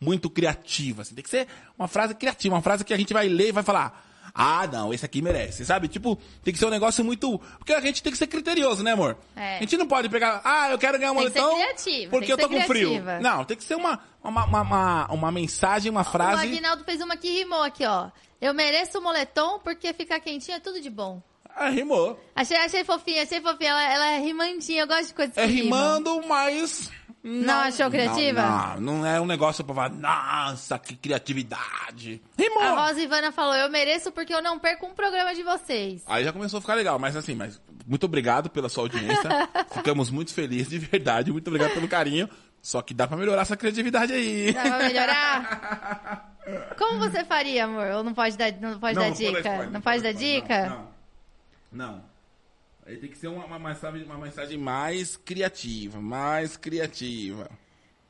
muito 0.00 0.30
criativa. 0.30 1.02
assim. 1.02 1.14
Tem 1.14 1.24
que 1.24 1.30
ser 1.30 1.48
uma 1.76 1.88
frase 1.88 2.14
criativa, 2.14 2.54
uma 2.54 2.62
frase 2.62 2.84
que 2.84 2.94
a 2.94 2.96
gente 2.96 3.12
vai 3.12 3.28
ler 3.28 3.48
e 3.48 3.52
vai 3.52 3.64
falar. 3.64 4.07
Ah, 4.34 4.66
não, 4.66 4.92
esse 4.92 5.04
aqui 5.04 5.20
merece, 5.20 5.64
sabe? 5.64 5.88
Tipo, 5.88 6.16
tem 6.42 6.52
que 6.52 6.58
ser 6.58 6.66
um 6.66 6.70
negócio 6.70 7.04
muito. 7.04 7.38
Porque 7.58 7.72
a 7.72 7.80
gente 7.80 8.02
tem 8.02 8.12
que 8.12 8.18
ser 8.18 8.26
criterioso, 8.26 8.82
né, 8.82 8.92
amor? 8.92 9.16
É. 9.36 9.56
A 9.56 9.60
gente 9.60 9.76
não 9.76 9.86
pode 9.86 10.08
pegar, 10.08 10.40
ah, 10.44 10.70
eu 10.70 10.78
quero 10.78 10.98
ganhar 10.98 11.12
um 11.12 11.16
Tem 11.16 11.26
que 11.26 11.32
ser 11.32 11.40
moletom 11.40 11.56
criativo, 11.56 12.10
porque 12.10 12.32
eu 12.32 12.38
tô 12.38 12.48
com 12.48 12.60
frio. 12.62 13.02
Não, 13.20 13.44
tem 13.44 13.56
que 13.56 13.64
ser 13.64 13.74
uma, 13.74 14.00
uma, 14.22 14.44
uma, 14.44 14.60
uma, 14.62 15.06
uma 15.12 15.32
mensagem, 15.32 15.90
uma 15.90 16.02
O 16.02 16.04
frase. 16.04 16.42
Aguinaldo 16.42 16.84
fez 16.84 17.00
uma 17.00 17.16
que 17.16 17.30
rimou 17.30 17.62
aqui, 17.62 17.84
ó. 17.84 18.10
Eu 18.40 18.54
mereço 18.54 18.98
o 18.98 19.02
moletom 19.02 19.58
porque 19.58 19.92
ficar 19.92 20.20
quentinho 20.20 20.56
é 20.56 20.60
tudo 20.60 20.80
de 20.80 20.90
bom. 20.90 21.20
Ah, 21.58 21.68
rimou. 21.70 22.18
Achei, 22.36 22.56
achei 22.56 22.84
fofinha, 22.84 23.22
achei 23.22 23.40
fofinha. 23.40 23.70
Ela, 23.70 23.92
ela 23.92 24.12
é 24.12 24.18
rimandinha, 24.20 24.82
eu 24.82 24.86
gosto 24.86 25.08
de 25.08 25.14
coisas 25.14 25.36
É 25.36 25.46
que 25.46 25.52
rimam. 25.52 25.78
rimando, 25.98 26.26
mas. 26.28 26.90
Não, 27.22 27.60
achou 27.62 27.90
criativa? 27.90 28.40
Não, 28.40 28.80
não, 28.80 28.98
não 28.98 29.06
é 29.06 29.20
um 29.20 29.26
negócio 29.26 29.64
pra 29.64 29.74
falar, 29.74 29.90
nossa, 29.90 30.78
que 30.78 30.94
criatividade. 30.96 32.22
Rimou. 32.38 32.62
A 32.62 32.86
Rosa 32.86 33.00
Ivana 33.00 33.32
falou, 33.32 33.54
eu 33.54 33.68
mereço 33.68 34.12
porque 34.12 34.32
eu 34.32 34.40
não 34.42 34.58
perco 34.58 34.86
um 34.86 34.94
programa 34.94 35.34
de 35.34 35.42
vocês. 35.42 36.02
Aí 36.06 36.24
já 36.24 36.32
começou 36.32 36.58
a 36.58 36.60
ficar 36.60 36.74
legal, 36.74 36.98
mas 36.98 37.16
assim, 37.16 37.34
mas 37.34 37.60
muito 37.86 38.04
obrigado 38.04 38.48
pela 38.48 38.68
sua 38.68 38.84
audiência. 38.84 39.28
Ficamos 39.74 40.10
muito 40.10 40.32
felizes, 40.32 40.68
de 40.68 40.78
verdade. 40.78 41.32
Muito 41.32 41.48
obrigado 41.48 41.74
pelo 41.74 41.88
carinho. 41.88 42.28
Só 42.62 42.82
que 42.82 42.94
dá 42.94 43.06
pra 43.06 43.16
melhorar 43.16 43.42
essa 43.42 43.56
criatividade 43.56 44.12
aí. 44.12 44.52
Dá 44.52 44.62
pra 44.62 44.78
melhorar? 44.78 46.34
Como 46.78 46.98
você 46.98 47.24
faria, 47.24 47.64
amor? 47.64 47.86
Ou 47.88 48.04
não 48.04 48.14
pode 48.14 48.36
dar, 48.38 48.52
não 48.60 48.78
pode 48.78 48.94
dar 48.94 49.06
vou 49.06 49.12
dica? 49.12 49.38
spoiler, 49.38 49.70
não 49.70 49.80
pode 49.80 50.02
dar 50.02 50.12
dica? 50.12 50.66
Não. 50.70 50.97
Não. 51.70 52.04
Aí 52.86 52.96
tem 52.96 53.10
que 53.10 53.18
ser 53.18 53.28
uma, 53.28 53.44
uma, 53.44 53.58
mensagem, 53.58 54.04
uma 54.04 54.18
mensagem 54.18 54.56
mais 54.56 55.16
criativa, 55.16 56.00
mais 56.00 56.56
criativa. 56.56 57.50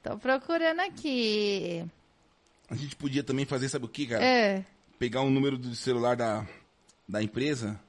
Tô 0.03 0.17
procurando 0.17 0.81
aqui. 0.81 1.85
A 2.71 2.77
gente 2.77 2.95
podia 2.95 3.25
também 3.25 3.45
fazer, 3.45 3.69
sabe 3.69 3.87
o 3.87 3.89
que, 3.89 4.07
cara? 4.07 4.25
É. 4.25 4.65
Pegar 4.99 5.23
um 5.23 5.31
número 5.31 5.59
do 5.59 5.75
celular 5.75 6.17
da, 6.17 6.47
da 7.09 7.23
empresa 7.23 7.81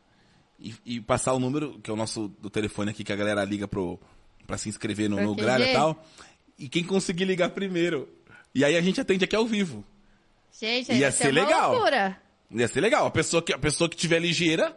e, 0.59 0.73
e 0.85 1.01
passar 1.01 1.33
o 1.33 1.39
número, 1.39 1.79
que 1.79 1.89
é 1.89 1.93
o 1.93 1.97
nosso 1.97 2.27
do 2.39 2.49
telefone 2.49 2.91
aqui, 2.91 3.03
que 3.03 3.13
a 3.13 3.15
galera 3.15 3.43
liga 3.43 3.67
pro, 3.67 3.99
pra 4.47 4.57
se 4.57 4.67
inscrever 4.67 5.09
no, 5.09 5.21
no? 5.21 5.35
Gralha 5.35 5.69
e 5.69 5.73
tal. 5.73 6.03
E 6.57 6.67
quem 6.67 6.83
conseguir 6.83 7.25
ligar 7.25 7.49
primeiro. 7.51 8.09
E 8.53 8.65
aí 8.65 8.75
a 8.75 8.81
gente 8.81 8.99
atende 8.99 9.23
aqui 9.23 9.35
ao 9.35 9.45
vivo. 9.45 9.85
Gente, 10.51 10.91
Ia 10.91 10.97
ia 10.97 11.11
ser 11.11 11.31
uma 11.31 11.43
legal. 11.43 11.71
loucura. 11.73 12.21
Ia 12.51 12.67
ser 12.67 12.81
legal. 12.81 13.05
A 13.05 13.11
pessoa 13.11 13.41
que, 13.43 13.53
a 13.53 13.59
pessoa 13.59 13.89
que 13.89 13.95
tiver 13.95 14.19
ligeira, 14.19 14.75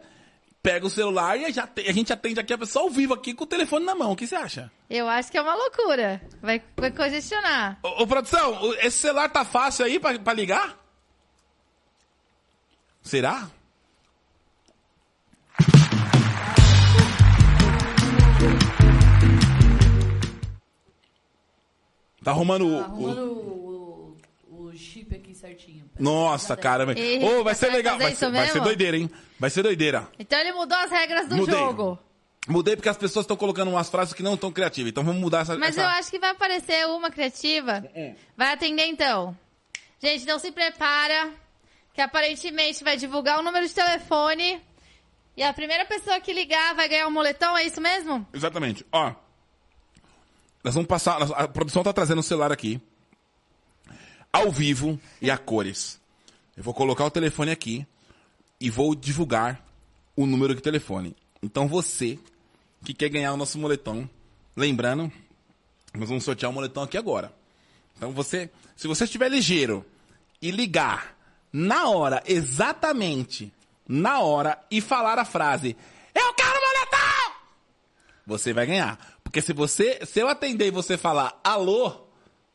pega 0.63 0.85
o 0.87 0.89
celular 0.89 1.37
e 1.37 1.51
já 1.51 1.67
te- 1.67 1.87
a 1.87 1.91
gente 1.91 2.13
atende 2.13 2.39
aqui 2.39 2.53
a 2.53 2.57
pessoa 2.57 2.85
ao 2.85 2.89
vivo 2.89 3.13
aqui 3.13 3.33
com 3.33 3.43
o 3.43 3.47
telefone 3.47 3.85
na 3.85 3.93
mão. 3.93 4.13
O 4.13 4.15
que 4.15 4.25
você 4.25 4.35
acha? 4.35 4.71
Eu 4.89 5.09
acho 5.09 5.29
que 5.29 5.37
é 5.37 5.41
uma 5.41 5.53
loucura. 5.53 6.21
Vai, 6.41 6.63
vai 6.77 6.89
congestionar. 6.89 7.77
Ô, 7.83 8.03
ô, 8.03 8.07
produção, 8.07 8.63
o- 8.63 8.73
esse 8.75 8.97
celular 8.99 9.27
tá 9.29 9.43
fácil 9.43 9.83
aí 9.85 9.99
pra, 9.99 10.17
pra 10.17 10.31
ligar? 10.33 10.77
Será? 13.01 13.49
Tá 22.23 22.31
arrumando 22.31 22.65
o- 22.65 22.77
o, 22.77 22.83
Arrumando 22.83 23.19
o, 23.31 24.17
o, 24.49 24.65
o 24.67 24.77
chip 24.77 25.13
aqui 25.13 25.35
certinho. 25.35 25.83
Nossa, 25.99 26.55
cara. 26.55 26.85
velho. 26.85 26.97
Eita, 26.99 27.25
Ô, 27.25 27.43
vai 27.43 27.53
ser 27.53 27.69
legal. 27.71 27.97
Vai 27.97 28.15
ser, 28.15 28.31
vai 28.31 28.47
ser 28.47 28.61
doideira, 28.61 28.95
hein? 28.97 29.09
Vai 29.43 29.49
ser 29.49 29.61
doideira. 29.61 30.07
Então 30.17 30.39
ele 30.39 30.53
mudou 30.53 30.77
as 30.77 30.89
regras 30.89 31.27
do 31.27 31.35
Mudei. 31.35 31.53
jogo. 31.53 31.99
Mudei 32.47 32.77
porque 32.77 32.87
as 32.87 32.95
pessoas 32.95 33.25
estão 33.25 33.35
colocando 33.35 33.67
umas 33.71 33.89
frases 33.89 34.13
que 34.13 34.23
não 34.23 34.35
estão 34.35 34.49
criativas. 34.49 34.89
Então 34.89 35.03
vamos 35.03 35.19
mudar 35.19 35.41
essa. 35.41 35.57
Mas 35.57 35.77
essa... 35.77 35.81
eu 35.81 35.87
acho 35.99 36.09
que 36.09 36.17
vai 36.17 36.29
aparecer 36.29 36.87
uma 36.87 37.11
criativa. 37.11 37.83
Vai 38.37 38.53
atender 38.53 38.85
então. 38.85 39.37
Gente, 39.99 40.25
não 40.25 40.39
se 40.39 40.49
prepara. 40.49 41.29
Que 41.93 41.99
aparentemente 41.99 42.85
vai 42.85 42.95
divulgar 42.95 43.37
o 43.37 43.41
número 43.41 43.67
de 43.67 43.73
telefone. 43.73 44.61
E 45.35 45.43
a 45.43 45.51
primeira 45.51 45.83
pessoa 45.83 46.21
que 46.21 46.31
ligar 46.31 46.73
vai 46.73 46.87
ganhar 46.87 47.05
um 47.09 47.11
moletom, 47.11 47.57
é 47.57 47.65
isso 47.65 47.81
mesmo? 47.81 48.25
Exatamente. 48.33 48.85
Ó. 48.93 49.13
Nós 50.63 50.73
vamos 50.73 50.87
passar. 50.87 51.21
A 51.33 51.49
produção 51.49 51.83
tá 51.83 51.91
trazendo 51.91 52.19
o 52.19 52.23
celular 52.23 52.53
aqui. 52.53 52.79
Ao 54.31 54.49
vivo 54.49 54.97
e 55.21 55.29
a 55.29 55.37
cores. 55.37 55.99
Eu 56.55 56.63
vou 56.63 56.73
colocar 56.73 57.03
o 57.03 57.11
telefone 57.11 57.51
aqui 57.51 57.85
e 58.63 58.69
vou 58.69 58.95
divulgar 58.95 59.61
o 60.15 60.25
número 60.25 60.55
de 60.55 60.61
telefone. 60.61 61.13
Então 61.41 61.67
você 61.67 62.17
que 62.85 62.93
quer 62.93 63.09
ganhar 63.09 63.33
o 63.33 63.37
nosso 63.37 63.59
moletom, 63.59 64.07
lembrando, 64.55 65.11
nós 65.93 66.07
vamos 66.07 66.23
sortear 66.23 66.49
o 66.49 66.53
moletom 66.53 66.81
aqui 66.83 66.97
agora. 66.97 67.33
Então 67.97 68.13
você, 68.13 68.49
se 68.73 68.87
você 68.87 69.03
estiver 69.03 69.29
ligeiro 69.29 69.85
e 70.41 70.49
ligar 70.49 71.13
na 71.51 71.89
hora, 71.89 72.23
exatamente 72.25 73.51
na 73.85 74.21
hora 74.21 74.57
e 74.71 74.79
falar 74.79 75.19
a 75.19 75.25
frase: 75.25 75.75
"Eu 76.15 76.33
quero 76.33 76.53
moletom!" 76.53 77.33
você 78.25 78.53
vai 78.53 78.65
ganhar. 78.65 78.97
Porque 79.25 79.41
se 79.41 79.51
você, 79.51 79.99
se 80.05 80.21
eu 80.21 80.29
atender 80.29 80.67
e 80.67 80.71
você 80.71 80.97
falar 80.97 81.37
alô, 81.43 82.07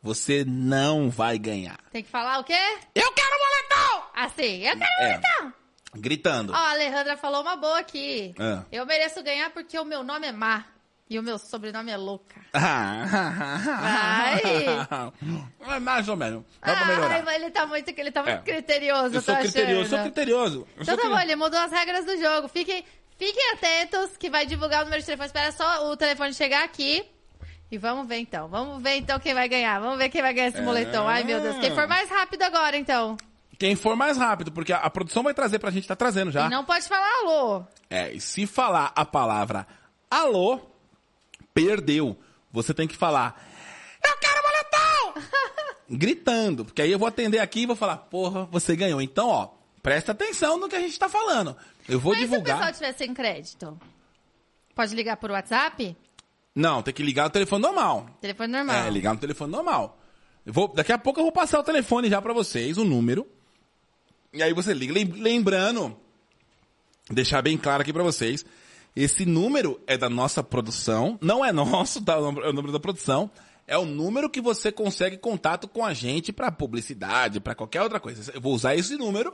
você 0.02 0.42
não 0.46 1.11
vai 1.11 1.38
ganhar. 1.38 1.78
Tem 1.92 2.02
que 2.02 2.09
falar 2.09 2.38
o 2.38 2.44
quê? 2.44 2.78
Eu 2.94 3.12
quero 3.12 3.36
moletom! 3.38 4.09
Assim, 4.14 4.62
eu 4.66 4.74
quero 4.78 5.02
É. 5.02 5.09
moletom. 5.12 5.59
Gritando. 5.95 6.53
Ó, 6.53 6.57
a 6.57 6.70
Alejandra 6.70 7.16
falou 7.16 7.41
uma 7.43 7.57
boa 7.57 7.78
aqui. 7.78 8.34
Ah. 8.39 8.62
Eu 8.70 8.84
mereço 8.86 9.22
ganhar 9.22 9.51
porque 9.51 9.78
o 9.78 9.84
meu 9.84 10.03
nome 10.03 10.26
é 10.26 10.32
Má. 10.32 10.64
E 11.11 11.18
o 11.18 11.22
meu 11.22 11.39
sobrenome 11.39 11.91
é 11.91 11.97
Louca. 11.97 12.36
É 15.66 15.78
mais 15.80 16.09
ou 16.09 16.16
menos. 16.16 16.45
Dá 16.64 16.76
pra 16.76 16.84
melhorar. 16.86 17.24
Ai, 17.26 17.34
ele 17.36 17.51
tá 17.51 17.66
muito, 17.66 17.89
ele 17.89 18.11
tá 18.11 18.22
muito 18.22 18.34
É. 18.36 18.43
criterioso, 18.43 19.14
Eu 19.16 19.20
sou 19.22 19.34
tô 19.34 19.41
criterioso, 19.41 19.72
eu 19.72 19.80
achando. 19.80 19.91
sou 19.91 19.99
criterioso. 20.03 20.68
Eu 20.76 20.82
Então 20.82 20.95
sou 20.97 21.05
tá 21.05 21.09
bom, 21.16 21.18
ele 21.20 21.36
mudou 21.36 21.59
as 21.61 21.72
regras 21.72 22.05
do 22.05 22.16
jogo. 22.18 22.49
Fiquem, 22.49 22.84
fiquem 23.16 23.53
atentos 23.53 24.16
que 24.18 24.28
vai 24.30 24.45
divulgar 24.47 24.82
o 24.82 24.84
número 24.84 25.01
de 25.01 25.07
telefone. 25.07 25.26
Espera 25.26 25.53
só 25.53 25.91
o 25.91 25.97
telefone 25.97 26.34
chegar 26.34 26.64
aqui. 26.64 27.05
E 27.70 27.76
vamos 27.78 28.07
ver 28.09 28.16
então. 28.18 28.49
Vamos 28.49 28.82
ver 28.82 28.97
então 28.97 29.18
quem 29.20 29.34
vai 29.34 29.49
ganhar. 29.49 29.78
Vamos 29.80 29.99
ver 29.99 30.09
quem 30.09 30.22
vai 30.22 30.32
ganhar 30.32 30.49
esse 30.49 30.59
É. 30.59 30.62
moletom. 30.62 31.07
Ai, 31.07 31.22
meu 31.24 31.41
Deus. 31.41 31.57
Quem 31.59 31.74
for 31.74 31.86
mais 31.86 32.09
rápido 32.09 32.43
agora, 32.43 32.76
então. 32.76 33.16
Quem 33.59 33.74
for 33.74 33.96
mais 33.96 34.16
rápido, 34.16 34.52
porque 34.52 34.72
a, 34.72 34.78
a 34.78 34.90
produção 34.90 35.22
vai 35.22 35.34
trazer 35.34 35.59
pra 35.59 35.70
gente, 35.70 35.88
tá 35.88 35.96
trazendo 35.96 36.30
já. 36.30 36.46
E 36.46 36.50
não 36.50 36.64
pode 36.64 36.86
falar 36.86 37.09
alô. 37.22 37.64
É, 37.90 38.12
e 38.12 38.20
se 38.20 38.46
falar 38.46 38.92
a 38.94 39.04
palavra 39.04 39.66
alô, 40.11 40.61
perdeu. 41.52 42.16
Você 42.52 42.72
tem 42.72 42.86
que 42.86 42.96
falar, 42.96 43.44
eu 44.04 44.16
quero 44.18 44.42
moletom! 44.42 45.28
Gritando, 45.90 46.64
porque 46.64 46.82
aí 46.82 46.92
eu 46.92 46.98
vou 46.98 47.09
atender 47.09 47.40
aqui 47.40 47.62
e 47.62 47.66
vou 47.66 47.76
falar, 47.76 47.96
porra, 47.96 48.44
você 48.46 48.76
ganhou. 48.76 49.02
Então, 49.02 49.28
ó, 49.28 49.48
presta 49.82 50.12
atenção 50.12 50.56
no 50.56 50.68
que 50.68 50.76
a 50.76 50.80
gente 50.80 50.98
tá 50.98 51.09
falando. 51.09 51.56
Eu 51.88 51.98
vou 51.98 52.12
Mas 52.12 52.20
se 52.20 52.26
o 52.26 52.28
divulgar. 52.28 52.59
pessoal 52.59 52.72
tiver 52.72 52.92
sem 52.92 53.12
crédito? 53.12 53.78
Pode 54.74 54.94
ligar 54.94 55.16
por 55.16 55.30
WhatsApp? 55.30 55.96
Não, 56.54 56.82
tem 56.82 56.94
que 56.94 57.02
ligar 57.02 57.26
o 57.26 57.30
telefone 57.30 57.62
normal. 57.62 58.06
Telefone 58.20 58.52
normal. 58.52 58.76
É, 58.76 58.90
ligar 58.90 59.14
no 59.14 59.20
telefone 59.20 59.50
normal. 59.50 59.98
Eu 60.46 60.52
vou, 60.52 60.68
daqui 60.68 60.92
a 60.92 60.98
pouco 60.98 61.18
eu 61.18 61.24
vou 61.24 61.32
passar 61.32 61.59
o 61.59 61.62
telefone 61.64 62.09
já 62.09 62.22
pra 62.22 62.32
vocês, 62.32 62.78
o 62.78 62.84
número. 62.84 63.26
E 64.32 64.42
aí 64.42 64.52
você 64.52 64.72
liga. 64.74 64.92
Lem- 64.92 65.12
Lembrando, 65.12 65.96
deixar 67.10 67.42
bem 67.42 67.56
claro 67.56 67.82
aqui 67.82 67.92
pra 67.92 68.02
vocês, 68.02 68.44
esse 68.94 69.24
número 69.24 69.80
é 69.86 69.96
da 69.96 70.08
nossa 70.10 70.42
produção, 70.42 71.18
não 71.20 71.44
é 71.44 71.52
nosso, 71.52 72.02
tá? 72.02 72.14
É 72.14 72.18
o 72.18 72.52
número 72.52 72.72
da 72.72 72.80
produção. 72.80 73.30
É 73.66 73.76
o 73.76 73.84
número 73.84 74.30
que 74.30 74.40
você 74.40 74.72
consegue 74.72 75.18
contato 75.18 75.68
com 75.68 75.84
a 75.84 75.92
gente 75.92 76.32
pra 76.32 76.50
publicidade, 76.50 77.38
pra 77.38 77.55
qualquer 77.55 77.82
outra 77.82 78.00
coisa. 78.00 78.32
Eu 78.32 78.40
vou 78.40 78.55
usar 78.55 78.74
esse 78.74 78.96
número 78.96 79.30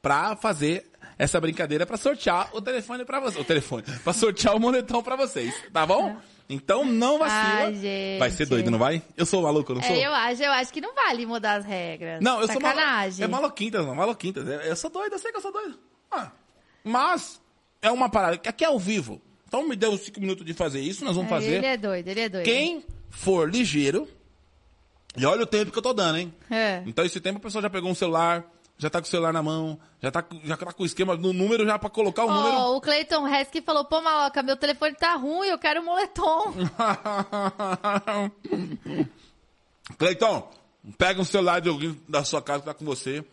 pra 0.00 0.34
fazer 0.36 0.86
essa 1.18 1.38
brincadeira 1.38 1.84
pra 1.84 1.98
sortear 1.98 2.48
o 2.54 2.62
telefone 2.62 3.04
pra 3.04 3.20
vocês. 3.20 3.42
O 3.42 3.44
telefone, 3.44 3.82
pra 4.02 4.14
sortear 4.14 4.56
o 4.56 4.60
moletom 4.60 5.02
pra 5.02 5.16
vocês, 5.16 5.54
tá 5.70 5.84
bom? 5.84 6.16
Então 6.48 6.84
não 6.84 7.18
vacila. 7.18 7.66
Ai. 7.66 8.16
Vai 8.18 8.30
ser 8.30 8.46
doido, 8.46 8.70
não 8.70 8.78
vai? 8.78 9.02
Eu 9.16 9.26
sou 9.26 9.42
maluco, 9.42 9.74
não 9.74 9.82
sou? 9.82 9.94
É, 9.94 10.06
eu 10.06 10.12
acho, 10.14 10.42
eu 10.42 10.50
acho 10.52 10.72
que 10.72 10.80
não 10.80 10.94
vale 10.94 11.26
mudar 11.26 11.56
as 11.56 11.64
regras. 11.64 12.22
Não, 12.22 12.40
eu 12.40 12.46
sou 12.46 12.58
maluco. 12.60 12.80
Sacanagem. 12.80 13.24
É 13.24 13.28
maloquintas, 13.28 13.86
não, 13.86 13.94
maloquintas. 13.94 14.48
Eu, 14.64 14.74
sou 14.76 14.88
doido, 14.88 15.12
eu 15.12 15.18
sei 15.18 15.30
que 15.30 15.36
eu 15.36 15.42
sou 15.42 15.52
doido. 15.52 15.78
Ah, 16.10 16.30
mas 16.82 17.38
é 17.82 17.90
uma 17.90 18.08
parada 18.08 18.38
que 18.38 18.48
aqui 18.48 18.64
é 18.64 18.68
ao 18.68 18.78
vivo. 18.78 19.20
Então 19.46 19.68
me 19.68 19.76
deu 19.76 19.96
cinco 19.98 20.20
minutos 20.20 20.44
de 20.44 20.54
fazer 20.54 20.80
isso, 20.80 21.04
nós 21.04 21.16
vamos 21.16 21.30
É, 21.30 21.34
fazer. 21.34 21.54
Ele 21.56 21.66
é 21.66 21.76
doido, 21.76 22.08
ele 22.08 22.20
é 22.20 22.28
doido. 22.28 22.44
Quem 22.44 22.84
for 23.10 23.50
ligeiro, 23.50 24.08
e 25.16 25.24
olha 25.26 25.42
o 25.42 25.46
tempo 25.46 25.70
que 25.70 25.78
eu 25.78 25.82
tô 25.82 25.92
dando, 25.92 26.18
hein? 26.18 26.34
É. 26.50 26.82
Então 26.86 27.04
esse 27.04 27.20
tempo 27.20 27.38
a 27.38 27.42
pessoa 27.42 27.60
já 27.60 27.68
pegou 27.70 27.90
um 27.90 27.94
celular, 27.94 28.44
já 28.78 28.88
tá 28.88 29.00
com 29.00 29.06
o 29.06 29.10
celular 29.10 29.32
na 29.32 29.42
mão, 29.42 29.78
já 30.00 30.10
tá, 30.10 30.22
com- 30.22 30.40
já 30.44 30.56
tá 30.56 30.72
com 30.72 30.82
o 30.82 30.86
esquema 30.86 31.16
no 31.16 31.32
número 31.32 31.66
já 31.66 31.78
pra 31.78 31.90
colocar 31.90 32.24
o 32.24 32.28
Ó, 32.28 32.32
número. 32.32 32.56
o 32.76 32.80
Cleiton 32.80 33.26
Hesky 33.28 33.60
falou, 33.60 33.84
pô, 33.84 34.00
Maloca, 34.00 34.42
meu 34.42 34.56
telefone 34.56 34.94
tá 34.94 35.14
ruim, 35.16 35.48
eu 35.48 35.58
quero 35.58 35.80
um 35.80 35.84
moletom. 35.84 36.54
Cleiton, 39.98 40.50
pega 40.96 41.20
um 41.20 41.24
celular 41.24 41.60
de 41.60 41.68
alguém 41.68 42.00
da 42.08 42.24
sua 42.24 42.42
casa 42.42 42.60
que 42.60 42.66
tá 42.66 42.74
com 42.74 42.84
você, 42.84 43.24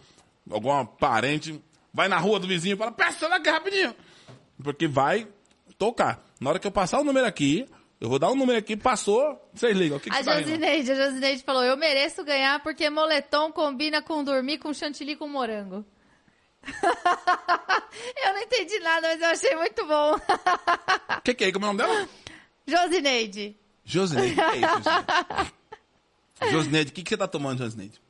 alguma 0.50 0.86
parente, 0.86 1.62
vai 1.94 2.08
na 2.08 2.18
rua 2.18 2.40
do 2.40 2.48
vizinho 2.48 2.76
e 2.76 2.78
fala, 2.78 2.92
peça 2.92 3.18
o 3.18 3.20
celular 3.20 3.38
aqui 3.38 3.50
rapidinho. 3.50 3.96
Porque 4.64 4.88
vai 4.88 5.28
tocar. 5.78 6.24
Na 6.40 6.50
hora 6.50 6.60
que 6.60 6.68
eu 6.68 6.72
passar 6.72 7.00
o 7.00 7.04
número 7.04 7.26
aqui, 7.28 7.68
eu 8.00 8.10
vou 8.10 8.20
dar 8.20 8.30
um 8.30 8.36
número 8.36 8.60
aqui, 8.60 8.76
passou, 8.76 9.40
vocês 9.54 9.76
ligam. 9.76 9.98
O 9.98 10.00
que, 10.00 10.10
que 10.10 10.16
A 10.16 10.20
você 10.20 10.30
tá? 10.30 10.42
Josineide, 10.42 10.92
a 10.92 10.96
Josineide 10.96 11.44
falou, 11.44 11.64
eu 11.64 11.78
mereço 11.78 12.24
ganhar 12.24 12.62
porque 12.62 12.90
moletom 12.90 13.52
combina 13.52 14.02
com 14.02 14.24
dormir 14.24 14.58
com 14.58 14.74
chantilly 14.74 15.16
com 15.16 15.28
morango. 15.28 15.86
eu 16.66 18.34
não 18.34 18.42
entendi 18.42 18.80
nada, 18.80 19.08
mas 19.08 19.22
eu 19.22 19.28
achei 19.28 19.56
muito 19.56 19.86
bom. 19.86 20.16
O 20.16 21.22
que, 21.22 21.34
que 21.34 21.46
é? 21.46 21.52
Como 21.52 21.66
é 21.66 21.70
o 21.70 21.74
nome 21.74 21.88
dela? 21.88 22.10
Josineide. 22.68 23.56
Josineide. 23.84 24.34
O 24.34 24.36
que 24.36 24.42
é 24.42 24.58
isso, 24.58 24.84
Josineide? 24.84 25.54
Josineide, 26.52 26.92
o 26.92 26.94
que, 26.94 27.04
que 27.04 27.10
você 27.10 27.18
tá 27.18 27.28
tomando, 27.28 27.60
Josineide? 27.60 28.02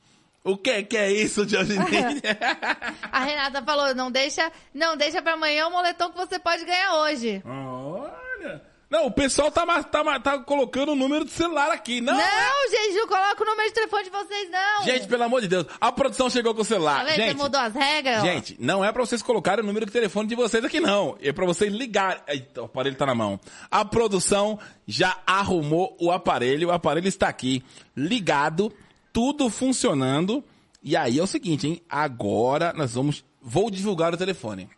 O 0.44 0.58
que, 0.58 0.84
que 0.84 0.98
é 0.98 1.12
isso, 1.12 1.48
Josineide? 1.48 2.22
A 3.12 3.20
Renata 3.24 3.62
falou, 3.62 3.94
não 3.94 4.10
deixa, 4.10 4.52
não 4.74 4.96
deixa 4.96 5.22
pra 5.22 5.34
amanhã 5.34 5.68
o 5.68 5.72
moletom 5.72 6.12
que 6.12 6.18
você 6.18 6.40
pode 6.40 6.64
ganhar 6.66 7.02
hoje. 7.02 7.44
Olha. 7.46 8.75
Não, 8.90 9.08
o 9.08 9.12
pessoal 9.12 9.52
tá, 9.52 9.66
tá, 9.84 10.20
tá 10.20 10.40
colocando 10.40 10.92
o 10.92 10.96
número 10.96 11.26
do 11.26 11.32
celular 11.32 11.72
aqui. 11.72 12.00
Não, 12.02 12.14
Não, 12.14 12.70
gente, 12.70 12.96
não 12.96 13.08
coloca 13.08 13.42
o 13.42 13.46
número 13.46 13.68
de 13.68 13.74
telefone 13.74 14.04
de 14.04 14.10
vocês, 14.12 14.50
não. 14.52 14.84
Gente, 14.84 15.08
pelo 15.08 15.24
amor 15.24 15.42
de 15.42 15.48
Deus, 15.48 15.66
a 15.82 15.92
produção 15.92 16.30
chegou 16.30 16.54
com 16.54 16.62
o 16.62 16.64
Tá 16.64 16.70
celular. 16.70 17.06
Você 17.06 17.16
gente, 17.16 17.36
mudou 17.38 17.60
as 17.60 17.74
regras? 17.74 18.22
gente, 18.22 18.56
não 18.60 18.86
é 18.86 18.92
pra 18.92 19.04
vocês 19.04 19.24
colocarem 19.24 19.64
o 19.64 19.68
número 19.68 19.86
de 19.88 19.92
telefone 19.92 20.28
de 20.30 20.36
vocês 20.36 20.64
aqui, 20.64 20.80
não. 20.80 21.18
É 21.22 21.34
pra 21.34 21.46
vocês 21.46 21.74
ligar. 21.74 22.24
Eita, 22.28 22.62
o 22.62 22.66
aparelho 22.66 22.96
tá 22.96 23.06
na 23.08 23.16
mão. 23.16 23.40
A 23.72 23.84
produção 23.84 24.60
já 24.88 25.18
arrumou 25.26 25.98
o 26.00 26.12
aparelho. 26.12 26.68
O 26.68 26.72
aparelho 26.72 27.08
está 27.08 27.28
aqui, 27.28 27.64
ligado, 27.96 28.72
tudo 29.12 29.50
funcionando. 29.50 30.44
E 30.84 30.96
aí 30.96 31.18
é 31.18 31.24
o 31.24 31.28
seguinte, 31.28 31.68
hein? 31.68 31.82
Agora 31.90 32.72
nós 32.74 32.94
vamos. 32.94 33.26
Vou 33.42 33.72
divulgar 33.72 34.14
o 34.14 34.18
telefone. 34.18 34.70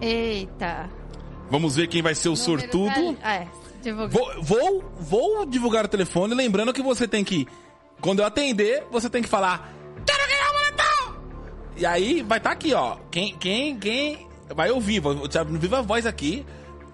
Eita. 0.00 0.88
Vamos 1.50 1.76
ver 1.76 1.86
quem 1.88 2.02
vai 2.02 2.14
ser 2.14 2.28
o 2.28 2.36
sortudo. 2.36 2.90
Número 3.00 3.12
da- 3.22 3.30
É, 3.32 3.48
divulga. 3.82 4.08
Vou, 4.08 4.42
vou, 4.42 4.84
vou 4.98 5.46
divulgar 5.46 5.84
o 5.84 5.88
telefone, 5.88 6.34
lembrando 6.34 6.72
que 6.72 6.82
você 6.82 7.06
tem 7.06 7.22
que, 7.22 7.46
quando 8.00 8.20
eu 8.20 8.26
atender, 8.26 8.84
você 8.90 9.08
tem 9.10 9.22
que 9.22 9.28
falar, 9.28 9.72
quero 10.06 10.26
ganhar 10.26 10.50
o 10.50 10.52
moletom! 10.54 11.22
E 11.76 11.84
aí 11.86 12.22
vai 12.22 12.38
estar 12.38 12.50
aqui, 12.52 12.72
ó. 12.74 12.96
Quem, 13.10 13.36
quem, 13.36 13.78
quem 13.78 14.26
vai 14.54 14.70
ouvir, 14.70 15.00
vou 15.00 15.28
te 15.28 15.38
abrir 15.38 15.58
viva 15.58 15.82
voz 15.82 16.06
aqui. 16.06 16.44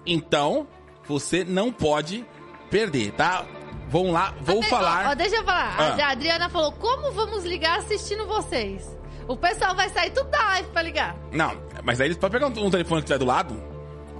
Então, 0.05 0.67
você 1.07 1.43
não 1.43 1.71
pode 1.71 2.25
perder, 2.69 3.11
tá? 3.13 3.45
Vamos 3.89 4.11
lá, 4.13 4.33
vou 4.41 4.59
Ó, 4.59 4.63
falar. 4.63 5.11
ó, 5.11 5.15
deixa 5.15 5.35
eu 5.35 5.43
falar. 5.43 5.75
Ah. 5.77 6.05
A 6.07 6.11
Adriana 6.11 6.49
falou, 6.49 6.71
como 6.73 7.11
vamos 7.11 7.43
ligar 7.43 7.79
assistindo 7.79 8.25
vocês? 8.25 8.89
O 9.27 9.35
pessoal 9.35 9.75
vai 9.75 9.89
sair 9.89 10.11
tudo 10.11 10.29
da 10.29 10.39
live 10.45 10.69
pra 10.69 10.81
ligar. 10.81 11.15
Não, 11.31 11.53
mas 11.83 11.99
aí 12.01 12.07
eles 12.07 12.17
podem 12.17 12.39
pegar 12.39 12.47
um, 12.61 12.65
um 12.67 12.71
telefone 12.71 13.01
que 13.01 13.07
tiver 13.07 13.19
do 13.19 13.25
lado. 13.25 13.70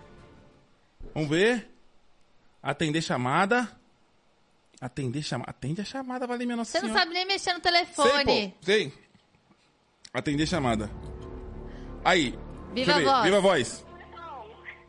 Vamos 1.14 1.28
ver. 1.28 1.68
Atender 2.62 3.02
chamada. 3.02 3.68
Atender 4.84 5.22
chamada. 5.22 5.50
Atende 5.50 5.80
a 5.80 5.84
chamada, 5.84 6.26
vale 6.26 6.44
minha 6.44 6.56
nossa 6.56 6.72
Você 6.72 6.78
não 6.80 6.88
senhora. 6.88 7.00
sabe 7.04 7.14
nem 7.14 7.24
mexer 7.24 7.52
no 7.52 7.60
Sei, 7.62 7.72
telefone. 7.72 8.48
pô. 8.58 8.64
Sei. 8.66 8.92
Atender 10.12 10.46
chamada. 10.46 10.90
Aí. 12.04 12.36
Viva 12.74 12.94
ver. 12.94 13.04
voz. 13.04 13.22
Viva 13.24 13.40
voz. 13.40 13.86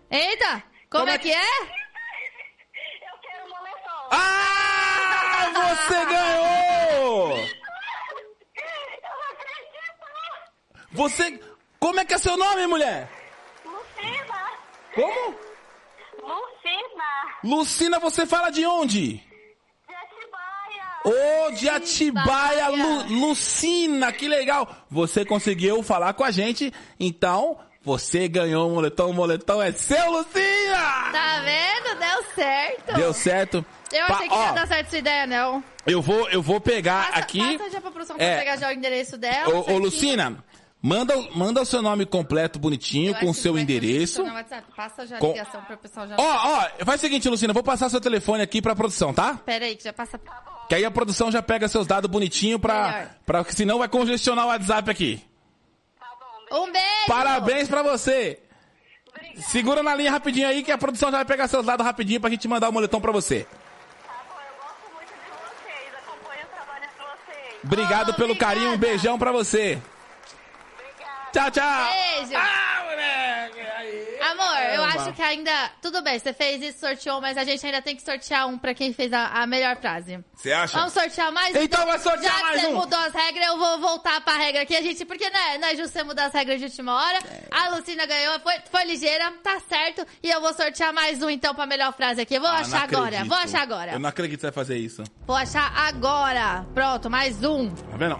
Eita! 0.10 0.64
Como, 0.90 1.04
Como 1.06 1.10
é 1.10 1.14
é 1.14 1.18
que 1.20 1.32
é? 1.32 1.62
Eu 1.62 3.20
quero 3.22 3.50
moletom. 3.50 4.10
Ah! 4.12 5.76
Você 5.76 6.06
ganhou! 6.06 7.38
Eu 7.38 7.46
não 7.46 9.24
acredito. 9.32 10.88
Você. 10.92 11.40
Como 11.80 12.00
é 12.00 12.06
que 12.06 12.14
é 12.16 12.18
seu 12.18 12.36
nome, 12.38 12.66
mulher? 12.68 13.10
Lucina. 13.64 14.52
Como? 14.96 15.36
Lucina. 16.22 17.38
Lucina, 17.44 18.00
você 18.00 18.26
fala 18.26 18.50
de 18.50 18.66
onde? 18.66 19.22
Ô, 21.06 21.52
de 21.52 21.68
Atibaia, 21.70 22.70
Lu- 22.70 23.20
Lucina, 23.28 24.12
que 24.12 24.28
legal. 24.28 24.68
Você 24.90 25.26
conseguiu 25.26 25.84
falar 25.84 26.14
com 26.14 26.24
a 26.24 26.32
gente, 26.32 26.72
então 27.00 27.58
você 27.84 28.28
ganhou 28.30 28.70
um 28.70 28.76
moletom, 28.76 29.10
o 29.10 29.14
moletom 29.14 29.62
é 29.62 29.72
seu, 29.74 30.12
Lucina! 30.12 31.12
Tá 31.12 31.42
vendo? 31.44 32.00
Deu 32.00 32.24
certo. 32.36 32.94
Deu 32.96 33.14
certo. 33.14 33.66
Eu 33.92 34.06
achei 34.06 34.28
que 34.30 34.34
ó, 34.34 34.46
ia 34.46 34.52
dar 34.54 34.68
certo 34.68 34.88
essa 34.88 34.98
ideia, 34.98 35.28
não. 35.28 35.64
Eu 35.86 36.02
vou, 36.02 36.30
eu 36.30 36.42
vou 36.42 36.60
pegar 36.62 37.08
Passa, 37.08 37.20
aqui. 37.20 37.58
passa 37.58 37.70
já 37.70 37.82
pra 37.82 37.92
produção 37.92 38.16
É. 38.18 38.30
pra 38.36 38.40
pegar 38.40 38.58
já 38.58 38.70
o 38.70 38.72
endereço 38.72 39.18
dela. 39.18 39.54
Ô, 39.54 39.74
ô. 39.74 39.78
Lucina, 39.78 40.38
manda, 40.82 41.14
manda 41.36 41.62
o 41.62 41.66
seu 41.66 41.82
nome 41.82 42.06
completo, 42.06 42.58
bonitinho, 42.58 43.12
Eu 43.12 43.16
com 43.20 43.30
o 43.30 43.34
seu 43.34 43.60
endereço. 43.60 44.24
Passa 44.76 45.06
já 45.06 45.18
a 45.18 45.20
Com- 45.20 45.34
ligação 45.34 45.62
pro 45.64 45.78
pessoal 45.78 46.08
já. 46.08 46.16
Ó, 46.18 46.24
ó, 46.24 46.86
faz 46.86 47.02
o 47.02 47.02
seguinte, 47.02 47.28
Lucina, 47.30 47.52
eu 47.52 47.54
vou 47.54 47.64
passar 47.64 47.90
seu 47.90 48.00
telefone 48.02 48.42
aqui 48.42 48.62
pra 48.62 48.74
produção, 48.76 49.14
tá? 49.14 49.36
Pera 49.46 49.66
aí, 49.66 49.76
que 49.76 49.84
já 49.84 49.92
passa. 49.94 50.18
Que 50.74 50.78
aí 50.78 50.86
a 50.86 50.90
produção 50.90 51.32
já 51.32 51.40
pega 51.40 51.68
seus 51.68 51.86
dados 51.86 52.10
bonitinho 52.10 52.58
pra, 52.58 53.12
pra. 53.28 53.44
que 53.46 53.54
Senão 53.54 53.78
vai 53.78 53.88
congestionar 53.88 54.46
o 54.46 54.48
WhatsApp 54.48 54.90
aqui. 54.90 55.24
Tá 56.00 56.08
bom. 56.50 56.64
Um 56.64 56.72
beijo! 56.72 56.88
Parabéns 57.08 57.68
pra 57.68 57.84
você! 57.84 58.40
Segura 59.52 59.84
na 59.84 59.94
linha 59.94 60.10
rapidinho 60.10 60.48
aí 60.48 60.64
que 60.64 60.72
a 60.72 60.78
produção 60.80 61.12
já 61.12 61.18
vai 61.18 61.26
pegar 61.26 61.48
seus 61.48 61.64
dados 61.64 61.86
rapidinho 61.86 62.20
pra 62.20 62.32
gente 62.32 62.48
mandar 62.48 62.70
o 62.70 62.74
moletom 62.74 63.00
pra 63.00 63.12
você. 63.12 63.44
Tá 63.44 64.14
bom, 64.28 64.34
eu 64.34 64.64
gosto 64.64 64.96
muito 64.96 65.10
de 65.14 65.30
vocês. 65.30 65.94
Acompanho 66.08 66.42
o 66.44 66.56
trabalho 66.56 66.82
de 66.82 66.98
vocês. 66.98 67.64
Obrigado 67.64 68.10
Oh, 68.10 68.14
pelo 68.16 68.36
carinho, 68.36 68.72
um 68.72 68.74
obrigada. 68.74 68.94
beijão 68.98 69.20
pra 69.20 69.32
você. 69.32 69.80
Obrigada. 70.74 71.30
Tchau, 71.34 71.52
tchau! 71.52 71.94
Beijo. 72.18 72.32
Ah, 72.36 72.63
Amor, 74.34 74.74
eu 74.76 74.84
acho 74.84 75.14
que 75.14 75.22
ainda. 75.22 75.52
Tudo 75.82 76.02
bem, 76.02 76.18
você 76.20 76.34
fez 76.34 76.62
isso, 76.62 76.80
sorteou, 76.80 77.22
mas 77.22 77.38
a 77.38 77.44
gente 77.44 77.66
ainda 77.66 77.82
tem 77.82 77.96
que 77.96 78.02
sortear 78.02 78.48
um 78.48 78.58
pra 78.58 78.74
quem 78.74 78.94
fez 78.94 79.12
a, 79.14 79.28
a 79.28 79.48
melhor 79.48 79.78
frase. 79.78 80.20
Você 80.36 80.52
acha? 80.52 80.78
Vamos 80.78 80.94
sortear 80.94 81.32
mais 81.32 81.56
um? 81.56 81.60
Então 81.62 81.86
vai 81.86 82.00
sortear 82.00 82.34
Já 82.36 82.42
mais 82.42 82.56
que 82.56 82.66
você 82.68 82.74
um. 82.74 82.76
mudou 82.76 83.00
as 83.00 83.14
regras, 83.14 83.48
eu 83.48 83.58
vou 83.58 83.80
voltar 83.80 84.22
pra 84.22 84.34
regra 84.34 84.62
aqui. 84.64 84.76
A 84.76 84.82
gente, 84.82 85.06
porque 85.06 85.30
né, 85.30 85.58
não 85.60 85.68
é 85.68 85.76
justo 85.76 85.94
você 85.94 86.04
mudar 86.04 86.26
as 86.26 86.34
regras 86.34 86.60
de 86.60 86.66
última 86.66 86.94
hora. 86.96 87.20
A 87.52 87.70
Lucina 87.76 88.06
ganhou, 88.06 88.40
foi, 88.40 88.54
foi 88.72 88.84
ligeira, 88.86 89.32
tá 89.44 89.60
certo. 89.68 90.06
E 90.22 90.30
eu 90.30 90.42
vou 90.42 90.54
sortear 90.54 90.94
mais 90.94 91.22
um 91.22 91.30
então 91.30 91.54
pra 91.56 91.66
melhor 91.66 91.94
frase 91.94 92.22
aqui. 92.22 92.36
Eu 92.36 92.42
vou 92.42 92.50
Ah, 92.50 92.60
achar 92.60 92.84
agora, 92.84 93.06
acredito. 93.08 93.30
vou 93.30 93.38
achar 93.38 93.62
agora. 93.62 93.92
Eu 93.94 94.00
não 94.00 94.10
acredito 94.10 94.40
que 94.40 94.42
você 94.42 94.48
vai 94.52 94.54
fazer 94.54 94.78
isso. 94.78 95.04
Vou 95.26 95.36
achar 95.36 95.72
agora. 95.76 96.66
Pronto, 96.74 97.10
mais 97.10 97.44
um. 97.44 97.70
Tá 97.70 97.98
vendo? 97.98 98.20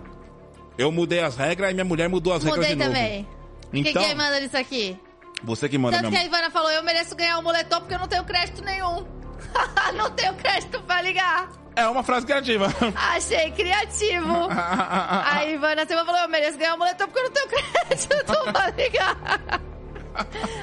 Eu 0.78 0.92
mudei 0.92 1.20
as 1.20 1.36
regras 1.36 1.72
e 1.72 1.74
minha 1.74 1.86
mulher 1.86 2.10
mudou 2.10 2.34
as 2.34 2.44
regras 2.44 2.68
Mudei 2.68 2.76
de 2.76 2.84
novo. 2.84 2.92
também. 2.94 3.28
Quem 3.72 3.88
Então, 3.88 4.04
quem 4.04 4.16
manda 4.16 4.40
nisso 4.40 4.58
aqui? 4.58 5.00
Você 5.44 5.68
que 5.70 5.78
manda, 5.78 5.98
Tanto 5.98 6.10
que 6.12 6.18
a 6.18 6.24
Ivana 6.26 6.50
falou, 6.50 6.72
eu 6.72 6.84
mereço 6.84 7.16
ganhar 7.16 7.38
um 7.38 7.42
moletom 7.44 7.80
porque 7.80 7.94
eu 7.96 8.00
não 8.00 8.08
tenho 8.08 8.24
crédito 8.24 8.64
nenhum. 8.64 9.06
não 9.96 10.10
tenho 10.12 10.34
crédito 10.36 10.82
pra 10.84 11.02
ligar. 11.02 11.50
É 11.76 11.88
uma 11.88 12.04
frase 12.04 12.26
criativa. 12.26 12.68
Achei 12.96 13.52
criativo. 13.52 14.48
A 14.52 15.44
Ivana 15.46 15.86
Silva 15.88 16.06
falou, 16.06 16.22
eu 16.22 16.30
mereço 16.30 16.58
ganhar 16.58 16.76
um 16.76 16.78
moletom 16.78 17.06
porque 17.08 17.20
eu 17.20 17.24
não 17.24 17.32
tenho 17.32 17.48
crédito 17.48 18.54
pra 18.54 18.70
ligar. 18.72 19.18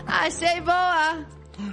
Achei 0.06 0.60
boa. 0.60 1.26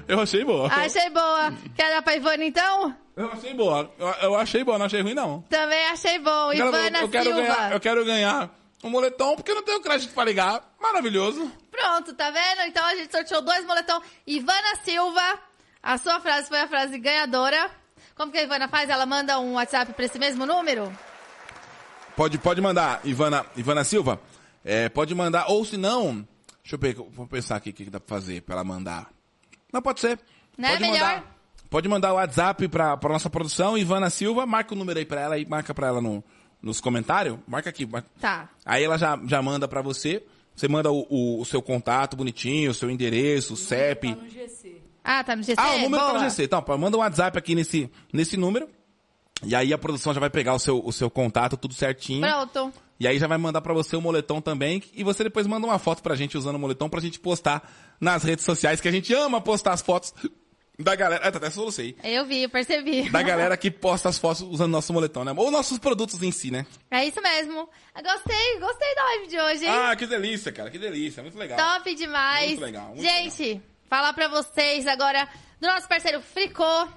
Eu 0.08 0.20
achei 0.22 0.44
boa. 0.44 0.68
Achei 0.74 1.10
boa. 1.10 1.54
Quer 1.76 1.90
dar 1.90 2.02
pra 2.02 2.16
Ivana 2.16 2.44
então? 2.44 2.96
Eu 3.16 3.32
achei 3.32 3.54
boa. 3.54 3.92
Eu, 3.98 4.08
eu 4.22 4.36
achei 4.36 4.64
boa, 4.64 4.78
não 4.78 4.86
achei 4.86 5.02
ruim, 5.02 5.14
não. 5.14 5.42
Também 5.50 5.86
achei 5.88 6.20
bom. 6.20 6.52
Eu 6.52 6.56
quero- 6.56 6.68
Ivana 6.68 7.00
eu 7.00 7.10
quero 7.10 7.24
Silva. 7.26 7.42
ganhar, 7.42 7.72
eu 7.72 7.80
quero 7.80 8.06
ganhar 8.06 8.50
um 8.84 8.90
moletom 8.90 9.36
porque 9.36 9.52
eu 9.52 9.56
não 9.56 9.64
tenho 9.64 9.82
crédito 9.82 10.14
pra 10.14 10.24
ligar. 10.24 10.76
Maravilhoso. 10.80 11.52
Pronto, 11.72 12.14
tá 12.14 12.30
vendo? 12.32 12.68
Então 12.68 12.86
a 12.86 12.96
gente 12.96 13.12
sorteou 13.12 13.42
dois 13.42 13.66
moletom. 13.66 14.02
Ivana 14.26 14.76
Silva, 14.84 15.40
a 15.82 15.98
sua 15.98 16.20
frase 16.20 16.48
foi 16.48 16.60
a 16.60 16.68
frase 16.68 16.98
ganhadora. 16.98 17.70
Como 18.16 18.32
que 18.32 18.38
a 18.38 18.44
Ivana 18.44 18.68
faz? 18.68 18.90
Ela 18.90 19.06
manda 19.06 19.40
um 19.40 19.54
WhatsApp 19.54 19.94
pra 19.94 20.06
esse 20.06 20.18
mesmo 20.18 20.46
número? 20.46 20.92
Pode, 22.16 22.38
pode 22.40 22.60
mandar, 22.60 23.00
Ivana, 23.04 23.46
Ivana 23.56 23.84
Silva. 23.84 24.20
É, 24.66 24.90
pode 24.90 25.14
mandar, 25.14 25.46
ou 25.50 25.64
se 25.64 25.78
não, 25.78 26.28
deixa 26.64 26.76
eu 26.76 26.80
ver, 26.80 26.96
vou 26.96 27.28
pensar 27.28 27.56
aqui 27.58 27.70
o 27.70 27.74
que 27.74 27.86
que 27.86 27.92
dá 27.92 28.00
pra 28.00 28.18
fazer 28.18 28.42
pra 28.42 28.56
ela 28.56 28.64
mandar. 28.64 29.08
Não, 29.72 29.82
pode 29.82 30.00
ser. 30.00 30.20
Né, 30.58 30.70
pode 30.72 30.82
melhor? 30.82 31.00
mandar. 31.00 31.38
Pode 31.70 31.88
mandar 31.88 32.14
o 32.14 32.16
WhatsApp 32.16 32.68
pra, 32.70 32.98
pra 32.98 33.14
nossa 33.14 33.30
produção, 33.30 33.78
Ivana 33.78 34.10
Silva, 34.10 34.46
marca 34.46 34.74
o 34.74 34.78
número 34.78 34.98
aí 34.98 35.06
pra 35.06 35.22
ela 35.22 35.38
e 35.38 35.46
marca 35.46 35.74
pra 35.74 35.88
ela 35.88 36.02
no, 36.02 36.24
nos 36.68 36.80
comentários. 36.80 37.38
Marca 37.48 37.70
aqui. 37.70 37.86
marca- 37.86 38.08
Tá. 38.22 38.50
Aí 38.66 38.84
ela 38.84 38.98
já, 38.98 39.20
já 39.26 39.42
manda 39.42 39.68
pra 39.68 39.82
você. 39.82 40.24
Você 40.56 40.68
manda 40.68 40.92
o, 40.92 41.06
o- 41.10 41.42
o 41.42 41.46
seu 41.46 41.62
contato 41.62 42.16
bonitinho, 42.18 42.72
o 42.72 42.74
seu 42.74 42.90
endereço, 42.92 43.54
o 43.54 43.58
CEP. 43.58 44.14
Tá 44.16 44.22
no 44.22 44.30
GC. 44.30 44.82
Ah, 45.04 45.24
tá 45.24 45.36
no 45.36 45.42
GC? 45.44 45.56
Ah, 45.58 45.72
o 45.72 45.80
número 45.80 46.02
Boa. 46.04 46.14
tá 46.14 46.20
no 46.20 46.30
GC. 46.30 46.44
Então, 46.44 46.64
manda 46.78 46.98
um 46.98 47.00
WhatsApp 47.00 47.38
aqui 47.38 47.56
nesse, 47.56 47.90
nesse 48.12 48.36
número. 48.38 48.68
E 49.44 49.56
aí 49.56 49.72
a 49.72 49.78
produção 49.78 50.14
já 50.14 50.20
vai 50.20 50.30
pegar 50.32 50.54
o 50.56 50.60
seu, 50.60 50.84
o 50.84 50.92
seu 50.92 51.10
contato, 51.12 51.56
tudo 51.56 51.74
certinho. 51.74 52.22
Pronto. 52.22 52.74
E 53.00 53.08
aí 53.08 53.20
já 53.20 53.28
vai 53.28 53.38
mandar 53.38 53.62
pra 53.62 53.72
você 53.74 53.96
o 53.96 54.02
moletom 54.02 54.42
também. 54.42 54.82
E 54.96 55.04
você 55.04 55.24
depois 55.24 55.46
manda 55.46 55.68
uma 55.68 55.78
foto 55.78 56.02
pra 56.02 56.16
gente 56.16 56.36
usando 56.38 56.56
o 56.56 56.60
moletom 56.60 56.90
pra 56.90 57.00
gente 57.00 57.20
postar 57.20 57.72
nas 58.02 58.24
redes 58.24 58.44
sociais, 58.44 58.82
que 58.82 58.88
a 58.88 58.92
gente 58.92 59.14
ama 59.14 59.40
postar 59.40 59.74
as 59.74 59.82
fotos 59.84 60.12
da 60.80 60.96
galera. 60.96 61.28
Ah, 61.28 61.32
tá 61.32 61.38
até 61.40 61.50
solucei. 61.50 61.96
Eu 62.04 62.26
vi, 62.26 62.44
eu 62.44 62.50
percebi. 62.50 63.10
Da 63.10 63.22
galera 63.24 63.58
que 63.58 63.72
posta 63.72 64.10
as 64.10 64.18
fotos 64.18 64.42
usando 64.42 64.72
nosso 64.72 64.94
moletom, 64.94 65.24
né? 65.24 65.34
Ou 65.36 65.50
nossos 65.50 65.80
produtos 65.80 66.22
em 66.22 66.32
si, 66.32 66.52
né? 66.52 66.66
É 66.92 67.06
isso 67.06 67.22
mesmo. 67.22 67.68
Gostei, 67.96 68.60
gostei 68.60 68.96
da 68.96 69.04
live 69.04 69.28
de 69.28 69.40
hoje, 69.40 69.66
hein? 69.66 69.72
Ah, 69.72 69.96
que 69.96 70.06
delícia, 70.06 70.52
cara. 70.52 70.70
Que 70.70 70.78
delícia. 70.78 71.24
Muito 71.24 71.38
legal. 71.38 71.58
Top 71.58 71.96
demais. 71.96 72.50
Muito 72.50 72.62
legal, 72.62 72.88
muito 72.90 73.02
Gente, 73.02 73.62
falar 73.90 74.14
pra 74.14 74.28
vocês 74.28 74.86
agora 74.86 75.28
do 75.60 75.68
nosso 75.68 75.88
parceiro 75.88 76.22
Fricô. 76.22 76.88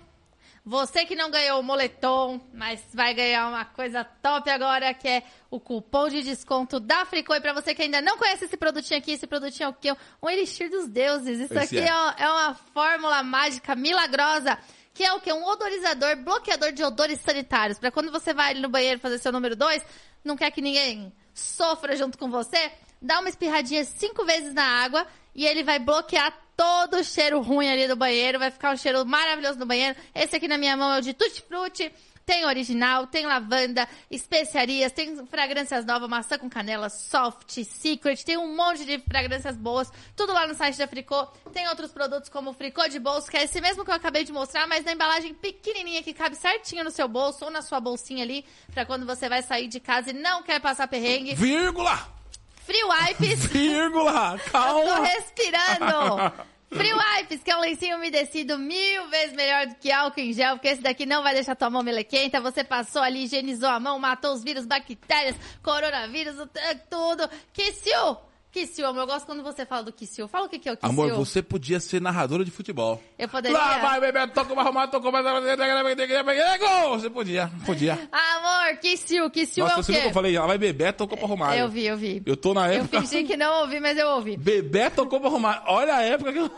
Você 0.65 1.07
que 1.07 1.15
não 1.15 1.31
ganhou 1.31 1.61
o 1.61 1.63
moletom, 1.63 2.41
mas 2.53 2.83
vai 2.93 3.15
ganhar 3.15 3.49
uma 3.49 3.65
coisa 3.65 4.05
top 4.05 4.49
agora, 4.51 4.93
que 4.93 5.09
é 5.09 5.23
o 5.51 5.59
cupom 5.59 6.09
de 6.09 6.23
desconto 6.23 6.79
da 6.79 7.05
Fricô. 7.07 7.35
E 7.35 7.41
pra 7.41 7.55
você 7.55 7.75
que 7.75 7.83
ainda 7.83 8.03
não 8.03 8.19
conhece 8.19 8.45
esse 8.45 8.57
produtinho 8.57 8.99
aqui, 8.99 9.13
esse 9.13 9.27
produtinho 9.27 9.67
é 9.67 9.69
o 9.71 9.73
quê? 9.73 9.97
Um 10.23 10.29
elixir 10.29 10.71
dos 10.71 10.87
deuses. 10.87 11.41
Isso 11.41 11.55
Esse 11.55 11.77
aqui 11.77 11.79
é. 11.79 11.89
é. 11.89 12.25
é 12.25 12.29
uma 12.29 12.55
fórmula 12.55 13.23
mágica 13.23 13.75
milagrosa. 13.75 14.59
Que 14.93 15.05
é 15.05 15.13
o 15.15 15.21
quê? 15.21 15.33
Um 15.33 15.45
odorizador, 15.45 16.17
bloqueador 16.17 16.73
de 16.73 16.85
odores 16.85 17.21
sanitários. 17.21 17.79
Pra 17.79 17.91
quando 17.91 18.13
você 18.13 18.35
vai 18.35 18.51
ali 18.51 18.61
no 18.61 18.69
banheiro 18.69 19.01
fazer 19.01 19.19
seu 19.19 19.33
número 19.33 19.57
2, 19.57 19.83
não 20.23 20.37
quer 20.37 20.51
que 20.51 20.61
ninguém 20.61 21.13
sofra 21.33 21.97
junto 21.97 22.19
com 22.19 22.31
você, 22.31 22.71
dá 23.01 23.21
uma 23.21 23.29
espirradinha 23.29 23.85
cinco 23.85 24.25
vezes 24.25 24.53
na 24.53 24.65
água 24.65 25.07
e 25.35 25.47
ele 25.47 25.63
vai 25.63 25.79
bloquear 25.79 26.37
todo 26.61 26.99
o 26.99 27.03
cheiro 27.03 27.41
ruim 27.41 27.71
ali 27.71 27.89
do 27.89 27.97
banheiro, 27.97 28.39
vai 28.39 28.51
ficar 28.51 28.75
um 28.75 28.77
cheiro 28.77 29.07
maravilhoso 29.07 29.59
no 29.59 29.65
banheiro. 29.65 29.97
Esse 30.15 30.37
aqui 30.37 30.47
na 30.47 30.59
minha 30.59 30.77
mão 30.77 30.93
é 30.93 30.99
o 30.99 31.01
de 31.01 31.15
Tutti 31.15 31.41
Frutti. 31.41 31.91
Tem 32.27 32.45
original, 32.45 33.07
tem 33.07 33.25
lavanda, 33.25 33.89
especiarias, 34.11 34.93
tem 34.93 35.27
fragrâncias 35.27 35.87
novas, 35.87 36.07
maçã 36.07 36.37
com 36.37 36.51
canela, 36.51 36.91
soft, 36.91 37.65
secret, 37.65 38.23
tem 38.25 38.37
um 38.37 38.55
monte 38.55 38.85
de 38.85 38.99
fragrâncias 38.99 39.57
boas, 39.57 39.91
tudo 40.15 40.35
lá 40.35 40.47
no 40.47 40.55
site 40.55 40.77
da 40.77 40.87
Fricô. 40.87 41.27
Tem 41.51 41.67
outros 41.67 41.91
produtos 41.91 42.29
como 42.29 42.51
o 42.51 42.53
Fricô 42.53 42.87
de 42.89 43.01
bolso, 43.01 43.31
que 43.31 43.39
é 43.39 43.45
esse 43.45 43.59
mesmo 43.59 43.83
que 43.83 43.91
eu 43.91 43.95
acabei 43.95 44.23
de 44.23 44.31
mostrar, 44.31 44.69
mas 44.69 44.85
na 44.85 44.93
embalagem 44.93 45.33
pequenininha 45.33 46.03
que 46.03 46.13
cabe 46.13 46.37
certinho 46.37 46.85
no 46.85 46.91
seu 46.91 47.09
bolso 47.09 47.47
ou 47.47 47.51
na 47.51 47.63
sua 47.63 47.81
bolsinha 47.81 48.23
ali, 48.23 48.45
pra 48.75 48.85
quando 48.85 49.07
você 49.07 49.31
vai 49.31 49.43
sair 49.43 49.67
de 49.67 49.81
casa 49.81 50.11
e 50.11 50.13
não 50.13 50.43
quer 50.43 50.61
passar 50.61 50.87
perrengue. 50.87 51.35
Vírgula! 51.35 52.20
Free 52.65 52.83
Wipes. 52.85 53.47
Vírgula! 53.51 54.35
Eu 54.35 54.45
tô 54.45 54.51
Calma! 54.51 55.07
respirando. 55.07 56.51
Free 56.73 56.93
Wipes, 56.93 57.43
que 57.43 57.51
é 57.51 57.57
um 57.57 57.61
lencinho 57.61 57.97
umedecido 57.97 58.57
mil 58.57 59.09
vezes 59.09 59.35
melhor 59.35 59.67
do 59.67 59.75
que 59.75 59.91
álcool 59.91 60.21
em 60.21 60.33
gel, 60.33 60.55
porque 60.55 60.69
esse 60.69 60.81
daqui 60.81 61.05
não 61.05 61.21
vai 61.21 61.35
deixar 61.35 61.57
tua 61.57 61.69
mão 61.69 61.83
melequenta. 61.83 62.41
Você 62.41 62.63
passou 62.63 63.03
ali, 63.03 63.25
higienizou 63.25 63.69
a 63.69 63.81
mão, 63.81 63.99
matou 63.99 64.33
os 64.33 64.45
vírus, 64.45 64.67
bactérias, 64.67 65.35
coronavírus, 65.65 66.39
o- 66.39 66.49
tudo. 66.89 67.29
Kissiu! 67.53 68.17
Kissiu, 68.51 68.87
amor. 68.89 69.03
Eu 69.03 69.07
gosto 69.07 69.27
quando 69.27 69.43
você 69.45 69.65
fala 69.65 69.85
do 69.85 69.93
Kissiu. 69.93 70.27
Fala 70.27 70.47
o 70.47 70.49
que, 70.49 70.59
que 70.59 70.69
é 70.69 70.73
o 70.73 70.77
Kissiu. 70.77 70.91
Amor, 70.91 71.13
você 71.13 71.41
podia 71.41 71.79
ser 71.79 72.01
narradora 72.01 72.45
de 72.45 72.51
futebol. 72.51 73.01
Eu 73.17 73.29
poderia? 73.29 73.57
Lá 73.57 73.79
vai, 73.79 74.01
bebê, 74.01 74.27
tocou 74.27 74.55
pra 74.55 74.65
arrumar, 74.65 74.89
tocou 74.89 75.13
pra... 75.13 75.23
Gol! 75.23 76.99
Você 76.99 77.09
podia, 77.09 77.51
podia. 77.65 77.93
Amor, 78.11 78.77
Kissiu. 78.81 79.31
Kissiu 79.31 79.65
Nossa, 79.65 79.77
é 79.77 79.81
o 79.81 79.85
você 79.85 79.93
viu 79.93 80.01
quê? 80.01 80.03
que 80.07 80.11
eu 80.11 80.15
falei? 80.15 80.37
Ela 80.37 80.49
vai 80.49 80.59
beber, 80.59 80.93
tocou 80.95 81.17
pra 81.17 81.27
arrumar. 81.27 81.57
Eu 81.57 81.69
vi, 81.69 81.87
eu 81.87 81.97
vi. 81.97 82.23
Eu 82.27 82.37
tô 82.37 82.53
na 82.53 82.67
Eu 82.73 82.83
época... 82.83 83.01
fingi 83.03 83.25
que 83.25 83.37
não 83.37 83.61
ouvi, 83.61 83.79
mas 83.79 83.97
eu 83.97 84.09
ouvi. 84.09 84.37
Bebê 84.37 84.91
tocou 84.91 85.21
pra 85.21 85.29
arrumar. 85.29 85.63
Olha 85.67 85.95
a 85.95 86.03
época 86.03 86.33
que 86.33 86.39
eu... 86.39 86.51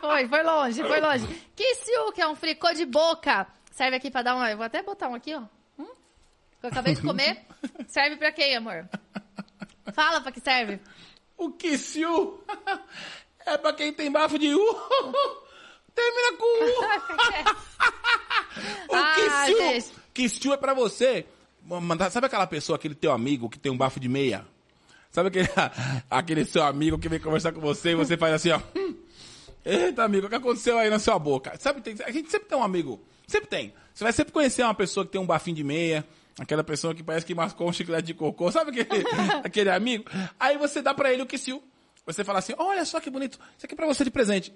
Foi, 0.00 0.26
foi 0.26 0.42
longe, 0.42 0.82
foi 0.82 1.00
longe. 1.00 1.26
Kissiu, 1.54 2.10
que 2.12 2.22
é 2.22 2.26
um 2.26 2.34
fricô 2.34 2.72
de 2.72 2.86
boca. 2.86 3.46
Serve 3.70 3.96
aqui 3.96 4.10
pra 4.10 4.22
dar 4.22 4.34
uma... 4.34 4.50
Eu 4.50 4.56
vou 4.56 4.64
até 4.66 4.82
botar 4.82 5.08
um 5.08 5.14
aqui, 5.14 5.34
ó. 5.34 5.42
Hum? 5.78 5.86
Eu 6.62 6.68
acabei 6.70 6.94
de 6.94 7.02
comer. 7.02 7.42
Serve 7.86 8.16
pra 8.16 8.32
quem, 8.32 8.56
amor? 8.56 8.88
Fala 9.94 10.20
pra 10.20 10.30
que 10.32 10.40
serve. 10.40 10.80
O 11.36 11.50
Kissiu 11.52 12.42
é 13.44 13.56
pra 13.58 13.72
quem 13.72 13.92
tem 13.92 14.10
bafo 14.10 14.38
de 14.38 14.54
U. 14.54 14.74
Termina 15.94 16.36
com 16.38 16.44
U. 16.44 17.52
O 18.88 18.94
Ah, 18.94 19.14
Kissiu. 19.46 19.94
Kissiu 20.12 20.52
é 20.52 20.56
pra 20.56 20.74
você. 20.74 21.26
Sabe 22.10 22.26
aquela 22.26 22.46
pessoa, 22.46 22.76
aquele 22.76 22.94
teu 22.94 23.12
amigo 23.12 23.48
que 23.48 23.58
tem 23.58 23.72
um 23.72 23.76
bafo 23.76 23.98
de 23.98 24.08
meia? 24.08 24.44
Sabe 25.10 25.28
aquele, 25.28 25.48
aquele 26.10 26.44
seu 26.44 26.62
amigo 26.62 26.98
que 26.98 27.08
vem 27.08 27.18
conversar 27.20 27.52
com 27.52 27.60
você 27.60 27.90
e 27.90 27.94
você 27.94 28.16
faz 28.16 28.34
assim, 28.34 28.50
ó. 28.50 28.60
"Hum, 28.76 28.94
Eita, 29.64 30.02
amigo, 30.04 30.26
o 30.26 30.28
que 30.30 30.34
aconteceu 30.34 30.76
aí 30.78 30.90
na 30.90 30.98
sua 30.98 31.18
boca? 31.18 31.56
Sabe, 31.58 31.80
tem- 31.80 31.96
a 32.04 32.10
gente 32.10 32.30
sempre 32.30 32.48
tem 32.48 32.58
um 32.58 32.62
amigo. 32.64 33.00
Sempre 33.26 33.48
tem. 33.48 33.72
Você 33.94 34.04
vai 34.04 34.12
sempre 34.12 34.32
conhecer 34.32 34.62
uma 34.64 34.74
pessoa 34.74 35.06
que 35.06 35.12
tem 35.12 35.20
um 35.20 35.26
bafinho 35.26 35.56
de 35.56 35.64
meia. 35.64 36.04
Aquela 36.38 36.64
pessoa 36.64 36.94
que 36.94 37.02
parece 37.02 37.26
que 37.26 37.34
mascou 37.34 37.68
um 37.68 37.72
chiclete 37.72 38.06
de 38.06 38.14
cocô. 38.14 38.50
Sabe 38.50 38.80
aquele, 38.80 39.04
aquele 39.44 39.70
amigo? 39.70 40.04
Aí 40.38 40.56
você 40.56 40.80
dá 40.80 40.94
pra 40.94 41.12
ele 41.12 41.22
o 41.22 41.26
Kissiu. 41.26 41.62
Você 42.06 42.24
fala 42.24 42.40
assim, 42.40 42.54
olha 42.58 42.84
só 42.84 43.00
que 43.00 43.10
bonito. 43.10 43.38
Isso 43.56 43.66
aqui 43.66 43.74
é 43.74 43.76
pra 43.76 43.86
você 43.86 44.02
de 44.04 44.10
presente. 44.10 44.52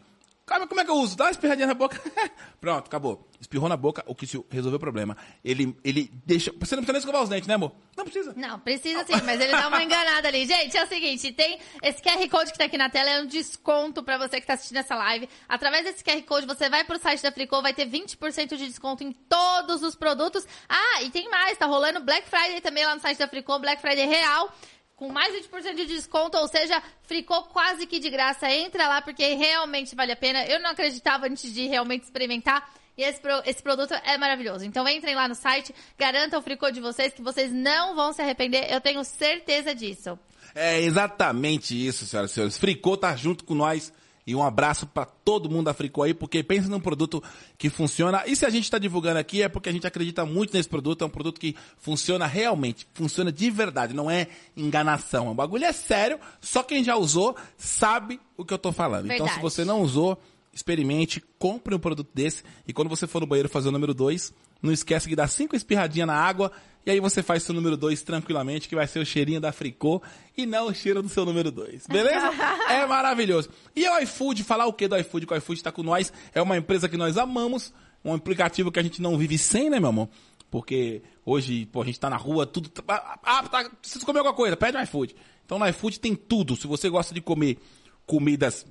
Calma, 0.47 0.69
como 0.69 0.81
é 0.81 0.85
que 0.85 0.91
eu 0.93 0.95
uso? 0.95 1.17
Dá 1.17 1.25
uma 1.25 1.31
espirradinha 1.33 1.67
na 1.67 1.75
boca. 1.75 2.01
Pronto, 2.61 2.87
acabou. 2.87 3.29
Espirrou 3.41 3.69
na 3.69 3.77
boca, 3.77 4.05
o 4.07 4.15
Kissiu 4.15 4.47
resolveu 4.49 4.77
o 4.77 4.81
problema. 4.81 5.17
Ele, 5.45 5.77
ele 5.83 6.09
deixa... 6.25 6.53
Você 6.53 6.77
não 6.77 6.85
precisa 6.85 6.93
nem 6.93 6.99
escovar 7.01 7.23
os 7.25 7.29
dentes, 7.29 7.49
né, 7.49 7.55
amor? 7.55 7.73
Não 7.97 8.05
precisa. 8.05 8.33
Não, 8.37 8.61
precisa 8.61 9.05
sim, 9.05 9.21
mas 9.25 9.41
ele 9.41 9.51
dá 9.51 9.67
uma 9.67 9.83
enganada 9.83 10.29
ali. 10.29 10.47
Gente, 10.47 10.77
é 10.77 10.85
o 10.85 10.87
seguinte, 10.87 11.33
tem 11.33 11.59
esse 11.83 12.01
QR 12.01 12.29
Code 12.31 12.53
que 12.53 12.59
tá 12.59 12.67
aqui 12.67 12.79
na 12.79 12.89
tela, 12.89 13.11
é 13.11 13.23
um 13.23 13.27
desconto 13.27 14.05
pra 14.05 14.19
você 14.19 14.41
que 14.41 14.47
tá 14.47 14.55
assistindo 14.55 14.77
essa 14.77 14.95
live. 14.95 15.29
Através 15.49 15.85
desse 15.85 16.05
QR 16.05 16.23
Code, 16.23 16.47
você 16.47 16.71
vai 16.71 16.85
pro 16.85 16.97
site 16.97 17.25
da 17.25 17.33
Fricô, 17.33 17.61
vai 17.61 17.75
ter 17.75 17.89
20% 17.89 18.57
de 18.57 18.69
desconto 18.69 19.03
em 19.03 19.11
todos 19.11 19.83
os 19.83 19.97
produtos. 19.97 20.47
Ah, 20.69 21.03
e 21.03 21.11
tem 21.11 21.29
mais, 21.29 21.59
tá 21.59 21.67
rolando 21.67 22.05
Black 22.05 22.29
Friday 22.29 22.61
também 22.61 22.87
lá 22.87 22.95
no 22.95 23.01
site 23.01 23.19
da 23.19 23.27
Fricô, 23.27 23.59
Black 23.59 23.83
Friday 23.83 24.07
real. 24.07 24.55
Com 24.97 25.11
mais 25.11 25.35
20% 25.35 25.75
de 25.75 25.85
desconto, 25.87 26.39
ou 26.39 26.49
seja, 26.49 26.83
Fricô 27.03 27.43
quase 27.45 27.87
que 27.87 27.99
de 28.01 28.09
graça. 28.09 28.51
Entra 28.51 28.89
lá 28.89 29.03
porque 29.03 29.35
realmente 29.35 29.95
vale 29.95 30.13
a 30.13 30.17
pena. 30.17 30.45
Eu 30.47 30.59
não 30.61 30.71
acreditava 30.71 31.27
antes 31.27 31.53
de 31.53 31.67
realmente 31.67 32.05
experimentar. 32.05 32.67
E 32.97 33.03
esse, 33.03 33.21
pro- 33.21 33.43
esse 33.45 33.63
produto 33.63 33.93
é 33.93 34.17
maravilhoso. 34.17 34.65
Então 34.65 34.89
entrem 34.89 35.15
lá 35.15 35.29
no 35.29 35.35
site, 35.35 35.75
garantam 35.99 36.41
o 36.41 36.43
fricô 36.43 36.71
de 36.71 36.81
vocês, 36.81 37.13
que 37.13 37.21
vocês 37.21 37.53
não 37.53 37.95
vão 37.95 38.11
se 38.15 38.23
arrepender. 38.23 38.73
Eu 38.73 38.81
tenho 38.81 39.05
certeza 39.05 39.75
disso. 39.75 40.19
É 40.55 40.81
exatamente 40.81 41.75
isso, 41.87 42.07
senhoras 42.07 42.31
e 42.31 42.35
senhores. 42.35 42.57
Fricô 42.57 42.97
tá 42.97 43.15
junto 43.15 43.45
com 43.45 43.55
nós. 43.55 43.93
E 44.27 44.35
um 44.35 44.43
abraço 44.43 44.87
pra 44.89 45.05
todo 45.05 45.49
mundo 45.49 45.67
da 45.67 45.75
Fricô 45.75 46.03
aí, 46.03 46.13
porque 46.13 46.43
pensa 46.43 46.69
num 46.69 46.81
produto 46.81 47.23
que 47.57 47.71
funciona. 47.71 48.25
E 48.27 48.35
se 48.35 48.45
a 48.45 48.51
gente 48.51 48.69
tá 48.69 48.77
divulgando 48.77 49.21
aqui 49.21 49.41
é 49.41 49.49
porque 49.49 49.69
a 49.69 49.73
gente 49.73 49.87
acredita 49.87 50.27
muito 50.27 50.53
nesse 50.53 50.69
produto. 50.69 51.03
É 51.03 51.07
um 51.07 51.11
produto 51.11 51.39
que 51.39 51.55
funciona 51.79 52.27
realmente, 52.27 52.89
funciona 52.93 53.31
de 53.31 53.49
verdade, 53.51 53.95
não 53.95 54.11
é 54.11 54.27
enganação. 54.57 55.29
O 55.29 55.35
bagulho 55.35 55.65
é 55.65 55.73
sério, 55.73 56.19
só 56.41 56.65
quem 56.65 56.83
já 56.83 56.97
usou 56.97 57.37
sabe 57.57 58.19
o 58.37 58.45
que 58.45 58.53
eu 58.53 58.59
tô 58.59 58.73
falando. 58.73 59.07
Então 59.07 59.27
se 59.27 59.35
Verdade. 59.35 59.43
você 59.43 59.65
não 59.65 59.81
usou, 59.81 60.21
experimente, 60.53 61.23
compre 61.39 61.75
um 61.75 61.79
produto 61.79 62.09
desse. 62.13 62.43
E 62.67 62.73
quando 62.73 62.89
você 62.89 63.07
for 63.07 63.21
no 63.21 63.27
banheiro 63.27 63.49
fazer 63.49 63.69
o 63.69 63.73
número 63.73 63.95
2, 63.95 64.33
não 64.67 64.73
esquece 64.73 65.09
de 65.09 65.17
dar 65.17 65.29
cinco 65.29 65.57
espirradinhas 65.57 66.07
na 66.07 66.15
água. 66.15 66.53
E 66.85 66.91
aí 66.91 67.01
você 67.01 67.23
faz 67.23 67.43
seu 67.43 67.55
número 67.55 67.77
2 67.77 68.03
tranquilamente, 68.03 68.69
que 68.69 68.77
vai 68.77 68.87
ser 68.87 69.01
o 69.01 69.07
cheirinho 69.07 69.41
da 69.41 69.51
Fricô 69.51 70.01
e 70.37 70.47
não 70.47 70.69
o 70.69 70.75
cheiro 70.75 71.03
do 71.03 71.09
seu 71.09 71.25
número 71.25 71.51
2. 71.51 71.87
Beleza? 71.89 72.31
é 72.71 72.87
maravilhoso. 72.87 73.49
E 73.75 73.89
o 73.89 73.99
iFood, 74.01 74.45
falar 74.45 74.67
o 74.67 74.73
que 74.73 74.87
do 74.87 74.97
iFood? 74.97 75.27
Que 75.27 75.35
o 75.35 75.37
iFood 75.37 75.63
tá 75.63 75.73
com 75.73 75.83
nós. 75.83 76.13
É 76.33 76.41
uma 76.41 76.57
empresa 76.57 76.89
que 76.89 76.97
nós 76.97 77.17
amamos. 77.17 77.73
Um 78.05 78.15
aplicativo 78.15 78.71
que 78.71 78.79
a 78.79 78.83
gente 78.83 79.03
não 79.03 79.19
vive 79.19 79.37
sem, 79.37 79.69
né, 79.69 79.81
meu 79.81 79.89
amor? 79.89 80.09
Porque 80.49 81.03
hoje, 81.25 81.67
pô, 81.67 81.83
a 81.83 81.85
gente 81.85 81.99
tá 81.99 82.09
na 82.09 82.17
rua, 82.17 82.47
tudo. 82.47 82.71
Ah, 82.87 83.19
ah, 83.23 83.43
tá, 83.49 83.69
preciso 83.69 84.07
comer 84.07 84.21
alguma 84.21 84.37
coisa, 84.37 84.57
pede 84.57 84.77
um 84.77 84.83
iFood. 84.83 85.17
Então 85.45 85.59
no 85.59 85.69
iFood 85.69 85.99
tem 85.99 86.15
tudo. 86.15 86.55
Se 86.57 86.69
você 86.69 86.89
gosta 86.89 87.13
de 87.13 87.21
comer 87.21 87.59
comidas 88.07 88.65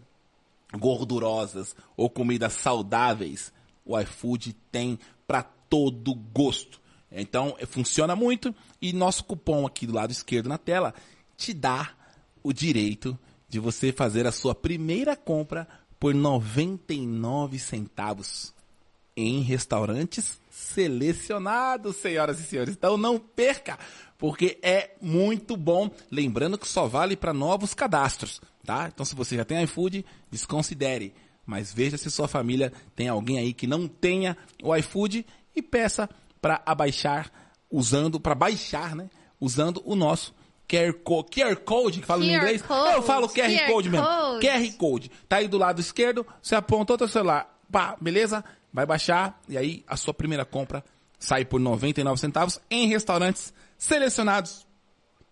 gordurosas 0.74 1.76
ou 1.98 2.10
comidas 2.10 2.54
saudáveis, 2.54 3.52
o 3.86 4.00
iFood 4.00 4.54
tem 4.72 4.98
para 5.28 5.44
todo 5.70 6.14
gosto. 6.14 6.80
Então, 7.12 7.56
eh, 7.60 7.66
funciona 7.66 8.16
muito 8.16 8.54
e 8.82 8.92
nosso 8.94 9.24
cupom 9.24 9.66
aqui 9.66 9.88
do 9.88 9.94
lado 9.94 10.12
esquerdo 10.12 10.50
na 10.50 10.58
tela 10.58 10.94
te 11.38 11.54
dá 11.54 11.94
o 12.44 12.54
direito 12.54 13.18
de 13.48 13.60
você 13.60 13.92
fazer 13.92 14.28
a 14.28 14.32
sua 14.32 14.54
primeira 14.54 15.16
compra 15.16 15.68
por 16.00 16.14
99 16.14 17.58
centavos 17.58 18.54
em 19.16 19.42
restaurantes 19.42 20.40
selecionados, 20.50 21.96
senhoras 21.96 22.40
e 22.40 22.44
senhores. 22.44 22.74
Então 22.74 22.98
não 22.98 23.18
perca, 23.18 23.80
porque 24.18 24.58
é 24.62 24.92
muito 25.02 25.56
bom. 25.56 25.90
Lembrando 26.12 26.58
que 26.58 26.68
só 26.68 26.88
vale 26.88 27.16
para 27.16 27.34
novos 27.34 27.74
cadastros, 27.74 28.42
tá? 28.66 28.90
Então 28.94 29.06
se 29.06 29.16
você 29.16 29.36
já 29.38 29.46
tem 29.46 29.64
iFood, 29.64 30.06
desconsidere. 30.30 31.14
Mas 31.46 31.72
veja 31.72 31.98
se 31.98 32.10
sua 32.10 32.28
família 32.28 32.74
tem 32.96 33.08
alguém 33.08 33.38
aí 33.38 33.54
que 33.54 33.68
não 33.68 33.88
tenha 33.88 34.36
o 34.64 34.76
iFood 34.76 35.26
e 35.56 35.62
peça 35.62 36.10
para 36.42 36.62
abaixar 36.66 37.32
usando, 37.72 38.20
para 38.20 38.36
baixar, 38.36 38.96
né? 38.96 39.10
Usando 39.40 39.82
o 39.86 39.96
nosso 39.96 40.34
QR 40.68 40.94
Code, 40.94 41.30
QR 41.30 41.56
Code 41.58 42.00
que 42.02 42.06
fala 42.06 42.24
em 42.26 42.30
QR 42.30 42.38
inglês. 42.38 42.62
Code, 42.62 42.94
Eu 42.94 43.04
falo 43.04 43.28
QR, 43.28 43.50
QR 43.50 43.72
Code 43.72 43.90
mesmo. 43.90 44.06
Code. 44.06 44.48
QR 44.48 44.78
Code. 44.78 45.12
Tá 45.28 45.38
aí 45.38 45.48
do 45.48 45.58
lado 45.58 45.80
esquerdo, 45.80 46.26
você 46.42 46.56
apontou 46.56 46.98
teu 46.98 47.08
celular, 47.08 47.60
pá, 47.72 47.96
beleza? 48.00 48.44
Vai 48.74 48.86
baixar 48.86 49.40
e 49.48 49.58
aí 49.58 49.84
a 49.88 49.96
sua 49.96 50.14
primeira 50.14 50.44
compra 50.44 50.84
sai 51.20 51.46
por 51.46 51.60
99 51.60 52.20
centavos 52.20 52.60
em 52.70 52.88
restaurantes 52.88 53.54
selecionados 53.78 54.66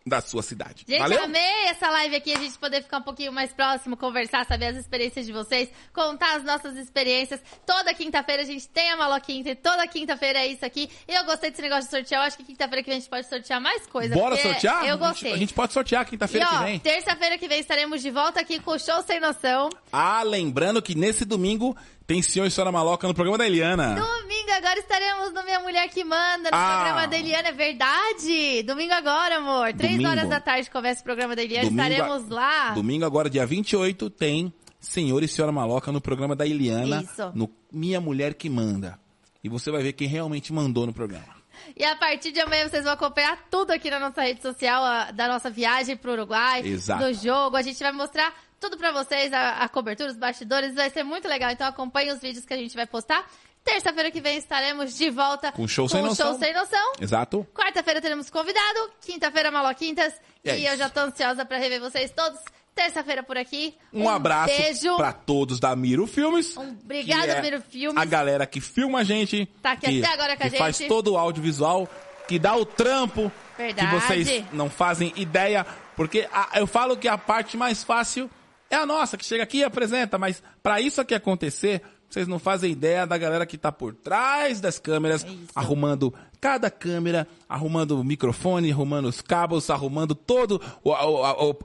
da 0.06 0.20
sua 0.22 0.42
cidade. 0.44 0.84
Gente, 0.88 1.00
Valeu? 1.00 1.24
amei 1.24 1.66
essa 1.68 1.90
live 1.90 2.16
aqui, 2.16 2.34
a 2.34 2.40
gente 2.40 2.58
poder 2.58 2.84
ficar 2.84 2.98
um 2.98 3.02
pouquinho 3.04 3.32
mais 3.32 3.54
próximo, 3.54 3.96
conversar, 3.96 4.46
saber 4.46 4.66
as 4.68 4.76
experiências 4.78 5.26
de 5.26 5.32
vocês, 5.32 5.70
contar 5.94 6.36
as 6.36 6.44
nossas 6.44 6.76
experiências. 6.76 7.40
Toda 7.66 7.94
quinta-feira 7.94 8.42
a 8.44 8.46
gente 8.46 8.68
tem 8.68 8.90
a 8.92 8.98
Maloquinta 8.98 9.50
e 9.52 9.56
toda 9.56 9.88
quinta-feira 9.88 10.40
é 10.40 10.48
isso 10.48 10.66
aqui. 10.66 10.90
Eu 11.08 11.24
gostei 11.26 11.50
desse 11.52 11.62
negócio 11.62 11.86
de 11.86 11.90
sortear, 11.92 12.22
eu 12.22 12.28
acho 12.28 12.38
que 12.38 12.44
quinta-feira 12.44 12.84
que 12.84 12.90
vem 12.90 12.98
a 12.98 13.00
gente 13.00 13.10
pode 13.10 13.28
sortear 13.30 13.62
mais 13.62 13.86
coisas. 13.88 14.18
Bora 14.18 14.36
sortear? 14.36 14.76
Eu 14.86 14.96
A 14.96 14.98
gente- 14.98 15.00
gostei. 15.00 15.34
A 15.34 15.38
gente 15.38 15.54
pode 15.54 15.74
sortear 15.74 16.06
quinta-feira 16.06 16.46
que 16.48 16.58
vem. 16.64 16.80
terça-feira 16.80 17.38
que 17.38 17.48
vem 17.48 17.60
estaremos 17.62 18.02
de 18.02 18.12
volta 18.12 18.42
aqui 18.42 18.60
com 18.60 18.72
o 18.72 18.80
Show 18.80 19.02
Sem 19.04 19.20
Noção. 19.22 19.70
Ah, 19.92 20.22
lembrando 20.24 20.82
que 20.82 20.96
nesse 20.96 21.24
domingo 21.24 21.76
tem 22.06 22.22
Senhor 22.22 22.46
e 22.46 22.52
Senhora 22.52 22.72
Maloca 22.72 23.08
no 23.08 23.14
programa 23.14 23.38
da 23.38 23.46
Eliana. 23.48 23.96
Domingo 23.96 24.52
agora 24.52 24.80
estaremos 24.80 25.34
no 25.34 25.44
Minha 25.44 25.60
Mulher 25.60 25.88
que 25.90 26.04
Manda, 26.04 26.50
no 26.52 26.56
Ah. 26.58 26.82
programa 26.84 27.08
da 27.08 27.18
Eliana, 27.18 27.50
é 27.50 27.52
verdade. 27.52 28.64
Domingo 28.64 28.94
agora, 28.94 29.38
amor. 29.38 29.74
Três 29.74 29.94
Domingo. 29.94 30.10
horas 30.10 30.30
da 30.30 30.40
tarde 30.40 30.70
começa 30.70 31.02
o 31.02 31.04
programa 31.04 31.36
da 31.36 31.44
Eliana, 31.44 31.66
Domingo 31.70 31.82
a- 31.82 31.90
estaremos 31.90 32.30
lá. 32.30 32.70
Domingo 32.72 33.06
agora, 33.06 33.30
dia 33.30 33.46
28, 33.46 34.10
tem 34.10 34.54
Senhor 34.80 35.24
e 35.24 35.28
Senhora 35.28 35.52
Maloca 35.52 35.92
no 35.92 36.02
programa 36.02 36.36
da 36.36 36.46
Eliana. 36.46 37.02
Isso. 37.04 37.32
No 37.34 37.50
Minha 37.72 38.00
Mulher 38.02 38.34
que 38.34 38.50
Manda. 38.50 39.00
E 39.44 39.50
você 39.50 39.72
vai 39.72 39.82
ver 39.84 39.94
quem 39.94 40.08
realmente 40.08 40.54
mandou 40.54 40.86
no 40.86 40.94
programa. 40.94 41.33
E 41.76 41.84
a 41.84 41.96
partir 41.96 42.32
de 42.32 42.40
amanhã 42.40 42.68
vocês 42.68 42.84
vão 42.84 42.94
acompanhar 42.94 43.38
tudo 43.50 43.72
aqui 43.72 43.90
na 43.90 44.00
nossa 44.00 44.22
rede 44.22 44.42
social, 44.42 44.84
a- 44.84 45.12
da 45.12 45.28
nossa 45.28 45.50
viagem 45.50 45.96
pro 45.98 46.12
Uruguai, 46.14 46.62
Exato. 46.66 47.04
do 47.06 47.14
jogo. 47.14 47.56
A 47.56 47.62
gente 47.62 47.80
vai 47.80 47.92
mostrar 47.92 48.34
tudo 48.60 48.78
pra 48.78 48.92
vocês, 48.92 49.32
a, 49.34 49.58
a 49.64 49.70
cobertura, 49.70 50.10
os 50.12 50.18
bastidores, 50.18 50.74
vai 50.76 50.90
ser 50.90 51.04
muito 51.04 51.28
legal. 51.28 51.52
Então 51.52 51.68
acompanhe 51.68 52.12
os 52.12 52.20
vídeos 52.22 52.46
que 52.46 52.54
a 52.54 52.58
gente 52.58 52.76
vai 52.76 52.86
postar. 52.88 53.26
Terça-feira 53.64 54.12
que 54.12 54.20
vem 54.20 54.38
estaremos 54.38 54.94
de 54.98 55.10
volta 55.10 55.52
Com 55.54 55.66
Show 55.68 55.86
com 55.86 55.90
Sem 55.90 56.02
o 56.02 56.06
Noção. 56.08 56.32
Show 56.32 56.40
Sem 56.40 56.54
Noção. 56.54 56.92
Exato? 57.00 57.48
Quarta-feira 57.54 58.02
teremos 58.02 58.30
convidado, 58.30 58.92
quinta-feira 59.02 59.50
Maloquintas. 59.52 60.14
É 60.44 60.58
e 60.58 60.66
eu 60.66 60.74
isso. 60.74 60.78
já 60.80 60.90
tô 60.90 61.00
ansiosa 61.00 61.46
pra 61.46 61.58
rever 61.58 61.80
vocês 61.80 62.12
todos. 62.12 62.40
Terça-feira 62.76 63.22
por 63.22 63.38
aqui. 63.38 63.76
Um, 63.94 64.10
abraço 64.10 64.56
Beijo. 64.56 64.98
pra 64.98 65.12
todos 65.14 65.60
da 65.60 65.76
Miro 65.76 66.08
Filmes. 66.08 66.58
Um 66.58 66.72
obrigado, 66.72 67.26
que 67.26 67.30
é 67.32 67.42
Miro 67.42 67.62
Filmes. 67.62 68.02
A 68.02 68.06
galera 68.06 68.46
que 68.48 68.60
filma 68.60 69.00
a 69.00 69.04
gente. 69.04 69.46
Tá 69.62 69.74
aqui 69.74 69.88
que, 69.88 70.04
até 70.04 70.14
agora 70.14 70.36
com 70.36 70.44
a 70.44 70.50
que 70.50 70.58
faz 70.58 70.78
gente. 70.78 70.88
todo 70.88 71.14
o 71.14 71.18
audiovisual, 71.18 71.88
que 72.28 72.40
dá 72.40 72.56
o 72.56 72.66
trampo. 72.66 73.32
Verdade. 73.58 73.88
Que 73.88 73.94
vocês 74.02 74.44
não 74.52 74.70
fazem 74.70 75.14
ideia. 75.16 75.66
Porque 75.96 76.28
a- 76.34 76.50
eu 76.60 76.66
falo 76.66 76.98
que 76.98 77.08
a 77.08 77.18
parte 77.18 77.56
mais 77.56 77.84
fácil 77.84 78.28
é 78.72 78.76
a 78.76 78.86
nossa, 78.86 79.16
que 79.18 79.24
chega 79.26 79.44
aqui 79.44 79.60
e 79.60 79.64
apresenta. 79.64 80.18
Mas 80.18 80.42
pra 80.64 80.82
isso 80.82 81.00
aqui 81.00 81.14
acontecer, 81.14 81.84
vocês 82.10 82.28
não 82.28 82.40
fazem 82.40 82.72
ideia 82.72 83.06
da 83.06 83.18
galera 83.20 83.46
que 83.46 83.58
tá 83.60 83.72
por 83.72 83.94
trás 83.94 84.60
das 84.60 84.80
câmeras, 84.80 85.24
É 85.24 85.28
arrumando 85.54 86.12
cada 86.44 86.70
câmera, 86.70 87.26
arrumando 87.48 87.98
o 87.98 88.04
microfone, 88.04 88.70
arrumando 88.70 89.06
os 89.06 89.22
cabos, 89.22 89.70
arrumando 89.70 90.14
todo 90.14 90.62
o- 90.84 90.94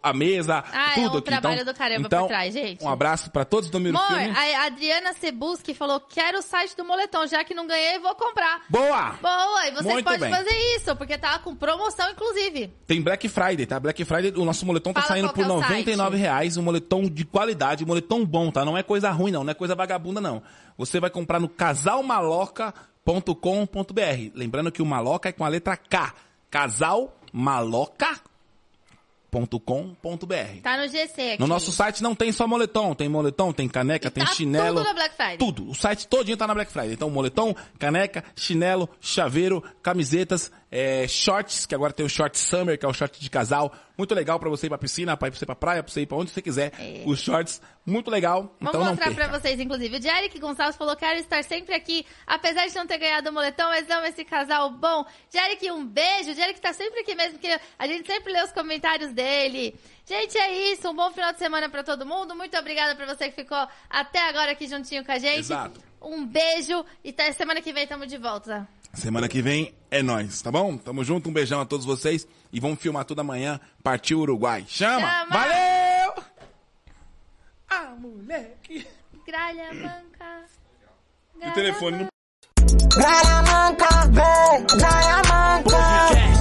a, 0.01 0.13
mesa, 0.13 0.63
Ah, 0.73 0.93
é 0.93 0.95
tudo 0.95 1.15
um 1.17 1.19
aqui. 1.19 1.23
trabalho 1.23 1.63
então, 1.63 1.73
do 1.75 1.77
caramba 1.77 2.07
então, 2.07 2.21
por 2.23 2.29
trás, 2.29 2.55
gente. 2.55 2.85
Um 2.85 2.89
abraço 2.89 3.29
pra 3.33 3.45
todos 3.45 3.69
do 3.69 3.81
Miro 3.81 3.99
Amor, 3.99 4.07
Filme. 4.21 4.37
a 4.39 4.67
Adriana 4.67 5.13
Cebuski 5.15 5.75
falou: 5.75 5.99
quero 5.99 6.39
o 6.39 6.43
site 6.43 6.77
do 6.77 6.85
moletom, 6.85 7.27
já 7.27 7.43
que 7.43 7.55
não 7.55 7.67
ganhei, 7.67 7.99
vou 7.99 8.15
comprar. 8.15 8.63
Boa! 8.71 9.19
Boa, 9.21 9.67
e 9.67 9.73
você 9.73 9.89
Muito 9.89 10.05
pode 10.05 10.21
bem. 10.21 10.31
fazer 10.31 10.57
isso, 10.77 10.95
porque 10.95 11.19
tá 11.19 11.41
com 11.41 11.57
promoção, 11.57 12.09
inclusive. 12.13 12.73
Tem 12.87 13.03
Black 13.03 13.29
Friday, 13.29 13.67
tá? 13.67 13.81
Black 13.81 14.05
Friday, 14.05 14.33
o 14.37 14.45
nosso 14.45 14.65
moletom 14.65 14.93
tá 14.93 15.01
Fala 15.03 15.13
saindo 15.15 15.25
qual 15.27 15.35
por 15.35 15.45
que 15.45 15.51
é 15.51 15.55
o 15.55 15.61
99 15.61 16.17
reais, 16.17 16.57
um 16.57 16.63
moletom 16.63 17.03
de 17.11 17.25
qualidade, 17.25 17.83
um 17.83 17.87
moletom 17.89 18.25
bom, 18.25 18.53
tá? 18.53 18.65
Não 18.65 18.79
é 18.79 18.85
coisa 18.85 19.11
ruim, 19.11 19.33
não, 19.33 19.43
não 19.43 19.51
é 19.51 19.55
coisa 19.55 19.75
vagabunda, 19.75 20.21
não. 20.21 20.41
Você 20.77 21.01
vai 21.01 21.11
comprar 21.11 21.41
no 21.41 21.49
casalmaloca.com.br. 23.09 24.31
Lembrando 24.35 24.71
que 24.71 24.83
o 24.83 24.87
maloca 24.87 25.29
é 25.29 25.33
com 25.33 25.45
a 25.45 25.49
letra 25.49 25.77
K. 25.77 26.15
casalmaloca.com.br. 26.51 28.29
Tá 30.63 30.77
no 30.77 30.89
GC 30.89 31.33
aqui. 31.33 31.41
No 31.41 31.47
nosso 31.47 31.73
site 31.73 32.03
não 32.03 32.15
tem 32.15 32.33
só 32.33 32.47
moletom, 32.47 32.95
tem 32.95 33.09
moletom, 33.09 33.53
tem 33.53 33.69
caneca, 33.69 34.09
E 34.09 34.11
tem 34.11 34.25
tá 34.25 34.33
chinelo. 34.33 34.77
tudo 34.77 34.85
na 34.85 34.95
Black 34.95 35.15
Friday. 35.17 35.39
Tudo. 35.39 35.69
O 35.71 35.75
site 35.75 36.07
todinho 36.07 36.37
tá 36.37 36.47
na 36.47 36.55
Black 36.55 36.71
Friday. 36.73 36.93
Então, 36.93 37.11
moletom, 37.11 37.55
caneca, 37.79 38.25
chinelo, 38.37 38.89
chaveiro, 39.01 39.63
camisetas, 39.83 40.51
é, 40.71 41.09
shorts, 41.09 41.65
que 41.65 41.75
agora 41.75 41.93
tem 41.93 42.05
o 42.05 42.09
short 42.09 42.39
summer, 42.39 42.79
que 42.79 42.85
é 42.85 42.89
o 42.89 42.93
short 42.93 43.19
de 43.19 43.31
casal. 43.31 43.73
Muito 43.97 44.15
legal 44.15 44.39
pra 44.39 44.49
você 44.49 44.67
ir 44.67 44.69
pra 44.69 44.79
piscina, 44.79 45.17
pra 45.17 45.31
você 45.31 45.45
ir 45.45 45.47
pra 45.47 45.57
praia, 45.57 45.83
pra 45.83 45.93
você 45.93 46.03
ir 46.03 46.07
pra 46.07 46.17
onde 46.17 46.31
você 46.31 46.41
quiser. 46.41 46.73
Os 47.05 47.21
shorts, 47.21 47.61
muito 47.85 48.11
legal. 48.11 48.43
Vamos 48.61 48.69
então 48.69 48.81
não 48.81 48.91
mostrar 48.91 49.07
perca. 49.07 49.29
pra 49.29 49.41
vocês, 49.41 49.59
inclusive. 49.59 49.97
O 49.97 50.03
Jerick 50.03 50.39
Gonçalves 50.39 50.77
falou: 50.77 50.95
quero 50.95 51.19
estar 51.19 51.43
sempre 51.43 51.75
aqui, 51.75 52.07
apesar 52.27 52.67
de 52.67 52.75
não 52.77 52.87
ter 52.87 52.99
ganhado 52.99 53.31
o 53.31 53.33
moletom, 53.33 53.65
mas 53.65 53.91
amo 53.91 54.07
esse 54.07 54.25
casal 54.25 54.71
bom. 54.71 55.05
Jerick, 55.33 55.71
um 55.73 55.85
beijo. 55.85 56.35
Jerick 56.35 56.61
tá 56.61 56.73
sempre 56.73 57.01
aqui 57.01 57.15
mesmo, 57.15 57.39
porque 57.39 57.59
a 57.79 57.87
gente 57.87 58.07
sempre 58.07 58.33
lê 58.33 58.43
os 58.43 58.53
comentários 58.53 59.13
dele. 59.13 59.75
Gente, 60.07 60.39
é 60.39 60.73
isso. 60.73 60.89
Um 60.89 60.95
bom 60.95 61.11
final 61.11 61.33
de 61.33 61.39
semana 61.39 61.69
pra 61.69 61.83
todo 61.83 62.07
mundo. 62.07 62.37
Muito 62.37 62.57
obrigada 62.57 62.95
pra 62.95 63.07
você 63.07 63.31
que 63.31 63.35
ficou 63.35 63.67
até 63.91 64.21
agora 64.29 64.53
aqui 64.53 64.69
juntinho 64.69 65.05
com 65.05 65.13
a 65.13 65.19
gente. 65.19 65.41
Exato. 65.41 65.81
Um 66.01 66.25
beijo 66.25 66.85
e 67.03 67.11
até 67.11 67.33
semana 67.33 67.61
que 67.61 67.73
vem 67.73 67.87
tamo 67.87 68.07
de 68.07 68.17
volta. 68.17 68.69
Semana 68.99 69.29
que 69.29 69.41
vem 69.41 69.73
é 69.93 70.03
nós, 70.03 70.43
tá 70.43 70.51
bom? 70.51 70.77
Tamo 70.77 71.05
junto, 71.05 71.29
um 71.29 71.33
beijão 71.33 71.61
a 71.61 71.65
todos 71.65 71.87
vocês 71.87 72.27
e 72.53 72.59
vamos 72.59 72.81
filmar 72.81 73.05
toda 73.05 73.23
manhã. 73.23 73.61
Partiu 73.81 74.19
Uruguai. 74.19 74.65
Chama! 74.67 75.09
Chama! 75.09 75.39
Valeu! 75.39 76.15
Ah, 77.71 77.95
moleque! 77.97 78.85
Gralha 79.25 79.73
manca. 79.73 80.45
E 81.41 81.49
o 81.49 81.55
telefone 81.55 81.99
não. 81.99 82.09
Gralha 82.89 83.43
manca, 83.43 84.07
vem! 84.09 84.67
Gralha 84.67 85.23
manca! 85.29 86.38